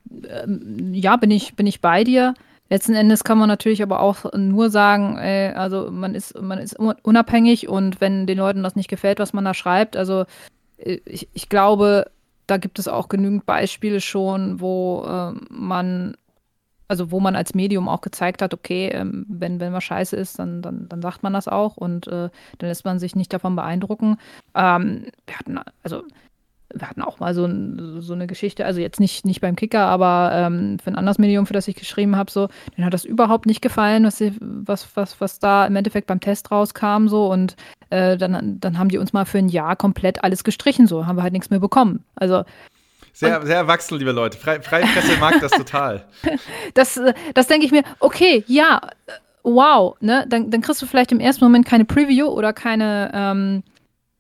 ähm, 0.44 0.94
ja, 0.94 1.18
bin 1.18 1.32
ich, 1.32 1.56
bin 1.56 1.66
ich 1.66 1.82
bei 1.82 2.04
dir. 2.04 2.36
Letzten 2.70 2.94
Endes 2.94 3.24
kann 3.24 3.40
man 3.40 3.48
natürlich 3.48 3.82
aber 3.82 4.02
auch 4.02 4.32
nur 4.36 4.70
sagen, 4.70 5.18
ey, 5.18 5.52
also 5.54 5.90
man 5.90 6.14
ist, 6.14 6.40
man 6.40 6.60
ist 6.60 6.78
unabhängig 6.78 7.68
und 7.68 8.00
wenn 8.02 8.28
den 8.28 8.38
Leuten 8.38 8.62
das 8.62 8.76
nicht 8.76 8.90
gefällt, 8.90 9.18
was 9.18 9.34
man 9.34 9.46
da 9.46 9.56
schreibt, 9.56 9.98
also 9.98 10.26
äh, 10.78 11.00
ich, 11.06 11.28
ich 11.34 11.50
glaube, 11.50 12.12
da 12.50 12.58
gibt 12.58 12.80
es 12.80 12.88
auch 12.88 13.10
genügend 13.10 13.46
Beispiele 13.46 14.02
schon, 14.02 14.60
wo 14.60 15.04
äh, 15.08 15.34
man, 15.50 16.16
also 16.88 17.12
wo 17.12 17.20
man 17.20 17.36
als 17.36 17.54
Medium 17.54 17.88
auch 17.88 18.02
gezeigt 18.02 18.42
hat, 18.42 18.54
okay, 18.54 18.90
ähm, 18.90 19.26
wenn, 19.30 19.60
wenn 19.60 19.74
was 19.74 19.84
scheiße 19.84 20.16
ist, 20.16 20.40
dann, 20.40 20.62
dann, 20.62 20.90
dann 20.90 21.02
sagt 21.02 21.22
man 21.22 21.34
das 21.34 21.48
auch 21.48 21.78
und 21.78 22.08
äh, 22.08 22.30
dann 22.58 22.70
lässt 22.70 22.86
man 22.86 23.00
sich 23.00 23.16
nicht 23.16 23.32
davon 23.32 23.56
beeindrucken. 23.56 24.18
Ähm, 24.56 25.06
wir 25.28 25.38
hatten, 25.38 25.60
also 25.84 26.04
wir 26.74 26.90
hatten 26.90 27.02
auch 27.02 27.20
mal 27.20 27.34
so, 27.34 27.50
so 28.00 28.14
eine 28.14 28.28
Geschichte, 28.28 28.66
also 28.66 28.80
jetzt 28.80 29.00
nicht, 29.00 29.26
nicht 29.26 29.42
beim 29.42 29.56
Kicker, 29.56 29.86
aber 29.86 30.32
ähm, 30.34 30.78
für 30.80 30.92
ein 30.92 30.96
anderes 30.96 31.18
Medium, 31.18 31.46
für 31.46 31.54
das 31.54 31.68
ich 31.68 31.76
geschrieben 31.76 32.16
habe, 32.16 32.30
so, 32.32 32.48
denen 32.78 32.86
hat 32.86 32.94
das 32.94 33.06
überhaupt 33.06 33.46
nicht 33.46 33.62
gefallen, 33.62 34.04
was, 34.04 34.22
was, 34.40 34.88
was, 34.96 35.20
was 35.22 35.40
da 35.40 35.66
im 35.66 35.76
Endeffekt 35.76 36.08
beim 36.08 36.20
Test 36.20 36.52
rauskam, 36.52 37.08
so 37.08 37.32
und 37.32 37.56
äh, 37.90 38.18
dann, 38.18 38.60
dann 38.60 38.78
haben 38.78 38.90
die 38.90 38.98
uns 38.98 39.14
mal 39.14 39.26
für 39.26 39.40
ein 39.40 39.50
Jahr 39.50 39.76
komplett 39.76 40.24
alles 40.24 40.44
gestrichen, 40.44 40.88
so, 40.88 41.08
haben 41.08 41.16
wir 41.16 41.24
halt 41.24 41.34
nichts 41.34 41.50
mehr 41.50 41.60
bekommen. 41.60 42.04
Also 42.16 42.44
sehr, 43.14 43.46
sehr 43.46 43.58
erwachsen, 43.58 43.98
liebe 43.98 44.12
Leute. 44.12 44.38
Freie 44.38 44.60
Presse 44.60 45.18
mag 45.20 45.40
das 45.42 45.52
total. 45.52 46.06
Das, 46.74 46.98
äh, 46.98 47.14
das 47.34 47.48
denke 47.48 47.66
ich 47.66 47.72
mir, 47.72 47.84
okay, 48.00 48.44
ja, 48.48 48.80
äh, 49.08 49.12
wow, 49.44 49.96
ne? 50.00 50.26
Dann, 50.30 50.52
dann 50.52 50.62
kriegst 50.62 50.82
du 50.82 50.86
vielleicht 50.86 51.12
im 51.12 51.20
ersten 51.20 51.44
Moment 51.44 51.66
keine 51.66 51.86
Preview 51.86 52.28
oder 52.28 52.54
keine, 52.54 53.12
ähm, 53.14 53.64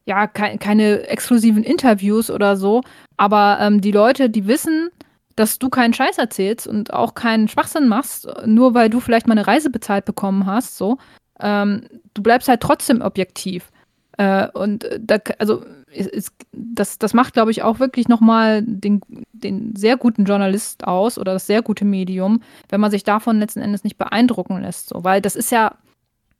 ja, 0.10 0.26
ke 0.28 0.57
keine 0.57 1.07
exklusiven 1.07 1.64
Interviews 1.64 2.32
oder 2.32 2.57
so, 2.57 2.82
aber 3.16 3.60
ähm, 3.62 3.80
die 3.80 3.91
Leute, 3.91 4.30
die 4.30 4.47
wissen, 4.47 4.89
dass 5.36 5.60
du 5.60 5.70
keinen 5.70 5.93
Scheiß 5.93 6.18
erzählst 6.18 6.68
und 6.68 6.91
auch 6.91 7.14
keinen 7.14 7.47
Schwachsinn 7.47 7.88
machst, 7.88 8.28
nur 8.45 8.74
weil 8.74 8.89
du 8.89 8.99
vielleicht 8.99 9.28
mal 9.28 9.38
eine 9.38 9.47
Reise 9.47 9.70
bezahlt 9.70 10.05
bekommen 10.05 10.47
hast, 10.47 10.78
so, 10.78 10.97
ähm, 11.39 11.84
du 12.16 12.24
bleibst 12.24 12.49
halt 12.49 12.62
trotzdem 12.62 13.01
objektiv. 13.01 13.72
Äh, 14.18 14.47
und 14.49 14.89
da, 14.99 15.18
also 15.38 15.64
ist, 15.91 16.34
das, 16.51 16.97
das 16.97 17.14
macht, 17.14 17.34
glaube 17.34 17.51
ich, 17.51 17.62
auch 17.62 17.80
wirklich 17.80 18.07
nochmal 18.07 18.64
den, 18.64 19.01
den 19.32 19.76
sehr 19.76 19.95
guten 19.95 20.26
Journalist 20.26 20.86
aus 20.86 21.18
oder 21.18 21.34
das 21.34 21.47
sehr 21.47 21.62
gute 21.62 21.86
Medium, 21.86 22.41
wenn 22.68 22.82
man 22.82 22.91
sich 22.91 23.03
davon 23.03 23.39
letzten 23.39 23.62
Endes 23.62 23.84
nicht 23.84 23.97
beeindrucken 23.97 24.62
lässt. 24.62 24.89
So. 24.89 25.03
Weil 25.03 25.22
das 25.22 25.36
ist 25.36 25.51
ja, 25.51 25.76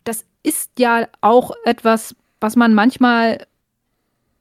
das 0.03 0.26
ist 0.43 0.72
ja 0.80 1.07
auch 1.22 1.51
etwas, 1.65 2.15
was 2.41 2.55
man 2.55 2.74
manchmal 2.74 3.45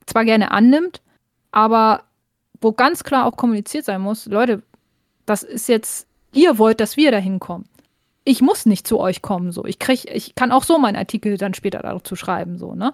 zwar 0.09 0.25
gerne 0.25 0.51
annimmt, 0.51 1.01
aber 1.51 2.03
wo 2.61 2.71
ganz 2.71 3.03
klar 3.03 3.25
auch 3.25 3.37
kommuniziert 3.37 3.85
sein 3.85 4.01
muss, 4.01 4.25
Leute, 4.25 4.61
das 5.25 5.43
ist 5.43 5.69
jetzt, 5.69 6.07
ihr 6.33 6.57
wollt, 6.57 6.79
dass 6.79 6.97
wir 6.97 7.11
da 7.11 7.17
hinkommen. 7.17 7.65
Ich 8.25 8.41
muss 8.41 8.65
nicht 8.65 8.85
zu 8.85 8.99
euch 8.99 9.21
kommen, 9.21 9.51
so. 9.51 9.65
Ich 9.65 9.79
krieg, 9.79 10.05
ich 10.13 10.35
kann 10.35 10.51
auch 10.51 10.63
so 10.63 10.77
meinen 10.77 10.97
Artikel 10.97 11.37
dann 11.37 11.53
später 11.53 11.79
dazu 11.79 12.15
schreiben, 12.15 12.57
so, 12.57 12.75
ne? 12.75 12.91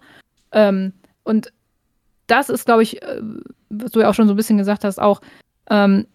Ähm, 0.51 0.93
und 1.23 1.51
das 2.27 2.49
ist, 2.49 2.65
glaube 2.65 2.83
ich, 2.83 3.01
äh, 3.01 3.21
was 3.69 3.91
du 3.91 4.01
ja 4.01 4.09
auch 4.09 4.13
schon 4.13 4.27
so 4.27 4.33
ein 4.33 4.37
bisschen 4.37 4.57
gesagt 4.57 4.83
hast, 4.83 4.99
auch 4.99 5.21
ähm, 5.69 6.05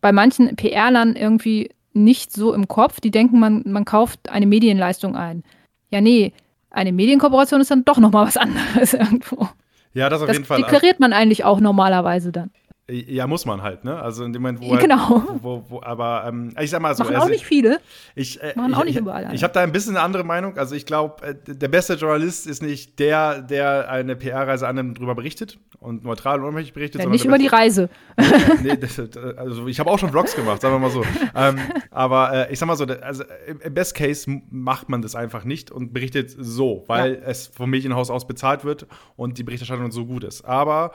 bei 0.00 0.12
manchen 0.12 0.54
PR-Lern 0.54 1.16
irgendwie 1.16 1.70
nicht 1.92 2.32
so 2.32 2.52
im 2.54 2.68
Kopf. 2.68 3.00
Die 3.00 3.10
denken, 3.10 3.38
man, 3.38 3.62
man 3.66 3.84
kauft 3.84 4.28
eine 4.28 4.46
Medienleistung 4.46 5.16
ein. 5.16 5.42
Ja, 5.90 6.00
nee, 6.00 6.32
eine 6.70 6.92
Medienkooperation 6.92 7.60
ist 7.60 7.70
dann 7.70 7.84
doch 7.84 7.98
nochmal 7.98 8.26
was 8.26 8.36
anderes 8.36 8.94
irgendwo. 8.94 9.48
Ja, 9.94 10.08
das 10.08 10.20
auf 10.20 10.28
das 10.28 10.36
jeden 10.36 10.46
Fall. 10.46 10.62
deklariert 10.62 11.00
man 11.00 11.12
eigentlich 11.12 11.44
auch 11.44 11.60
normalerweise 11.60 12.32
dann. 12.32 12.50
Ja, 12.90 13.26
muss 13.26 13.44
man 13.44 13.62
halt, 13.62 13.84
ne? 13.84 14.00
Also 14.00 14.24
in 14.24 14.32
dem 14.32 14.40
Moment, 14.40 14.62
wo. 14.62 14.76
Genau. 14.78 15.28
Halt, 15.28 15.42
wo, 15.42 15.64
wo, 15.68 15.82
aber 15.82 16.24
ähm, 16.26 16.54
ich 16.58 16.70
sag 16.70 16.80
mal 16.80 16.94
so. 16.94 17.02
Machen 17.04 17.16
also, 17.16 17.26
auch 17.26 17.30
nicht 17.30 17.44
viele. 17.44 17.80
Ich, 18.14 18.42
äh, 18.42 18.54
Machen 18.56 18.74
auch 18.74 18.84
nicht 18.84 18.98
überall. 18.98 19.26
Ich, 19.28 19.34
ich 19.34 19.42
habe 19.42 19.52
da 19.52 19.60
ein 19.60 19.72
bisschen 19.72 19.96
eine 19.96 20.04
andere 20.04 20.24
Meinung. 20.24 20.56
Also 20.56 20.74
ich 20.74 20.86
glaube, 20.86 21.26
äh, 21.26 21.34
der 21.34 21.68
beste 21.68 21.94
Journalist 21.94 22.46
ist 22.46 22.62
nicht 22.62 22.98
der, 22.98 23.42
der 23.42 23.90
eine 23.90 24.16
PR-Reise 24.16 24.66
annimmt 24.66 24.90
und 24.90 24.98
darüber 24.98 25.14
berichtet 25.14 25.58
und 25.80 26.02
neutral 26.02 26.38
und 26.38 26.46
unabhängig 26.46 26.72
berichtet. 26.72 27.02
Ja, 27.02 27.08
nicht 27.08 27.26
über 27.26 27.36
die 27.36 27.46
Reise. 27.46 27.90
nee, 28.62 28.76
das, 28.76 28.98
also 29.36 29.66
ich 29.68 29.78
habe 29.78 29.90
auch 29.90 29.98
schon 29.98 30.10
Vlogs 30.10 30.34
gemacht, 30.34 30.62
sagen 30.62 30.74
wir 30.74 30.78
mal 30.78 30.90
so. 30.90 31.04
ähm, 31.34 31.58
aber 31.90 32.48
äh, 32.48 32.52
ich 32.52 32.58
sag 32.58 32.66
mal 32.66 32.76
so, 32.76 32.84
also 32.84 33.24
im 33.46 33.74
Best 33.74 33.94
Case 33.94 34.30
macht 34.50 34.88
man 34.88 35.02
das 35.02 35.14
einfach 35.14 35.44
nicht 35.44 35.70
und 35.70 35.92
berichtet 35.92 36.34
so, 36.36 36.84
weil 36.86 37.14
ja. 37.14 37.20
es 37.26 37.48
vom 37.48 37.68
Medienhaus 37.68 38.08
aus 38.10 38.26
bezahlt 38.26 38.64
wird 38.64 38.86
und 39.16 39.36
die 39.36 39.44
Berichterstattung 39.44 39.92
so 39.92 40.06
gut 40.06 40.24
ist. 40.24 40.44
Aber 40.44 40.92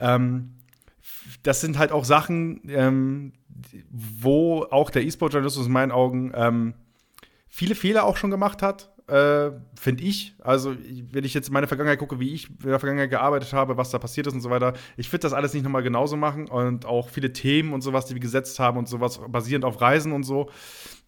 ähm, 0.00 0.57
das 1.42 1.60
sind 1.60 1.78
halt 1.78 1.92
auch 1.92 2.04
Sachen, 2.04 2.60
ähm, 2.68 3.32
wo 3.90 4.64
auch 4.70 4.90
der 4.90 5.04
E-Sport-Journalismus 5.04 5.66
in 5.66 5.72
meinen 5.72 5.92
Augen 5.92 6.32
ähm, 6.34 6.74
viele 7.48 7.74
Fehler 7.74 8.04
auch 8.04 8.16
schon 8.16 8.30
gemacht 8.30 8.62
hat, 8.62 8.90
äh, 9.08 9.50
finde 9.78 10.04
ich. 10.04 10.34
Also, 10.40 10.76
wenn 11.12 11.24
ich 11.24 11.34
jetzt 11.34 11.48
in 11.48 11.54
meine 11.54 11.66
Vergangenheit 11.66 11.98
gucke, 11.98 12.20
wie 12.20 12.34
ich 12.34 12.50
in 12.50 12.68
der 12.68 12.78
Vergangenheit 12.78 13.10
gearbeitet 13.10 13.52
habe, 13.52 13.76
was 13.76 13.90
da 13.90 13.98
passiert 13.98 14.26
ist 14.26 14.34
und 14.34 14.42
so 14.42 14.50
weiter, 14.50 14.74
ich 14.96 15.10
würde 15.10 15.22
das 15.22 15.32
alles 15.32 15.54
nicht 15.54 15.62
nochmal 15.62 15.82
genauso 15.82 16.16
machen 16.16 16.48
und 16.48 16.84
auch 16.84 17.08
viele 17.08 17.32
Themen 17.32 17.72
und 17.72 17.80
sowas, 17.80 18.06
die 18.06 18.14
wir 18.14 18.20
gesetzt 18.20 18.58
haben 18.58 18.78
und 18.78 18.88
sowas 18.88 19.20
basierend 19.28 19.64
auf 19.64 19.80
Reisen 19.80 20.12
und 20.12 20.24
so. 20.24 20.50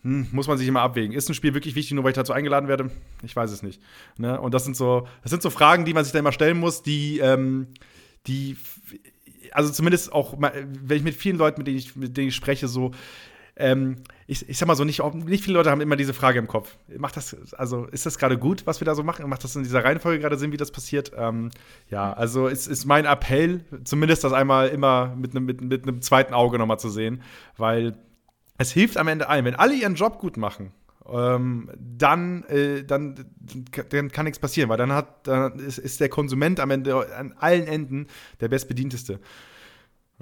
Hm, 0.02 0.28
muss 0.32 0.48
man 0.48 0.56
sich 0.56 0.66
immer 0.66 0.80
abwägen. 0.80 1.14
Ist 1.14 1.28
ein 1.28 1.34
Spiel 1.34 1.52
wirklich 1.52 1.74
wichtig, 1.74 1.92
nur 1.92 2.04
weil 2.04 2.12
ich 2.12 2.16
dazu 2.16 2.32
eingeladen 2.32 2.68
werde? 2.68 2.90
Ich 3.22 3.36
weiß 3.36 3.50
es 3.50 3.62
nicht. 3.62 3.82
Ne? 4.16 4.40
Und 4.40 4.54
das 4.54 4.64
sind 4.64 4.76
so, 4.76 5.06
das 5.22 5.30
sind 5.30 5.42
so 5.42 5.50
Fragen, 5.50 5.84
die 5.84 5.92
man 5.92 6.04
sich 6.04 6.12
da 6.14 6.18
immer 6.18 6.32
stellen 6.32 6.58
muss, 6.58 6.82
die, 6.82 7.18
ähm, 7.18 7.66
die 8.26 8.56
also 9.52 9.70
zumindest 9.70 10.12
auch, 10.12 10.36
wenn 10.38 10.96
ich 10.96 11.02
mit 11.02 11.14
vielen 11.14 11.36
Leuten, 11.36 11.60
mit 11.60 11.66
denen 11.66 11.78
ich, 11.78 11.96
mit 11.96 12.16
denen 12.16 12.28
ich 12.28 12.34
spreche, 12.34 12.68
so, 12.68 12.92
ähm, 13.56 13.96
ich, 14.26 14.48
ich 14.48 14.58
sag 14.58 14.66
mal 14.66 14.74
so, 14.74 14.84
nicht, 14.84 15.02
nicht 15.14 15.44
viele 15.44 15.56
Leute 15.56 15.70
haben 15.70 15.80
immer 15.80 15.96
diese 15.96 16.14
Frage 16.14 16.38
im 16.38 16.46
Kopf. 16.46 16.76
Macht 16.96 17.16
das, 17.16 17.36
also 17.52 17.84
ist 17.86 18.06
das 18.06 18.18
gerade 18.18 18.38
gut, 18.38 18.66
was 18.66 18.80
wir 18.80 18.86
da 18.86 18.94
so 18.94 19.02
machen? 19.02 19.28
Macht 19.28 19.44
das 19.44 19.54
in 19.54 19.62
dieser 19.62 19.84
Reihenfolge 19.84 20.20
gerade 20.20 20.38
Sinn, 20.38 20.52
wie 20.52 20.56
das 20.56 20.70
passiert? 20.70 21.12
Ähm, 21.16 21.50
ja, 21.90 22.12
also 22.12 22.48
es 22.48 22.66
ist 22.66 22.86
mein 22.86 23.04
Appell, 23.04 23.64
zumindest 23.84 24.24
das 24.24 24.32
einmal 24.32 24.68
immer 24.68 25.14
mit 25.14 25.32
einem 25.32 25.44
mit, 25.44 25.60
mit 25.60 25.82
einem 25.82 26.00
zweiten 26.00 26.32
Auge 26.32 26.58
nochmal 26.58 26.78
zu 26.78 26.88
sehen, 26.88 27.22
weil 27.56 27.94
es 28.56 28.72
hilft 28.72 28.96
am 28.96 29.08
Ende 29.08 29.28
allen. 29.28 29.44
Wenn 29.44 29.54
alle 29.54 29.74
ihren 29.74 29.94
Job 29.94 30.18
gut 30.18 30.36
machen, 30.36 30.72
ähm, 31.12 31.70
dann, 31.78 32.44
äh, 32.44 32.84
dann, 32.84 33.14
dann 33.90 34.10
kann 34.10 34.24
nichts 34.24 34.38
passieren, 34.38 34.68
weil 34.68 34.78
dann, 34.78 34.92
hat, 34.92 35.26
dann 35.26 35.58
ist, 35.58 35.78
ist 35.78 36.00
der 36.00 36.08
Konsument 36.08 36.60
am 36.60 36.70
Ende 36.70 37.14
an 37.16 37.34
allen 37.38 37.66
Enden 37.66 38.06
der 38.40 38.48
bestbedienteste. 38.48 39.20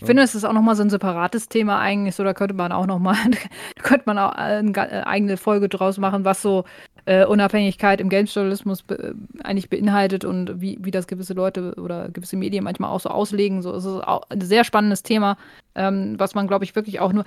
Ich 0.00 0.06
finde, 0.06 0.22
es 0.22 0.36
ist 0.36 0.44
auch 0.44 0.52
nochmal 0.52 0.76
so 0.76 0.82
ein 0.82 0.90
separates 0.90 1.48
Thema 1.48 1.80
eigentlich, 1.80 2.14
so 2.14 2.22
da 2.22 2.32
könnte 2.32 2.54
man 2.54 2.70
auch 2.70 2.86
nochmal, 2.86 3.16
könnte 3.82 4.04
man 4.06 4.16
auch 4.18 4.30
eine 4.30 4.70
äh, 4.76 5.02
eigene 5.02 5.36
Folge 5.36 5.68
draus 5.68 5.98
machen, 5.98 6.24
was 6.24 6.40
so 6.40 6.64
äh, 7.04 7.24
Unabhängigkeit 7.24 8.00
im 8.00 8.08
Games-Journalismus 8.08 8.84
be 8.84 9.16
eigentlich 9.42 9.68
beinhaltet 9.68 10.24
und 10.24 10.60
wie, 10.60 10.78
wie 10.80 10.92
das 10.92 11.08
gewisse 11.08 11.34
Leute 11.34 11.74
oder 11.74 12.10
gewisse 12.10 12.36
Medien 12.36 12.62
manchmal 12.62 12.90
auch 12.90 13.00
so 13.00 13.08
auslegen. 13.08 13.60
So 13.60 13.74
es 13.74 13.84
ist 13.84 14.04
auch 14.04 14.22
ein 14.28 14.40
sehr 14.40 14.62
spannendes 14.62 15.02
Thema, 15.02 15.36
ähm, 15.74 16.14
was 16.16 16.34
man, 16.34 16.46
glaube 16.46 16.64
ich, 16.64 16.76
wirklich 16.76 17.00
auch 17.00 17.12
nur. 17.12 17.24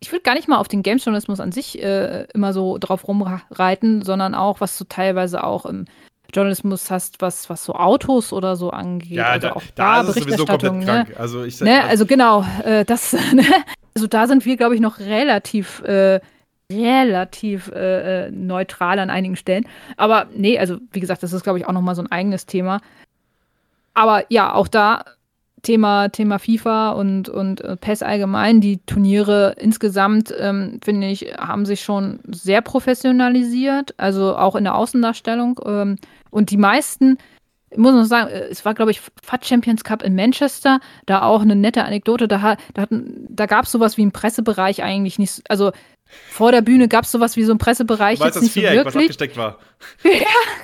Ich 0.00 0.12
würde 0.12 0.22
gar 0.22 0.34
nicht 0.34 0.48
mal 0.48 0.58
auf 0.58 0.68
den 0.68 0.82
Games-Journalismus 0.82 1.40
an 1.40 1.52
sich 1.52 1.82
äh, 1.82 2.24
immer 2.34 2.52
so 2.52 2.78
drauf 2.78 3.08
rumreiten, 3.08 4.02
sondern 4.02 4.34
auch, 4.34 4.60
was 4.60 4.76
du 4.76 4.84
teilweise 4.84 5.42
auch 5.42 5.64
im 5.64 5.86
Journalismus 6.34 6.90
hast, 6.90 7.20
was, 7.22 7.48
was 7.48 7.64
so 7.64 7.74
Autos 7.74 8.32
oder 8.32 8.56
so 8.56 8.70
angeht. 8.70 9.10
Ja, 9.10 9.28
also 9.28 9.48
da, 9.48 9.52
auch 9.54 9.62
da, 9.74 10.02
da 10.02 10.08
ist 10.08 10.16
es 10.16 10.22
sowieso 10.24 10.44
komplett 10.44 10.84
krank. 10.84 11.08
Ne? 11.08 11.16
Also, 11.16 11.44
ich, 11.44 11.60
ne? 11.60 11.84
also 11.84 12.06
genau, 12.06 12.44
äh, 12.64 12.84
das, 12.84 13.12
ne? 13.32 13.44
also 13.94 14.06
da 14.06 14.26
sind 14.26 14.44
wir, 14.44 14.56
glaube 14.56 14.74
ich, 14.74 14.80
noch 14.80 14.98
relativ, 14.98 15.82
äh, 15.82 16.20
relativ 16.70 17.68
äh, 17.68 18.26
äh, 18.26 18.30
neutral 18.30 18.98
an 18.98 19.10
einigen 19.10 19.36
Stellen. 19.36 19.66
Aber 19.96 20.26
nee, 20.34 20.58
also 20.58 20.78
wie 20.92 21.00
gesagt, 21.00 21.22
das 21.22 21.32
ist, 21.32 21.42
glaube 21.42 21.58
ich, 21.58 21.66
auch 21.66 21.72
noch 21.72 21.80
mal 21.80 21.94
so 21.94 22.02
ein 22.02 22.10
eigenes 22.10 22.46
Thema. 22.46 22.80
Aber 23.94 24.24
ja, 24.28 24.52
auch 24.52 24.68
da 24.68 25.04
Thema, 25.66 26.10
Thema 26.10 26.38
FIFA 26.38 26.90
und, 26.90 27.28
und 27.28 27.60
äh, 27.60 27.76
PES 27.76 28.04
allgemein, 28.04 28.60
die 28.60 28.78
Turniere 28.86 29.56
insgesamt, 29.58 30.32
ähm, 30.38 30.78
finde 30.84 31.08
ich, 31.08 31.34
haben 31.38 31.66
sich 31.66 31.80
schon 31.80 32.20
sehr 32.28 32.60
professionalisiert, 32.60 33.92
also 33.96 34.36
auch 34.36 34.54
in 34.54 34.62
der 34.62 34.76
Außendarstellung. 34.76 35.58
Ähm, 35.66 35.96
und 36.30 36.52
die 36.52 36.56
meisten, 36.56 37.18
ich 37.70 37.78
muss 37.78 37.94
noch 37.94 38.04
sagen, 38.04 38.30
äh, 38.30 38.44
es 38.44 38.64
war, 38.64 38.74
glaube 38.74 38.92
ich, 38.92 39.00
FAT 39.00 39.44
Champions 39.44 39.82
Cup 39.82 40.04
in 40.04 40.14
Manchester, 40.14 40.78
da 41.04 41.22
auch 41.22 41.42
eine 41.42 41.56
nette 41.56 41.84
Anekdote, 41.84 42.28
da, 42.28 42.56
da, 42.74 42.86
da 42.88 43.46
gab 43.46 43.64
es 43.64 43.72
sowas 43.72 43.96
wie 43.96 44.02
einen 44.02 44.12
Pressebereich 44.12 44.84
eigentlich 44.84 45.18
nicht, 45.18 45.42
also 45.50 45.72
vor 46.30 46.52
der 46.52 46.62
Bühne 46.62 46.88
gab 46.88 47.04
es 47.04 47.12
sowas 47.12 47.36
wie 47.36 47.44
so 47.44 47.52
einen 47.52 47.58
Pressebereich. 47.58 48.20
Weil 48.20 48.28
jetzt 48.28 48.42
nicht 48.42 48.52
Viereck, 48.52 48.70
so 48.70 48.76
wirklich. 48.76 48.94
was 48.94 49.02
abgesteckt 49.02 49.36
war. 49.36 49.58
ja, 50.04 50.10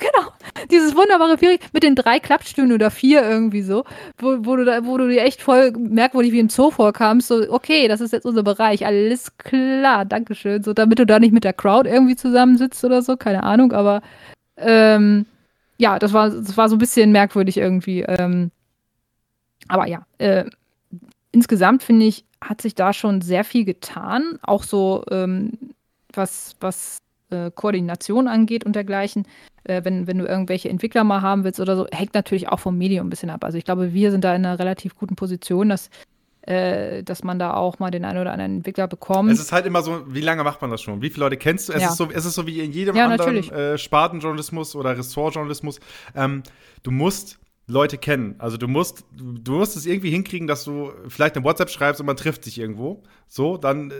genau. 0.00 0.32
Dieses 0.70 0.94
wunderbare 0.94 1.38
Viereck 1.38 1.60
mit 1.72 1.82
den 1.82 1.94
drei 1.94 2.20
Klappstühlen 2.20 2.72
oder 2.72 2.90
vier 2.90 3.22
irgendwie 3.22 3.62
so, 3.62 3.84
wo, 4.18 4.36
wo, 4.40 4.56
du, 4.56 4.64
da, 4.64 4.84
wo 4.84 4.96
du 4.96 5.08
dir 5.08 5.22
echt 5.22 5.42
voll 5.42 5.72
merkwürdig 5.72 6.32
wie 6.32 6.38
im 6.38 6.48
Zoo 6.48 6.70
vorkamst. 6.70 7.28
So, 7.28 7.50
okay, 7.50 7.88
das 7.88 8.00
ist 8.00 8.12
jetzt 8.12 8.26
unser 8.26 8.42
Bereich. 8.42 8.86
Alles 8.86 9.36
klar, 9.38 10.04
Dankeschön. 10.04 10.62
So, 10.62 10.72
damit 10.72 10.98
du 10.98 11.06
da 11.06 11.18
nicht 11.18 11.32
mit 11.32 11.44
der 11.44 11.52
Crowd 11.52 11.88
irgendwie 11.88 12.16
zusammensitzt 12.16 12.84
oder 12.84 13.02
so, 13.02 13.16
keine 13.16 13.42
Ahnung, 13.42 13.72
aber 13.72 14.02
ähm, 14.56 15.26
ja, 15.78 15.98
das 15.98 16.12
war, 16.12 16.30
das 16.30 16.56
war 16.56 16.68
so 16.68 16.76
ein 16.76 16.78
bisschen 16.78 17.12
merkwürdig 17.12 17.56
irgendwie. 17.56 18.02
Ähm, 18.02 18.50
aber 19.68 19.86
ja, 19.88 20.06
äh, 20.18 20.44
insgesamt 21.32 21.82
finde 21.82 22.06
ich, 22.06 22.24
hat 22.42 22.60
sich 22.60 22.74
da 22.74 22.92
schon 22.92 23.20
sehr 23.20 23.44
viel 23.44 23.64
getan, 23.64 24.38
auch 24.42 24.62
so 24.62 25.04
ähm, 25.10 25.52
was, 26.12 26.56
was 26.60 26.98
äh, 27.30 27.50
Koordination 27.54 28.28
angeht 28.28 28.64
und 28.64 28.76
dergleichen. 28.76 29.26
Äh, 29.64 29.84
wenn, 29.84 30.06
wenn 30.06 30.18
du 30.18 30.26
irgendwelche 30.26 30.68
Entwickler 30.68 31.04
mal 31.04 31.22
haben 31.22 31.44
willst 31.44 31.60
oder 31.60 31.76
so, 31.76 31.86
hängt 31.92 32.14
natürlich 32.14 32.48
auch 32.48 32.60
vom 32.60 32.76
Medium 32.76 33.06
ein 33.06 33.10
bisschen 33.10 33.30
ab. 33.30 33.44
Also 33.44 33.58
ich 33.58 33.64
glaube, 33.64 33.92
wir 33.92 34.10
sind 34.10 34.24
da 34.24 34.34
in 34.34 34.44
einer 34.44 34.58
relativ 34.58 34.96
guten 34.96 35.14
Position, 35.14 35.68
dass, 35.68 35.88
äh, 36.42 37.02
dass 37.04 37.22
man 37.22 37.38
da 37.38 37.54
auch 37.54 37.78
mal 37.78 37.90
den 37.90 38.04
einen 38.04 38.20
oder 38.20 38.32
anderen 38.32 38.56
Entwickler 38.56 38.88
bekommt. 38.88 39.30
Es 39.30 39.40
ist 39.40 39.52
halt 39.52 39.66
immer 39.66 39.82
so, 39.82 40.02
wie 40.12 40.20
lange 40.20 40.42
macht 40.42 40.60
man 40.60 40.70
das 40.70 40.82
schon? 40.82 41.00
Wie 41.00 41.10
viele 41.10 41.26
Leute 41.26 41.36
kennst 41.36 41.68
du? 41.68 41.72
Es, 41.72 41.82
ja. 41.82 41.88
ist, 41.90 41.96
so, 41.96 42.08
es 42.10 42.24
ist 42.24 42.34
so 42.34 42.46
wie 42.46 42.60
in 42.60 42.72
jedem 42.72 42.96
ja, 42.96 43.06
anderen 43.06 43.36
äh, 43.50 43.78
Spartenjournalismus 43.78 44.74
oder 44.74 44.96
Ressortjournalismus. 44.96 45.78
Ähm, 46.16 46.42
du 46.82 46.90
musst 46.90 47.38
Leute 47.66 47.98
kennen. 47.98 48.34
Also 48.38 48.56
du 48.56 48.68
musst, 48.68 49.04
du 49.12 49.52
musst 49.52 49.76
es 49.76 49.86
irgendwie 49.86 50.10
hinkriegen, 50.10 50.46
dass 50.46 50.64
du 50.64 50.92
vielleicht 51.08 51.36
eine 51.36 51.44
WhatsApp 51.44 51.70
schreibst 51.70 52.00
und 52.00 52.06
man 52.06 52.16
trifft 52.16 52.44
sich 52.44 52.58
irgendwo. 52.58 53.02
So, 53.28 53.56
dann, 53.56 53.92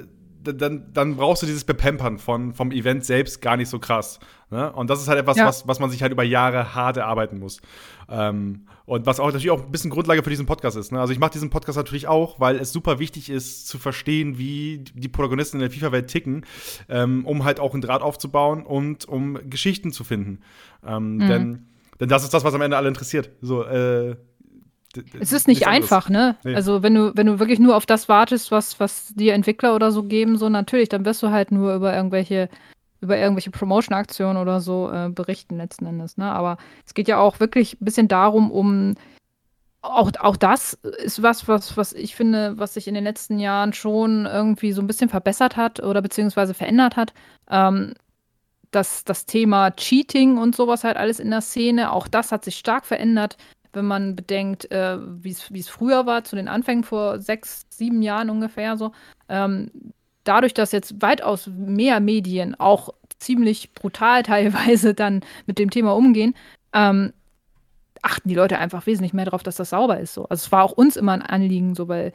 dann, 0.43 0.93
dann 0.93 1.17
brauchst 1.17 1.43
du 1.43 1.47
dieses 1.47 1.65
Bepampern 1.65 2.19
von, 2.19 2.55
vom 2.55 2.73
Event 2.73 3.05
selbst 3.05 3.41
gar 3.41 3.57
nicht 3.57 3.69
so 3.69 3.79
krass. 3.79 4.19
Ne? 4.51 4.73
Und 4.73 4.91
das 4.91 5.01
ist 5.01 5.09
halt 5.09 5.21
etwas, 5.21 5.37
ja. 5.37 5.47
was, 5.47 5.69
was 5.69 5.79
man 5.79 5.91
sich 5.91 6.03
halt 6.03 6.13
über 6.13 6.25
Jahre 6.25 6.75
hart 6.75 6.97
erarbeiten 6.97 7.39
muss. 7.39 7.61
Ähm, 8.09 8.67
und 8.85 9.07
was 9.07 9.21
auch 9.21 9.27
natürlich 9.27 9.51
auch 9.51 9.63
ein 9.63 9.71
bisschen 9.71 9.91
Grundlage 9.91 10.25
für 10.25 10.31
diesen 10.31 10.47
Podcast 10.47 10.77
ist. 10.77 10.91
Ne? 10.91 11.01
Also 11.01 11.13
ich 11.13 11.21
mache 11.21 11.31
diesen 11.31 11.51
Podcast 11.51 11.77
natürlich 11.77 12.09
auch, 12.09 12.41
weil 12.41 12.57
es 12.57 12.73
super 12.73 12.99
wichtig 12.99 13.31
ist 13.31 13.69
zu 13.69 13.79
verstehen, 13.79 14.39
wie 14.39 14.85
die 14.95 15.09
Protagonisten 15.09 15.59
in 15.59 15.61
der 15.61 15.71
FIFA-Welt 15.71 16.09
ticken, 16.09 16.45
ähm, 16.89 17.25
um 17.25 17.45
halt 17.45 17.61
auch 17.61 17.73
einen 17.75 17.81
Draht 17.83 18.03
aufzubauen 18.03 18.67
und 18.67 19.05
um 19.05 19.39
Geschichten 19.49 19.93
zu 19.93 20.03
finden. 20.03 20.41
Ähm, 20.85 21.15
mhm. 21.15 21.29
Denn 21.29 21.67
denn 22.03 22.09
das 22.09 22.25
ist 22.25 22.35
das, 22.35 22.43
was 22.43 22.53
am 22.53 22.63
Ende 22.63 22.77
alle 22.77 22.89
interessiert. 22.89 23.31
So, 23.43 23.63
äh, 23.63 24.17
es 25.21 25.33
ist 25.33 25.47
nicht 25.47 25.69
einfach, 25.69 26.09
ne? 26.09 26.35
Nee. 26.43 26.57
Also 26.57 26.83
wenn 26.83 26.97
du, 26.97 27.13
wenn 27.15 27.29
du 27.29 27.39
wirklich 27.39 27.61
nur 27.61 27.77
auf 27.77 27.87
das 27.87 28.09
wartest, 28.09 28.51
was, 28.51 28.81
was 28.81 29.13
die 29.15 29.29
Entwickler 29.29 29.77
oder 29.77 29.93
so 29.93 30.03
geben, 30.03 30.37
so 30.37 30.49
natürlich, 30.49 30.89
dann 30.89 31.05
wirst 31.05 31.23
du 31.23 31.31
halt 31.31 31.53
nur 31.53 31.73
über 31.77 31.95
irgendwelche, 31.95 32.49
über 33.01 33.17
irgendwelche 33.17 33.53
Promotion-Aktionen 33.53 34.37
oder 34.37 34.61
so 34.61 34.91
äh, 34.91 35.11
berichten 35.11 35.57
letzten 35.59 35.87
Endes, 35.87 36.17
ne? 36.17 36.29
Aber 36.33 36.59
es 36.85 36.93
geht 36.93 37.07
ja 37.07 37.19
auch 37.19 37.39
wirklich 37.39 37.81
ein 37.81 37.85
bisschen 37.85 38.09
darum, 38.09 38.51
um 38.51 38.97
auch, 39.81 40.11
auch 40.19 40.37
das 40.37 40.75
ist 40.75 41.23
was, 41.23 41.47
was, 41.47 41.77
was 41.77 41.93
ich 41.93 42.17
finde, 42.17 42.59
was 42.59 42.75
sich 42.75 42.89
in 42.89 42.95
den 42.95 43.05
letzten 43.05 43.39
Jahren 43.39 43.73
schon 43.73 44.27
irgendwie 44.27 44.73
so 44.73 44.83
ein 44.83 44.89
bisschen 44.89 45.09
verbessert 45.09 45.57
hat 45.57 45.81
oder 45.81 46.03
beziehungsweise 46.03 46.53
verändert 46.53 46.97
hat. 46.97 47.15
Ähm, 47.49 47.95
das, 48.73 49.05
das 49.05 49.27
Thema 49.27 49.71
Cheating 49.71 50.39
und 50.39 50.57
sowas 50.57 50.83
halt 50.83 50.97
alles 50.97 51.21
in 51.21 51.31
der 51.31 51.41
Szene, 51.43 51.93
auch 51.93 52.09
das 52.09 52.33
hat 52.33 52.45
sich 52.45 52.57
stark 52.57 52.85
verändert, 52.85 53.37
wenn 53.73 53.87
man 53.87 54.17
bedenkt, 54.17 54.71
äh, 54.71 54.99
wie 55.01 55.31
es 55.31 55.69
früher 55.69 56.07
war, 56.07 56.25
zu 56.25 56.37
den 56.37 56.49
Anfängen 56.49 56.85
vor 56.85 57.21
sechs, 57.21 57.67
sieben 57.71 58.03
Jahren 58.03 58.31
ungefähr 58.31 58.77
so. 58.77 58.93
Ähm, 59.29 59.71
dadurch, 60.25 60.55
dass 60.55 60.73
jetzt 60.73 61.01
weitaus 61.01 61.47
mehr 61.47 62.01
Medien 62.01 62.55
auch 62.59 62.91
ziemlich 63.19 63.73
brutal 63.73 64.23
teilweise 64.25 64.95
dann 64.95 65.21
mit 65.47 65.59
dem 65.59 65.71
Thema 65.71 65.95
umgehen, 65.95 66.35
ähm, 66.73 67.13
achten 68.03 68.29
die 68.29 68.35
Leute 68.35 68.59
einfach 68.59 68.87
wesentlich 68.87 69.13
mehr 69.13 69.27
darauf, 69.27 69.43
dass 69.43 69.57
das 69.57 69.71
sauber 69.71 70.01
ist. 70.01 70.15
So. 70.15 70.25
Also 70.25 70.47
es 70.47 70.53
war 70.53 70.65
auch 70.65 70.73
uns 70.73 70.97
immer 70.97 71.13
ein 71.13 71.23
Anliegen, 71.23 71.75
so, 71.75 71.89
weil 71.89 72.13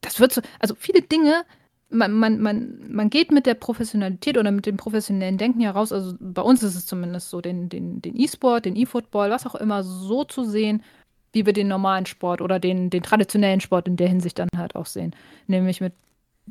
das 0.00 0.20
wird 0.20 0.32
so, 0.32 0.42
also 0.60 0.74
viele 0.78 1.02
Dinge 1.02 1.44
man, 1.92 2.12
man, 2.12 2.40
man, 2.40 2.78
man 2.88 3.10
geht 3.10 3.30
mit 3.30 3.46
der 3.46 3.54
Professionalität 3.54 4.38
oder 4.38 4.50
mit 4.50 4.66
dem 4.66 4.76
professionellen 4.76 5.38
Denken 5.38 5.60
heraus, 5.60 5.92
also 5.92 6.14
bei 6.18 6.42
uns 6.42 6.62
ist 6.62 6.74
es 6.74 6.86
zumindest 6.86 7.30
so, 7.30 7.40
den, 7.40 7.68
E-Sport, 8.02 8.64
den 8.64 8.76
E-Football, 8.76 9.30
was 9.30 9.46
auch 9.46 9.54
immer, 9.54 9.82
so 9.84 10.24
zu 10.24 10.44
sehen, 10.44 10.82
wie 11.32 11.46
wir 11.46 11.52
den 11.52 11.68
normalen 11.68 12.06
Sport 12.06 12.40
oder 12.40 12.58
den, 12.58 12.90
den 12.90 13.02
traditionellen 13.02 13.60
Sport 13.60 13.88
in 13.88 13.96
der 13.96 14.08
Hinsicht 14.08 14.38
dann 14.38 14.48
halt 14.56 14.74
auch 14.76 14.86
sehen. 14.86 15.14
Nämlich 15.46 15.80
mit 15.80 15.94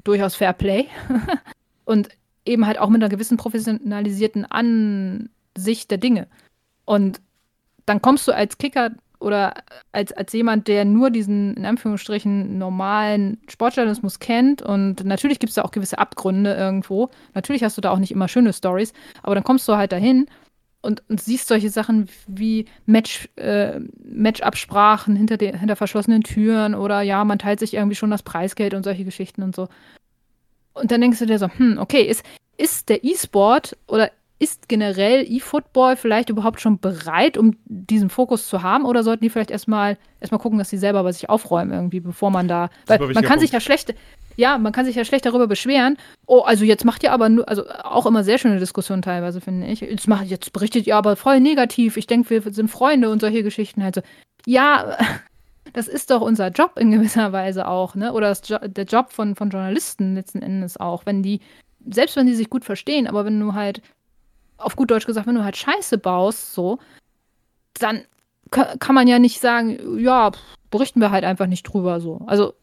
durchaus 0.04 0.36
Fair 0.36 0.54
Play 0.54 0.88
und 1.86 2.10
eben 2.46 2.66
halt 2.66 2.80
auch 2.80 2.90
mit 2.90 3.02
einer 3.02 3.10
gewissen 3.10 3.38
professionalisierten 3.38 4.46
Ansicht 4.46 5.92
der 5.92 5.98
Dinge. 5.98 6.28
Und 6.86 7.22
dann 7.86 8.02
kommst 8.02 8.28
du 8.28 8.32
als 8.32 8.58
Kicker 8.58 8.92
oder 9.22 9.54
als, 9.92 10.12
als 10.14 10.34
jemand, 10.34 10.68
der 10.68 10.84
nur 10.84 11.12
diesen, 11.12 11.56
in 11.56 11.66
Anführungsstrichen, 11.66 12.58
normalen 12.58 13.38
Sportjournalismus 13.48 14.20
kennt 14.20 14.62
und 14.62 15.04
natürlich 15.06 15.40
gibt 15.40 15.50
es 15.50 15.56
da 15.56 15.62
auch 15.62 15.72
gewisse 15.72 16.00
Abgründe 16.00 16.54
irgendwo. 16.54 17.10
Natürlich 17.34 17.64
hast 17.64 17.78
du 17.78 17.82
da 17.82 17.92
auch 17.92 18.00
nicht 18.00 18.12
immer 18.12 18.28
schöne 18.28 18.54
Stories, 18.54 18.94
aber 19.24 19.36
dann 19.36 19.44
kommst 19.44 19.68
du 19.68 19.76
halt 19.78 19.92
dahin 19.92 20.28
und, 20.82 21.04
und 21.10 21.22
siehst 21.22 21.48
solche 21.48 21.70
Sachen 21.70 22.10
wie 22.28 22.66
Match, 22.86 23.30
äh, 23.36 23.80
Match-Absprachen 24.04 25.16
hinter, 25.16 25.38
hinter 25.38 25.76
verschlossenen 25.76 26.24
Türen 26.24 26.74
oder 26.74 27.02
ja, 27.02 27.24
man 27.24 27.40
teilt 27.40 27.60
sich 27.60 27.76
irgendwie 27.76 27.96
schon 27.96 28.12
das 28.12 28.24
Preisgeld 28.24 28.74
und 28.74 28.84
solche 28.84 29.06
Geschichten 29.06 29.44
und 29.44 29.56
so. 29.56 29.68
Und 30.74 30.92
dann 30.92 31.02
denkst 31.02 31.20
du 31.20 31.26
dir 31.26 31.38
so, 31.38 31.50
hm, 31.50 31.78
okay, 31.78 32.02
ist, 32.02 32.26
ist 32.58 32.90
der 32.90 33.04
E-Sport 33.04 33.78
oder 33.88 34.10
ist 34.42 34.68
generell 34.68 35.24
E-Football 35.32 35.96
vielleicht 35.96 36.30
überhaupt 36.30 36.62
schon 36.62 36.80
bereit, 36.80 37.38
um 37.38 37.58
diesen 37.66 38.10
Fokus 38.10 38.48
zu 38.48 38.64
haben? 38.64 38.86
Oder 38.86 39.04
sollten 39.04 39.24
die 39.24 39.30
vielleicht 39.30 39.52
erstmal 39.52 40.00
erstmal 40.20 40.40
gucken, 40.40 40.58
dass 40.58 40.72
sie 40.72 40.80
selber 40.80 41.04
bei 41.04 41.12
sich 41.12 41.30
aufräumen, 41.30 41.72
irgendwie, 41.72 42.00
bevor 42.00 42.32
man 42.32 42.48
da. 42.48 42.72
Weil 42.88 42.98
man 42.98 43.14
kann 43.14 43.24
Punkt. 43.24 43.42
sich 43.42 43.52
ja 43.52 43.60
schlecht, 43.60 43.94
ja, 44.38 44.58
man 44.58 44.74
kann 44.74 44.86
sich 44.86 44.96
ja 44.96 45.06
schlecht 45.06 45.28
darüber 45.28 45.46
beschweren. 45.46 45.96
Oh, 46.26 46.40
also 46.40 46.66
jetzt 46.66 46.86
macht 46.86 47.04
ihr 47.04 47.12
aber 47.12 47.30
nur, 47.30 47.48
also 47.48 47.70
auch 47.70 48.08
immer 48.08 48.24
sehr 48.24 48.40
schöne 48.40 48.58
Diskussionen 48.58 49.04
teilweise, 49.04 49.42
finde 49.42 49.68
ich. 49.68 49.82
Jetzt, 49.82 50.08
macht, 50.08 50.26
jetzt 50.26 50.52
berichtet 50.54 50.88
ihr 50.88 50.96
aber 50.96 51.16
voll 51.18 51.40
negativ. 51.40 51.96
Ich 51.96 52.08
denke, 52.08 52.32
wir 52.32 52.52
sind 52.52 52.72
Freunde 52.72 53.12
und 53.12 53.22
solche 53.22 53.44
Geschichten 53.44 53.84
halt 53.84 53.94
so. 53.94 54.02
Ja, 54.48 54.98
das 55.74 55.88
ist 55.88 56.10
doch 56.10 56.22
unser 56.22 56.48
Job 56.48 56.80
in 56.80 56.90
gewisser 56.90 57.32
Weise 57.32 57.68
auch, 57.68 57.94
ne? 57.94 58.12
Oder 58.12 58.36
jo 58.44 58.58
der 58.58 58.86
Job 58.86 59.12
von, 59.12 59.36
von 59.36 59.52
Journalisten 59.52 60.16
letzten 60.16 60.42
Endes 60.42 60.78
auch. 60.78 61.06
Wenn 61.06 61.22
die, 61.22 61.42
selbst 61.88 62.16
wenn 62.16 62.26
die 62.26 62.34
sich 62.34 62.50
gut 62.50 62.66
verstehen, 62.66 63.06
aber 63.06 63.24
wenn 63.24 63.40
du 63.40 63.54
halt 63.54 63.84
auf 64.62 64.76
gut 64.76 64.92
Deutsch 64.92 65.06
gesagt, 65.06 65.28
wenn 65.28 65.36
du 65.36 65.44
halt 65.44 65.58
Scheiße 65.58 65.98
baust, 65.98 66.54
so, 66.54 66.80
dann 67.74 68.04
kann 68.52 68.96
man 68.96 69.08
ja 69.08 69.18
nicht 69.18 69.40
sagen, 69.40 70.00
ja, 70.00 70.32
berichten 70.72 71.00
wir 71.00 71.12
halt 71.12 71.24
einfach 71.24 71.48
nicht 71.48 71.64
drüber, 71.64 72.02
so. 72.02 72.22
Also, 72.28 72.54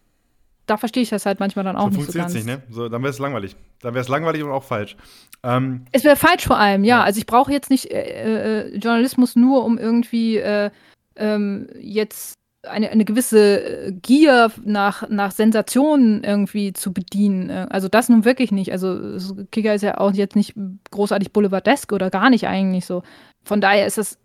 da 0.67 0.77
verstehe 0.77 1.03
ich 1.03 1.09
das 1.09 1.25
halt 1.25 1.41
manchmal 1.41 1.65
dann 1.65 1.77
auch 1.77 1.91
so 1.91 1.99
nicht 1.99 2.13
so 2.13 2.19
ganz. 2.19 2.35
nicht, 2.35 2.47
ne? 2.47 2.63
So, 2.71 2.89
dann 2.89 3.03
wäre 3.03 3.11
es 3.11 3.19
langweilig. 3.19 3.57
Dann 3.81 3.95
wäre 3.95 4.03
es 4.03 4.09
langweilig 4.09 4.43
und 4.43 4.51
auch 4.51 4.65
falsch. 4.65 4.97
Ähm, 5.43 5.87
es 5.93 6.05
wäre 6.05 6.17
falsch 6.17 6.45
vor 6.47 6.59
allem, 6.59 6.85
ja. 6.85 6.99
ja. 6.99 7.05
Also 7.05 7.19
ich 7.19 7.27
brauche 7.27 7.53
jetzt 7.53 7.71
nicht 7.71 7.91
äh, 7.91 8.67
äh, 8.67 8.77
Journalismus 8.77 9.35
nur, 9.35 9.65
um 9.65 9.79
irgendwie 9.79 10.37
äh, 10.37 10.71
ähm, 11.17 11.69
jetzt 11.79 12.35
eine, 12.69 12.91
eine 12.91 13.05
gewisse 13.05 13.93
Gier 14.03 14.51
nach, 14.65 15.09
nach 15.09 15.33
Sensationen 15.33 16.23
irgendwie 16.25 16.73
zu 16.73 16.93
bedienen. 16.93 17.51
Also 17.51 17.89
das 17.89 18.09
nun 18.09 18.25
wirklich 18.25 18.53
nicht. 18.53 18.73
Also 18.73 19.45
Kicker 19.51 19.75
ist 19.75 19.83
ja 19.83 19.99
auch 19.99 20.13
jetzt 20.13 20.37
nicht 20.37 20.55
großartig 20.91 21.33
boulevardesk 21.33 21.93
oder 21.93 22.11
gar 22.11 22.31
nicht 22.31 22.47
eigentlich 22.47 22.87
so. 22.87 23.03
Von 23.45 23.61
daher 23.61 23.87
ist 23.87 23.99
es 23.99 24.19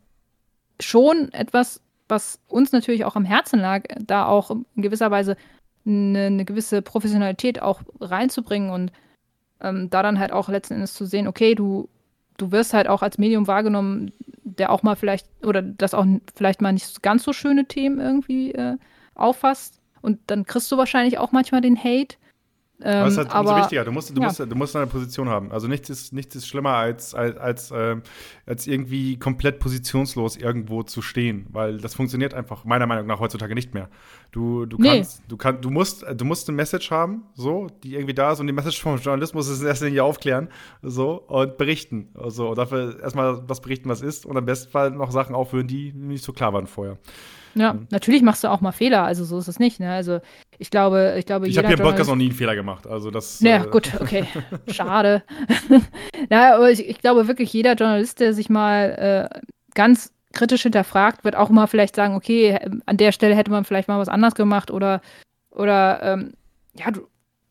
schon 0.80 1.32
etwas, 1.34 1.82
was 2.10 2.40
uns 2.48 2.72
natürlich 2.72 3.06
auch 3.06 3.16
am 3.16 3.26
Herzen 3.26 3.60
lag, 3.60 3.84
da 4.00 4.26
auch 4.26 4.52
in 4.52 4.82
gewisser 4.82 5.12
Weise 5.12 5.36
eine, 5.86 6.28
eine 6.28 6.46
gewisse 6.46 6.82
Professionalität 6.82 7.62
auch 7.62 7.82
reinzubringen 8.00 8.70
und 8.70 8.92
ähm, 9.62 9.90
da 9.90 10.04
dann 10.04 10.20
halt 10.20 10.32
auch 10.32 10.50
letzten 10.50 10.76
Endes 10.76 10.94
zu 10.94 11.06
sehen, 11.06 11.28
okay, 11.28 11.56
du, 11.56 11.90
du 12.44 12.52
wirst 12.52 12.74
halt 12.74 12.88
auch 12.88 13.02
als 13.02 13.18
Medium 13.18 13.48
wahrgenommen, 13.48 14.12
der 14.44 14.72
auch 14.72 14.84
mal 14.84 14.96
vielleicht, 14.96 15.28
oder 15.44 15.62
das 15.62 15.94
auch 15.94 16.06
vielleicht 16.36 16.62
mal 16.62 16.74
nicht 16.74 17.02
ganz 17.02 17.24
so 17.24 17.34
schöne 17.34 17.66
Themen 17.66 18.00
irgendwie 18.00 18.52
äh, 18.54 18.78
auffasst. 19.16 19.80
Und 20.02 20.20
dann 20.28 20.46
kriegst 20.46 20.72
du 20.72 20.78
wahrscheinlich 20.78 21.18
auch 21.18 21.32
manchmal 21.32 21.62
den 21.62 21.82
Hate. 21.82 22.18
Ähm, 22.84 22.96
aber 22.96 23.04
das 23.06 23.14
ist 23.14 23.18
halt 23.18 23.32
aber, 23.32 23.50
umso 23.50 23.62
wichtiger. 23.62 23.86
Du 23.86 23.92
musst, 23.92 24.10
du, 24.16 24.22
ja. 24.22 24.28
musst, 24.28 24.40
du 24.40 24.56
musst 24.56 24.76
eine 24.76 24.88
Position 24.88 25.30
haben. 25.30 25.52
Also 25.52 25.68
nichts 25.68 25.90
ist, 25.90 26.14
nichts 26.14 26.36
ist 26.36 26.48
schlimmer, 26.48 26.72
als, 26.72 27.16
als, 27.16 27.38
als, 27.38 27.72
äh, 27.72 27.96
als 28.46 28.68
irgendwie 28.68 29.18
komplett 29.18 29.60
positionslos 29.60 30.36
irgendwo 30.38 30.84
zu 30.84 31.02
stehen. 31.02 31.48
Weil 31.50 31.78
das 31.78 31.96
funktioniert 31.96 32.34
einfach 32.34 32.66
meiner 32.66 32.86
Meinung 32.86 33.08
nach 33.08 33.20
heutzutage 33.20 33.56
nicht 33.56 33.74
mehr. 33.74 33.90
Du, 34.32 34.66
du 34.66 34.78
kannst, 34.78 35.20
nee. 35.20 35.26
du 35.30 35.38
kannst, 35.38 35.64
du 35.64 35.70
musst, 35.70 36.06
du 36.16 36.26
musst 36.26 36.50
eine 36.50 36.56
Message 36.56 36.92
haben, 36.92 37.24
so, 37.36 37.68
die 37.84 37.96
irgendwie 37.96 38.14
da 38.14 38.34
ist. 38.34 38.40
Und 38.40 38.48
die 38.48 38.54
Message 38.54 38.82
vom 38.82 38.98
Journalismus 38.98 39.48
ist 39.48 39.62
in 39.62 39.68
erster 39.68 39.86
Linie 39.86 40.04
aufklären, 40.04 40.50
so, 40.82 41.22
und 41.28 41.58
berichten. 41.58 42.10
So, 42.28 42.50
und 42.50 42.58
dafür 42.58 43.00
erstmal 43.00 43.48
was 43.48 43.62
berichten, 43.62 43.90
was 43.90 44.02
ist. 44.02 44.26
Und 44.26 44.36
am 44.36 44.46
besten 44.46 44.72
Fall 44.72 44.92
noch 44.92 45.12
Sachen 45.12 45.36
aufhören, 45.36 45.68
die 45.68 45.94
nicht 45.94 46.24
so 46.24 46.34
klar 46.34 46.52
waren 46.54 46.68
vorher. 46.68 46.98
Ja, 47.56 47.74
mhm. 47.74 47.88
natürlich 47.92 48.22
machst 48.22 48.44
du 48.44 48.50
auch 48.50 48.62
mal 48.62 48.72
Fehler, 48.72 49.04
also 49.04 49.26
so 49.26 49.38
ist 49.38 49.48
es 49.48 49.60
nicht. 49.60 49.80
Ne? 49.80 49.92
Also 49.92 50.20
ich 50.58 50.70
glaube, 50.70 51.16
ich 51.18 51.26
glaube, 51.26 51.48
ich 51.48 51.58
habe 51.58 51.68
hier 51.68 51.78
im 51.78 51.84
Podcast 51.84 52.10
noch 52.10 52.16
nie 52.16 52.26
einen 52.26 52.34
Fehler 52.34 52.56
gemacht. 52.56 52.88
Also 52.88 53.12
das. 53.12 53.40
Ja, 53.42 53.64
äh 53.64 53.70
gut, 53.70 53.92
okay, 54.00 54.26
schade. 54.68 55.24
ja, 56.32 56.56
aber 56.56 56.72
ich, 56.72 56.88
ich, 56.88 57.00
glaube 57.00 57.28
wirklich, 57.28 57.52
jeder 57.54 57.74
Journalist, 57.74 58.20
der 58.20 58.34
sich 58.34 58.50
mal 58.50 59.30
äh, 59.34 59.40
ganz 59.76 60.12
kritisch 60.32 60.64
hinterfragt, 60.64 61.24
wird 61.24 61.36
auch 61.36 61.50
mal 61.50 61.68
vielleicht 61.68 61.96
sagen, 61.96 62.16
okay, 62.16 62.60
an 62.86 62.98
der 62.98 63.12
Stelle 63.12 63.36
hätte 63.36 63.52
man 63.52 63.66
vielleicht 63.66 63.88
mal 63.88 64.00
was 64.00 64.10
anders 64.10 64.36
gemacht 64.36 64.72
oder 64.72 65.02
oder 65.52 66.02
ähm, 66.02 66.34
ja, 66.76 66.90
du, 66.90 67.02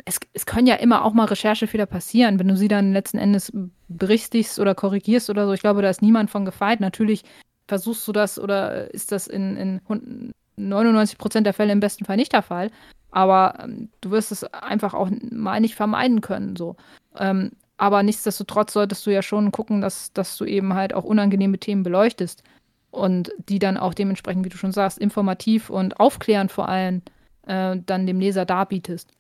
es, 0.05 0.19
es 0.33 0.47
können 0.47 0.67
ja 0.67 0.75
immer 0.77 1.05
auch 1.05 1.13
mal 1.13 1.27
Recherchefehler 1.27 1.87
passieren, 1.87 2.39
wenn 2.39 2.49
du 2.49 2.57
sie 2.57 2.69
dann 2.69 2.93
letzten 2.93 3.19
Endes 3.19 3.53
berichtigst 3.89 4.59
oder 4.59 4.75
korrigierst 4.75 5.31
oder 5.31 5.47
so. 5.47 5.53
Ich 5.53 5.61
glaube, 5.61 5.83
da 5.83 5.91
ist 5.91 6.03
niemand 6.03 6.31
von 6.31 6.45
gefeit. 6.45 6.81
Natürlich 6.81 7.23
versuchst 7.69 8.07
du 8.07 8.13
das 8.13 8.39
oder 8.39 8.93
ist 8.93 9.13
das 9.13 9.27
in, 9.27 9.57
in 9.57 10.33
99 10.57 11.19
Prozent 11.19 11.47
der 11.47 11.55
Fälle 11.55 11.73
im 11.73 11.81
besten 11.81 12.05
Fall 12.05 12.17
nicht 12.17 12.33
der 12.33 12.43
Fall. 12.43 12.71
Aber 13.11 13.59
ähm, 13.63 13.91
du 14.01 14.11
wirst 14.11 14.33
es 14.33 14.45
einfach 14.45 14.95
auch 14.95 15.11
mal 15.31 15.61
nicht 15.61 15.75
vermeiden 15.75 16.21
können. 16.21 16.57
So. 16.57 16.77
Ähm, 17.17 17.53
aber 17.77 18.03
nichtsdestotrotz 18.03 18.73
solltest 18.73 19.07
du 19.07 19.11
ja 19.11 19.23
schon 19.23 19.53
gucken, 19.53 19.81
dass, 19.81 20.13
dass 20.13 20.37
du 20.37 20.45
eben 20.45 20.75
halt 20.75 20.95
auch 20.95 21.05
unangenehme 21.05 21.59
Themen 21.59 21.83
beleuchtest 21.83 22.43
und 22.91 23.33
die 23.49 23.59
dann 23.59 23.77
auch 23.77 23.95
dementsprechend, 23.95 24.45
wie 24.45 24.51
du 24.51 24.57
schon 24.57 24.73
sagst, 24.73 24.99
informativ 24.99 25.71
und 25.71 25.99
aufklärend 25.99 26.53
vor 26.53 26.69
allem 26.69 27.03
äh, 27.47 27.77
dann 27.85 28.07
dem 28.07 28.21
Leser 28.21 28.45
darbietest. 28.45 29.11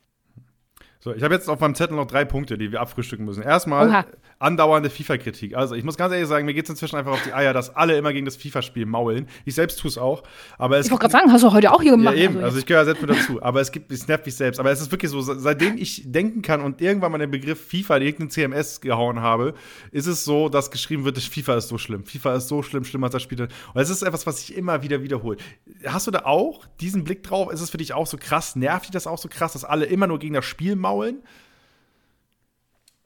So, 1.04 1.12
ich 1.12 1.24
habe 1.24 1.34
jetzt 1.34 1.48
auf 1.48 1.58
meinem 1.58 1.74
Zettel 1.74 1.96
noch 1.96 2.06
drei 2.06 2.24
Punkte, 2.24 2.56
die 2.56 2.70
wir 2.70 2.80
abfrühstücken 2.80 3.24
müssen. 3.24 3.42
Erstmal 3.42 3.88
Oha. 3.88 4.06
andauernde 4.38 4.88
FIFA-Kritik. 4.88 5.56
Also, 5.56 5.74
ich 5.74 5.82
muss 5.82 5.96
ganz 5.96 6.12
ehrlich 6.12 6.28
sagen, 6.28 6.46
mir 6.46 6.54
geht 6.54 6.62
es 6.66 6.70
inzwischen 6.70 6.94
einfach 6.94 7.10
auf 7.10 7.22
die 7.24 7.32
Eier, 7.32 7.52
dass 7.52 7.74
alle 7.74 7.98
immer 7.98 8.12
gegen 8.12 8.24
das 8.24 8.36
FIFA-Spiel 8.36 8.86
maulen. 8.86 9.26
Ich 9.44 9.56
selbst 9.56 9.80
tue 9.80 9.88
es 9.88 9.98
auch. 9.98 10.22
Aber 10.58 10.78
es 10.78 10.86
ich 10.86 10.92
wollte 10.92 11.00
gerade 11.00 11.12
sagen, 11.12 11.32
hast 11.32 11.42
du 11.42 11.52
heute 11.52 11.72
auch 11.72 11.82
hier 11.82 11.90
gemacht. 11.90 12.14
Ja, 12.14 12.22
eben. 12.22 12.36
Also, 12.36 12.46
also 12.46 12.58
ich 12.58 12.66
gehöre 12.66 12.84
selbst 12.84 13.00
mit 13.00 13.10
dazu. 13.10 13.42
Aber 13.42 13.60
es 13.60 13.72
gibt, 13.72 13.90
es 13.90 14.06
nervt 14.06 14.24
mich 14.26 14.36
selbst. 14.36 14.60
Aber 14.60 14.70
es 14.70 14.80
ist 14.80 14.92
wirklich 14.92 15.10
so, 15.10 15.20
seitdem 15.20 15.76
ich 15.76 16.04
denken 16.06 16.40
kann 16.40 16.60
und 16.60 16.80
irgendwann 16.80 17.10
mal 17.10 17.18
den 17.18 17.32
Begriff 17.32 17.60
FIFA 17.66 17.96
in 17.96 18.02
irgendein 18.04 18.30
CMS 18.30 18.80
gehauen 18.80 19.20
habe, 19.20 19.54
ist 19.90 20.06
es 20.06 20.24
so, 20.24 20.48
dass 20.48 20.70
geschrieben 20.70 21.04
wird, 21.04 21.18
FIFA 21.18 21.56
ist 21.56 21.66
so 21.66 21.78
schlimm. 21.78 22.04
FIFA 22.04 22.36
ist 22.36 22.46
so 22.46 22.62
schlimm, 22.62 22.84
schlimmer 22.84 23.06
als 23.06 23.14
das 23.14 23.22
Spiel. 23.22 23.40
Und 23.40 23.50
es 23.74 23.90
ist 23.90 24.02
etwas, 24.02 24.24
was 24.24 24.46
sich 24.46 24.56
immer 24.56 24.84
wieder 24.84 25.02
wiederholt. 25.02 25.42
Hast 25.84 26.06
du 26.06 26.12
da 26.12 26.26
auch 26.26 26.64
diesen 26.80 27.02
Blick 27.02 27.24
drauf? 27.24 27.52
Ist 27.52 27.60
es 27.60 27.70
für 27.70 27.78
dich 27.78 27.92
auch 27.92 28.06
so 28.06 28.16
krass? 28.16 28.54
Nervt 28.54 28.84
dich 28.84 28.92
das 28.92 29.08
auch 29.08 29.18
so 29.18 29.28
krass, 29.28 29.54
dass 29.54 29.64
alle 29.64 29.86
immer 29.86 30.06
nur 30.06 30.20
gegen 30.20 30.34
das 30.34 30.44
Spiel 30.44 30.76
maulen? 30.76 30.91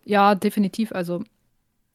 Ja, 0.05 0.35
definitiv. 0.35 0.93
Also 0.93 1.23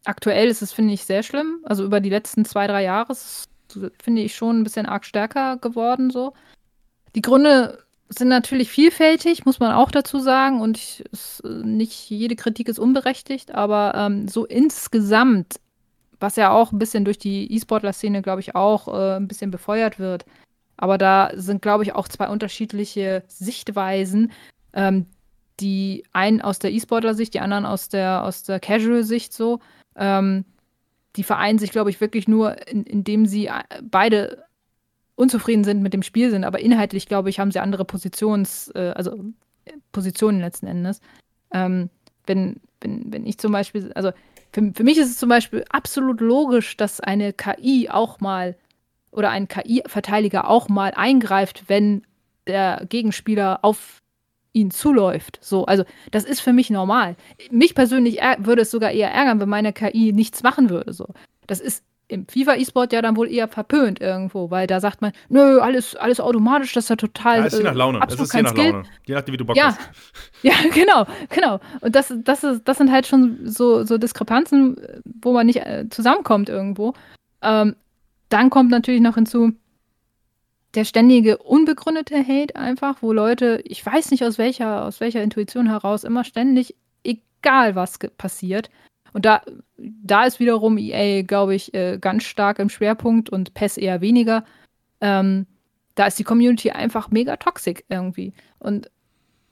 aktuell 0.05 0.49
ist 0.49 0.61
es, 0.61 0.73
finde 0.73 0.93
ich, 0.93 1.05
sehr 1.05 1.23
schlimm. 1.23 1.59
Also 1.63 1.85
über 1.85 1.99
die 1.99 2.09
letzten 2.09 2.45
zwei, 2.45 2.67
drei 2.67 2.83
Jahre 2.83 3.13
ist 3.13 3.47
es, 3.73 3.91
finde 4.01 4.21
ich, 4.21 4.35
schon 4.35 4.59
ein 4.59 4.63
bisschen 4.63 4.85
arg 4.85 5.05
stärker 5.05 5.57
geworden 5.57 6.09
so. 6.09 6.33
Die 7.15 7.21
Gründe 7.21 7.83
sind 8.09 8.27
natürlich 8.27 8.69
vielfältig, 8.69 9.45
muss 9.45 9.59
man 9.59 9.71
auch 9.71 9.91
dazu 9.91 10.19
sagen. 10.19 10.61
Und 10.61 10.77
ich, 10.77 11.03
es, 11.11 11.41
nicht 11.45 12.09
jede 12.09 12.35
Kritik 12.35 12.67
ist 12.67 12.79
unberechtigt, 12.79 13.53
aber 13.53 13.93
ähm, 13.95 14.27
so 14.27 14.45
insgesamt, 14.45 15.59
was 16.19 16.35
ja 16.35 16.51
auch 16.51 16.71
ein 16.71 16.79
bisschen 16.79 17.05
durch 17.05 17.17
die 17.17 17.51
E-Sportler-Szene, 17.53 18.21
glaube 18.21 18.41
ich, 18.41 18.55
auch 18.55 18.87
äh, 18.87 19.15
ein 19.15 19.27
bisschen 19.27 19.51
befeuert 19.51 19.99
wird. 19.99 20.25
Aber 20.77 20.97
da 20.97 21.31
sind, 21.35 21.61
glaube 21.61 21.83
ich, 21.83 21.93
auch 21.93 22.07
zwei 22.07 22.27
unterschiedliche 22.27 23.23
Sichtweisen, 23.27 24.31
ähm, 24.73 25.05
die 25.61 26.03
einen 26.11 26.41
aus 26.41 26.59
der 26.59 26.71
E-Sportler-Sicht, 26.71 27.33
die 27.33 27.39
anderen 27.39 27.65
aus 27.65 27.89
der, 27.89 28.23
aus 28.23 28.43
der 28.43 28.59
Casual-Sicht 28.59 29.33
so. 29.33 29.59
Ähm, 29.95 30.45
die 31.15 31.23
vereinen 31.23 31.59
sich, 31.59 31.71
glaube 31.71 31.89
ich, 31.89 31.99
wirklich 31.99 32.27
nur, 32.27 32.67
in, 32.67 32.83
indem 32.83 33.25
sie 33.25 33.47
äh, 33.47 33.63
beide 33.81 34.45
unzufrieden 35.15 35.63
sind 35.63 35.81
mit 35.81 35.93
dem 35.93 36.03
Spiel 36.03 36.31
sind, 36.31 36.43
aber 36.43 36.59
inhaltlich, 36.59 37.07
glaube 37.07 37.29
ich, 37.29 37.39
haben 37.39 37.51
sie 37.51 37.59
andere 37.59 37.85
Positions, 37.85 38.71
äh, 38.73 38.93
also 38.95 39.23
Positionen 39.91 40.39
letzten 40.39 40.67
Endes. 40.67 40.99
Ähm, 41.53 41.89
wenn, 42.25 42.61
wenn, 42.79 43.11
wenn 43.11 43.25
ich 43.25 43.37
zum 43.37 43.51
Beispiel, 43.51 43.91
also 43.93 44.11
für, 44.51 44.71
für 44.73 44.83
mich 44.83 44.97
ist 44.97 45.09
es 45.09 45.17
zum 45.17 45.29
Beispiel 45.29 45.65
absolut 45.69 46.21
logisch, 46.21 46.77
dass 46.77 46.99
eine 47.01 47.33
KI 47.33 47.89
auch 47.89 48.19
mal 48.19 48.55
oder 49.11 49.29
ein 49.29 49.47
KI-Verteidiger 49.47 50.49
auch 50.49 50.69
mal 50.69 50.91
eingreift, 50.95 51.65
wenn 51.67 52.03
der 52.47 52.85
Gegenspieler 52.87 53.59
auf 53.63 54.00
ihn 54.53 54.71
zuläuft. 54.71 55.39
So, 55.41 55.65
also 55.65 55.83
das 56.11 56.23
ist 56.23 56.41
für 56.41 56.53
mich 56.53 56.69
normal. 56.69 57.15
Mich 57.51 57.75
persönlich 57.75 58.19
würde 58.39 58.63
es 58.63 58.71
sogar 58.71 58.91
eher 58.91 59.11
ärgern, 59.11 59.39
wenn 59.39 59.49
meine 59.49 59.73
KI 59.73 60.11
nichts 60.13 60.43
machen 60.43 60.69
würde. 60.69 60.93
So, 60.93 61.07
das 61.47 61.59
ist 61.59 61.83
im 62.11 62.27
FIFA 62.27 62.55
E-Sport 62.55 62.91
ja 62.91 63.01
dann 63.01 63.15
wohl 63.15 63.31
eher 63.31 63.47
verpönt 63.47 64.01
irgendwo, 64.01 64.51
weil 64.51 64.67
da 64.67 64.81
sagt 64.81 65.01
man, 65.01 65.13
nö, 65.29 65.59
alles, 65.59 65.95
alles 65.95 66.19
automatisch, 66.19 66.73
das 66.73 66.85
ist 66.85 66.89
ja 66.89 66.95
total. 66.97 67.39
Ja, 67.39 67.45
ist 67.45 67.57
je 67.57 67.63
nach 67.63 67.73
Laune. 67.73 67.99
Äh, 67.99 68.07
es 68.09 68.19
ist 68.19 68.33
je 68.33 68.41
nach 68.41 68.51
Skill. 68.51 68.71
Laune. 68.71 68.83
Je 69.05 69.15
nachdem, 69.15 69.33
wie 69.33 69.37
du 69.37 69.45
Bock 69.45 69.55
ja. 69.55 69.67
hast. 69.67 69.79
Ja, 70.43 70.55
genau, 70.73 71.05
genau. 71.29 71.59
Und 71.81 71.95
das, 71.95 72.13
das, 72.23 72.43
ist, 72.43 72.67
das 72.67 72.77
sind 72.79 72.91
halt 72.91 73.05
schon 73.07 73.39
so, 73.43 73.83
so 73.83 73.97
Diskrepanzen, 73.97 74.75
wo 75.21 75.33
man 75.33 75.45
nicht 75.45 75.59
äh, 75.59 75.85
zusammenkommt 75.89 76.49
irgendwo. 76.49 76.93
Ähm, 77.41 77.75
dann 78.29 78.49
kommt 78.49 78.71
natürlich 78.71 79.01
noch 79.01 79.15
hinzu, 79.15 79.51
der 80.73 80.85
ständige 80.85 81.37
unbegründete 81.37 82.25
Hate 82.25 82.55
einfach, 82.55 83.01
wo 83.01 83.11
Leute, 83.11 83.61
ich 83.65 83.85
weiß 83.85 84.11
nicht 84.11 84.23
aus 84.23 84.37
welcher, 84.37 84.85
aus 84.85 84.99
welcher 84.99 85.21
Intuition 85.21 85.67
heraus, 85.67 86.03
immer 86.03 86.23
ständig, 86.23 86.75
egal 87.03 87.75
was 87.75 87.99
passiert. 88.17 88.69
Und 89.13 89.25
da, 89.25 89.41
da 89.77 90.23
ist 90.23 90.39
wiederum 90.39 90.77
EA, 90.77 91.23
glaube 91.23 91.55
ich, 91.55 91.73
äh, 91.73 91.97
ganz 91.99 92.23
stark 92.23 92.59
im 92.59 92.69
Schwerpunkt 92.69 93.29
und 93.29 93.53
PES 93.53 93.77
eher 93.77 93.99
weniger. 93.99 94.45
Ähm, 95.01 95.47
da 95.95 96.05
ist 96.05 96.19
die 96.19 96.23
Community 96.23 96.71
einfach 96.71 97.11
mega 97.11 97.35
toxisch 97.35 97.83
irgendwie. 97.89 98.33
Und 98.59 98.89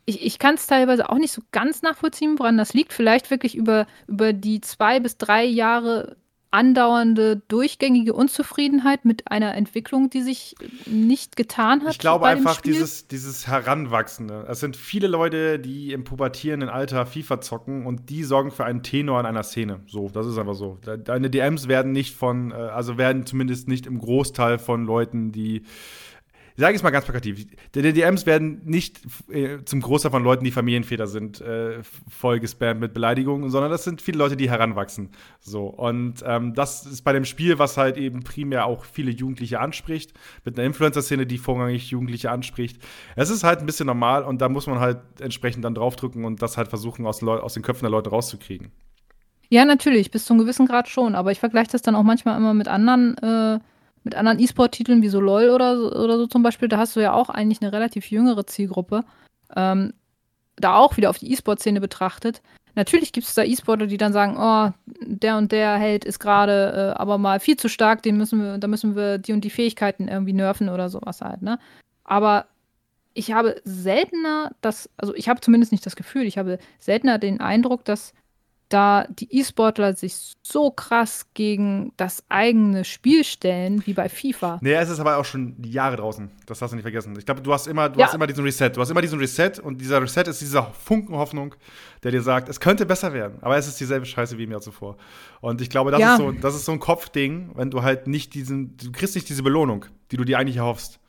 ich, 0.06 0.26
ich 0.26 0.40
kann 0.40 0.56
es 0.56 0.68
teilweise 0.68 1.10
auch 1.10 1.18
nicht 1.18 1.34
so 1.34 1.42
ganz 1.52 1.82
nachvollziehen, 1.82 2.40
woran 2.40 2.58
das 2.58 2.74
liegt. 2.74 2.94
Vielleicht 2.94 3.30
wirklich 3.30 3.56
über, 3.56 3.86
über 4.08 4.32
die 4.32 4.62
zwei 4.62 5.00
bis 5.02 5.18
drei 5.18 5.44
Jahre 5.44 6.16
andauernde, 6.52 7.42
durchgängige 7.48 8.14
Unzufriedenheit 8.14 9.06
mit 9.06 9.32
einer 9.32 9.56
Entwicklung, 9.56 10.10
die 10.10 10.22
sich 10.22 10.56
nicht 10.86 11.36
getan 11.36 11.84
hat. 11.84 11.92
Ich 11.92 12.00
glaube 12.00 12.26
einfach 12.26 12.62
dieses, 12.62 13.08
dieses 13.08 13.48
Heranwachsende. 13.48 14.46
Es 14.50 14.60
sind 14.60 14.76
viele 14.76 15.08
Leute, 15.08 15.60
die 15.60 15.94
im 15.94 16.04
pubertierenden 16.04 16.70
Alter 16.70 17.06
FIFA 17.06 17.42
zocken 17.42 17.86
und 17.86 18.10
die 18.10 18.24
sorgen 18.24 18.52
für 18.52 18.66
einen 18.66 18.82
Tenor 18.82 19.20
in 19.20 19.26
einer 19.28 19.44
Szene. 19.44 19.82
So, 19.88 20.10
das 20.10 20.26
ist 20.26 20.38
einfach 20.38 20.56
so. 20.56 20.80
Deine 20.82 21.30
DMs 21.30 21.68
werden 21.68 21.92
nicht 21.92 22.16
von, 22.16 22.52
äh, 22.52 22.56
also 22.56 22.98
werden 22.98 23.26
zumindest 23.26 23.68
nicht 23.68 23.86
im 23.86 24.00
Großteil 24.00 24.58
von 24.58 24.86
Leuten, 24.86 25.32
die 25.32 25.64
sage 26.60 26.76
es 26.76 26.84
mal 26.84 26.90
ganz 26.90 27.06
plakativ, 27.06 27.48
die 27.74 27.94
DMs 27.94 28.26
werden 28.26 28.62
nicht 28.66 29.02
äh, 29.32 29.64
zum 29.64 29.82
Großteil 29.82 30.12
von 30.12 30.24
Leuten, 30.24 30.44
die 30.44 30.52
Familienväter 30.52 31.08
sind, 31.08 31.42
äh, 31.42 31.82
voll 32.10 32.40
gespammt 32.40 32.80
mit 32.80 32.94
Beleidigungen, 32.94 33.50
sondern 33.50 33.72
das 33.72 33.84
sind 33.84 34.02
viele 34.02 34.18
Leute, 34.18 34.36
die 34.36 34.50
heranwachsen. 34.50 35.10
So, 35.40 35.68
und 35.68 36.24
ähm, 36.26 36.54
das 36.54 36.86
ist 36.86 37.04
bei 37.04 37.14
dem 37.14 37.26
Spiel, 37.26 37.60
was 37.60 37.78
halt 37.78 37.98
eben 37.98 38.24
primär 38.24 38.66
auch 38.66 38.86
viele 38.86 39.12
Jugendliche 39.12 39.60
anspricht, 39.60 40.14
mit 40.44 40.58
einer 40.58 40.66
Influencer-Szene, 40.66 41.26
die 41.26 41.38
vorrangig 41.38 41.90
Jugendliche 41.92 42.30
anspricht. 42.30 42.82
Es 43.16 43.30
ist 43.30 43.44
halt 43.44 43.60
ein 43.60 43.66
bisschen 43.66 43.88
normal 43.88 44.24
und 44.24 44.42
da 44.42 44.50
muss 44.50 44.68
man 44.68 44.80
halt 44.80 45.00
entsprechend 45.22 45.64
dann 45.64 45.76
draufdrücken 45.76 46.26
und 46.26 46.42
das 46.42 46.58
halt 46.58 46.68
versuchen, 46.68 47.06
aus, 47.06 47.24
aus 47.24 47.54
den 47.54 47.64
Köpfen 47.64 47.84
der 47.86 47.92
Leute 47.92 48.10
rauszukriegen. 48.10 48.72
Ja, 49.50 49.66
natürlich, 49.66 50.12
bis 50.12 50.26
zu 50.26 50.34
einem 50.34 50.42
gewissen 50.42 50.68
Grad 50.68 50.90
schon, 50.90 51.16
aber 51.16 51.32
ich 51.32 51.40
vergleiche 51.40 51.72
das 51.72 51.82
dann 51.82 51.96
auch 51.96 52.04
manchmal 52.04 52.38
immer 52.38 52.54
mit 52.54 52.68
anderen 52.68 53.18
äh 53.18 53.60
mit 54.10 54.16
anderen 54.16 54.40
E-Sport-Titeln 54.40 55.04
wie 55.04 55.10
so 55.10 55.20
LOL 55.20 55.50
oder 55.50 55.78
so, 55.78 55.92
oder 55.92 56.18
so 56.18 56.26
zum 56.26 56.42
Beispiel, 56.42 56.68
da 56.68 56.78
hast 56.78 56.96
du 56.96 57.00
ja 57.00 57.14
auch 57.14 57.30
eigentlich 57.30 57.62
eine 57.62 57.72
relativ 57.72 58.10
jüngere 58.10 58.48
Zielgruppe. 58.48 59.04
Ähm, 59.56 59.94
da 60.58 60.76
auch 60.76 60.98
wieder 60.98 61.12
auf 61.12 61.20
die 61.20 61.32
E-Sport-Szene 61.32 61.80
betrachtet. 61.80 62.42
Natürlich 62.76 63.14
gibt 63.14 63.28
es 63.28 63.36
da 63.36 63.44
E-Sportler, 63.44 63.86
die 63.88 63.98
dann 63.98 64.14
sagen, 64.14 64.36
oh, 64.38 64.72
der 65.02 65.38
und 65.38 65.52
der 65.52 65.76
Held 65.76 66.06
ist 66.06 66.20
gerade 66.20 66.94
äh, 66.96 67.00
aber 67.00 67.18
mal 67.18 67.40
viel 67.40 67.56
zu 67.56 67.70
stark, 67.70 68.02
den 68.02 68.18
müssen 68.18 68.42
wir, 68.42 68.58
da 68.58 68.68
müssen 68.68 68.96
wir 68.96 69.20
die 69.20 69.34
und 69.34 69.42
die 69.42 69.50
Fähigkeiten 69.50 70.08
irgendwie 70.08 70.34
nerven 70.34 70.70
oder 70.70 70.90
sowas 70.90 71.22
halt, 71.22 71.42
ne? 71.42 71.60
Aber 72.04 72.48
ich 73.14 73.32
habe 73.32 73.62
seltener 73.64 74.52
das, 74.62 74.90
also 74.98 75.14
ich 75.14 75.30
habe 75.30 75.42
zumindest 75.42 75.72
nicht 75.72 75.86
das 75.86 75.96
Gefühl, 75.96 76.24
ich 76.24 76.38
habe 76.38 76.58
seltener 76.80 77.20
den 77.20 77.42
Eindruck, 77.42 77.86
dass 77.86 78.14
da 78.70 79.08
die 79.10 79.40
E-Sportler 79.40 79.96
sich 79.96 80.34
so 80.44 80.70
krass 80.70 81.26
gegen 81.34 81.92
das 81.98 82.24
eigene 82.30 82.86
Spiel 82.86 83.24
stellen, 83.24 83.86
wie 83.86 83.94
bei 83.94 84.10
FIFA. 84.10 84.60
Nee, 84.62 84.74
es 84.76 84.90
ist 84.90 85.00
aber 85.00 85.18
auch 85.18 85.26
schon 85.26 85.56
Jahre 85.64 85.98
draußen. 85.98 86.30
Das 86.46 86.62
hast 86.62 86.72
du 86.72 86.76
nicht 86.76 86.84
vergessen. 86.84 87.16
Ich 87.18 87.26
glaube, 87.26 87.42
du 87.42 87.52
hast 87.52 87.68
immer, 87.68 87.90
du 87.90 88.00
ja. 88.00 88.06
hast 88.06 88.14
immer 88.14 88.28
diesen 88.28 88.44
Reset. 88.44 88.70
Du 88.70 88.80
hast 88.80 88.92
immer 88.92 89.02
diesen 89.02 89.20
Reset 89.20 89.60
und 89.62 89.82
dieser 89.82 90.02
Reset 90.02 90.22
ist 90.28 90.42
dieser 90.42 90.64
Funken 90.64 91.16
Hoffnung, 91.16 91.56
der 92.04 92.12
dir 92.12 92.22
sagt, 92.22 92.48
es 92.48 92.60
könnte 92.60 92.86
besser 92.86 93.12
werden, 93.12 93.40
aber 93.42 93.58
es 93.58 93.68
ist 93.68 93.80
dieselbe 93.80 94.06
Scheiße 94.06 94.38
wie 94.38 94.44
im 94.44 94.52
Jahr 94.52 94.62
zuvor. 94.62 94.98
Und 95.42 95.62
ich 95.62 95.70
glaube, 95.70 95.92
das, 95.92 96.00
ja. 96.00 96.14
ist, 96.14 96.20
so, 96.20 96.32
das 96.32 96.56
ist 96.56 96.66
so 96.66 96.72
ein 96.72 96.80
Kopfding, 96.80 97.52
wenn 97.56 97.72
du 97.72 97.82
halt 97.82 98.08
nicht 98.08 98.36
diesen, 98.36 98.78
du 98.78 98.92
kriegst 98.92 99.16
nicht 99.16 99.28
diese 99.30 99.44
Belohnung, 99.44 99.86
die 100.12 100.18
du 100.18 100.24
dir 100.24 100.38
eigentlich 100.38 100.58
erhoffst. 100.58 101.00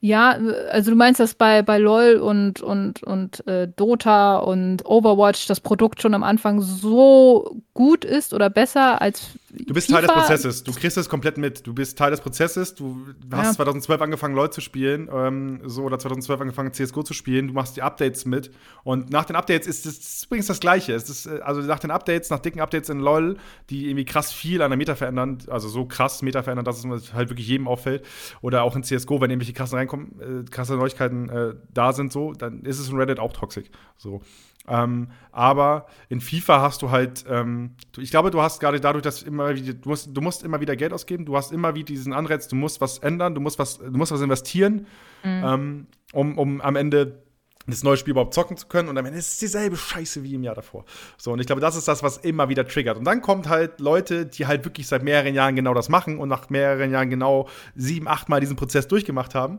Ja, 0.00 0.38
also 0.70 0.92
du 0.92 0.96
meinst, 0.96 1.18
dass 1.18 1.34
bei, 1.34 1.62
bei 1.62 1.78
LOL 1.78 2.16
und, 2.16 2.62
und, 2.62 3.02
und 3.02 3.46
äh, 3.48 3.66
Dota 3.68 4.38
und 4.38 4.84
Overwatch 4.86 5.46
das 5.46 5.60
Produkt 5.60 6.00
schon 6.02 6.14
am 6.14 6.22
Anfang 6.22 6.60
so 6.60 7.60
gut 7.74 8.04
ist 8.04 8.32
oder 8.32 8.48
besser 8.48 9.00
als 9.00 9.30
Du 9.50 9.72
bist 9.72 9.86
FIFA. 9.86 10.00
Teil 10.00 10.06
des 10.06 10.16
Prozesses. 10.16 10.62
Du 10.62 10.72
kriegst 10.72 10.98
es 10.98 11.08
komplett 11.08 11.38
mit. 11.38 11.66
Du 11.66 11.72
bist 11.72 11.96
Teil 11.96 12.10
des 12.10 12.20
Prozesses. 12.20 12.74
Du 12.74 13.06
hast 13.32 13.46
ja. 13.46 13.52
2012 13.54 14.00
angefangen, 14.02 14.34
LoL 14.34 14.50
zu 14.50 14.60
spielen, 14.60 15.08
ähm, 15.12 15.60
so 15.64 15.84
oder 15.84 15.98
2012 15.98 16.40
angefangen, 16.42 16.72
CS:GO 16.72 17.02
zu 17.02 17.14
spielen. 17.14 17.48
Du 17.48 17.54
machst 17.54 17.76
die 17.76 17.82
Updates 17.82 18.26
mit. 18.26 18.50
Und 18.84 19.10
nach 19.10 19.24
den 19.24 19.36
Updates 19.36 19.66
ist 19.66 19.86
es 19.86 20.24
übrigens 20.24 20.48
das 20.48 20.60
Gleiche. 20.60 20.92
Es 20.92 21.08
ist, 21.08 21.26
äh, 21.26 21.40
also 21.40 21.62
nach 21.62 21.78
den 21.78 21.90
Updates, 21.90 22.28
nach 22.28 22.40
dicken 22.40 22.60
Updates 22.60 22.90
in 22.90 23.00
LoL, 23.00 23.38
die 23.70 23.86
irgendwie 23.86 24.04
krass 24.04 24.32
viel 24.32 24.60
an 24.60 24.70
der 24.70 24.76
Meta 24.76 24.94
verändern, 24.94 25.38
also 25.48 25.68
so 25.68 25.86
krass 25.86 26.20
Meta 26.20 26.42
verändern, 26.42 26.66
dass 26.66 26.84
es 26.84 27.14
halt 27.14 27.30
wirklich 27.30 27.48
jedem 27.48 27.68
auffällt. 27.68 28.04
Oder 28.42 28.64
auch 28.64 28.76
in 28.76 28.82
CS:GO, 28.82 29.20
wenn 29.20 29.30
irgendwelche 29.30 29.54
krassen 29.54 29.78
reinkommen, 29.88 30.44
äh, 30.46 30.50
krasse 30.50 30.76
Neuigkeiten 30.76 31.28
äh, 31.28 31.54
da 31.72 31.92
sind, 31.92 32.12
so, 32.12 32.32
dann 32.32 32.62
ist 32.62 32.78
es 32.78 32.88
in 32.88 32.96
Reddit 32.96 33.18
auch 33.18 33.32
toxisch. 33.32 33.68
So. 33.96 34.20
Ähm, 34.68 35.08
aber 35.32 35.86
in 36.08 36.20
FIFA 36.20 36.60
hast 36.60 36.82
du 36.82 36.90
halt, 36.90 37.24
ähm, 37.28 37.70
ich 37.96 38.10
glaube, 38.10 38.30
du 38.30 38.42
hast 38.42 38.60
gerade 38.60 38.80
dadurch, 38.80 39.02
dass 39.02 39.22
immer 39.22 39.54
wieder, 39.54 39.72
du 39.72 39.88
musst, 39.88 40.14
du 40.14 40.20
musst 40.20 40.42
immer 40.42 40.60
wieder 40.60 40.76
Geld 40.76 40.92
ausgeben, 40.92 41.24
du 41.24 41.36
hast 41.36 41.52
immer 41.52 41.74
wieder 41.74 41.86
diesen 41.86 42.12
Anreiz, 42.12 42.48
du 42.48 42.56
musst 42.56 42.80
was 42.80 42.98
ändern, 42.98 43.34
du 43.34 43.40
musst 43.40 43.58
was, 43.58 43.78
du 43.78 43.90
musst 43.90 44.12
was 44.12 44.20
investieren, 44.20 44.86
mhm. 45.24 45.42
ähm, 45.44 45.86
um, 46.12 46.38
um 46.38 46.60
am 46.60 46.76
Ende 46.76 47.22
das 47.66 47.82
neue 47.82 47.96
Spiel 47.96 48.12
überhaupt 48.12 48.34
zocken 48.34 48.56
zu 48.56 48.66
können 48.66 48.88
und 48.88 48.96
am 48.96 49.04
Ende 49.04 49.18
ist 49.18 49.32
es 49.32 49.38
dieselbe 49.38 49.76
Scheiße 49.76 50.22
wie 50.22 50.34
im 50.34 50.42
Jahr 50.42 50.54
davor. 50.54 50.84
So, 51.18 51.32
und 51.32 51.40
ich 51.40 51.46
glaube, 51.46 51.60
das 51.60 51.76
ist 51.76 51.86
das, 51.86 52.02
was 52.02 52.16
immer 52.16 52.48
wieder 52.48 52.66
triggert. 52.66 52.96
Und 52.96 53.04
dann 53.04 53.20
kommt 53.20 53.48
halt 53.48 53.78
Leute, 53.80 54.24
die 54.26 54.46
halt 54.46 54.64
wirklich 54.64 54.86
seit 54.86 55.02
mehreren 55.02 55.34
Jahren 55.34 55.54
genau 55.54 55.74
das 55.74 55.88
machen 55.88 56.18
und 56.18 56.28
nach 56.28 56.48
mehreren 56.48 56.90
Jahren 56.90 57.10
genau 57.10 57.48
sieben, 57.74 58.08
acht 58.08 58.28
Mal 58.28 58.40
diesen 58.40 58.56
Prozess 58.56 58.88
durchgemacht 58.88 59.34
haben. 59.34 59.58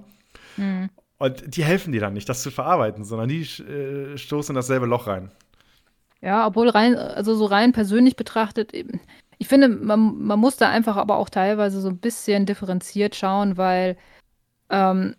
Mhm. 0.57 0.89
Und 1.17 1.55
die 1.55 1.63
helfen 1.63 1.91
dir 1.91 2.01
dann 2.01 2.13
nicht, 2.13 2.29
das 2.29 2.41
zu 2.41 2.51
verarbeiten, 2.51 3.03
sondern 3.03 3.27
die 3.27 3.41
äh, 3.41 4.17
stoßen 4.17 4.53
in 4.53 4.55
dasselbe 4.55 4.85
Loch 4.85 5.07
rein. 5.07 5.31
Ja, 6.21 6.47
obwohl 6.47 6.69
rein, 6.69 6.95
also 6.95 7.35
so 7.35 7.45
rein 7.45 7.71
persönlich 7.71 8.15
betrachtet, 8.15 8.73
ich 9.37 9.47
finde, 9.47 9.69
man, 9.69 10.21
man 10.21 10.39
muss 10.39 10.57
da 10.57 10.69
einfach 10.69 10.97
aber 10.97 11.17
auch 11.17 11.29
teilweise 11.29 11.79
so 11.79 11.89
ein 11.89 11.97
bisschen 11.97 12.45
differenziert 12.45 13.15
schauen, 13.15 13.57
weil 13.57 13.97
ähm, 14.69 15.15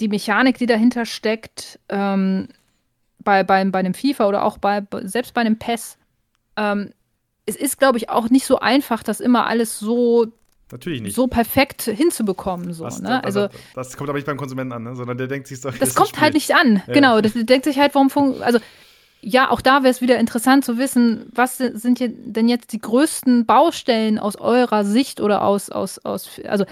die 0.00 0.08
Mechanik, 0.08 0.58
die 0.58 0.66
dahinter 0.66 1.06
steckt, 1.06 1.80
ähm, 1.88 2.48
bei, 3.18 3.42
bei, 3.42 3.64
bei 3.64 3.78
einem 3.80 3.94
FIFA 3.94 4.28
oder 4.28 4.44
auch 4.44 4.58
bei, 4.58 4.82
selbst 5.02 5.34
bei 5.34 5.40
einem 5.40 5.58
PES, 5.58 5.98
ähm, 6.56 6.92
es 7.46 7.56
ist, 7.56 7.78
glaube 7.78 7.98
ich, 7.98 8.08
auch 8.08 8.30
nicht 8.30 8.46
so 8.46 8.60
einfach, 8.60 9.02
das 9.02 9.20
immer 9.20 9.46
alles 9.46 9.78
so 9.78 10.32
Natürlich 10.72 11.02
nicht. 11.02 11.14
so 11.14 11.26
perfekt 11.26 11.82
hinzubekommen. 11.82 12.72
So, 12.72 12.84
das, 12.84 13.00
ne? 13.00 13.22
also, 13.22 13.48
das 13.74 13.96
kommt 13.96 14.08
aber 14.08 14.18
nicht 14.18 14.26
beim 14.26 14.36
Konsumenten 14.36 14.72
an, 14.72 14.82
ne? 14.82 14.96
sondern 14.96 15.18
der 15.18 15.26
denkt 15.26 15.46
sich 15.46 15.60
so. 15.60 15.70
Das 15.70 15.94
kommt 15.94 16.20
halt 16.20 16.34
nicht 16.34 16.54
an, 16.54 16.82
ja. 16.86 16.94
genau. 16.94 17.20
Das 17.20 17.32
denkt 17.34 17.64
sich 17.64 17.78
halt, 17.78 17.94
warum. 17.94 18.10
Also, 18.42 18.58
ja, 19.20 19.50
auch 19.50 19.60
da 19.60 19.82
wäre 19.82 19.90
es 19.90 20.02
wieder 20.02 20.18
interessant 20.18 20.64
zu 20.64 20.76
wissen, 20.76 21.26
was 21.32 21.56
sind 21.56 21.98
denn 22.00 22.48
jetzt 22.48 22.72
die 22.72 22.80
größten 22.80 23.46
Baustellen 23.46 24.18
aus 24.18 24.36
eurer 24.36 24.84
Sicht 24.84 25.20
oder 25.20 25.42
aus, 25.42 25.70
aus, 25.70 25.98
aus, 26.04 26.40
also 26.46 26.66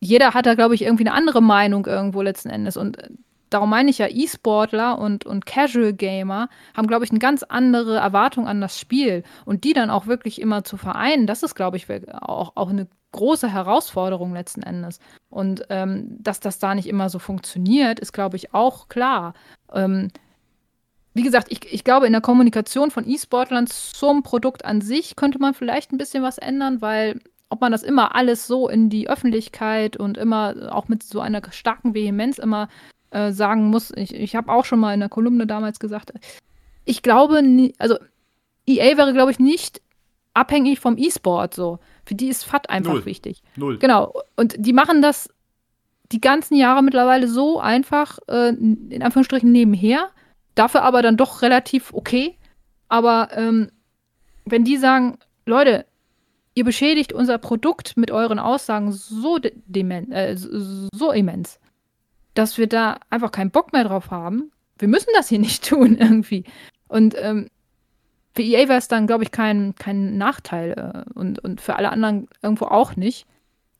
jeder 0.00 0.32
hat 0.32 0.46
da, 0.46 0.54
glaube 0.54 0.74
ich, 0.74 0.82
irgendwie 0.82 1.06
eine 1.06 1.14
andere 1.14 1.42
Meinung 1.42 1.84
irgendwo 1.84 2.22
letzten 2.22 2.48
Endes. 2.48 2.78
Und 2.78 2.96
darum 3.50 3.68
meine 3.68 3.90
ich 3.90 3.98
ja, 3.98 4.06
E-Sportler 4.08 4.98
und, 4.98 5.26
und 5.26 5.44
Casual 5.44 5.92
Gamer 5.92 6.48
haben, 6.74 6.86
glaube 6.86 7.04
ich, 7.04 7.10
eine 7.10 7.18
ganz 7.18 7.42
andere 7.42 7.98
Erwartung 7.98 8.48
an 8.48 8.62
das 8.62 8.78
Spiel. 8.78 9.22
Und 9.44 9.64
die 9.64 9.74
dann 9.74 9.90
auch 9.90 10.06
wirklich 10.06 10.40
immer 10.40 10.64
zu 10.64 10.78
vereinen, 10.78 11.26
das 11.26 11.42
ist, 11.42 11.54
glaube 11.54 11.76
ich, 11.76 11.86
auch, 12.12 12.52
auch 12.56 12.70
eine 12.70 12.88
große 13.12 13.52
Herausforderung 13.52 14.32
letzten 14.32 14.62
Endes. 14.62 14.98
Und 15.28 15.64
ähm, 15.70 16.16
dass 16.18 16.40
das 16.40 16.58
da 16.58 16.74
nicht 16.74 16.88
immer 16.88 17.08
so 17.08 17.18
funktioniert, 17.18 18.00
ist, 18.00 18.12
glaube 18.12 18.36
ich, 18.36 18.54
auch 18.54 18.88
klar. 18.88 19.34
Ähm, 19.72 20.08
wie 21.14 21.22
gesagt, 21.22 21.48
ich, 21.50 21.72
ich 21.72 21.84
glaube, 21.84 22.06
in 22.06 22.12
der 22.12 22.20
Kommunikation 22.20 22.90
von 22.90 23.08
E-Sportlern 23.08 23.66
zum 23.66 24.22
Produkt 24.22 24.64
an 24.64 24.80
sich 24.80 25.16
könnte 25.16 25.38
man 25.38 25.54
vielleicht 25.54 25.92
ein 25.92 25.98
bisschen 25.98 26.22
was 26.22 26.38
ändern, 26.38 26.80
weil 26.80 27.20
ob 27.48 27.60
man 27.60 27.72
das 27.72 27.82
immer 27.82 28.14
alles 28.14 28.46
so 28.46 28.68
in 28.68 28.90
die 28.90 29.08
Öffentlichkeit 29.08 29.96
und 29.96 30.16
immer 30.16 30.70
auch 30.70 30.86
mit 30.86 31.02
so 31.02 31.20
einer 31.20 31.42
starken 31.50 31.94
Vehemenz 31.94 32.38
immer 32.38 32.68
äh, 33.10 33.32
sagen 33.32 33.70
muss, 33.70 33.90
ich, 33.96 34.14
ich 34.14 34.36
habe 34.36 34.52
auch 34.52 34.64
schon 34.64 34.78
mal 34.78 34.94
in 34.94 35.00
der 35.00 35.08
Kolumne 35.08 35.48
damals 35.48 35.80
gesagt, 35.80 36.12
ich 36.84 37.02
glaube, 37.02 37.42
also 37.78 37.98
EA 38.66 38.96
wäre, 38.96 39.12
glaube 39.12 39.32
ich, 39.32 39.40
nicht 39.40 39.82
abhängig 40.32 40.78
vom 40.78 40.96
E-Sport 40.96 41.54
so. 41.54 41.80
Für 42.10 42.16
die 42.16 42.26
ist 42.26 42.42
FAT 42.42 42.68
einfach 42.68 42.94
Null. 42.94 43.04
wichtig. 43.04 43.40
Null. 43.54 43.78
Genau. 43.78 44.12
Und 44.34 44.56
die 44.58 44.72
machen 44.72 45.00
das 45.00 45.28
die 46.10 46.20
ganzen 46.20 46.56
Jahre 46.56 46.82
mittlerweile 46.82 47.28
so 47.28 47.60
einfach, 47.60 48.18
äh, 48.26 48.48
in 48.48 49.00
Anführungsstrichen 49.00 49.52
nebenher. 49.52 50.10
Dafür 50.56 50.82
aber 50.82 51.02
dann 51.02 51.16
doch 51.16 51.42
relativ 51.42 51.94
okay. 51.94 52.36
Aber 52.88 53.28
ähm, 53.36 53.70
wenn 54.44 54.64
die 54.64 54.76
sagen, 54.76 55.18
Leute, 55.46 55.86
ihr 56.56 56.64
beschädigt 56.64 57.12
unser 57.12 57.38
Produkt 57.38 57.96
mit 57.96 58.10
euren 58.10 58.40
Aussagen 58.40 58.90
so, 58.90 59.38
äh, 59.38 60.34
so 60.34 61.12
immens, 61.12 61.60
dass 62.34 62.58
wir 62.58 62.66
da 62.66 62.98
einfach 63.08 63.30
keinen 63.30 63.52
Bock 63.52 63.72
mehr 63.72 63.84
drauf 63.84 64.10
haben. 64.10 64.50
Wir 64.80 64.88
müssen 64.88 65.10
das 65.14 65.28
hier 65.28 65.38
nicht 65.38 65.64
tun 65.68 65.96
irgendwie. 65.96 66.42
Und 66.88 67.14
ähm, 67.16 67.50
für 68.34 68.42
EA 68.42 68.68
wäre 68.68 68.78
es 68.78 68.88
dann, 68.88 69.06
glaube 69.06 69.24
ich, 69.24 69.30
kein, 69.30 69.74
kein 69.76 70.16
Nachteil 70.16 70.72
äh, 71.06 71.18
und, 71.18 71.38
und 71.40 71.60
für 71.60 71.76
alle 71.76 71.90
anderen 71.90 72.28
irgendwo 72.42 72.66
auch 72.66 72.96
nicht. 72.96 73.26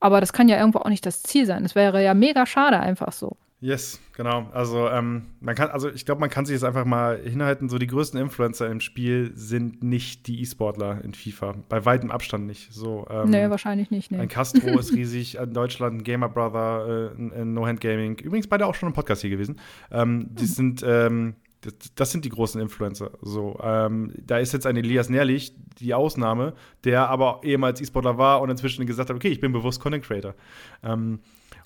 Aber 0.00 0.20
das 0.20 0.32
kann 0.32 0.48
ja 0.48 0.58
irgendwo 0.58 0.78
auch 0.78 0.88
nicht 0.88 1.04
das 1.04 1.22
Ziel 1.22 1.46
sein. 1.46 1.62
Das 1.62 1.74
wäre 1.74 2.02
ja 2.02 2.14
mega 2.14 2.46
schade 2.46 2.80
einfach 2.80 3.12
so. 3.12 3.36
Yes, 3.62 4.00
genau. 4.16 4.48
Also 4.54 4.88
ähm, 4.88 5.26
man 5.40 5.54
kann, 5.54 5.68
also 5.68 5.90
ich 5.90 6.06
glaube, 6.06 6.20
man 6.20 6.30
kann 6.30 6.46
sich 6.46 6.54
jetzt 6.54 6.64
einfach 6.64 6.86
mal 6.86 7.20
hinhalten. 7.22 7.68
So 7.68 7.76
die 7.76 7.86
größten 7.86 8.18
Influencer 8.18 8.70
im 8.70 8.80
Spiel 8.80 9.32
sind 9.34 9.84
nicht 9.84 10.26
die 10.26 10.40
E-Sportler 10.40 11.04
in 11.04 11.12
FIFA. 11.12 11.56
Bei 11.68 11.84
weitem 11.84 12.10
Abstand 12.10 12.46
nicht. 12.46 12.72
So. 12.72 13.06
Ähm, 13.10 13.28
nee, 13.28 13.50
wahrscheinlich 13.50 13.90
nicht. 13.90 14.10
Nee. 14.10 14.18
Ein 14.18 14.28
Castro 14.28 14.78
ist 14.78 14.94
riesig 14.94 15.34
in 15.42 15.52
Deutschland, 15.52 15.98
ein 15.98 16.04
Gamer 16.04 16.30
Brother, 16.30 17.12
äh, 17.18 17.22
ein 17.42 17.52
No 17.52 17.66
Hand 17.66 17.82
Gaming. 17.82 18.18
Übrigens 18.18 18.46
beide 18.46 18.66
auch 18.66 18.74
schon 18.74 18.88
im 18.88 18.94
Podcast 18.94 19.20
hier 19.20 19.30
gewesen. 19.30 19.60
Ähm, 19.90 20.28
die 20.30 20.44
hm. 20.44 20.48
sind 20.48 20.82
ähm, 20.82 21.34
das, 21.62 21.74
das, 21.94 22.10
sind 22.10 22.24
die 22.24 22.30
großen 22.30 22.60
Influencer. 22.60 23.10
So, 23.20 23.58
ähm, 23.62 24.12
da 24.18 24.38
ist 24.38 24.52
jetzt 24.52 24.66
ein 24.66 24.76
Elias 24.76 25.08
Nährlich 25.08 25.54
die 25.78 25.94
Ausnahme, 25.94 26.54
der 26.84 27.08
aber 27.08 27.40
ehemals 27.42 27.80
E-Sportler 27.80 28.18
war 28.18 28.40
und 28.40 28.50
inzwischen 28.50 28.86
gesagt 28.86 29.10
hat, 29.10 29.16
okay, 29.16 29.28
ich 29.28 29.40
bin 29.40 29.52
bewusst 29.52 29.80
Content 29.80 30.04
Creator. 30.04 30.34
Ähm, 30.82 31.20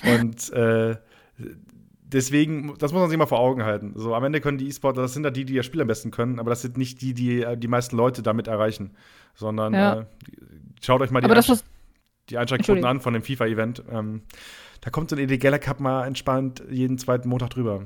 und 0.05 0.53
äh, 0.53 0.97
deswegen, 2.05 2.75
das 2.79 2.93
muss 2.93 3.01
man 3.01 3.09
sich 3.09 3.19
mal 3.19 3.27
vor 3.27 3.41
Augen 3.41 3.65
halten. 3.65 3.93
So, 3.97 4.15
am 4.15 4.25
Ende 4.25 4.41
können 4.41 4.59
die 4.59 4.69
E-Sportler, 4.69 5.03
das 5.03 5.15
sind 5.15 5.25
ja 5.25 5.31
die, 5.31 5.45
die 5.45 5.55
das 5.55 5.67
Spiel 5.67 5.81
am 5.81 5.87
besten 5.87 6.11
können, 6.11 6.39
aber 6.39 6.51
das 6.51 6.63
sind 6.63 6.77
nicht 6.77 7.01
die, 7.01 7.15
die 7.15 7.43
äh, 7.43 7.57
die 7.57 7.69
meisten 7.69 7.97
Leute 7.97 8.23
damit 8.23 8.49
erreichen. 8.49 8.97
Sondern 9.35 9.75
ja. 9.75 10.01
äh, 10.01 10.05
schaut 10.83 11.01
euch 11.01 11.11
mal 11.11 11.21
die, 11.21 11.31
Einsch 11.31 11.53
die 12.31 12.39
Einschaltquoten 12.39 12.85
an 12.85 13.01
von 13.01 13.15
dem 13.15 13.23
FIFA-Event. 13.23 13.85
Ähm, 13.91 14.23
da 14.81 14.91
kommt 14.91 15.11
so 15.11 15.17
ein 15.17 15.27
Geller 15.27 15.59
Cup 15.59 15.81
mal 15.81 16.07
entspannt 16.07 16.63
jeden 16.71 16.99
zweiten 16.99 17.29
Montag 17.29 17.51
drüber. 17.51 17.85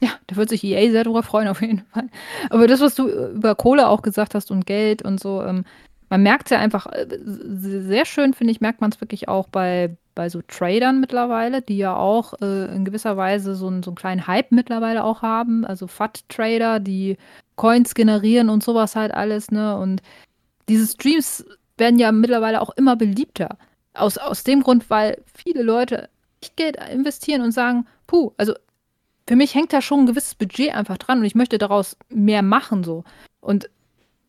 Ja, 0.00 0.10
da 0.26 0.36
wird 0.36 0.48
sich 0.50 0.62
EA 0.64 0.90
sehr 0.90 1.04
drüber 1.04 1.22
freuen, 1.22 1.48
auf 1.48 1.60
jeden 1.62 1.84
Fall. 1.92 2.08
Aber 2.50 2.66
das, 2.66 2.80
was 2.80 2.94
du 2.94 3.08
über 3.08 3.54
Kohle 3.54 3.88
auch 3.88 4.02
gesagt 4.02 4.34
hast 4.34 4.50
und 4.50 4.66
Geld 4.66 5.02
und 5.02 5.20
so, 5.20 5.42
ähm, 5.42 5.64
man 6.10 6.22
merkt 6.22 6.46
es 6.46 6.50
ja 6.50 6.58
einfach, 6.58 6.86
äh, 6.86 7.06
sehr 7.24 8.04
schön, 8.04 8.34
finde 8.34 8.52
ich, 8.52 8.60
merkt 8.60 8.80
man 8.80 8.90
es 8.90 9.00
wirklich 9.00 9.28
auch 9.28 9.48
bei, 9.48 9.96
bei 10.14 10.28
so 10.28 10.42
Tradern 10.42 11.00
mittlerweile, 11.00 11.62
die 11.62 11.78
ja 11.78 11.96
auch 11.96 12.34
äh, 12.40 12.74
in 12.74 12.84
gewisser 12.84 13.16
Weise 13.16 13.54
so, 13.54 13.68
einen, 13.68 13.82
so 13.82 13.90
einen 13.90 13.96
kleinen 13.96 14.26
Hype 14.26 14.52
mittlerweile 14.52 15.04
auch 15.04 15.22
haben. 15.22 15.64
Also 15.64 15.86
FAT-Trader, 15.86 16.80
die 16.80 17.16
Coins 17.56 17.94
generieren 17.94 18.50
und 18.50 18.62
sowas 18.62 18.96
halt 18.96 19.14
alles, 19.14 19.50
ne? 19.50 19.76
Und 19.78 20.02
diese 20.68 20.86
Streams 20.86 21.44
werden 21.78 21.98
ja 21.98 22.12
mittlerweile 22.12 22.60
auch 22.60 22.70
immer 22.76 22.96
beliebter. 22.96 23.58
Aus, 23.94 24.18
aus 24.18 24.44
dem 24.44 24.62
Grund, 24.62 24.90
weil 24.90 25.22
viele 25.34 25.62
Leute 25.62 26.08
Geld 26.56 26.76
investieren 26.92 27.42
und 27.42 27.52
sagen, 27.52 27.86
puh, 28.06 28.32
also 28.36 28.54
für 29.28 29.36
mich 29.36 29.54
hängt 29.54 29.72
da 29.72 29.80
schon 29.80 30.00
ein 30.00 30.06
gewisses 30.06 30.34
Budget 30.34 30.74
einfach 30.74 30.98
dran 30.98 31.18
und 31.18 31.24
ich 31.24 31.34
möchte 31.34 31.58
daraus 31.58 31.96
mehr 32.10 32.42
machen 32.42 32.84
so. 32.84 33.04
Und 33.40 33.70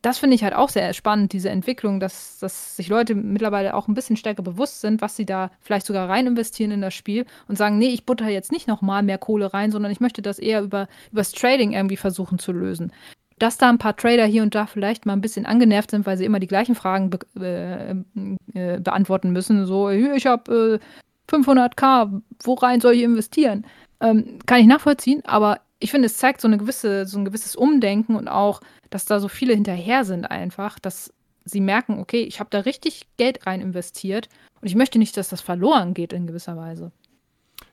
das 0.06 0.20
finde 0.20 0.36
ich 0.36 0.44
halt 0.44 0.54
auch 0.54 0.70
sehr 0.70 0.94
spannend, 0.94 1.34
diese 1.34 1.50
Entwicklung, 1.50 2.00
dass, 2.00 2.38
dass 2.38 2.76
sich 2.76 2.90
Leute 2.90 3.16
mittlerweile 3.16 3.74
auch 3.74 3.88
ein 3.88 3.96
bisschen 3.96 4.18
stärker 4.18 4.44
bewusst 4.44 4.82
sind, 4.82 5.02
was 5.02 5.16
sie 5.16 5.26
da 5.26 5.50
vielleicht 5.62 5.88
sogar 5.88 6.08
rein 6.08 6.28
investieren 6.28 6.70
in 6.70 6.82
das 6.82 6.94
Spiel 6.94 7.26
und 7.48 7.58
sagen, 7.58 7.80
nee, 7.80 7.88
ich 7.88 8.06
butter 8.06 8.30
jetzt 8.30 8.52
nicht 8.52 8.68
nochmal 8.68 9.02
mehr 9.02 9.18
Kohle 9.18 9.52
rein, 9.52 9.72
sondern 9.72 9.92
ich 9.92 10.00
möchte 10.00 10.22
das 10.22 10.38
eher 10.38 10.62
über 10.62 10.88
das 11.12 11.32
Trading 11.32 11.74
irgendwie 11.74 11.98
versuchen 11.98 12.38
zu 12.38 12.52
lösen. 12.52 12.92
Dass 13.40 13.58
da 13.58 13.68
ein 13.68 13.80
paar 13.80 13.98
Trader 13.98 14.26
hier 14.26 14.44
und 14.44 14.54
da 14.54 14.68
vielleicht 14.68 15.08
mal 15.08 15.14
ein 15.14 15.22
bisschen 15.22 15.48
angenervt 15.48 15.90
sind, 15.90 16.06
weil 16.06 16.18
sie 16.18 16.26
immer 16.26 16.40
die 16.40 16.48
gleichen 16.48 16.76
Fragen 16.76 17.10
be 17.10 17.20
äh, 17.42 17.96
äh, 18.54 18.80
beantworten 18.80 19.32
müssen. 19.32 19.66
So, 19.66 19.90
ich 19.90 20.28
habe 20.28 20.80
äh, 20.80 21.34
500k, 21.34 22.22
wo 22.44 22.54
rein 22.54 22.80
soll 22.80 22.94
ich 22.94 23.02
investieren? 23.02 23.66
Ähm, 24.02 24.40
kann 24.46 24.60
ich 24.60 24.68
nachvollziehen, 24.68 25.24
aber 25.26 25.62
ich 25.80 25.92
finde, 25.92 26.08
es 26.08 26.18
zeigt 26.18 26.42
so, 26.42 26.48
eine 26.48 26.58
gewisse, 26.58 27.06
so 27.06 27.18
ein 27.18 27.26
gewisses 27.26 27.56
Umdenken 27.56 28.16
und 28.16 28.28
auch, 28.28 28.62
dass 28.90 29.06
da 29.06 29.20
so 29.20 29.28
viele 29.28 29.54
hinterher 29.54 30.06
sind 30.06 30.26
einfach, 30.26 30.80
dass 30.80 31.14
sie 31.44 31.62
merken, 31.62 32.00
okay, 32.00 32.24
ich 32.24 32.40
habe 32.40 32.50
da 32.50 32.60
richtig 32.60 33.08
Geld 33.18 33.46
rein 33.46 33.62
investiert 33.62 34.30
und 34.62 34.68
ich 34.68 34.76
möchte 34.76 35.00
nicht, 35.00 35.16
dass 35.18 35.30
das 35.30 35.42
verloren 35.42 35.94
geht 35.94 36.12
in 36.12 36.28
gewisser 36.28 36.58
Weise. 36.58 36.92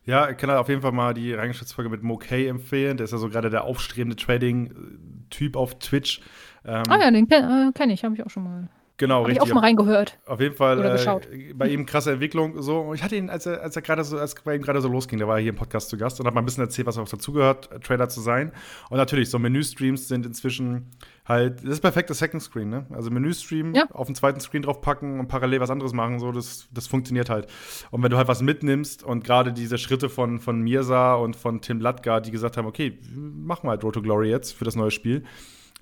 Ja, 0.04 0.28
ich 0.28 0.36
kann 0.36 0.50
halt 0.50 0.58
auf 0.58 0.68
jeden 0.68 0.82
Fall 0.82 0.92
mal 0.92 1.14
die 1.14 1.32
Reingeschäftsfolge 1.32 1.88
mit 1.88 2.02
Mokay 2.02 2.48
empfehlen. 2.48 2.96
Der 2.96 3.04
ist 3.04 3.12
ja 3.12 3.18
so 3.18 3.28
gerade 3.28 3.50
der 3.50 3.64
aufstrebende 3.64 4.16
Trading-Typ 4.16 5.56
auf 5.56 5.78
Twitch. 5.78 6.20
Ähm, 6.64 6.82
ah 6.88 6.98
ja, 7.00 7.10
den 7.10 7.28
kenne 7.28 7.68
äh, 7.68 7.72
kenn 7.72 7.90
ich, 7.90 8.04
habe 8.04 8.14
ich 8.14 8.24
auch 8.24 8.30
schon 8.30 8.44
mal 8.44 8.68
Genau, 8.98 9.20
Hab 9.20 9.28
richtig. 9.28 9.44
Ich 9.44 9.51
auch 9.51 9.55
mal 9.55 9.62
reingehört. 9.62 10.19
Auf 10.27 10.40
jeden 10.40 10.55
Fall 10.55 10.85
äh, 10.85 11.55
bei 11.55 11.69
ihm 11.69 11.86
krasse 11.86 12.12
Entwicklung. 12.12 12.60
So. 12.62 12.81
Und 12.81 12.94
ich 12.94 13.02
hatte 13.02 13.16
ihn, 13.16 13.31
als 13.31 13.47
er, 13.47 13.62
als 13.62 13.74
er 13.74 13.82
gerade 13.82 14.05
so, 14.05 14.19
als 14.19 14.35
bei 14.35 14.55
ihm 14.55 14.62
gerade 14.62 14.81
so 14.81 14.89
losging, 14.89 15.19
da 15.19 15.27
war 15.27 15.36
er 15.36 15.40
hier 15.43 15.51
im 15.51 15.56
Podcast 15.56 15.89
zu 15.89 15.97
Gast 15.97 16.20
und 16.20 16.27
hat 16.27 16.35
mal 16.35 16.43
ein 16.43 16.44
bisschen 16.44 16.62
erzählt, 16.62 16.86
was 16.86 16.98
auch 16.98 17.09
dazugehört, 17.09 17.70
Trader 17.82 18.09
zu 18.09 18.20
sein. 18.20 18.52
Und 18.90 18.98
natürlich, 18.98 19.31
so 19.31 19.39
Menüstreams 19.39 20.09
sind 20.09 20.27
inzwischen 20.27 20.90
halt, 21.27 21.64
das 21.64 21.74
ist 21.74 21.81
perfektes 21.81 22.19
Second 22.19 22.43
Screen, 22.43 22.69
ne? 22.69 22.86
Also 22.90 23.10
Menüstream 23.10 23.74
ja. 23.74 23.86
auf 23.90 24.06
den 24.06 24.14
zweiten 24.14 24.40
Screen 24.40 24.62
draufpacken 24.62 25.20
und 25.20 25.28
parallel 25.28 25.60
was 25.60 25.70
anderes 25.70 25.93
machen, 25.93 26.19
so, 26.19 26.31
das, 26.32 26.69
das 26.73 26.86
funktioniert 26.86 27.31
halt. 27.31 27.47
Und 27.90 28.02
wenn 28.02 28.10
du 28.10 28.16
halt 28.16 28.28
was 28.28 28.43
mitnimmst 28.43 29.02
und 29.02 29.24
gerade 29.24 29.52
diese 29.52 29.78
Schritte 29.78 30.10
von, 30.10 30.39
von 30.39 30.60
Mirza 30.60 31.14
und 31.14 31.36
von 31.36 31.60
Tim 31.60 31.81
Latka, 31.81 32.20
die 32.20 32.31
gesagt 32.31 32.56
haben, 32.56 32.66
okay, 32.66 32.98
machen 33.14 33.64
wir 33.64 33.70
halt 33.70 33.85
Road 33.85 33.94
to 33.94 34.02
Glory 34.02 34.31
jetzt 34.31 34.52
für 34.52 34.64
das 34.64 34.77
neue 34.77 34.90
Spiel 34.90 35.24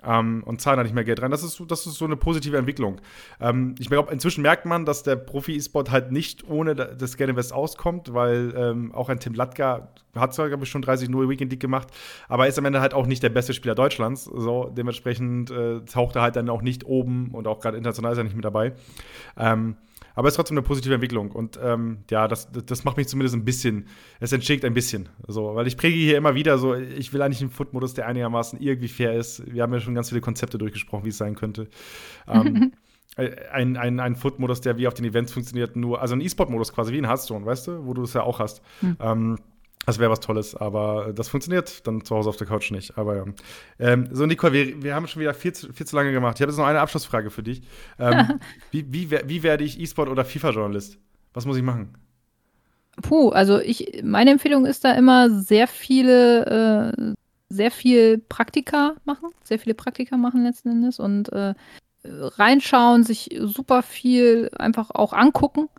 ähm, 0.05 0.43
und 0.45 0.61
zahlen 0.61 0.77
da 0.77 0.83
nicht 0.83 0.95
mehr 0.95 1.03
Geld 1.03 1.21
rein. 1.21 1.31
Das 1.31 1.43
ist, 1.43 1.61
das 1.67 1.85
ist 1.85 1.95
so 1.95 2.05
eine 2.05 2.15
positive 2.15 2.57
Entwicklung. 2.57 3.01
Ähm, 3.39 3.75
ich 3.79 3.89
glaube, 3.89 4.11
inzwischen 4.11 4.41
merkt 4.41 4.65
man, 4.65 4.85
dass 4.85 5.03
der 5.03 5.15
Profi-E-Sport 5.15 5.91
halt 5.91 6.11
nicht 6.11 6.47
ohne 6.49 6.75
das 6.75 7.17
Geld 7.17 7.29
Invest 7.29 7.53
auskommt, 7.53 8.13
weil 8.13 8.53
ähm, 8.55 8.93
auch 8.93 9.09
ein 9.09 9.19
Tim 9.19 9.33
Latka 9.33 9.89
hat 10.15 10.33
zwar, 10.33 10.49
glaube 10.49 10.63
ich, 10.63 10.69
schon 10.69 10.83
30-0 10.83 11.29
Weekend 11.29 11.51
League 11.51 11.61
gemacht, 11.61 11.87
aber 12.27 12.47
ist 12.47 12.59
am 12.59 12.65
Ende 12.65 12.81
halt 12.81 12.93
auch 12.93 13.05
nicht 13.05 13.23
der 13.23 13.29
beste 13.29 13.53
Spieler 13.53 13.75
Deutschlands. 13.75 14.25
So, 14.25 14.71
dementsprechend 14.75 15.51
äh, 15.51 15.81
taucht 15.81 16.15
er 16.15 16.23
halt 16.23 16.35
dann 16.35 16.49
auch 16.49 16.61
nicht 16.61 16.85
oben 16.85 17.29
und 17.31 17.47
auch 17.47 17.59
gerade 17.59 17.77
international 17.77 18.11
ist 18.11 18.17
er 18.17 18.23
nicht 18.23 18.35
mit 18.35 18.45
dabei. 18.45 18.73
Ähm, 19.37 19.77
aber 20.15 20.27
es 20.27 20.33
ist 20.33 20.35
trotzdem 20.37 20.57
eine 20.57 20.65
positive 20.65 20.93
Entwicklung. 20.93 21.31
Und 21.31 21.59
ähm, 21.61 21.99
ja, 22.09 22.27
das, 22.27 22.49
das 22.51 22.83
macht 22.83 22.97
mich 22.97 23.07
zumindest 23.07 23.35
ein 23.35 23.45
bisschen, 23.45 23.87
es 24.19 24.31
entschickt 24.31 24.65
ein 24.65 24.73
bisschen. 24.73 25.09
So, 25.27 25.55
weil 25.55 25.67
ich 25.67 25.77
präge 25.77 25.95
hier 25.95 26.17
immer 26.17 26.35
wieder 26.35 26.57
so, 26.57 26.75
ich 26.75 27.13
will 27.13 27.21
eigentlich 27.21 27.41
einen 27.41 27.51
Foot-Modus, 27.51 27.93
der 27.93 28.07
einigermaßen 28.07 28.59
irgendwie 28.59 28.87
fair 28.87 29.13
ist. 29.13 29.43
Wir 29.51 29.63
haben 29.63 29.73
ja 29.73 29.79
schon 29.79 29.95
ganz 29.95 30.09
viele 30.09 30.21
Konzepte 30.21 30.57
durchgesprochen, 30.57 31.05
wie 31.05 31.09
es 31.09 31.17
sein 31.17 31.35
könnte. 31.35 31.67
ähm, 32.27 32.73
ein, 33.15 33.77
ein, 33.77 33.99
ein 33.99 34.15
Foot-Modus, 34.15 34.61
der 34.61 34.77
wie 34.77 34.87
auf 34.87 34.93
den 34.93 35.05
Events 35.05 35.33
funktioniert, 35.33 35.75
nur, 35.75 36.01
also 36.01 36.15
ein 36.15 36.21
E-Sport-Modus 36.21 36.73
quasi, 36.73 36.93
wie 36.93 36.97
in 36.97 37.07
Hearthstone, 37.07 37.45
weißt 37.45 37.67
du, 37.67 37.85
wo 37.85 37.93
du 37.93 38.03
es 38.03 38.13
ja 38.13 38.23
auch 38.23 38.39
hast. 38.39 38.61
Mhm. 38.81 38.97
Ähm, 38.99 39.37
das 39.85 39.97
wäre 39.97 40.11
was 40.11 40.19
Tolles, 40.19 40.55
aber 40.55 41.11
das 41.13 41.27
funktioniert 41.27 41.85
dann 41.87 42.05
zu 42.05 42.15
Hause 42.15 42.29
auf 42.29 42.37
der 42.37 42.47
Couch 42.47 42.71
nicht. 42.71 42.97
Aber 42.97 43.15
ja. 43.15 43.25
Ähm, 43.79 44.09
so, 44.11 44.25
Nicole, 44.25 44.53
wir, 44.53 44.83
wir 44.83 44.95
haben 44.95 45.07
schon 45.07 45.21
wieder 45.21 45.33
viel 45.33 45.53
zu, 45.53 45.73
viel 45.73 45.87
zu 45.87 45.95
lange 45.95 46.11
gemacht. 46.11 46.37
Ich 46.37 46.41
habe 46.41 46.51
jetzt 46.51 46.59
noch 46.59 46.67
eine 46.67 46.79
Abschlussfrage 46.79 47.31
für 47.31 47.41
dich. 47.41 47.61
Ähm, 47.97 48.39
wie, 48.71 48.85
wie, 48.93 49.11
wie 49.11 49.43
werde 49.43 49.63
ich 49.63 49.79
E-Sport 49.79 50.09
oder 50.09 50.23
FIFA-Journalist? 50.23 50.99
Was 51.33 51.45
muss 51.45 51.57
ich 51.57 51.63
machen? 51.63 51.97
Puh, 53.01 53.29
also 53.29 53.59
ich, 53.59 54.01
meine 54.03 54.31
Empfehlung 54.31 54.65
ist 54.65 54.83
da 54.83 54.93
immer 54.93 55.29
sehr 55.29 55.67
viele, 55.67 56.93
äh, 56.95 57.13
sehr 57.49 57.71
viel 57.71 58.19
Praktika 58.19 58.95
machen, 59.05 59.29
sehr 59.43 59.59
viele 59.59 59.73
Praktika 59.73 60.17
machen 60.17 60.43
letzten 60.43 60.69
Endes 60.69 60.99
und 60.99 61.29
äh, 61.29 61.55
reinschauen, 62.03 63.03
sich 63.03 63.29
super 63.39 63.81
viel 63.81 64.51
einfach 64.57 64.91
auch 64.91 65.13
angucken 65.13 65.69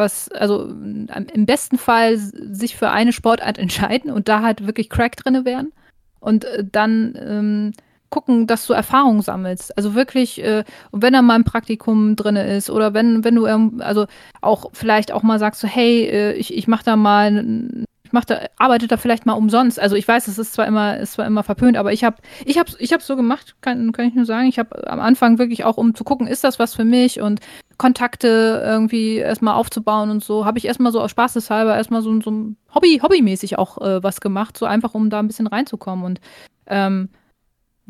was, 0.00 0.28
also 0.32 0.64
im 0.64 1.46
besten 1.46 1.78
Fall 1.78 2.16
sich 2.16 2.76
für 2.76 2.90
eine 2.90 3.12
Sportart 3.12 3.58
entscheiden 3.58 4.10
und 4.10 4.28
da 4.28 4.42
halt 4.42 4.66
wirklich 4.66 4.90
Crack 4.90 5.16
drin 5.16 5.44
werden 5.44 5.72
und 6.18 6.44
äh, 6.44 6.64
dann 6.70 7.14
ähm, 7.16 7.72
gucken, 8.10 8.48
dass 8.48 8.66
du 8.66 8.72
Erfahrung 8.72 9.22
sammelst. 9.22 9.76
Also 9.76 9.94
wirklich, 9.94 10.42
äh, 10.42 10.64
wenn 10.90 11.12
da 11.12 11.22
mal 11.22 11.36
ein 11.36 11.44
Praktikum 11.44 12.16
drin 12.16 12.36
ist 12.36 12.68
oder 12.68 12.92
wenn, 12.92 13.22
wenn 13.24 13.36
du, 13.36 13.46
also 13.78 14.06
auch 14.40 14.70
vielleicht 14.72 15.12
auch 15.12 15.22
mal 15.22 15.38
sagst, 15.38 15.60
so, 15.60 15.68
hey, 15.68 16.06
äh, 16.06 16.32
ich, 16.32 16.52
ich 16.52 16.66
mach 16.66 16.82
da 16.82 16.96
mal 16.96 17.86
ich 18.10 18.12
mach 18.12 18.24
da, 18.24 18.40
arbeite 18.58 18.88
da 18.88 18.96
vielleicht 18.96 19.24
mal 19.24 19.34
umsonst. 19.34 19.78
Also 19.78 19.94
ich 19.94 20.06
weiß, 20.06 20.26
es 20.26 20.36
ist 20.36 20.52
zwar 20.52 20.66
immer, 20.66 20.96
ist 20.96 21.12
zwar 21.12 21.26
immer 21.26 21.44
verpönt, 21.44 21.76
aber 21.76 21.92
ich 21.92 22.02
habe, 22.02 22.16
ich 22.44 22.58
habe, 22.58 22.68
ich 22.80 22.92
habe 22.92 23.04
so 23.04 23.14
gemacht, 23.14 23.54
kann, 23.60 23.92
kann 23.92 24.08
ich 24.08 24.14
nur 24.14 24.24
sagen. 24.24 24.48
Ich 24.48 24.58
habe 24.58 24.90
am 24.90 24.98
Anfang 24.98 25.38
wirklich 25.38 25.64
auch, 25.64 25.76
um 25.76 25.94
zu 25.94 26.02
gucken, 26.02 26.26
ist 26.26 26.42
das 26.42 26.58
was 26.58 26.74
für 26.74 26.84
mich 26.84 27.20
und 27.20 27.38
Kontakte 27.78 28.62
irgendwie 28.66 29.18
erstmal 29.18 29.54
aufzubauen 29.54 30.10
und 30.10 30.24
so, 30.24 30.44
habe 30.44 30.58
ich 30.58 30.64
erstmal 30.64 30.90
so 30.90 31.00
aus 31.00 31.12
Spaßeshalber 31.12 31.76
erstmal 31.76 32.02
so, 32.02 32.20
so 32.20 32.32
Hobby, 32.74 32.98
hobbymäßig 33.00 33.58
auch 33.58 33.78
äh, 33.78 34.02
was 34.02 34.20
gemacht, 34.20 34.58
so 34.58 34.66
einfach, 34.66 34.94
um 34.94 35.08
da 35.08 35.20
ein 35.20 35.28
bisschen 35.28 35.46
reinzukommen. 35.46 36.04
Und 36.04 36.20
ähm, 36.66 37.10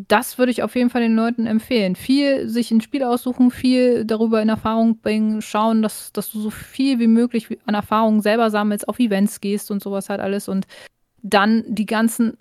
das 0.09 0.39
würde 0.39 0.53
ich 0.53 0.63
auf 0.63 0.75
jeden 0.75 0.91
Fall 0.91 1.03
den 1.03 1.17
Leuten 1.17 1.47
empfehlen. 1.47 1.97
Viel 1.97 2.49
sich 2.49 2.71
ein 2.71 2.81
Spiel 2.81 3.03
aussuchen, 3.03 3.51
viel 3.51 4.05
darüber 4.05 4.41
in 4.41 4.49
Erfahrung 4.49 4.99
bringen, 4.99 5.43
schauen, 5.43 5.83
dass, 5.83 6.13
dass 6.13 6.31
du 6.31 6.41
so 6.41 6.51
viel 6.51 6.99
wie 6.99 7.07
möglich 7.07 7.59
an 7.67 7.75
Erfahrungen 7.75 8.21
selber 8.21 8.51
sammelst, 8.51 8.89
auf 8.89 8.99
Events 8.99 9.41
gehst 9.41 9.71
und 9.71 9.83
sowas 9.83 10.09
halt 10.09 10.21
alles 10.21 10.49
und 10.49 10.67
dann 11.23 11.65
die 11.67 11.87
ganzen, 11.87 12.39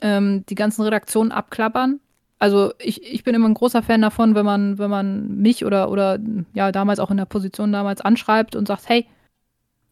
ähm, 0.00 0.44
die 0.48 0.54
ganzen 0.54 0.82
Redaktionen 0.82 1.32
abklappern. 1.32 2.00
Also 2.38 2.72
ich, 2.78 3.02
ich 3.02 3.24
bin 3.24 3.34
immer 3.34 3.48
ein 3.48 3.54
großer 3.54 3.82
Fan 3.82 4.00
davon, 4.00 4.34
wenn 4.34 4.46
man, 4.46 4.78
wenn 4.78 4.90
man 4.90 5.38
mich 5.38 5.64
oder, 5.64 5.90
oder 5.90 6.18
ja 6.54 6.70
damals 6.70 7.00
auch 7.00 7.10
in 7.10 7.16
der 7.16 7.24
Position 7.24 7.72
damals 7.72 8.00
anschreibt 8.00 8.54
und 8.54 8.68
sagt, 8.68 8.88
hey, 8.88 9.06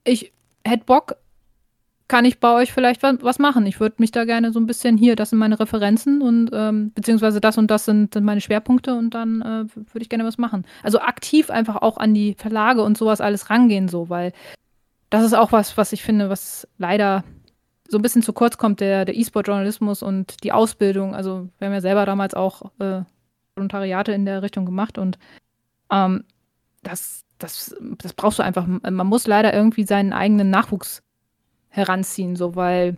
ich 0.04 0.32
hätte 0.64 0.84
Bock, 0.84 1.16
kann 2.08 2.24
ich 2.24 2.38
bei 2.38 2.52
euch 2.52 2.72
vielleicht 2.72 3.02
was 3.02 3.38
machen. 3.38 3.66
Ich 3.66 3.80
würde 3.80 3.96
mich 3.98 4.12
da 4.12 4.24
gerne 4.24 4.52
so 4.52 4.60
ein 4.60 4.66
bisschen 4.66 4.96
hier, 4.96 5.16
das 5.16 5.30
sind 5.30 5.38
meine 5.38 5.58
Referenzen 5.58 6.22
und 6.22 6.50
ähm, 6.52 6.92
beziehungsweise 6.94 7.40
das 7.40 7.58
und 7.58 7.70
das 7.70 7.84
sind, 7.84 8.14
sind 8.14 8.24
meine 8.24 8.40
Schwerpunkte 8.40 8.94
und 8.94 9.10
dann 9.10 9.42
äh, 9.42 9.64
würde 9.74 10.02
ich 10.02 10.08
gerne 10.08 10.24
was 10.24 10.38
machen. 10.38 10.64
Also 10.82 11.00
aktiv 11.00 11.50
einfach 11.50 11.76
auch 11.76 11.96
an 11.96 12.14
die 12.14 12.34
Verlage 12.38 12.82
und 12.82 12.96
sowas 12.96 13.20
alles 13.20 13.50
rangehen, 13.50 13.88
so, 13.88 14.08
weil 14.08 14.32
das 15.10 15.24
ist 15.24 15.34
auch 15.34 15.50
was, 15.52 15.76
was 15.76 15.92
ich 15.92 16.02
finde, 16.02 16.30
was 16.30 16.68
leider 16.78 17.24
so 17.88 17.98
ein 17.98 18.02
bisschen 18.02 18.22
zu 18.22 18.32
kurz 18.32 18.56
kommt, 18.56 18.80
der, 18.80 19.04
der 19.04 19.16
E-Sport-Journalismus 19.16 20.02
und 20.02 20.42
die 20.44 20.52
Ausbildung. 20.52 21.14
Also 21.14 21.48
wir 21.58 21.66
haben 21.66 21.74
ja 21.74 21.80
selber 21.80 22.06
damals 22.06 22.34
auch 22.34 22.70
äh, 22.78 23.02
Volontariate 23.54 24.12
in 24.12 24.26
der 24.26 24.42
Richtung 24.42 24.64
gemacht 24.64 24.98
und 24.98 25.18
ähm, 25.90 26.24
das, 26.82 27.24
das, 27.38 27.74
das 27.98 28.12
brauchst 28.12 28.38
du 28.38 28.44
einfach. 28.44 28.66
Man 28.66 29.06
muss 29.06 29.26
leider 29.26 29.52
irgendwie 29.52 29.84
seinen 29.84 30.12
eigenen 30.12 30.50
Nachwuchs 30.50 31.02
heranziehen, 31.76 32.36
so 32.36 32.56
weil 32.56 32.96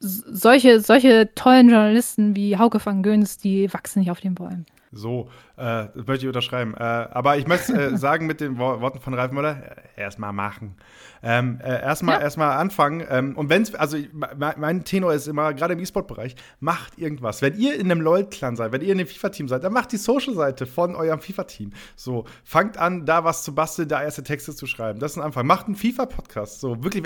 solche, 0.00 0.80
solche 0.80 1.34
tollen 1.34 1.68
Journalisten 1.68 2.36
wie 2.36 2.58
Hauke 2.58 2.84
van 2.84 3.02
Göns, 3.02 3.38
die 3.38 3.72
wachsen 3.72 4.00
nicht 4.00 4.10
auf 4.10 4.20
den 4.20 4.34
Bäumen. 4.34 4.66
So, 4.92 5.28
äh, 5.56 5.88
das 5.94 6.06
möchte 6.06 6.24
ich 6.24 6.26
unterschreiben. 6.26 6.74
Äh, 6.74 6.82
aber 6.82 7.36
ich 7.36 7.46
möchte 7.46 7.72
äh, 7.74 7.96
sagen 7.96 8.26
mit 8.26 8.40
den 8.40 8.58
Worten 8.58 9.00
von 9.00 9.14
Ralf 9.14 9.32
Müller, 9.32 9.76
äh, 9.96 10.00
erstmal 10.00 10.32
machen. 10.32 10.76
Ähm, 11.22 11.60
äh, 11.62 11.82
erstmal 11.82 12.16
ja. 12.16 12.22
erstmal 12.22 12.56
anfangen. 12.56 13.04
Ähm, 13.08 13.36
und 13.36 13.50
wenn 13.50 13.66
also 13.76 13.96
mein 14.36 14.84
Tenor 14.84 15.12
ist 15.12 15.26
immer, 15.26 15.54
gerade 15.54 15.74
im 15.74 15.80
E-Sport-Bereich, 15.80 16.36
macht 16.60 16.98
irgendwas. 16.98 17.42
Wenn 17.42 17.58
ihr 17.58 17.74
in 17.74 17.90
einem 17.90 18.00
LOL-Clan 18.00 18.56
seid, 18.56 18.72
wenn 18.72 18.80
ihr 18.80 18.92
in 18.92 18.98
einem 18.98 19.08
FIFA-Team 19.08 19.48
seid, 19.48 19.64
dann 19.64 19.72
macht 19.72 19.92
die 19.92 19.96
Social-Seite 19.96 20.66
von 20.66 20.94
eurem 20.94 21.20
FIFA-Team. 21.20 21.72
So, 21.96 22.24
fangt 22.44 22.78
an, 22.78 23.06
da 23.06 23.24
was 23.24 23.42
zu 23.42 23.54
basteln, 23.54 23.88
da 23.88 24.02
erste 24.02 24.22
Texte 24.22 24.54
zu 24.54 24.66
schreiben. 24.66 25.00
Das 25.00 25.12
ist 25.12 25.18
ein 25.18 25.24
Anfang. 25.24 25.46
Macht 25.46 25.66
einen 25.66 25.76
FIFA-Podcast. 25.76 26.60
So, 26.60 26.82
wirklich, 26.84 27.04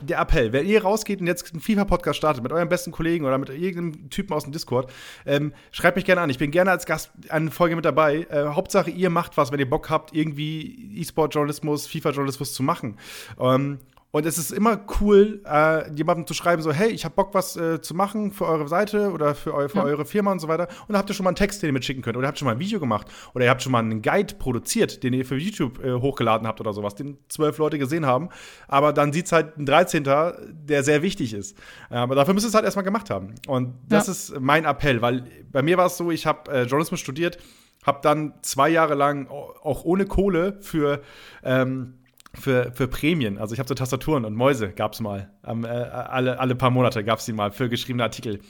der 0.00 0.20
Appell, 0.20 0.52
wenn 0.52 0.66
ihr 0.66 0.82
rausgeht 0.82 1.20
und 1.20 1.26
jetzt 1.26 1.52
einen 1.52 1.60
FIFA-Podcast 1.60 2.18
startet 2.18 2.42
mit 2.42 2.52
eurem 2.52 2.68
besten 2.68 2.92
Kollegen 2.92 3.24
oder 3.24 3.38
mit 3.38 3.50
irgendeinem 3.50 4.10
Typen 4.10 4.32
aus 4.32 4.44
dem 4.44 4.52
Discord, 4.52 4.90
ähm, 5.26 5.52
schreibt 5.70 5.96
mich 5.96 6.04
gerne 6.04 6.20
an. 6.20 6.30
Ich 6.30 6.38
bin 6.38 6.50
gerne 6.50 6.70
als 6.70 6.86
Gast 6.86 7.10
an 7.28 7.50
Folge 7.50 7.76
mit 7.76 7.84
dabei. 7.84 8.26
Äh, 8.30 8.44
Hauptsache, 8.54 8.90
ihr 8.90 9.10
macht 9.10 9.36
was, 9.36 9.52
wenn 9.52 9.58
ihr 9.58 9.68
Bock 9.68 9.90
habt, 9.90 10.14
irgendwie 10.14 11.00
E-Sport-Journalismus, 11.00 11.86
FIFA-Journalismus 11.86 12.54
zu 12.54 12.62
machen. 12.62 12.98
Ähm, 13.38 13.78
Und 14.12 14.26
es 14.26 14.36
ist 14.36 14.52
immer 14.52 14.78
cool, 15.00 15.40
äh, 15.46 15.90
jemandem 15.94 16.26
zu 16.26 16.34
schreiben, 16.34 16.60
so, 16.60 16.70
hey, 16.70 16.90
ich 16.90 17.06
habe 17.06 17.14
Bock, 17.14 17.32
was 17.32 17.56
äh, 17.56 17.80
zu 17.80 17.94
machen 17.94 18.30
für 18.30 18.46
eure 18.46 18.68
Seite 18.68 19.10
oder 19.10 19.34
für, 19.34 19.54
eu 19.54 19.68
für 19.68 19.78
ja. 19.78 19.84
eure 19.84 20.04
Firma 20.04 20.30
und 20.30 20.38
so 20.38 20.48
weiter. 20.48 20.68
Und 20.82 20.90
dann 20.90 20.98
habt 20.98 21.08
ihr 21.08 21.14
schon 21.14 21.24
mal 21.24 21.30
einen 21.30 21.36
Text, 21.36 21.62
den 21.62 21.68
ihr 21.68 21.72
mitschicken 21.72 22.02
könnt. 22.02 22.18
Oder 22.18 22.26
ihr 22.26 22.28
habt 22.28 22.38
schon 22.38 22.44
mal 22.44 22.52
ein 22.52 22.58
Video 22.58 22.78
gemacht. 22.78 23.06
Oder 23.34 23.46
ihr 23.46 23.50
habt 23.50 23.62
schon 23.62 23.72
mal 23.72 23.78
einen 23.78 24.02
Guide 24.02 24.34
produziert, 24.34 25.02
den 25.02 25.14
ihr 25.14 25.24
für 25.24 25.36
YouTube 25.36 25.82
äh, 25.82 25.94
hochgeladen 25.94 26.46
habt 26.46 26.60
oder 26.60 26.74
sowas, 26.74 26.94
den 26.94 27.16
zwölf 27.28 27.56
Leute 27.56 27.78
gesehen 27.78 28.04
haben. 28.04 28.28
Aber 28.68 28.92
dann 28.92 29.14
sieht 29.14 29.26
es 29.26 29.32
halt 29.32 29.56
ein 29.56 29.64
13. 29.64 30.04
der 30.04 30.82
sehr 30.84 31.00
wichtig 31.00 31.32
ist. 31.32 31.56
aber 31.88 32.14
dafür 32.14 32.34
müsst 32.34 32.44
ihr 32.44 32.48
es 32.48 32.54
halt 32.54 32.66
erstmal 32.66 32.84
gemacht 32.84 33.08
haben. 33.08 33.34
Und 33.46 33.74
das 33.88 34.08
ja. 34.08 34.12
ist 34.12 34.40
mein 34.40 34.66
Appell, 34.66 35.00
weil 35.00 35.24
bei 35.50 35.62
mir 35.62 35.78
war 35.78 35.86
es 35.86 35.96
so, 35.96 36.10
ich 36.10 36.26
habe 36.26 36.50
äh, 36.50 36.62
Journalismus 36.64 37.00
studiert, 37.00 37.38
habe 37.82 38.00
dann 38.02 38.34
zwei 38.42 38.68
Jahre 38.68 38.94
lang 38.94 39.28
auch 39.28 39.84
ohne 39.84 40.04
Kohle 40.04 40.58
für 40.60 41.00
ähm, 41.42 41.94
für, 42.34 42.72
für 42.72 42.88
Prämien. 42.88 43.38
Also 43.38 43.52
ich 43.52 43.58
habe 43.58 43.68
so 43.68 43.74
Tastaturen 43.74 44.24
und 44.24 44.34
Mäuse 44.34 44.70
gab 44.70 44.94
es 44.94 45.00
mal. 45.00 45.30
Ähm, 45.46 45.64
äh, 45.64 45.68
alle, 45.68 46.40
alle 46.40 46.54
paar 46.54 46.70
Monate 46.70 47.04
gab 47.04 47.18
es 47.18 47.26
die 47.26 47.32
mal 47.32 47.50
für 47.50 47.68
geschriebene 47.68 48.02
Artikel. 48.02 48.40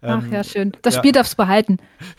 Ach 0.00 0.22
ähm, 0.22 0.32
ja, 0.32 0.44
schön. 0.44 0.72
Das 0.82 0.94
ja. 0.94 1.00
Spiel 1.00 1.12
darfst 1.12 1.36
behalten. 1.36 1.78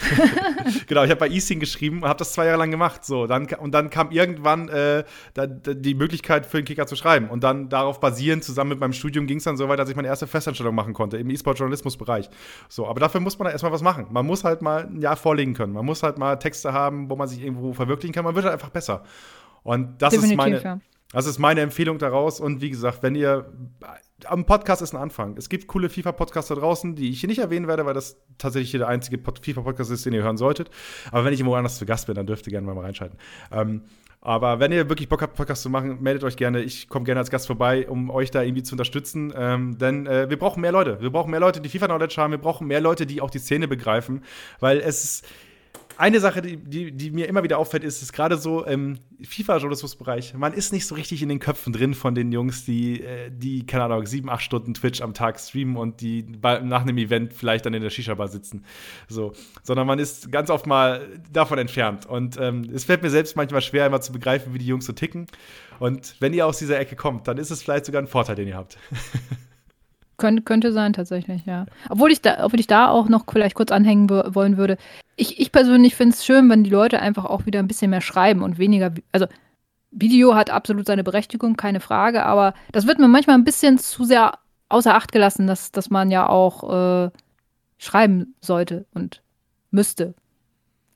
genau, 0.88 1.04
ich 1.04 1.10
habe 1.10 1.20
bei 1.20 1.30
eSing 1.30 1.60
geschrieben 1.60 2.04
und 2.04 2.10
habe 2.10 2.20
das 2.20 2.34
zwei 2.34 2.46
Jahre 2.46 2.60
lang 2.60 2.72
gemacht. 2.72 3.06
So, 3.06 3.26
dann, 3.26 3.46
und 3.46 3.72
dann 3.74 3.90
kam 3.90 4.12
irgendwann 4.12 4.70
äh, 4.70 5.04
da 5.34 5.48
die 5.48 5.96
Möglichkeit 5.96 6.46
für 6.46 6.58
den 6.58 6.66
Kicker 6.66 6.88
zu 6.88 6.96
schreiben. 6.96 7.30
Und 7.30 7.44
dann 7.44 7.70
darauf 7.70 8.00
basierend, 8.00 8.44
zusammen 8.44 8.72
mit 8.72 8.80
meinem 8.80 8.94
Studium, 8.94 9.28
ging 9.28 9.38
es 9.38 9.46
dann 9.46 9.58
so 9.58 9.68
weit, 9.70 9.80
dass 9.80 9.90
ich 9.90 9.96
meine 9.96 10.10
erste 10.10 10.28
Festanstellung 10.28 10.76
machen 10.76 10.94
konnte 10.94 11.18
im 11.18 11.30
E-Sport-Journalismus-Bereich. 11.30 12.30
So, 12.68 12.88
aber 12.88 13.00
dafür 13.00 13.22
muss 13.22 13.40
man 13.40 13.46
da 13.48 13.52
erstmal 13.52 13.72
was 13.72 13.82
machen. 13.82 14.08
Man 14.12 14.26
muss 14.26 14.44
halt 14.44 14.62
mal 14.62 14.86
ein 14.86 15.02
Jahr 15.02 15.16
vorlegen 15.16 15.54
können. 15.54 15.74
Man 15.74 15.86
muss 15.86 16.04
halt 16.04 16.18
mal 16.18 16.36
Texte 16.36 16.74
haben, 16.74 17.10
wo 17.10 17.16
man 17.16 17.28
sich 17.28 17.42
irgendwo 17.42 17.74
verwirklichen 17.74 18.14
kann. 18.14 18.26
Man 18.26 18.36
wird 18.36 18.46
halt 18.46 18.54
einfach 18.54 18.70
besser. 18.70 19.04
Und 19.64 20.02
das 20.02 20.12
Definitiv, 20.12 20.32
ist 20.32 20.38
meine. 20.38 20.62
Ja 20.62 20.80
das 21.12 21.26
ist 21.26 21.40
meine 21.40 21.62
Empfehlung 21.62 21.98
daraus. 21.98 22.40
Und 22.40 22.62
wie 22.62 22.70
gesagt, 22.70 23.04
wenn 23.04 23.16
ihr. 23.16 23.52
Am 24.26 24.46
Podcast 24.46 24.82
ist 24.82 24.94
ein 24.94 25.02
Anfang. 25.02 25.38
Es 25.38 25.48
gibt 25.48 25.68
coole 25.68 25.88
FIFA-Podcasts 25.88 26.50
da 26.50 26.56
draußen, 26.56 26.94
die 26.94 27.10
ich 27.10 27.22
hier 27.22 27.30
nicht 27.30 27.40
erwähnen 27.40 27.70
werde, 27.70 27.86
weil 27.86 27.94
das 27.94 28.18
tatsächlich 28.38 28.70
hier 28.70 28.80
der 28.80 28.90
einzige 28.90 29.18
FIFA-Podcast 29.18 29.92
ist, 29.92 30.06
den 30.06 30.12
ihr 30.12 30.24
hören 30.24 30.36
solltet. 30.36 30.70
Aber 31.12 31.24
wenn 31.24 31.32
ich 31.32 31.40
irgendwo 31.40 31.56
anders 31.56 31.78
zu 31.78 31.86
Gast 31.86 32.08
bin, 32.08 32.16
dann 32.16 32.28
dürft 32.28 32.46
ihr 32.46 32.52
gerne 32.52 32.68
mal 32.68 32.78
reinschalten. 32.78 33.18
Ähm, 33.50 33.84
aber 34.22 34.60
wenn 34.60 34.74
ihr 34.74 34.90
wirklich 34.90 35.08
Bock 35.08 35.22
habt, 35.22 35.36
Podcast 35.36 35.64
zu 35.64 35.70
machen, 35.70 36.02
meldet 36.02 36.26
euch 36.26 36.36
gerne. 36.36 36.62
Ich 36.62 36.90
komme 36.90 37.06
gerne 37.06 37.22
als 37.22 37.32
Gast 37.32 37.48
vorbei, 37.48 37.88
um 37.88 38.10
euch 38.10 38.32
da 38.32 38.44
irgendwie 38.44 38.64
zu 38.64 38.74
unterstützen. 38.74 39.34
Ähm, 39.36 39.78
denn 39.78 40.06
äh, 40.06 40.30
wir 40.30 40.38
brauchen 40.38 40.60
mehr 40.60 40.74
Leute. 40.74 41.00
Wir 41.00 41.12
brauchen 41.12 41.32
mehr 41.32 41.40
Leute, 41.40 41.62
die 41.62 41.70
FIFA-Knowledge 41.70 42.16
haben. 42.18 42.32
Wir 42.32 42.40
brauchen 42.40 42.68
mehr 42.68 42.82
Leute, 42.82 43.06
die 43.06 43.22
auch 43.22 43.30
die 43.30 43.40
Szene 43.40 43.70
begreifen. 43.70 44.24
Weil 44.60 44.80
es 44.80 45.04
ist 45.04 45.26
eine 46.00 46.22
Sache, 46.22 46.42
die, 46.42 46.56
die, 46.56 46.92
die, 46.94 47.12
mir 47.12 47.28
immer 47.28 47.44
wieder 47.44 47.58
auffällt, 47.58 47.84
ist, 47.84 48.02
ist 48.02 48.14
gerade 48.14 48.38
so 48.38 48.64
im 48.64 49.00
FIFA-Journalismusbereich, 49.22 50.34
man 50.34 50.54
ist 50.54 50.72
nicht 50.72 50.86
so 50.86 50.96
richtig 50.96 51.22
in 51.22 51.28
den 51.28 51.40
Köpfen 51.40 51.74
drin 51.74 51.94
von 51.94 52.16
den 52.16 52.32
Jungs, 52.32 52.64
die, 52.64 53.04
äh, 53.04 53.30
die 53.30 53.66
keine 53.66 53.84
Ahnung, 53.84 54.06
sieben, 54.06 54.30
acht 54.30 54.42
Stunden 54.42 54.74
Twitch 54.74 55.02
am 55.02 55.14
Tag 55.14 55.38
streamen 55.38 55.76
und 55.76 56.00
die 56.00 56.26
nach 56.42 56.84
einem 56.84 56.98
Event 56.98 57.34
vielleicht 57.34 57.66
dann 57.66 57.74
in 57.74 57.84
der 57.84 57.90
Shisha-Bar 57.90 58.30
sitzen. 58.30 58.64
So. 59.10 59.34
Sondern 59.62 59.88
man 59.88 60.00
ist 60.00 60.32
ganz 60.32 60.50
oft 60.50 60.68
mal 60.68 61.06
davon 61.34 61.58
entfernt. 61.58 62.06
Und 62.06 62.38
ähm, 62.40 62.70
es 62.74 62.86
fällt 62.86 63.04
mir 63.04 63.10
selbst 63.10 63.36
manchmal 63.36 63.62
schwer, 63.62 63.86
immer 63.86 64.00
zu 64.00 64.14
begreifen, 64.14 64.54
wie 64.54 64.60
die 64.60 64.68
Jungs 64.68 64.86
so 64.86 64.94
ticken. 64.94 65.26
Und 65.80 66.16
wenn 66.22 66.34
ihr 66.34 66.46
aus 66.46 66.60
dieser 66.60 66.80
Ecke 66.80 66.96
kommt, 66.96 67.28
dann 67.28 67.38
ist 67.38 67.52
es 67.52 67.62
vielleicht 67.62 67.86
sogar 67.86 68.02
ein 68.02 68.08
Vorteil, 68.08 68.36
den 68.36 68.48
ihr 68.48 68.56
habt. 68.56 68.78
Kön 70.20 70.46
könnte 70.46 70.72
sein, 70.72 70.94
tatsächlich, 70.94 71.46
ja. 71.46 71.66
Obwohl 71.90 72.12
ich 72.12 72.22
da, 72.22 72.46
obwohl 72.46 72.60
ich 72.60 72.68
da 72.68 72.90
auch 72.90 73.10
noch 73.10 73.26
vielleicht 73.32 73.56
kurz 73.56 73.72
anhängen 73.72 74.10
wollen 74.10 74.58
würde. 74.58 74.78
Ich, 75.16 75.40
ich 75.40 75.52
persönlich 75.52 75.96
finde 75.96 76.14
es 76.14 76.24
schön, 76.24 76.48
wenn 76.50 76.64
die 76.64 76.70
Leute 76.70 77.00
einfach 77.00 77.26
auch 77.26 77.48
wieder 77.48 77.60
ein 77.60 77.68
bisschen 77.68 77.90
mehr 77.90 78.02
schreiben 78.02 78.44
und 78.44 78.60
weniger. 78.60 78.94
Also, 79.12 79.26
Video 79.92 80.36
hat 80.36 80.52
absolut 80.52 80.86
seine 80.86 81.04
Berechtigung, 81.04 81.56
keine 81.56 81.80
Frage, 81.80 82.24
aber 82.24 82.54
das 82.72 82.86
wird 82.86 83.00
mir 83.00 83.08
manchmal 83.08 83.36
ein 83.36 83.44
bisschen 83.44 83.80
zu 83.80 84.04
sehr 84.04 84.34
außer 84.70 84.94
Acht 84.94 85.12
gelassen, 85.12 85.48
dass, 85.48 85.72
dass 85.72 85.90
man 85.90 86.12
ja 86.12 86.30
auch 86.30 87.08
äh, 87.08 87.10
schreiben 87.80 88.36
sollte 88.40 88.86
und 88.94 89.24
müsste. 89.72 90.14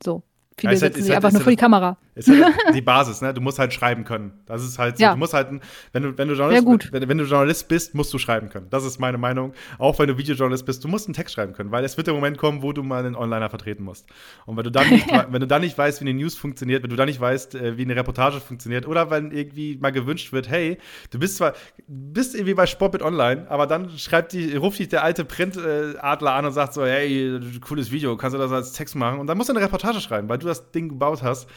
So. 0.03 0.21
Viele 0.57 0.73
ja, 0.73 0.79
setzen 0.79 0.95
halt, 0.95 1.03
sich 1.03 1.15
halt, 1.15 1.25
einfach 1.25 1.31
nur 1.31 1.41
vor 1.41 1.51
die 1.51 1.57
Kamera. 1.57 1.97
Ist 2.15 2.29
halt 2.29 2.53
die 2.73 2.81
Basis, 2.81 3.21
ne? 3.21 3.33
Du 3.33 3.41
musst 3.41 3.59
halt 3.59 3.73
schreiben 3.73 4.03
können. 4.03 4.33
Das 4.45 4.63
ist 4.63 4.77
halt 4.77 4.97
so. 4.97 5.03
Ja. 5.03 5.13
Du 5.13 5.19
musst 5.19 5.33
halt, 5.33 5.47
wenn 5.93 6.03
du, 6.03 6.17
wenn 6.17 6.27
du 6.27 6.35
Journalist, 6.35 6.91
wenn, 6.91 7.09
wenn, 7.09 7.17
du 7.17 7.23
Journalist 7.23 7.67
bist, 7.67 7.95
musst 7.95 8.13
du 8.13 8.19
schreiben 8.19 8.49
können. 8.49 8.67
Das 8.69 8.83
ist 8.83 8.99
meine 8.99 9.17
Meinung. 9.17 9.53
Auch 9.79 9.97
wenn 9.99 10.07
du 10.07 10.17
Videojournalist 10.17 10.65
bist, 10.65 10.83
du 10.83 10.87
musst 10.87 11.07
einen 11.07 11.13
Text 11.13 11.33
schreiben 11.33 11.53
können, 11.53 11.71
weil 11.71 11.83
es 11.83 11.97
wird 11.97 12.07
der 12.07 12.13
Moment 12.13 12.37
kommen, 12.37 12.61
wo 12.61 12.71
du 12.71 12.83
mal 12.83 13.03
einen 13.03 13.15
Onliner 13.15 13.49
vertreten 13.49 13.83
musst. 13.83 14.07
Und 14.45 14.57
wenn 14.57 14.63
du 14.63 14.71
dann 14.71 14.89
nicht, 14.89 15.07
wenn 15.29 15.41
du 15.41 15.47
dann 15.47 15.61
nicht 15.61 15.77
weißt, 15.77 16.01
wie 16.01 16.09
eine 16.09 16.13
News 16.13 16.35
funktioniert, 16.35 16.83
wenn 16.83 16.89
du 16.89 16.95
dann 16.95 17.07
nicht 17.07 17.19
weißt, 17.19 17.55
äh, 17.55 17.77
wie 17.77 17.83
eine 17.83 17.95
Reportage 17.95 18.39
funktioniert, 18.39 18.87
oder 18.87 19.09
wenn 19.09 19.31
irgendwie 19.31 19.77
mal 19.77 19.91
gewünscht 19.91 20.33
wird, 20.33 20.49
hey, 20.49 20.77
du 21.09 21.19
bist 21.19 21.37
zwar, 21.37 21.53
bist 21.87 22.35
irgendwie 22.35 22.53
bei 22.53 22.67
Sportbit 22.67 23.01
Online, 23.01 23.49
aber 23.49 23.65
dann 23.65 23.89
schreibt 23.97 24.33
die, 24.33 24.55
ruft 24.55 24.79
dich 24.79 24.89
der 24.89 25.03
alte 25.03 25.25
Printadler 25.25 26.33
an 26.33 26.45
und 26.45 26.51
sagt 26.51 26.73
so, 26.73 26.85
hey, 26.85 27.39
cooles 27.61 27.91
Video, 27.91 28.15
kannst 28.17 28.35
du 28.35 28.37
das 28.37 28.51
als 28.51 28.73
Text 28.73 28.95
machen? 28.95 29.19
Und 29.19 29.27
dann 29.27 29.37
musst 29.37 29.49
du 29.49 29.53
eine 29.53 29.63
Reportage 29.63 29.99
schreiben, 29.99 30.29
weil 30.29 30.37
du 30.37 30.47
das 30.47 30.71
Ding 30.71 30.89
gebaut 30.89 31.23
hast. 31.23 31.47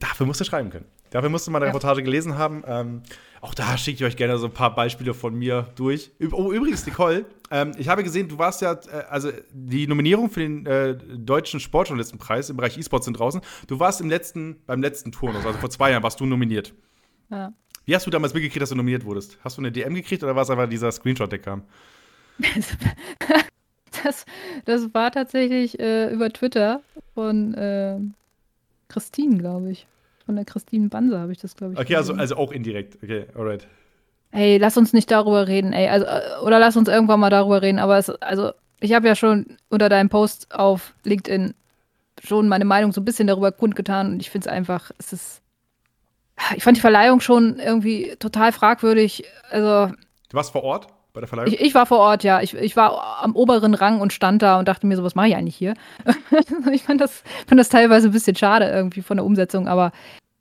Dafür 0.00 0.26
musst 0.26 0.40
du 0.40 0.44
schreiben 0.44 0.70
können. 0.70 0.86
Dafür 1.10 1.28
musst 1.28 1.46
du 1.46 1.50
mal 1.50 1.58
eine 1.58 1.66
ja. 1.66 1.72
Reportage 1.72 2.02
gelesen 2.02 2.38
haben. 2.38 2.64
Ähm, 2.66 3.02
auch 3.42 3.54
da 3.54 3.76
schicke 3.76 3.96
ich 3.96 4.04
euch 4.04 4.16
gerne 4.16 4.38
so 4.38 4.46
ein 4.46 4.52
paar 4.52 4.74
Beispiele 4.74 5.12
von 5.12 5.34
mir 5.34 5.68
durch. 5.76 6.10
Oh, 6.32 6.52
übrigens, 6.52 6.86
Nicole, 6.86 7.26
ähm, 7.50 7.72
ich 7.76 7.88
habe 7.88 8.02
gesehen, 8.02 8.28
du 8.28 8.38
warst 8.38 8.62
ja, 8.62 8.72
äh, 8.72 9.04
also 9.10 9.30
die 9.52 9.86
Nominierung 9.86 10.30
für 10.30 10.40
den 10.40 10.64
äh, 10.66 10.96
Deutschen 10.96 11.60
Sportjournalistenpreis 11.60 12.48
im 12.48 12.56
Bereich 12.56 12.78
E-Sports 12.78 13.04
sind 13.04 13.18
draußen. 13.18 13.42
Du 13.66 13.78
warst 13.78 14.00
im 14.00 14.08
letzten, 14.08 14.62
beim 14.66 14.80
letzten 14.80 15.12
Turnus, 15.12 15.44
also 15.44 15.58
vor 15.58 15.70
zwei 15.70 15.90
Jahren, 15.90 16.02
warst 16.02 16.18
du 16.18 16.26
nominiert. 16.26 16.72
Ja. 17.30 17.52
Wie 17.84 17.94
hast 17.94 18.06
du 18.06 18.10
damals 18.10 18.32
mitgekriegt, 18.32 18.62
dass 18.62 18.70
du 18.70 18.76
nominiert 18.76 19.04
wurdest? 19.04 19.38
Hast 19.44 19.58
du 19.58 19.62
eine 19.62 19.72
DM 19.72 19.94
gekriegt 19.94 20.22
oder 20.22 20.34
war 20.34 20.42
es 20.42 20.50
einfach 20.50 20.68
dieser 20.68 20.90
Screenshot, 20.92 21.30
der 21.30 21.40
kam? 21.40 21.64
das, 24.04 24.24
das 24.64 24.94
war 24.94 25.10
tatsächlich 25.10 25.78
äh, 25.78 26.10
über 26.10 26.30
Twitter 26.30 26.82
von 27.14 27.54
Christine, 28.90 29.38
glaube 29.38 29.70
ich. 29.70 29.86
Von 30.26 30.36
der 30.36 30.44
Christine 30.44 30.88
Banse 30.88 31.18
habe 31.18 31.32
ich 31.32 31.38
das, 31.38 31.56
glaube 31.56 31.72
ich. 31.72 31.78
Okay, 31.78 31.96
also, 31.96 32.14
also 32.14 32.36
auch 32.36 32.52
indirekt. 32.52 32.98
Okay, 33.02 33.26
alright. 33.34 33.66
Ey, 34.32 34.58
lass 34.58 34.76
uns 34.76 34.92
nicht 34.92 35.10
darüber 35.10 35.48
reden, 35.48 35.72
ey. 35.72 35.88
Also, 35.88 36.06
äh, 36.06 36.20
oder 36.44 36.58
lass 36.58 36.76
uns 36.76 36.88
irgendwann 36.88 37.20
mal 37.20 37.30
darüber 37.30 37.62
reden. 37.62 37.78
Aber 37.78 37.98
es, 37.98 38.10
also, 38.10 38.52
ich 38.80 38.92
habe 38.92 39.08
ja 39.08 39.16
schon 39.16 39.56
unter 39.68 39.88
deinem 39.88 40.08
Post 40.08 40.54
auf 40.54 40.94
LinkedIn 41.04 41.54
schon 42.22 42.48
meine 42.48 42.64
Meinung 42.64 42.92
so 42.92 43.00
ein 43.00 43.04
bisschen 43.04 43.26
darüber 43.26 43.50
kundgetan 43.50 44.12
und 44.12 44.20
ich 44.20 44.30
finde 44.30 44.48
es 44.48 44.52
einfach, 44.52 44.90
es 44.98 45.12
ist. 45.12 45.42
Ich 46.56 46.62
fand 46.62 46.76
die 46.76 46.80
Verleihung 46.80 47.20
schon 47.20 47.58
irgendwie 47.58 48.14
total 48.18 48.52
fragwürdig. 48.52 49.24
Also. 49.50 49.92
Du 50.28 50.36
warst 50.36 50.52
vor 50.52 50.62
Ort? 50.62 50.86
Bei 51.12 51.20
der 51.20 51.28
Verleihung? 51.28 51.52
Ich, 51.52 51.60
ich, 51.60 51.74
war 51.74 51.86
vor 51.86 51.98
Ort, 51.98 52.24
ja. 52.24 52.40
Ich, 52.40 52.54
ich 52.54 52.76
war 52.76 53.22
am 53.22 53.34
oberen 53.34 53.74
Rang 53.74 54.00
und 54.00 54.12
stand 54.12 54.42
da 54.42 54.58
und 54.58 54.68
dachte 54.68 54.86
mir 54.86 54.96
so, 54.96 55.04
was 55.04 55.14
mache 55.14 55.28
ich 55.28 55.36
eigentlich 55.36 55.56
hier? 55.56 55.74
ich 56.72 56.82
fand 56.82 57.00
das, 57.00 57.22
fand 57.46 57.58
das 57.58 57.68
teilweise 57.68 58.08
ein 58.08 58.12
bisschen 58.12 58.36
schade 58.36 58.68
irgendwie 58.68 59.02
von 59.02 59.16
der 59.16 59.26
Umsetzung, 59.26 59.68
aber 59.68 59.92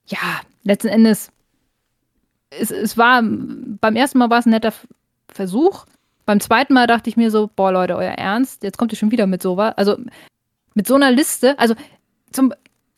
ja, 0.07 0.17
letzten 0.63 0.87
Endes, 0.87 1.31
es, 2.49 2.71
es 2.71 2.97
war, 2.97 3.21
beim 3.21 3.95
ersten 3.95 4.17
Mal 4.17 4.29
war 4.29 4.39
es 4.39 4.45
ein 4.45 4.51
netter 4.51 4.73
Versuch. 5.31 5.85
Beim 6.25 6.39
zweiten 6.39 6.73
Mal 6.73 6.87
dachte 6.87 7.09
ich 7.09 7.17
mir 7.17 7.31
so, 7.31 7.49
boah, 7.55 7.71
Leute, 7.71 7.95
euer 7.95 8.11
Ernst, 8.11 8.63
jetzt 8.63 8.77
kommt 8.77 8.91
ihr 8.91 8.97
schon 8.97 9.11
wieder 9.11 9.27
mit 9.27 9.41
sowas. 9.41 9.73
Also 9.77 9.97
mit 10.73 10.87
so 10.87 10.95
einer 10.95 11.11
Liste, 11.11 11.57
also 11.57 11.75
zum, 12.31 12.53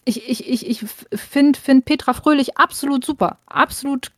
ich, 0.05 0.29
ich, 0.29 0.47
ich, 0.49 0.69
ich 0.69 0.85
finde 1.13 1.59
find 1.59 1.85
Petra 1.85 2.13
Fröhlich 2.13 2.57
absolut 2.57 3.05
super. 3.05 3.37
Absolut 3.45 4.11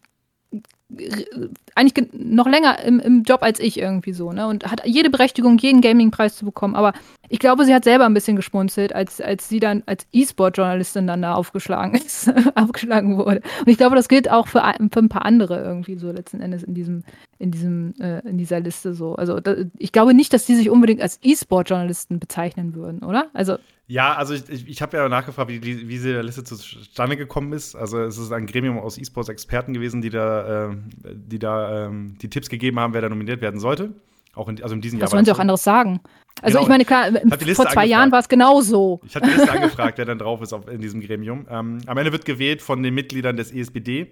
eigentlich 1.76 2.07
noch 2.14 2.48
länger 2.48 2.80
im, 2.84 2.99
im 2.99 3.24
Job 3.24 3.41
als 3.41 3.60
ich 3.60 3.80
irgendwie 3.80 4.14
so, 4.14 4.32
ne? 4.32 4.48
Und 4.48 4.70
hat 4.70 4.86
jede 4.86 5.10
Berechtigung, 5.10 5.57
jeden 5.57 5.82
Gaming-Preis 5.82 6.36
zu 6.36 6.45
bekommen. 6.45 6.76
Aber 6.76 6.94
ich 7.30 7.40
glaube, 7.40 7.65
sie 7.65 7.74
hat 7.74 7.84
selber 7.84 8.06
ein 8.06 8.14
bisschen 8.14 8.36
geschmunzelt, 8.36 8.94
als, 8.94 9.20
als 9.20 9.49
sie 9.49 9.60
dann 9.60 9.84
als 9.86 10.06
E-Sport-Journalistin 10.11 11.07
dann 11.07 11.22
da 11.22 11.34
aufgeschlagen 11.34 11.95
ist, 12.06 12.32
aufgeschlagen 12.56 13.18
wurde. 13.18 13.41
Und 13.60 13.68
ich 13.68 13.78
glaube, 13.78 13.95
das 13.95 14.07
gilt 14.07 14.30
auch 14.30 14.48
für, 14.48 14.61
für 14.91 14.99
ein 14.99 15.10
paar 15.10 15.26
andere 15.26 15.61
irgendwie 15.61 15.95
so 15.95 16.11
letzten 16.11 16.41
Endes 16.41 16.64
in 16.64 16.74
diesem, 16.74 17.03
in 17.40 17.52
diesem, 17.52 17.94
äh, 17.99 18.20
in 18.28 18.38
dieser 18.38 18.60
Liste 18.60 18.94
so. 18.94 19.15
Also 19.15 19.40
da, 19.40 19.56
ich 19.78 19.91
glaube 19.91 20.14
nicht, 20.14 20.34
dass 20.34 20.45
die 20.45 20.56
sich 20.56 20.70
unbedingt 20.70 21.02
als 21.02 21.20
E-Sport-Journalisten 21.24 22.20
bezeichnen 22.20 22.76
würden, 22.76 23.03
oder? 23.03 23.28
Also 23.34 23.57
ja, 23.88 24.14
also 24.15 24.34
ich, 24.34 24.49
ich, 24.49 24.68
ich 24.68 24.81
habe 24.81 24.95
ja 24.95 25.10
nachgefragt, 25.10 25.49
wie, 25.49 25.61
wie, 25.61 25.88
wie 25.88 25.93
diese 25.93 26.22
Liste 26.22 26.43
zustande 26.43 27.18
gekommen 27.18 27.51
ist. 27.51 27.76
Also 27.76 27.99
es 27.99 28.18
ist 28.18 28.31
ein 28.31 28.45
Gremium 28.45 28.80
aus 28.80 28.97
E-Sports-Experten 28.97 29.73
gewesen, 29.73 30.01
die 30.01 30.10
da, 30.10 30.69
äh, 30.69 30.76
die 31.03 31.39
da 31.39 31.88
ähm, 31.88 32.18
die 32.22 32.30
Tipps 32.30 32.49
gegeben 32.49 32.80
haben, 32.80 32.93
wer 32.93 33.01
da 33.01 33.10
nominiert 33.10 33.41
werden 33.41 33.60
sollte. 33.60 33.93
Auch 34.35 34.47
in, 34.47 34.61
also 34.64 34.73
in 34.73 34.81
diesem 34.81 34.97
Was 34.97 35.01
Jahr. 35.01 35.05
Was 35.05 35.11
sollen 35.11 35.26
sie 35.26 35.31
auch 35.31 35.39
anderes 35.39 35.64
sagen? 35.64 35.99
Also 36.41 36.57
genau, 36.57 36.64
ich 36.64 36.69
meine, 36.69 36.85
klar, 36.85 37.11
vor 37.53 37.69
zwei 37.69 37.85
Jahren 37.85 38.11
war 38.11 38.19
es 38.19 38.27
genauso. 38.27 39.01
Ich 39.05 39.15
habe 39.15 39.27
die 39.27 39.34
Liste 39.34 39.51
angefragt, 39.51 39.97
wer 39.97 40.05
dann 40.05 40.18
drauf 40.18 40.41
ist 40.41 40.53
auf, 40.53 40.68
in 40.68 40.81
diesem 40.81 41.01
Gremium. 41.01 41.45
Ähm, 41.49 41.80
am 41.85 41.97
Ende 41.97 42.11
wird 42.11 42.26
gewählt 42.26 42.61
von 42.61 42.81
den 42.81 42.93
Mitgliedern 42.93 43.38
des 43.38 43.51
ESBD. 43.51 44.07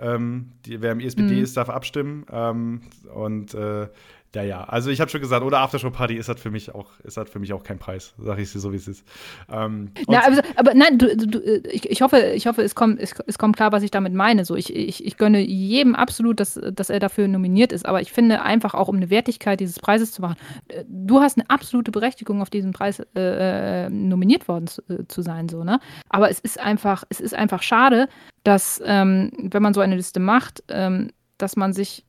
Ähm, 0.00 0.52
die, 0.66 0.80
wer 0.80 0.92
im 0.92 1.00
ESBD 1.00 1.34
mhm. 1.34 1.42
ist, 1.42 1.56
darf 1.56 1.68
abstimmen. 1.68 2.26
Ähm, 2.32 2.80
und 3.14 3.54
äh, 3.54 3.86
Ja, 4.34 4.42
ja. 4.42 4.64
Also 4.64 4.90
ich 4.90 5.00
habe 5.00 5.10
schon 5.10 5.20
gesagt, 5.20 5.44
oder 5.44 5.60
Aftershow-Party 5.60 6.14
ist 6.14 6.28
das 6.28 6.40
für 6.40 6.50
mich 6.50 6.74
auch, 6.74 6.90
ist 7.04 7.16
das 7.16 7.30
für 7.30 7.38
mich 7.38 7.52
auch 7.52 7.62
kein 7.62 7.78
Preis. 7.78 8.14
Sag 8.18 8.38
ich 8.38 8.52
dir 8.52 8.58
so, 8.58 8.72
wie 8.72 8.76
es 8.76 8.88
ist. 8.88 9.06
Ähm, 9.48 9.92
ja, 10.08 10.22
also, 10.22 10.42
aber 10.56 10.74
nein, 10.74 10.98
du, 10.98 11.16
du, 11.16 11.40
ich, 11.70 11.88
ich 11.88 12.02
hoffe, 12.02 12.18
ich 12.34 12.46
hoffe, 12.46 12.62
es 12.62 12.74
kommt, 12.74 13.00
es, 13.00 13.14
es 13.26 13.38
kommt 13.38 13.56
klar, 13.56 13.70
was 13.72 13.82
ich 13.82 13.90
damit 13.92 14.12
meine. 14.12 14.44
So, 14.44 14.56
ich, 14.56 14.74
ich, 14.74 15.04
ich 15.04 15.16
gönne 15.16 15.40
jedem 15.40 15.94
absolut, 15.94 16.40
dass, 16.40 16.60
dass 16.72 16.90
er 16.90 16.98
dafür 16.98 17.28
nominiert 17.28 17.72
ist. 17.72 17.86
Aber 17.86 18.00
ich 18.00 18.12
finde 18.12 18.42
einfach 18.42 18.74
auch, 18.74 18.88
um 18.88 18.96
eine 18.96 19.10
Wertigkeit 19.10 19.60
dieses 19.60 19.78
Preises 19.78 20.12
zu 20.12 20.22
machen, 20.22 20.36
äh, 20.68 20.84
du 20.88 21.20
hast 21.20 21.38
eine 21.38 21.48
absolute 21.48 21.92
Berechtigung, 21.92 22.42
auf 22.42 22.50
diesen 22.50 22.72
Preis 22.72 23.00
äh, 23.14 23.84
äh, 23.84 23.90
nominiert 23.90 24.48
worden 24.48 24.66
zu, 24.66 24.82
äh, 24.88 25.06
zu, 25.06 25.22
sein, 25.22 25.48
so, 25.48 25.62
ne? 25.62 25.78
Aber 26.08 26.28
es 26.30 26.40
ist 26.40 26.58
einfach, 26.58 27.04
es 27.08 27.20
ist 27.20 27.34
einfach 27.34 27.62
schade, 27.62 28.08
dass, 28.42 28.82
ähm, 28.84 29.30
wenn 29.38 29.62
man 29.62 29.74
so 29.74 29.80
eine 29.80 29.96
Liste 29.96 30.20
macht, 30.20 30.64
ähm, 30.68 31.10
dass 31.38 31.56
man 31.56 31.72
sich 31.72 32.04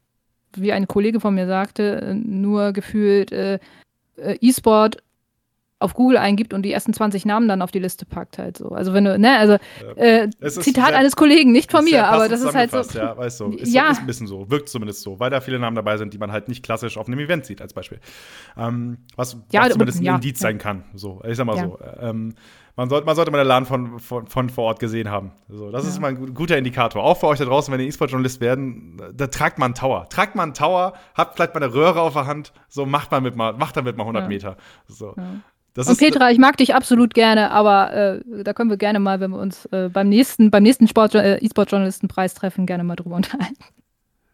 wie 0.61 0.71
ein 0.71 0.87
Kollege 0.87 1.19
von 1.19 1.35
mir 1.35 1.47
sagte, 1.47 2.01
äh, 2.01 2.13
nur 2.13 2.73
gefühlt 2.73 3.31
äh, 3.31 3.59
äh, 4.17 4.37
E-Sport 4.41 4.97
auf 5.79 5.93
Google 5.93 6.17
eingibt 6.17 6.53
und 6.53 6.63
die 6.63 6.71
ersten 6.71 6.93
20 6.93 7.25
Namen 7.25 7.47
dann 7.47 7.61
auf 7.61 7.69
die 7.69 7.79
Liste 7.79 8.05
packt 8.05 8.37
halt 8.37 8.57
so. 8.57 8.69
Also 8.69 8.93
wenn 8.93 9.03
du, 9.03 9.19
ne, 9.19 9.37
also 9.37 9.57
äh, 9.97 10.29
Zitat 10.47 10.87
sehr, 10.87 10.97
eines 10.97 11.15
Kollegen, 11.17 11.51
nicht 11.51 11.69
von 11.69 11.83
mir, 11.83 12.07
aber 12.07 12.29
das 12.29 12.41
ist 12.41 12.55
halt 12.55 12.71
so. 12.71 12.81
Ja, 12.97 13.17
weißt 13.17 13.41
du, 13.41 13.51
ist, 13.51 13.73
ja. 13.73 13.91
ist 13.91 13.99
ein 13.99 14.07
bisschen 14.07 14.27
so, 14.27 14.49
wirkt 14.49 14.69
zumindest 14.69 15.01
so, 15.01 15.19
weil 15.19 15.29
da 15.29 15.41
viele 15.41 15.59
Namen 15.59 15.75
dabei 15.75 15.97
sind, 15.97 16.13
die 16.13 16.17
man 16.17 16.31
halt 16.31 16.47
nicht 16.47 16.63
klassisch 16.63 16.97
auf 16.97 17.07
einem 17.07 17.19
Event 17.19 17.45
sieht 17.45 17.61
als 17.61 17.73
Beispiel. 17.73 17.99
Ähm, 18.57 18.99
was, 19.17 19.37
ja, 19.51 19.63
was 19.63 19.73
zumindest 19.73 19.99
ein 19.99 20.05
ja, 20.05 20.15
Indiz 20.15 20.39
sein 20.39 20.57
kann. 20.57 20.85
So, 20.93 21.21
ich 21.27 21.35
sag 21.35 21.45
mal 21.45 21.57
so. 21.57 21.77
Ähm, 21.99 22.35
man, 22.75 22.89
sollte, 22.89 23.05
man 23.05 23.15
sollte 23.15 23.31
mal 23.31 23.37
den 23.37 23.47
Laden 23.47 23.65
von, 23.65 23.99
von, 23.99 24.27
von 24.27 24.49
vor 24.49 24.65
Ort 24.65 24.79
gesehen 24.79 25.09
haben. 25.09 25.31
So, 25.49 25.71
das 25.71 25.83
ja. 25.83 25.89
ist 25.89 25.99
mal 25.99 26.09
ein 26.09 26.33
guter 26.33 26.57
Indikator. 26.57 27.03
Auch 27.03 27.17
für 27.17 27.27
euch 27.27 27.39
da 27.39 27.45
draußen, 27.45 27.73
wenn 27.73 27.79
ihr 27.79 27.87
E-Sport-Journalist 27.87 28.41
werden, 28.41 29.01
da 29.13 29.27
tragt 29.27 29.59
man 29.59 29.67
einen 29.67 29.75
Tower. 29.75 30.07
Tragt 30.09 30.35
man 30.35 30.43
einen 30.43 30.53
Tower, 30.53 30.93
habt 31.15 31.35
vielleicht 31.35 31.53
mal 31.53 31.63
eine 31.63 31.73
Röhre 31.73 32.01
auf 32.01 32.13
der 32.13 32.25
Hand, 32.25 32.53
so 32.67 32.85
macht 32.85 33.11
man 33.11 33.23
mit 33.23 33.35
mal, 33.35 33.53
macht 33.53 33.77
damit 33.77 33.97
mal 33.97 34.03
100 34.03 34.23
ja. 34.23 34.27
Meter. 34.27 34.57
So. 34.87 35.13
Ja. 35.17 35.23
Das 35.75 35.89
und 35.89 35.99
Petra, 35.99 36.31
ich 36.31 36.37
mag 36.37 36.55
dich 36.55 36.73
absolut 36.73 37.13
gerne, 37.13 37.51
aber 37.51 37.93
äh, 37.93 38.43
da 38.43 38.53
können 38.53 38.69
wir 38.69 38.77
gerne 38.77 38.99
mal, 38.99 39.19
wenn 39.19 39.31
wir 39.31 39.39
uns 39.39 39.65
äh, 39.67 39.89
beim 39.89 40.07
nächsten, 40.07 40.49
beim 40.49 40.63
nächsten 40.63 40.85
äh, 40.85 41.37
E-Sport-Journalistenpreis 41.37 42.33
treffen, 42.33 42.65
gerne 42.65 42.85
mal 42.85 42.95
drüber 42.95 43.15
unterhalten. 43.17 43.55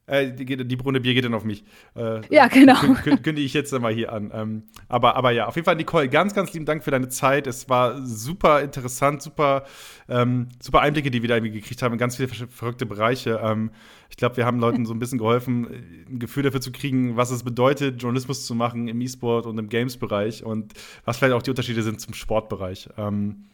Äh, 0.07 0.31
die, 0.31 0.45
die 0.45 0.75
Brunne 0.75 0.99
Bier 0.99 1.13
geht 1.13 1.25
dann 1.25 1.33
auf 1.33 1.43
mich. 1.43 1.63
Äh, 1.95 2.21
ja, 2.33 2.47
genau. 2.47 2.75
Kündige 3.03 3.41
ich 3.41 3.53
jetzt 3.53 3.71
mal 3.79 3.93
hier 3.93 4.11
an. 4.11 4.31
Ähm, 4.33 4.63
aber, 4.89 5.15
aber 5.15 5.31
ja, 5.31 5.47
auf 5.47 5.55
jeden 5.55 5.65
Fall, 5.65 5.75
Nicole, 5.75 6.09
ganz, 6.09 6.33
ganz 6.33 6.51
lieben 6.53 6.65
Dank 6.65 6.83
für 6.83 6.91
deine 6.91 7.09
Zeit. 7.09 7.47
Es 7.47 7.69
war 7.69 8.05
super 8.05 8.61
interessant, 8.61 9.21
super, 9.21 9.63
ähm, 10.09 10.49
super 10.59 10.81
Einblicke, 10.81 11.11
die 11.11 11.21
wir 11.21 11.29
da 11.29 11.35
irgendwie 11.35 11.53
gekriegt 11.53 11.81
haben 11.81 11.93
in 11.93 11.99
ganz 11.99 12.17
viele 12.17 12.27
verrückte 12.27 12.85
Bereiche. 12.85 13.39
Ähm, 13.43 13.71
ich 14.09 14.17
glaube, 14.17 14.37
wir 14.37 14.45
haben 14.45 14.59
Leuten 14.59 14.85
so 14.85 14.93
ein 14.93 14.99
bisschen 14.99 15.19
geholfen, 15.19 15.67
ein 16.09 16.19
Gefühl 16.19 16.43
dafür 16.43 16.61
zu 16.61 16.71
kriegen, 16.71 17.15
was 17.15 17.31
es 17.31 17.43
bedeutet, 17.43 18.01
Journalismus 18.01 18.45
zu 18.45 18.55
machen 18.55 18.87
im 18.89 18.99
E-Sport 18.99 19.45
und 19.45 19.57
im 19.57 19.69
Games-Bereich 19.69 20.43
und 20.43 20.73
was 21.05 21.17
vielleicht 21.17 21.33
auch 21.33 21.41
die 21.41 21.51
Unterschiede 21.51 21.83
sind 21.83 22.01
zum 22.01 22.13
Sportbereich. 22.13 22.89
Ähm, 22.97 23.45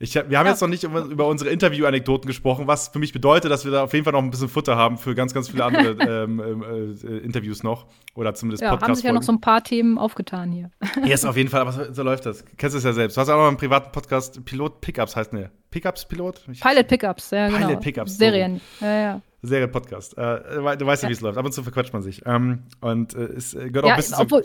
ich, 0.00 0.14
wir 0.14 0.38
haben 0.38 0.46
ja. 0.46 0.52
jetzt 0.52 0.60
noch 0.60 0.68
nicht 0.68 0.82
über, 0.82 1.04
über 1.04 1.28
unsere 1.28 1.50
Interview-Anekdoten 1.50 2.26
gesprochen, 2.26 2.66
was 2.66 2.88
für 2.88 2.98
mich 2.98 3.12
bedeutet, 3.12 3.50
dass 3.50 3.64
wir 3.64 3.70
da 3.70 3.84
auf 3.84 3.92
jeden 3.92 4.04
Fall 4.04 4.12
noch 4.12 4.22
ein 4.22 4.30
bisschen 4.30 4.48
Futter 4.48 4.76
haben 4.76 4.98
für 4.98 5.14
ganz, 5.14 5.32
ganz 5.32 5.48
viele 5.48 5.64
andere 5.64 6.24
ähm, 6.24 6.40
ähm, 6.40 6.96
äh, 7.02 7.18
Interviews 7.18 7.62
noch. 7.62 7.86
Oder 8.14 8.34
zumindest 8.34 8.62
ja, 8.62 8.70
Podcasts. 8.70 8.88
haben 8.88 8.94
sich 8.96 9.04
ja 9.04 9.12
noch 9.12 9.22
so 9.22 9.32
ein 9.32 9.40
paar 9.40 9.62
Themen 9.62 9.96
aufgetan 9.96 10.50
hier. 10.50 10.70
Ja, 10.96 11.06
yes, 11.06 11.24
auf 11.24 11.36
jeden 11.36 11.48
Fall, 11.48 11.60
aber 11.60 11.72
so, 11.72 11.92
so, 11.92 12.02
läuft 12.02 12.26
das. 12.26 12.44
Kennst 12.56 12.74
du 12.74 12.78
es 12.78 12.84
ja 12.84 12.92
selbst. 12.92 13.16
Du 13.16 13.20
hast 13.20 13.28
auch 13.28 13.36
noch 13.36 13.48
einen 13.48 13.56
privaten 13.56 13.92
Podcast, 13.92 14.44
Pilot 14.44 14.80
Pickups 14.80 15.14
heißt 15.14 15.32
ne? 15.32 15.50
Pickups 15.70 16.06
Pilot? 16.06 16.44
Pilot 16.60 16.88
Pickups, 16.88 17.30
ja, 17.30 17.48
genau. 17.48 17.66
Pilot 17.66 17.80
Pickups. 17.80 18.18
Serien, 18.18 18.60
so. 18.80 18.86
ja, 18.86 19.00
ja. 19.00 19.20
Serie-Podcast. 19.42 20.16
Äh, 20.16 20.76
du 20.78 20.86
weißt 20.86 21.02
ja, 21.02 21.08
wie 21.08 21.12
es 21.12 21.20
läuft. 21.20 21.38
Ab 21.38 21.44
und 21.44 21.52
zu 21.52 21.62
verquatscht 21.62 21.92
man 21.92 22.02
sich. 22.02 22.22
Ähm, 22.26 22.62
und 22.80 23.14
äh, 23.14 23.24
es 23.24 23.52
gehört 23.52 23.84
auch 23.84 23.90
ein 23.90 23.96
bisschen 23.96 24.18
obwohl, 24.18 24.44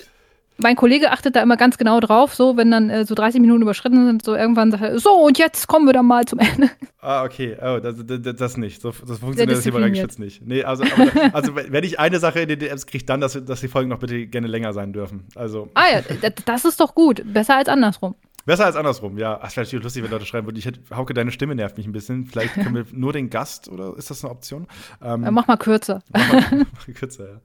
mein 0.59 0.75
Kollege 0.75 1.11
achtet 1.11 1.35
da 1.35 1.41
immer 1.41 1.57
ganz 1.57 1.77
genau 1.77 1.99
drauf, 1.99 2.35
so 2.35 2.57
wenn 2.57 2.71
dann 2.71 2.89
äh, 2.89 3.05
so 3.05 3.15
30 3.15 3.41
Minuten 3.41 3.61
überschritten 3.61 4.05
sind, 4.05 4.23
so 4.23 4.35
irgendwann 4.35 4.71
sagt 4.71 4.83
er, 4.83 4.99
so 4.99 5.11
und 5.11 5.37
jetzt 5.37 5.67
kommen 5.67 5.85
wir 5.85 5.93
dann 5.93 6.05
mal 6.05 6.25
zum 6.25 6.39
Ende. 6.39 6.69
Ah, 7.01 7.23
okay. 7.23 7.55
Oh, 7.61 7.79
das, 7.79 7.95
das, 8.05 8.35
das 8.35 8.57
nicht. 8.57 8.81
So, 8.81 8.89
das 8.91 9.19
funktioniert 9.19 9.65
das 9.65 9.73
Reingeschützt 9.73 10.19
nicht. 10.19 10.45
Nee, 10.45 10.63
also, 10.63 10.83
aber, 10.83 11.33
also 11.33 11.55
wenn 11.55 11.83
ich 11.83 11.99
eine 11.99 12.19
Sache 12.19 12.41
in 12.41 12.49
den 12.49 12.59
DMs 12.59 12.85
kriege, 12.87 13.05
dann, 13.05 13.21
dass, 13.21 13.33
dass 13.45 13.61
die 13.61 13.69
Folgen 13.69 13.89
noch 13.89 13.99
bitte 13.99 14.27
gerne 14.27 14.47
länger 14.47 14.73
sein 14.73 14.91
dürfen. 14.91 15.25
Also. 15.35 15.69
Ah 15.75 15.85
ja, 15.93 16.31
das 16.45 16.65
ist 16.65 16.79
doch 16.79 16.95
gut. 16.95 17.21
Besser 17.25 17.55
als 17.55 17.69
andersrum. 17.69 18.15
Besser 18.45 18.65
als 18.65 18.75
andersrum, 18.75 19.17
ja. 19.17 19.39
Es 19.45 19.55
wäre 19.55 19.65
natürlich 19.65 19.83
lustig, 19.83 20.03
wenn 20.03 20.11
Leute 20.11 20.25
schreiben 20.25 20.47
würden, 20.47 20.57
ich 20.57 20.65
hätte, 20.65 20.81
Hauke, 20.95 21.13
deine 21.13 21.31
Stimme 21.31 21.55
nervt 21.55 21.77
mich 21.77 21.85
ein 21.85 21.91
bisschen. 21.91 22.25
Vielleicht 22.25 22.55
können 22.55 22.75
wir 22.75 22.85
nur 22.91 23.13
den 23.13 23.29
Gast 23.29 23.69
oder 23.69 23.95
ist 23.95 24.09
das 24.09 24.23
eine 24.23 24.31
Option? 24.31 24.67
Ähm, 25.01 25.25
mach 25.31 25.47
mal 25.47 25.57
kürzer. 25.57 26.01
Mach 26.11 26.33
mal, 26.33 26.43
mach 26.73 26.87
mal 26.87 26.93
kürzer, 26.93 27.29
ja. 27.29 27.41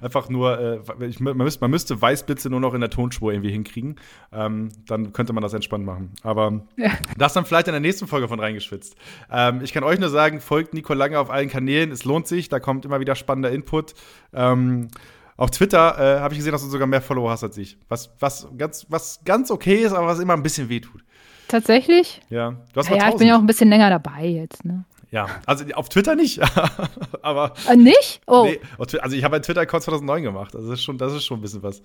Einfach 0.00 0.28
nur, 0.28 0.58
äh, 0.58 1.06
ich, 1.06 1.20
man, 1.20 1.36
müsste, 1.36 1.60
man, 1.60 1.70
müsste, 1.70 2.00
Weißblitze 2.00 2.50
nur 2.50 2.60
noch 2.60 2.74
in 2.74 2.80
der 2.80 2.90
Tonspur 2.90 3.32
irgendwie 3.32 3.50
hinkriegen. 3.50 3.96
Ähm, 4.32 4.70
dann 4.86 5.12
könnte 5.12 5.32
man 5.32 5.42
das 5.42 5.54
entspannt 5.54 5.84
machen. 5.84 6.12
Aber 6.22 6.62
ja. 6.76 6.90
das 7.16 7.32
dann 7.32 7.44
vielleicht 7.44 7.68
in 7.68 7.72
der 7.72 7.80
nächsten 7.80 8.06
Folge 8.06 8.28
von 8.28 8.40
reingeschwitzt. 8.40 8.96
Ähm, 9.30 9.60
ich 9.62 9.72
kann 9.72 9.84
euch 9.84 9.98
nur 9.98 10.10
sagen, 10.10 10.40
folgt 10.40 10.74
Nico 10.74 10.94
Lange 10.94 11.18
auf 11.18 11.30
allen 11.30 11.48
Kanälen. 11.48 11.90
Es 11.90 12.04
lohnt 12.04 12.26
sich, 12.26 12.48
da 12.48 12.60
kommt 12.60 12.84
immer 12.84 13.00
wieder 13.00 13.14
spannender 13.14 13.50
Input. 13.50 13.94
Ähm, 14.32 14.88
auf 15.36 15.50
Twitter 15.50 15.98
äh, 15.98 16.20
habe 16.20 16.32
ich 16.32 16.38
gesehen, 16.38 16.52
dass 16.52 16.62
du 16.62 16.68
sogar 16.68 16.86
mehr 16.86 17.02
Follower 17.02 17.30
hast 17.30 17.44
als 17.44 17.58
ich. 17.58 17.78
Was, 17.88 18.10
was, 18.20 18.48
ganz, 18.56 18.86
was 18.88 19.20
ganz 19.24 19.50
okay 19.50 19.76
ist, 19.76 19.92
aber 19.92 20.06
was 20.06 20.18
immer 20.18 20.32
ein 20.32 20.42
bisschen 20.42 20.68
wehtut. 20.68 21.04
Tatsächlich? 21.48 22.20
Ja. 22.30 22.56
Du 22.72 22.80
hast 22.80 22.88
ja, 22.88 22.96
ja 22.96 23.08
ich 23.10 23.16
bin 23.16 23.28
ja 23.28 23.36
auch 23.36 23.40
ein 23.40 23.46
bisschen 23.46 23.68
länger 23.68 23.90
dabei 23.90 24.26
jetzt, 24.26 24.64
ne? 24.64 24.84
Ja, 25.10 25.28
also 25.46 25.64
auf 25.74 25.88
Twitter 25.88 26.16
nicht, 26.16 26.40
aber. 27.22 27.54
Äh, 27.68 27.76
nicht? 27.76 28.20
Oh. 28.26 28.44
Nee, 28.44 28.60
also 28.78 29.16
ich 29.16 29.24
habe 29.24 29.36
einen 29.36 29.42
Twitter-Account 29.42 29.84
2009 29.84 30.22
gemacht. 30.22 30.54
Also 30.54 30.68
das 30.68 30.80
ist, 30.80 30.84
schon, 30.84 30.98
das 30.98 31.12
ist 31.12 31.24
schon 31.24 31.38
ein 31.38 31.42
bisschen 31.42 31.62
was. 31.62 31.82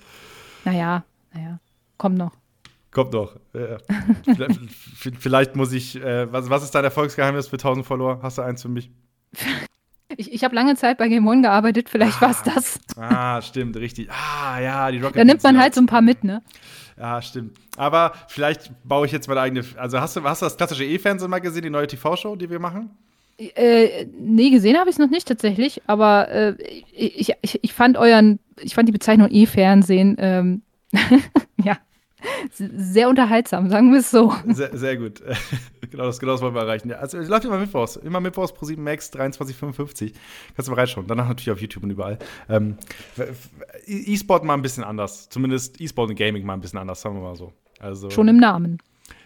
Naja, 0.66 1.04
naja. 1.34 1.60
Kommt 1.98 2.18
noch. 2.18 2.32
Kommt 2.90 3.14
noch. 3.14 3.36
Ja. 3.54 3.78
vielleicht, 4.36 4.60
vielleicht, 5.20 5.56
muss 5.56 5.72
ich. 5.72 5.96
Äh, 6.02 6.32
was, 6.32 6.50
was 6.50 6.64
ist 6.64 6.74
dein 6.74 6.84
Erfolgsgeheimnis 6.84 7.48
für 7.48 7.58
1000 7.58 7.86
Follower? 7.86 8.20
Hast 8.22 8.38
du 8.38 8.42
eins 8.42 8.62
für 8.62 8.70
mich? 8.70 8.92
Ich, 10.18 10.34
ich 10.34 10.44
habe 10.44 10.54
lange 10.54 10.76
Zeit 10.76 10.98
bei 10.98 11.08
Game 11.08 11.26
One 11.26 11.42
gearbeitet, 11.42 11.88
vielleicht 11.88 12.18
ah, 12.18 12.22
war 12.24 12.32
es 12.32 12.44
das. 12.44 12.80
Ah, 12.98 13.42
stimmt, 13.42 13.78
richtig. 13.78 14.10
Ah, 14.12 14.60
ja, 14.60 14.92
die 14.92 15.00
Rocket 15.00 15.16
Da 15.16 15.24
nimmt 15.24 15.42
man 15.42 15.58
halt 15.58 15.74
so 15.74 15.80
ein 15.80 15.86
paar 15.86 16.02
mit, 16.02 16.26
ne? 16.26 16.42
Ja, 16.98 17.22
stimmt. 17.22 17.58
Aber 17.78 18.12
vielleicht 18.28 18.72
baue 18.84 19.06
ich 19.06 19.14
jetzt 19.14 19.30
meine 19.30 19.40
eigene. 19.40 19.64
Also 19.78 20.02
hast 20.02 20.18
du, 20.18 20.24
hast 20.24 20.42
du 20.42 20.48
das 20.48 20.58
klassische 20.58 20.84
E-Fernsehen 20.84 21.30
mal 21.30 21.40
gesehen, 21.40 21.62
die 21.62 21.70
neue 21.70 21.88
TV-Show, 21.88 22.36
die 22.36 22.50
wir 22.50 22.60
machen? 22.60 22.92
Äh, 23.56 24.06
nee, 24.20 24.50
gesehen 24.52 24.78
habe 24.78 24.90
ich 24.90 24.96
es 24.96 25.00
noch 25.00 25.10
nicht 25.10 25.28
tatsächlich, 25.28 25.82
aber 25.88 26.30
äh, 26.30 26.56
ich, 26.94 27.34
ich, 27.42 27.60
ich 27.64 27.74
fand 27.74 27.98
euren, 27.98 28.40
ich 28.62 28.76
fand 28.76 28.88
die 28.88 28.94
Bezeichnung 28.94 29.30
E-Fernsehen, 29.32 30.16
ähm, 30.20 30.62
ja, 31.64 31.78
sehr 32.50 33.10
unterhaltsam, 33.10 33.70
sagen 33.70 33.92
wir 33.92 34.00
es 34.00 34.12
so. 34.12 34.34
Sehr, 34.48 34.78
sehr 34.78 34.98
gut. 34.98 35.22
genau, 35.92 36.06
das, 36.06 36.20
genau 36.20 36.34
das 36.34 36.42
wollen 36.42 36.54
wir 36.54 36.62
erreichen. 36.62 36.90
Ja, 36.90 36.98
also, 36.98 37.18
es 37.18 37.30
läuft 37.30 37.46
immer 37.46 37.58
Mittwochs. 37.58 37.96
Immer 37.96 38.20
Mittwochs 38.20 38.54
pro 38.54 38.66
7 38.66 38.82
Max 38.84 39.12
23,55. 39.12 40.14
Kannst 40.56 40.68
du 40.68 40.72
mal 40.72 40.80
reinschauen. 40.80 41.08
Danach 41.08 41.28
natürlich 41.28 41.52
auf 41.52 41.60
YouTube 41.60 41.84
und 41.84 41.90
überall. 41.90 42.20
Ähm, 42.48 42.78
E-Sport 43.88 44.44
mal 44.44 44.54
ein 44.54 44.62
bisschen 44.62 44.84
anders. 44.84 45.30
Zumindest 45.30 45.82
E-Sport 45.82 46.12
und 46.12 46.16
Gaming 46.16 46.46
mal 46.46 46.54
ein 46.54 46.62
bisschen 46.62 46.80
anders, 46.80 47.02
sagen 47.02 47.16
wir 47.16 47.22
mal 47.22 47.36
so. 47.36 47.54
Also, 47.80 48.10
Schon 48.12 48.28
im 48.28 48.38
Namen. 48.38 48.78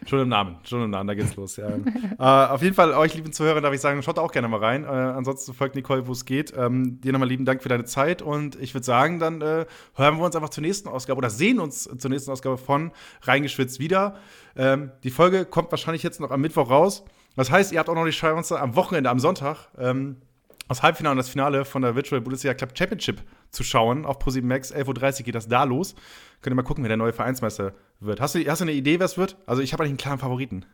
Schon 0.05 0.19
im 0.19 0.29
Namen, 0.29 0.57
schon 0.63 0.83
im 0.83 0.89
Namen, 0.89 1.07
da 1.07 1.15
geht's 1.15 1.35
los. 1.35 1.57
Ja. 1.57 1.67
äh, 1.69 2.51
auf 2.51 2.61
jeden 2.61 2.75
Fall, 2.75 2.93
euch 2.93 3.15
lieben 3.15 3.33
Zuhörer, 3.33 3.61
darf 3.61 3.73
ich 3.73 3.81
sagen, 3.81 4.01
schaut 4.03 4.19
auch 4.19 4.31
gerne 4.31 4.47
mal 4.47 4.59
rein. 4.59 4.83
Äh, 4.83 4.87
ansonsten 4.87 5.53
folgt 5.53 5.75
Nicole, 5.75 6.07
wo 6.07 6.11
es 6.11 6.25
geht. 6.25 6.53
Ähm, 6.55 7.01
dir 7.01 7.11
nochmal 7.11 7.27
lieben 7.27 7.45
Dank 7.45 7.63
für 7.63 7.69
deine 7.69 7.85
Zeit 7.85 8.21
und 8.21 8.55
ich 8.61 8.73
würde 8.73 8.85
sagen, 8.85 9.19
dann 9.19 9.41
äh, 9.41 9.65
hören 9.95 10.17
wir 10.17 10.25
uns 10.25 10.35
einfach 10.35 10.49
zur 10.49 10.61
nächsten 10.61 10.89
Ausgabe 10.89 11.17
oder 11.17 11.29
sehen 11.29 11.59
uns 11.59 11.83
zur 11.83 12.09
nächsten 12.09 12.31
Ausgabe 12.31 12.57
von 12.57 12.91
Reingeschwitzt 13.23 13.79
wieder. 13.79 14.15
Ähm, 14.55 14.91
die 15.03 15.11
Folge 15.11 15.45
kommt 15.45 15.71
wahrscheinlich 15.71 16.03
jetzt 16.03 16.19
noch 16.19 16.31
am 16.31 16.41
Mittwoch 16.41 16.69
raus. 16.69 17.03
Das 17.35 17.51
heißt, 17.51 17.71
ihr 17.71 17.79
habt 17.79 17.89
auch 17.89 17.95
noch 17.95 18.05
die 18.05 18.11
Chance 18.11 18.59
am 18.59 18.75
Wochenende, 18.75 19.09
am 19.09 19.19
Sonntag, 19.19 19.69
ähm, 19.77 20.17
das 20.67 20.81
Halbfinale 20.81 21.11
und 21.11 21.17
das 21.17 21.29
Finale 21.29 21.65
von 21.65 21.81
der 21.81 21.95
Virtual 21.95 22.21
Bundesliga 22.21 22.53
Club 22.53 22.77
Championship 22.77 23.21
zu 23.51 23.63
schauen. 23.63 24.05
Auf 24.05 24.19
Pro7 24.19 24.43
Max, 24.43 24.73
11.30 24.73 25.19
Uhr 25.19 25.25
geht 25.25 25.35
das 25.35 25.47
da 25.47 25.63
los. 25.63 25.95
Könnt 26.41 26.53
ihr 26.53 26.55
mal 26.55 26.63
gucken, 26.63 26.83
wer 26.83 26.89
der 26.89 26.97
neue 26.97 27.13
Vereinsmeister 27.13 27.73
wird. 27.99 28.19
Hast 28.19 28.35
du, 28.35 28.43
hast 28.45 28.59
du 28.59 28.65
eine 28.65 28.73
Idee, 28.73 28.99
wer 28.99 29.05
es 29.05 29.17
wird? 29.17 29.37
Also, 29.45 29.61
ich 29.61 29.73
habe 29.73 29.83
eigentlich 29.83 29.91
einen 29.91 29.97
klaren 29.97 30.19
Favoriten. 30.19 30.65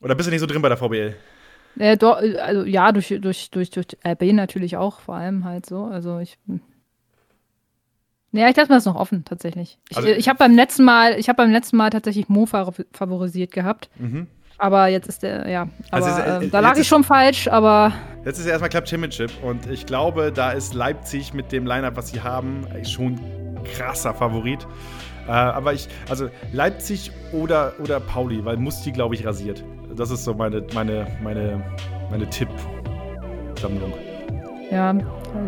Oder 0.00 0.14
bist 0.14 0.26
du 0.26 0.30
nicht 0.30 0.40
so 0.40 0.46
drin 0.46 0.60
bei 0.60 0.68
der 0.68 0.76
VBL? 0.76 1.16
Äh, 1.78 1.96
do, 1.96 2.10
also, 2.12 2.64
ja, 2.64 2.92
durch, 2.92 3.08
durch, 3.20 3.50
durch, 3.50 3.70
durch 3.70 3.86
RB 4.06 4.32
natürlich 4.32 4.76
auch, 4.76 5.00
vor 5.00 5.14
allem 5.14 5.44
halt 5.44 5.66
so. 5.66 5.84
Also, 5.84 6.18
ich. 6.18 6.38
Ja, 8.32 8.48
ich 8.48 8.56
lasse 8.56 8.68
mir 8.68 8.76
das 8.76 8.84
noch 8.84 8.96
offen, 8.96 9.24
tatsächlich. 9.24 9.78
Ich, 9.88 9.96
also, 9.96 10.08
ich 10.08 10.28
habe 10.28 10.38
beim 10.38 10.56
letzten 10.56 10.82
Mal, 10.84 11.18
ich 11.18 11.28
habe 11.28 11.36
beim 11.36 11.52
letzten 11.52 11.76
Mal 11.76 11.90
tatsächlich 11.90 12.28
Mo 12.28 12.46
favorisiert 12.46 13.52
gehabt. 13.52 13.88
Mhm. 13.96 14.26
Aber 14.58 14.86
jetzt 14.88 15.08
ist 15.08 15.22
der, 15.22 15.48
ja. 15.48 15.68
Also 15.90 16.10
aber, 16.10 16.22
also 16.24 16.40
ist, 16.40 16.46
äh, 16.46 16.50
da 16.50 16.60
lag 16.60 16.76
ich 16.76 16.86
schon 16.86 17.04
falsch, 17.04 17.48
aber. 17.48 17.92
Jetzt 18.24 18.38
ist 18.38 18.46
ja 18.46 18.52
erstmal 18.52 18.70
Club 18.70 18.88
Championship 18.88 19.30
und 19.42 19.68
ich 19.68 19.84
glaube, 19.86 20.32
da 20.32 20.52
ist 20.52 20.74
Leipzig 20.74 21.34
mit 21.34 21.52
dem 21.52 21.66
Lineup, 21.66 21.96
was 21.96 22.08
sie 22.08 22.22
haben, 22.22 22.66
schon 22.84 23.20
krasser 23.76 24.14
Favorit. 24.14 24.66
Äh, 25.26 25.32
aber 25.32 25.72
ich, 25.72 25.88
also 26.08 26.28
Leipzig 26.52 27.10
oder, 27.32 27.72
oder 27.82 28.00
Pauli, 28.00 28.44
weil 28.44 28.56
Musti, 28.56 28.92
glaube 28.92 29.14
ich, 29.14 29.26
rasiert. 29.26 29.64
Das 29.96 30.10
ist 30.10 30.24
so 30.24 30.34
meine, 30.34 30.64
meine, 30.74 31.06
meine, 31.22 31.62
meine 32.10 32.28
Tippsammlung. 32.28 33.92
ja, 34.70 34.94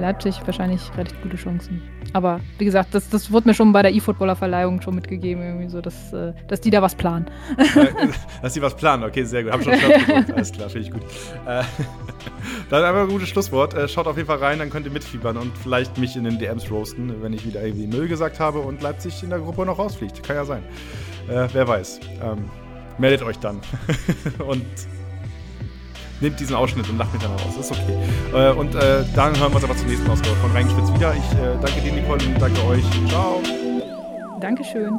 Leipzig 0.00 0.40
wahrscheinlich 0.46 0.80
relativ 0.96 1.20
gute 1.22 1.36
Chancen. 1.36 1.82
Aber 2.12 2.40
wie 2.58 2.64
gesagt, 2.64 2.94
das, 2.94 3.08
das 3.08 3.30
wurde 3.30 3.48
mir 3.48 3.54
schon 3.54 3.72
bei 3.72 3.82
der 3.82 3.92
E-Footballer-Verleihung 3.92 4.80
schon 4.80 4.94
mitgegeben, 4.94 5.42
irgendwie 5.42 5.68
so, 5.68 5.80
dass, 5.80 6.12
äh, 6.12 6.32
dass 6.48 6.60
die 6.60 6.70
da 6.70 6.82
was 6.82 6.94
planen. 6.94 7.26
dass 8.42 8.54
die 8.54 8.62
was 8.62 8.76
planen, 8.76 9.04
okay, 9.04 9.24
sehr 9.24 9.44
gut. 9.44 9.52
Hab 9.52 9.62
schon 9.62 9.72
gedrückt. 10.06 10.32
Alles 10.32 10.52
klar, 10.52 10.68
finde 10.68 10.86
ich 10.86 10.92
gut. 10.92 11.02
Äh, 11.46 11.62
dann 12.70 12.84
einfach 12.84 13.02
ein 13.02 13.08
gutes 13.08 13.28
Schlusswort. 13.28 13.74
Äh, 13.74 13.88
schaut 13.88 14.06
auf 14.06 14.16
jeden 14.16 14.28
Fall 14.28 14.38
rein, 14.38 14.58
dann 14.58 14.70
könnt 14.70 14.86
ihr 14.86 14.92
mitfiebern 14.92 15.36
und 15.36 15.56
vielleicht 15.58 15.98
mich 15.98 16.16
in 16.16 16.24
den 16.24 16.38
DMs 16.38 16.70
roasten, 16.70 17.22
wenn 17.22 17.32
ich 17.32 17.46
wieder 17.46 17.64
irgendwie 17.64 17.86
Müll 17.86 18.08
gesagt 18.08 18.40
habe 18.40 18.60
und 18.60 18.82
Leipzig 18.82 19.22
in 19.22 19.30
der 19.30 19.38
Gruppe 19.38 19.66
noch 19.66 19.78
rausfliegt. 19.78 20.22
Kann 20.22 20.36
ja 20.36 20.44
sein. 20.44 20.62
Äh, 21.28 21.48
wer 21.52 21.66
weiß. 21.68 22.00
Ähm, 22.22 22.48
meldet 22.98 23.22
euch 23.22 23.38
dann. 23.38 23.60
und 24.46 24.64
nehmt 26.20 26.38
diesen 26.40 26.56
Ausschnitt 26.56 26.88
und 26.88 26.98
lacht 26.98 27.12
mich 27.12 27.22
dann 27.22 27.32
raus. 27.32 27.56
Ist 27.58 27.70
okay. 27.70 27.96
Äh, 28.32 28.52
und 28.52 28.74
äh, 28.74 29.04
dann 29.14 29.38
hören 29.38 29.52
wir 29.52 29.56
uns 29.56 29.64
aber 29.64 29.76
zur 29.76 29.86
nächsten 29.86 30.10
Ausgabe 30.10 30.36
von 30.36 30.50
Reingespitzt 30.52 30.94
wieder. 30.94 31.14
Ich 31.14 31.32
äh, 31.38 31.56
danke 31.60 31.80
dir, 31.80 31.92
Nicole, 31.92 32.24
und 32.24 32.40
danke 32.40 32.64
euch. 32.66 32.84
Ciao. 33.08 33.42
Dankeschön. 34.40 34.98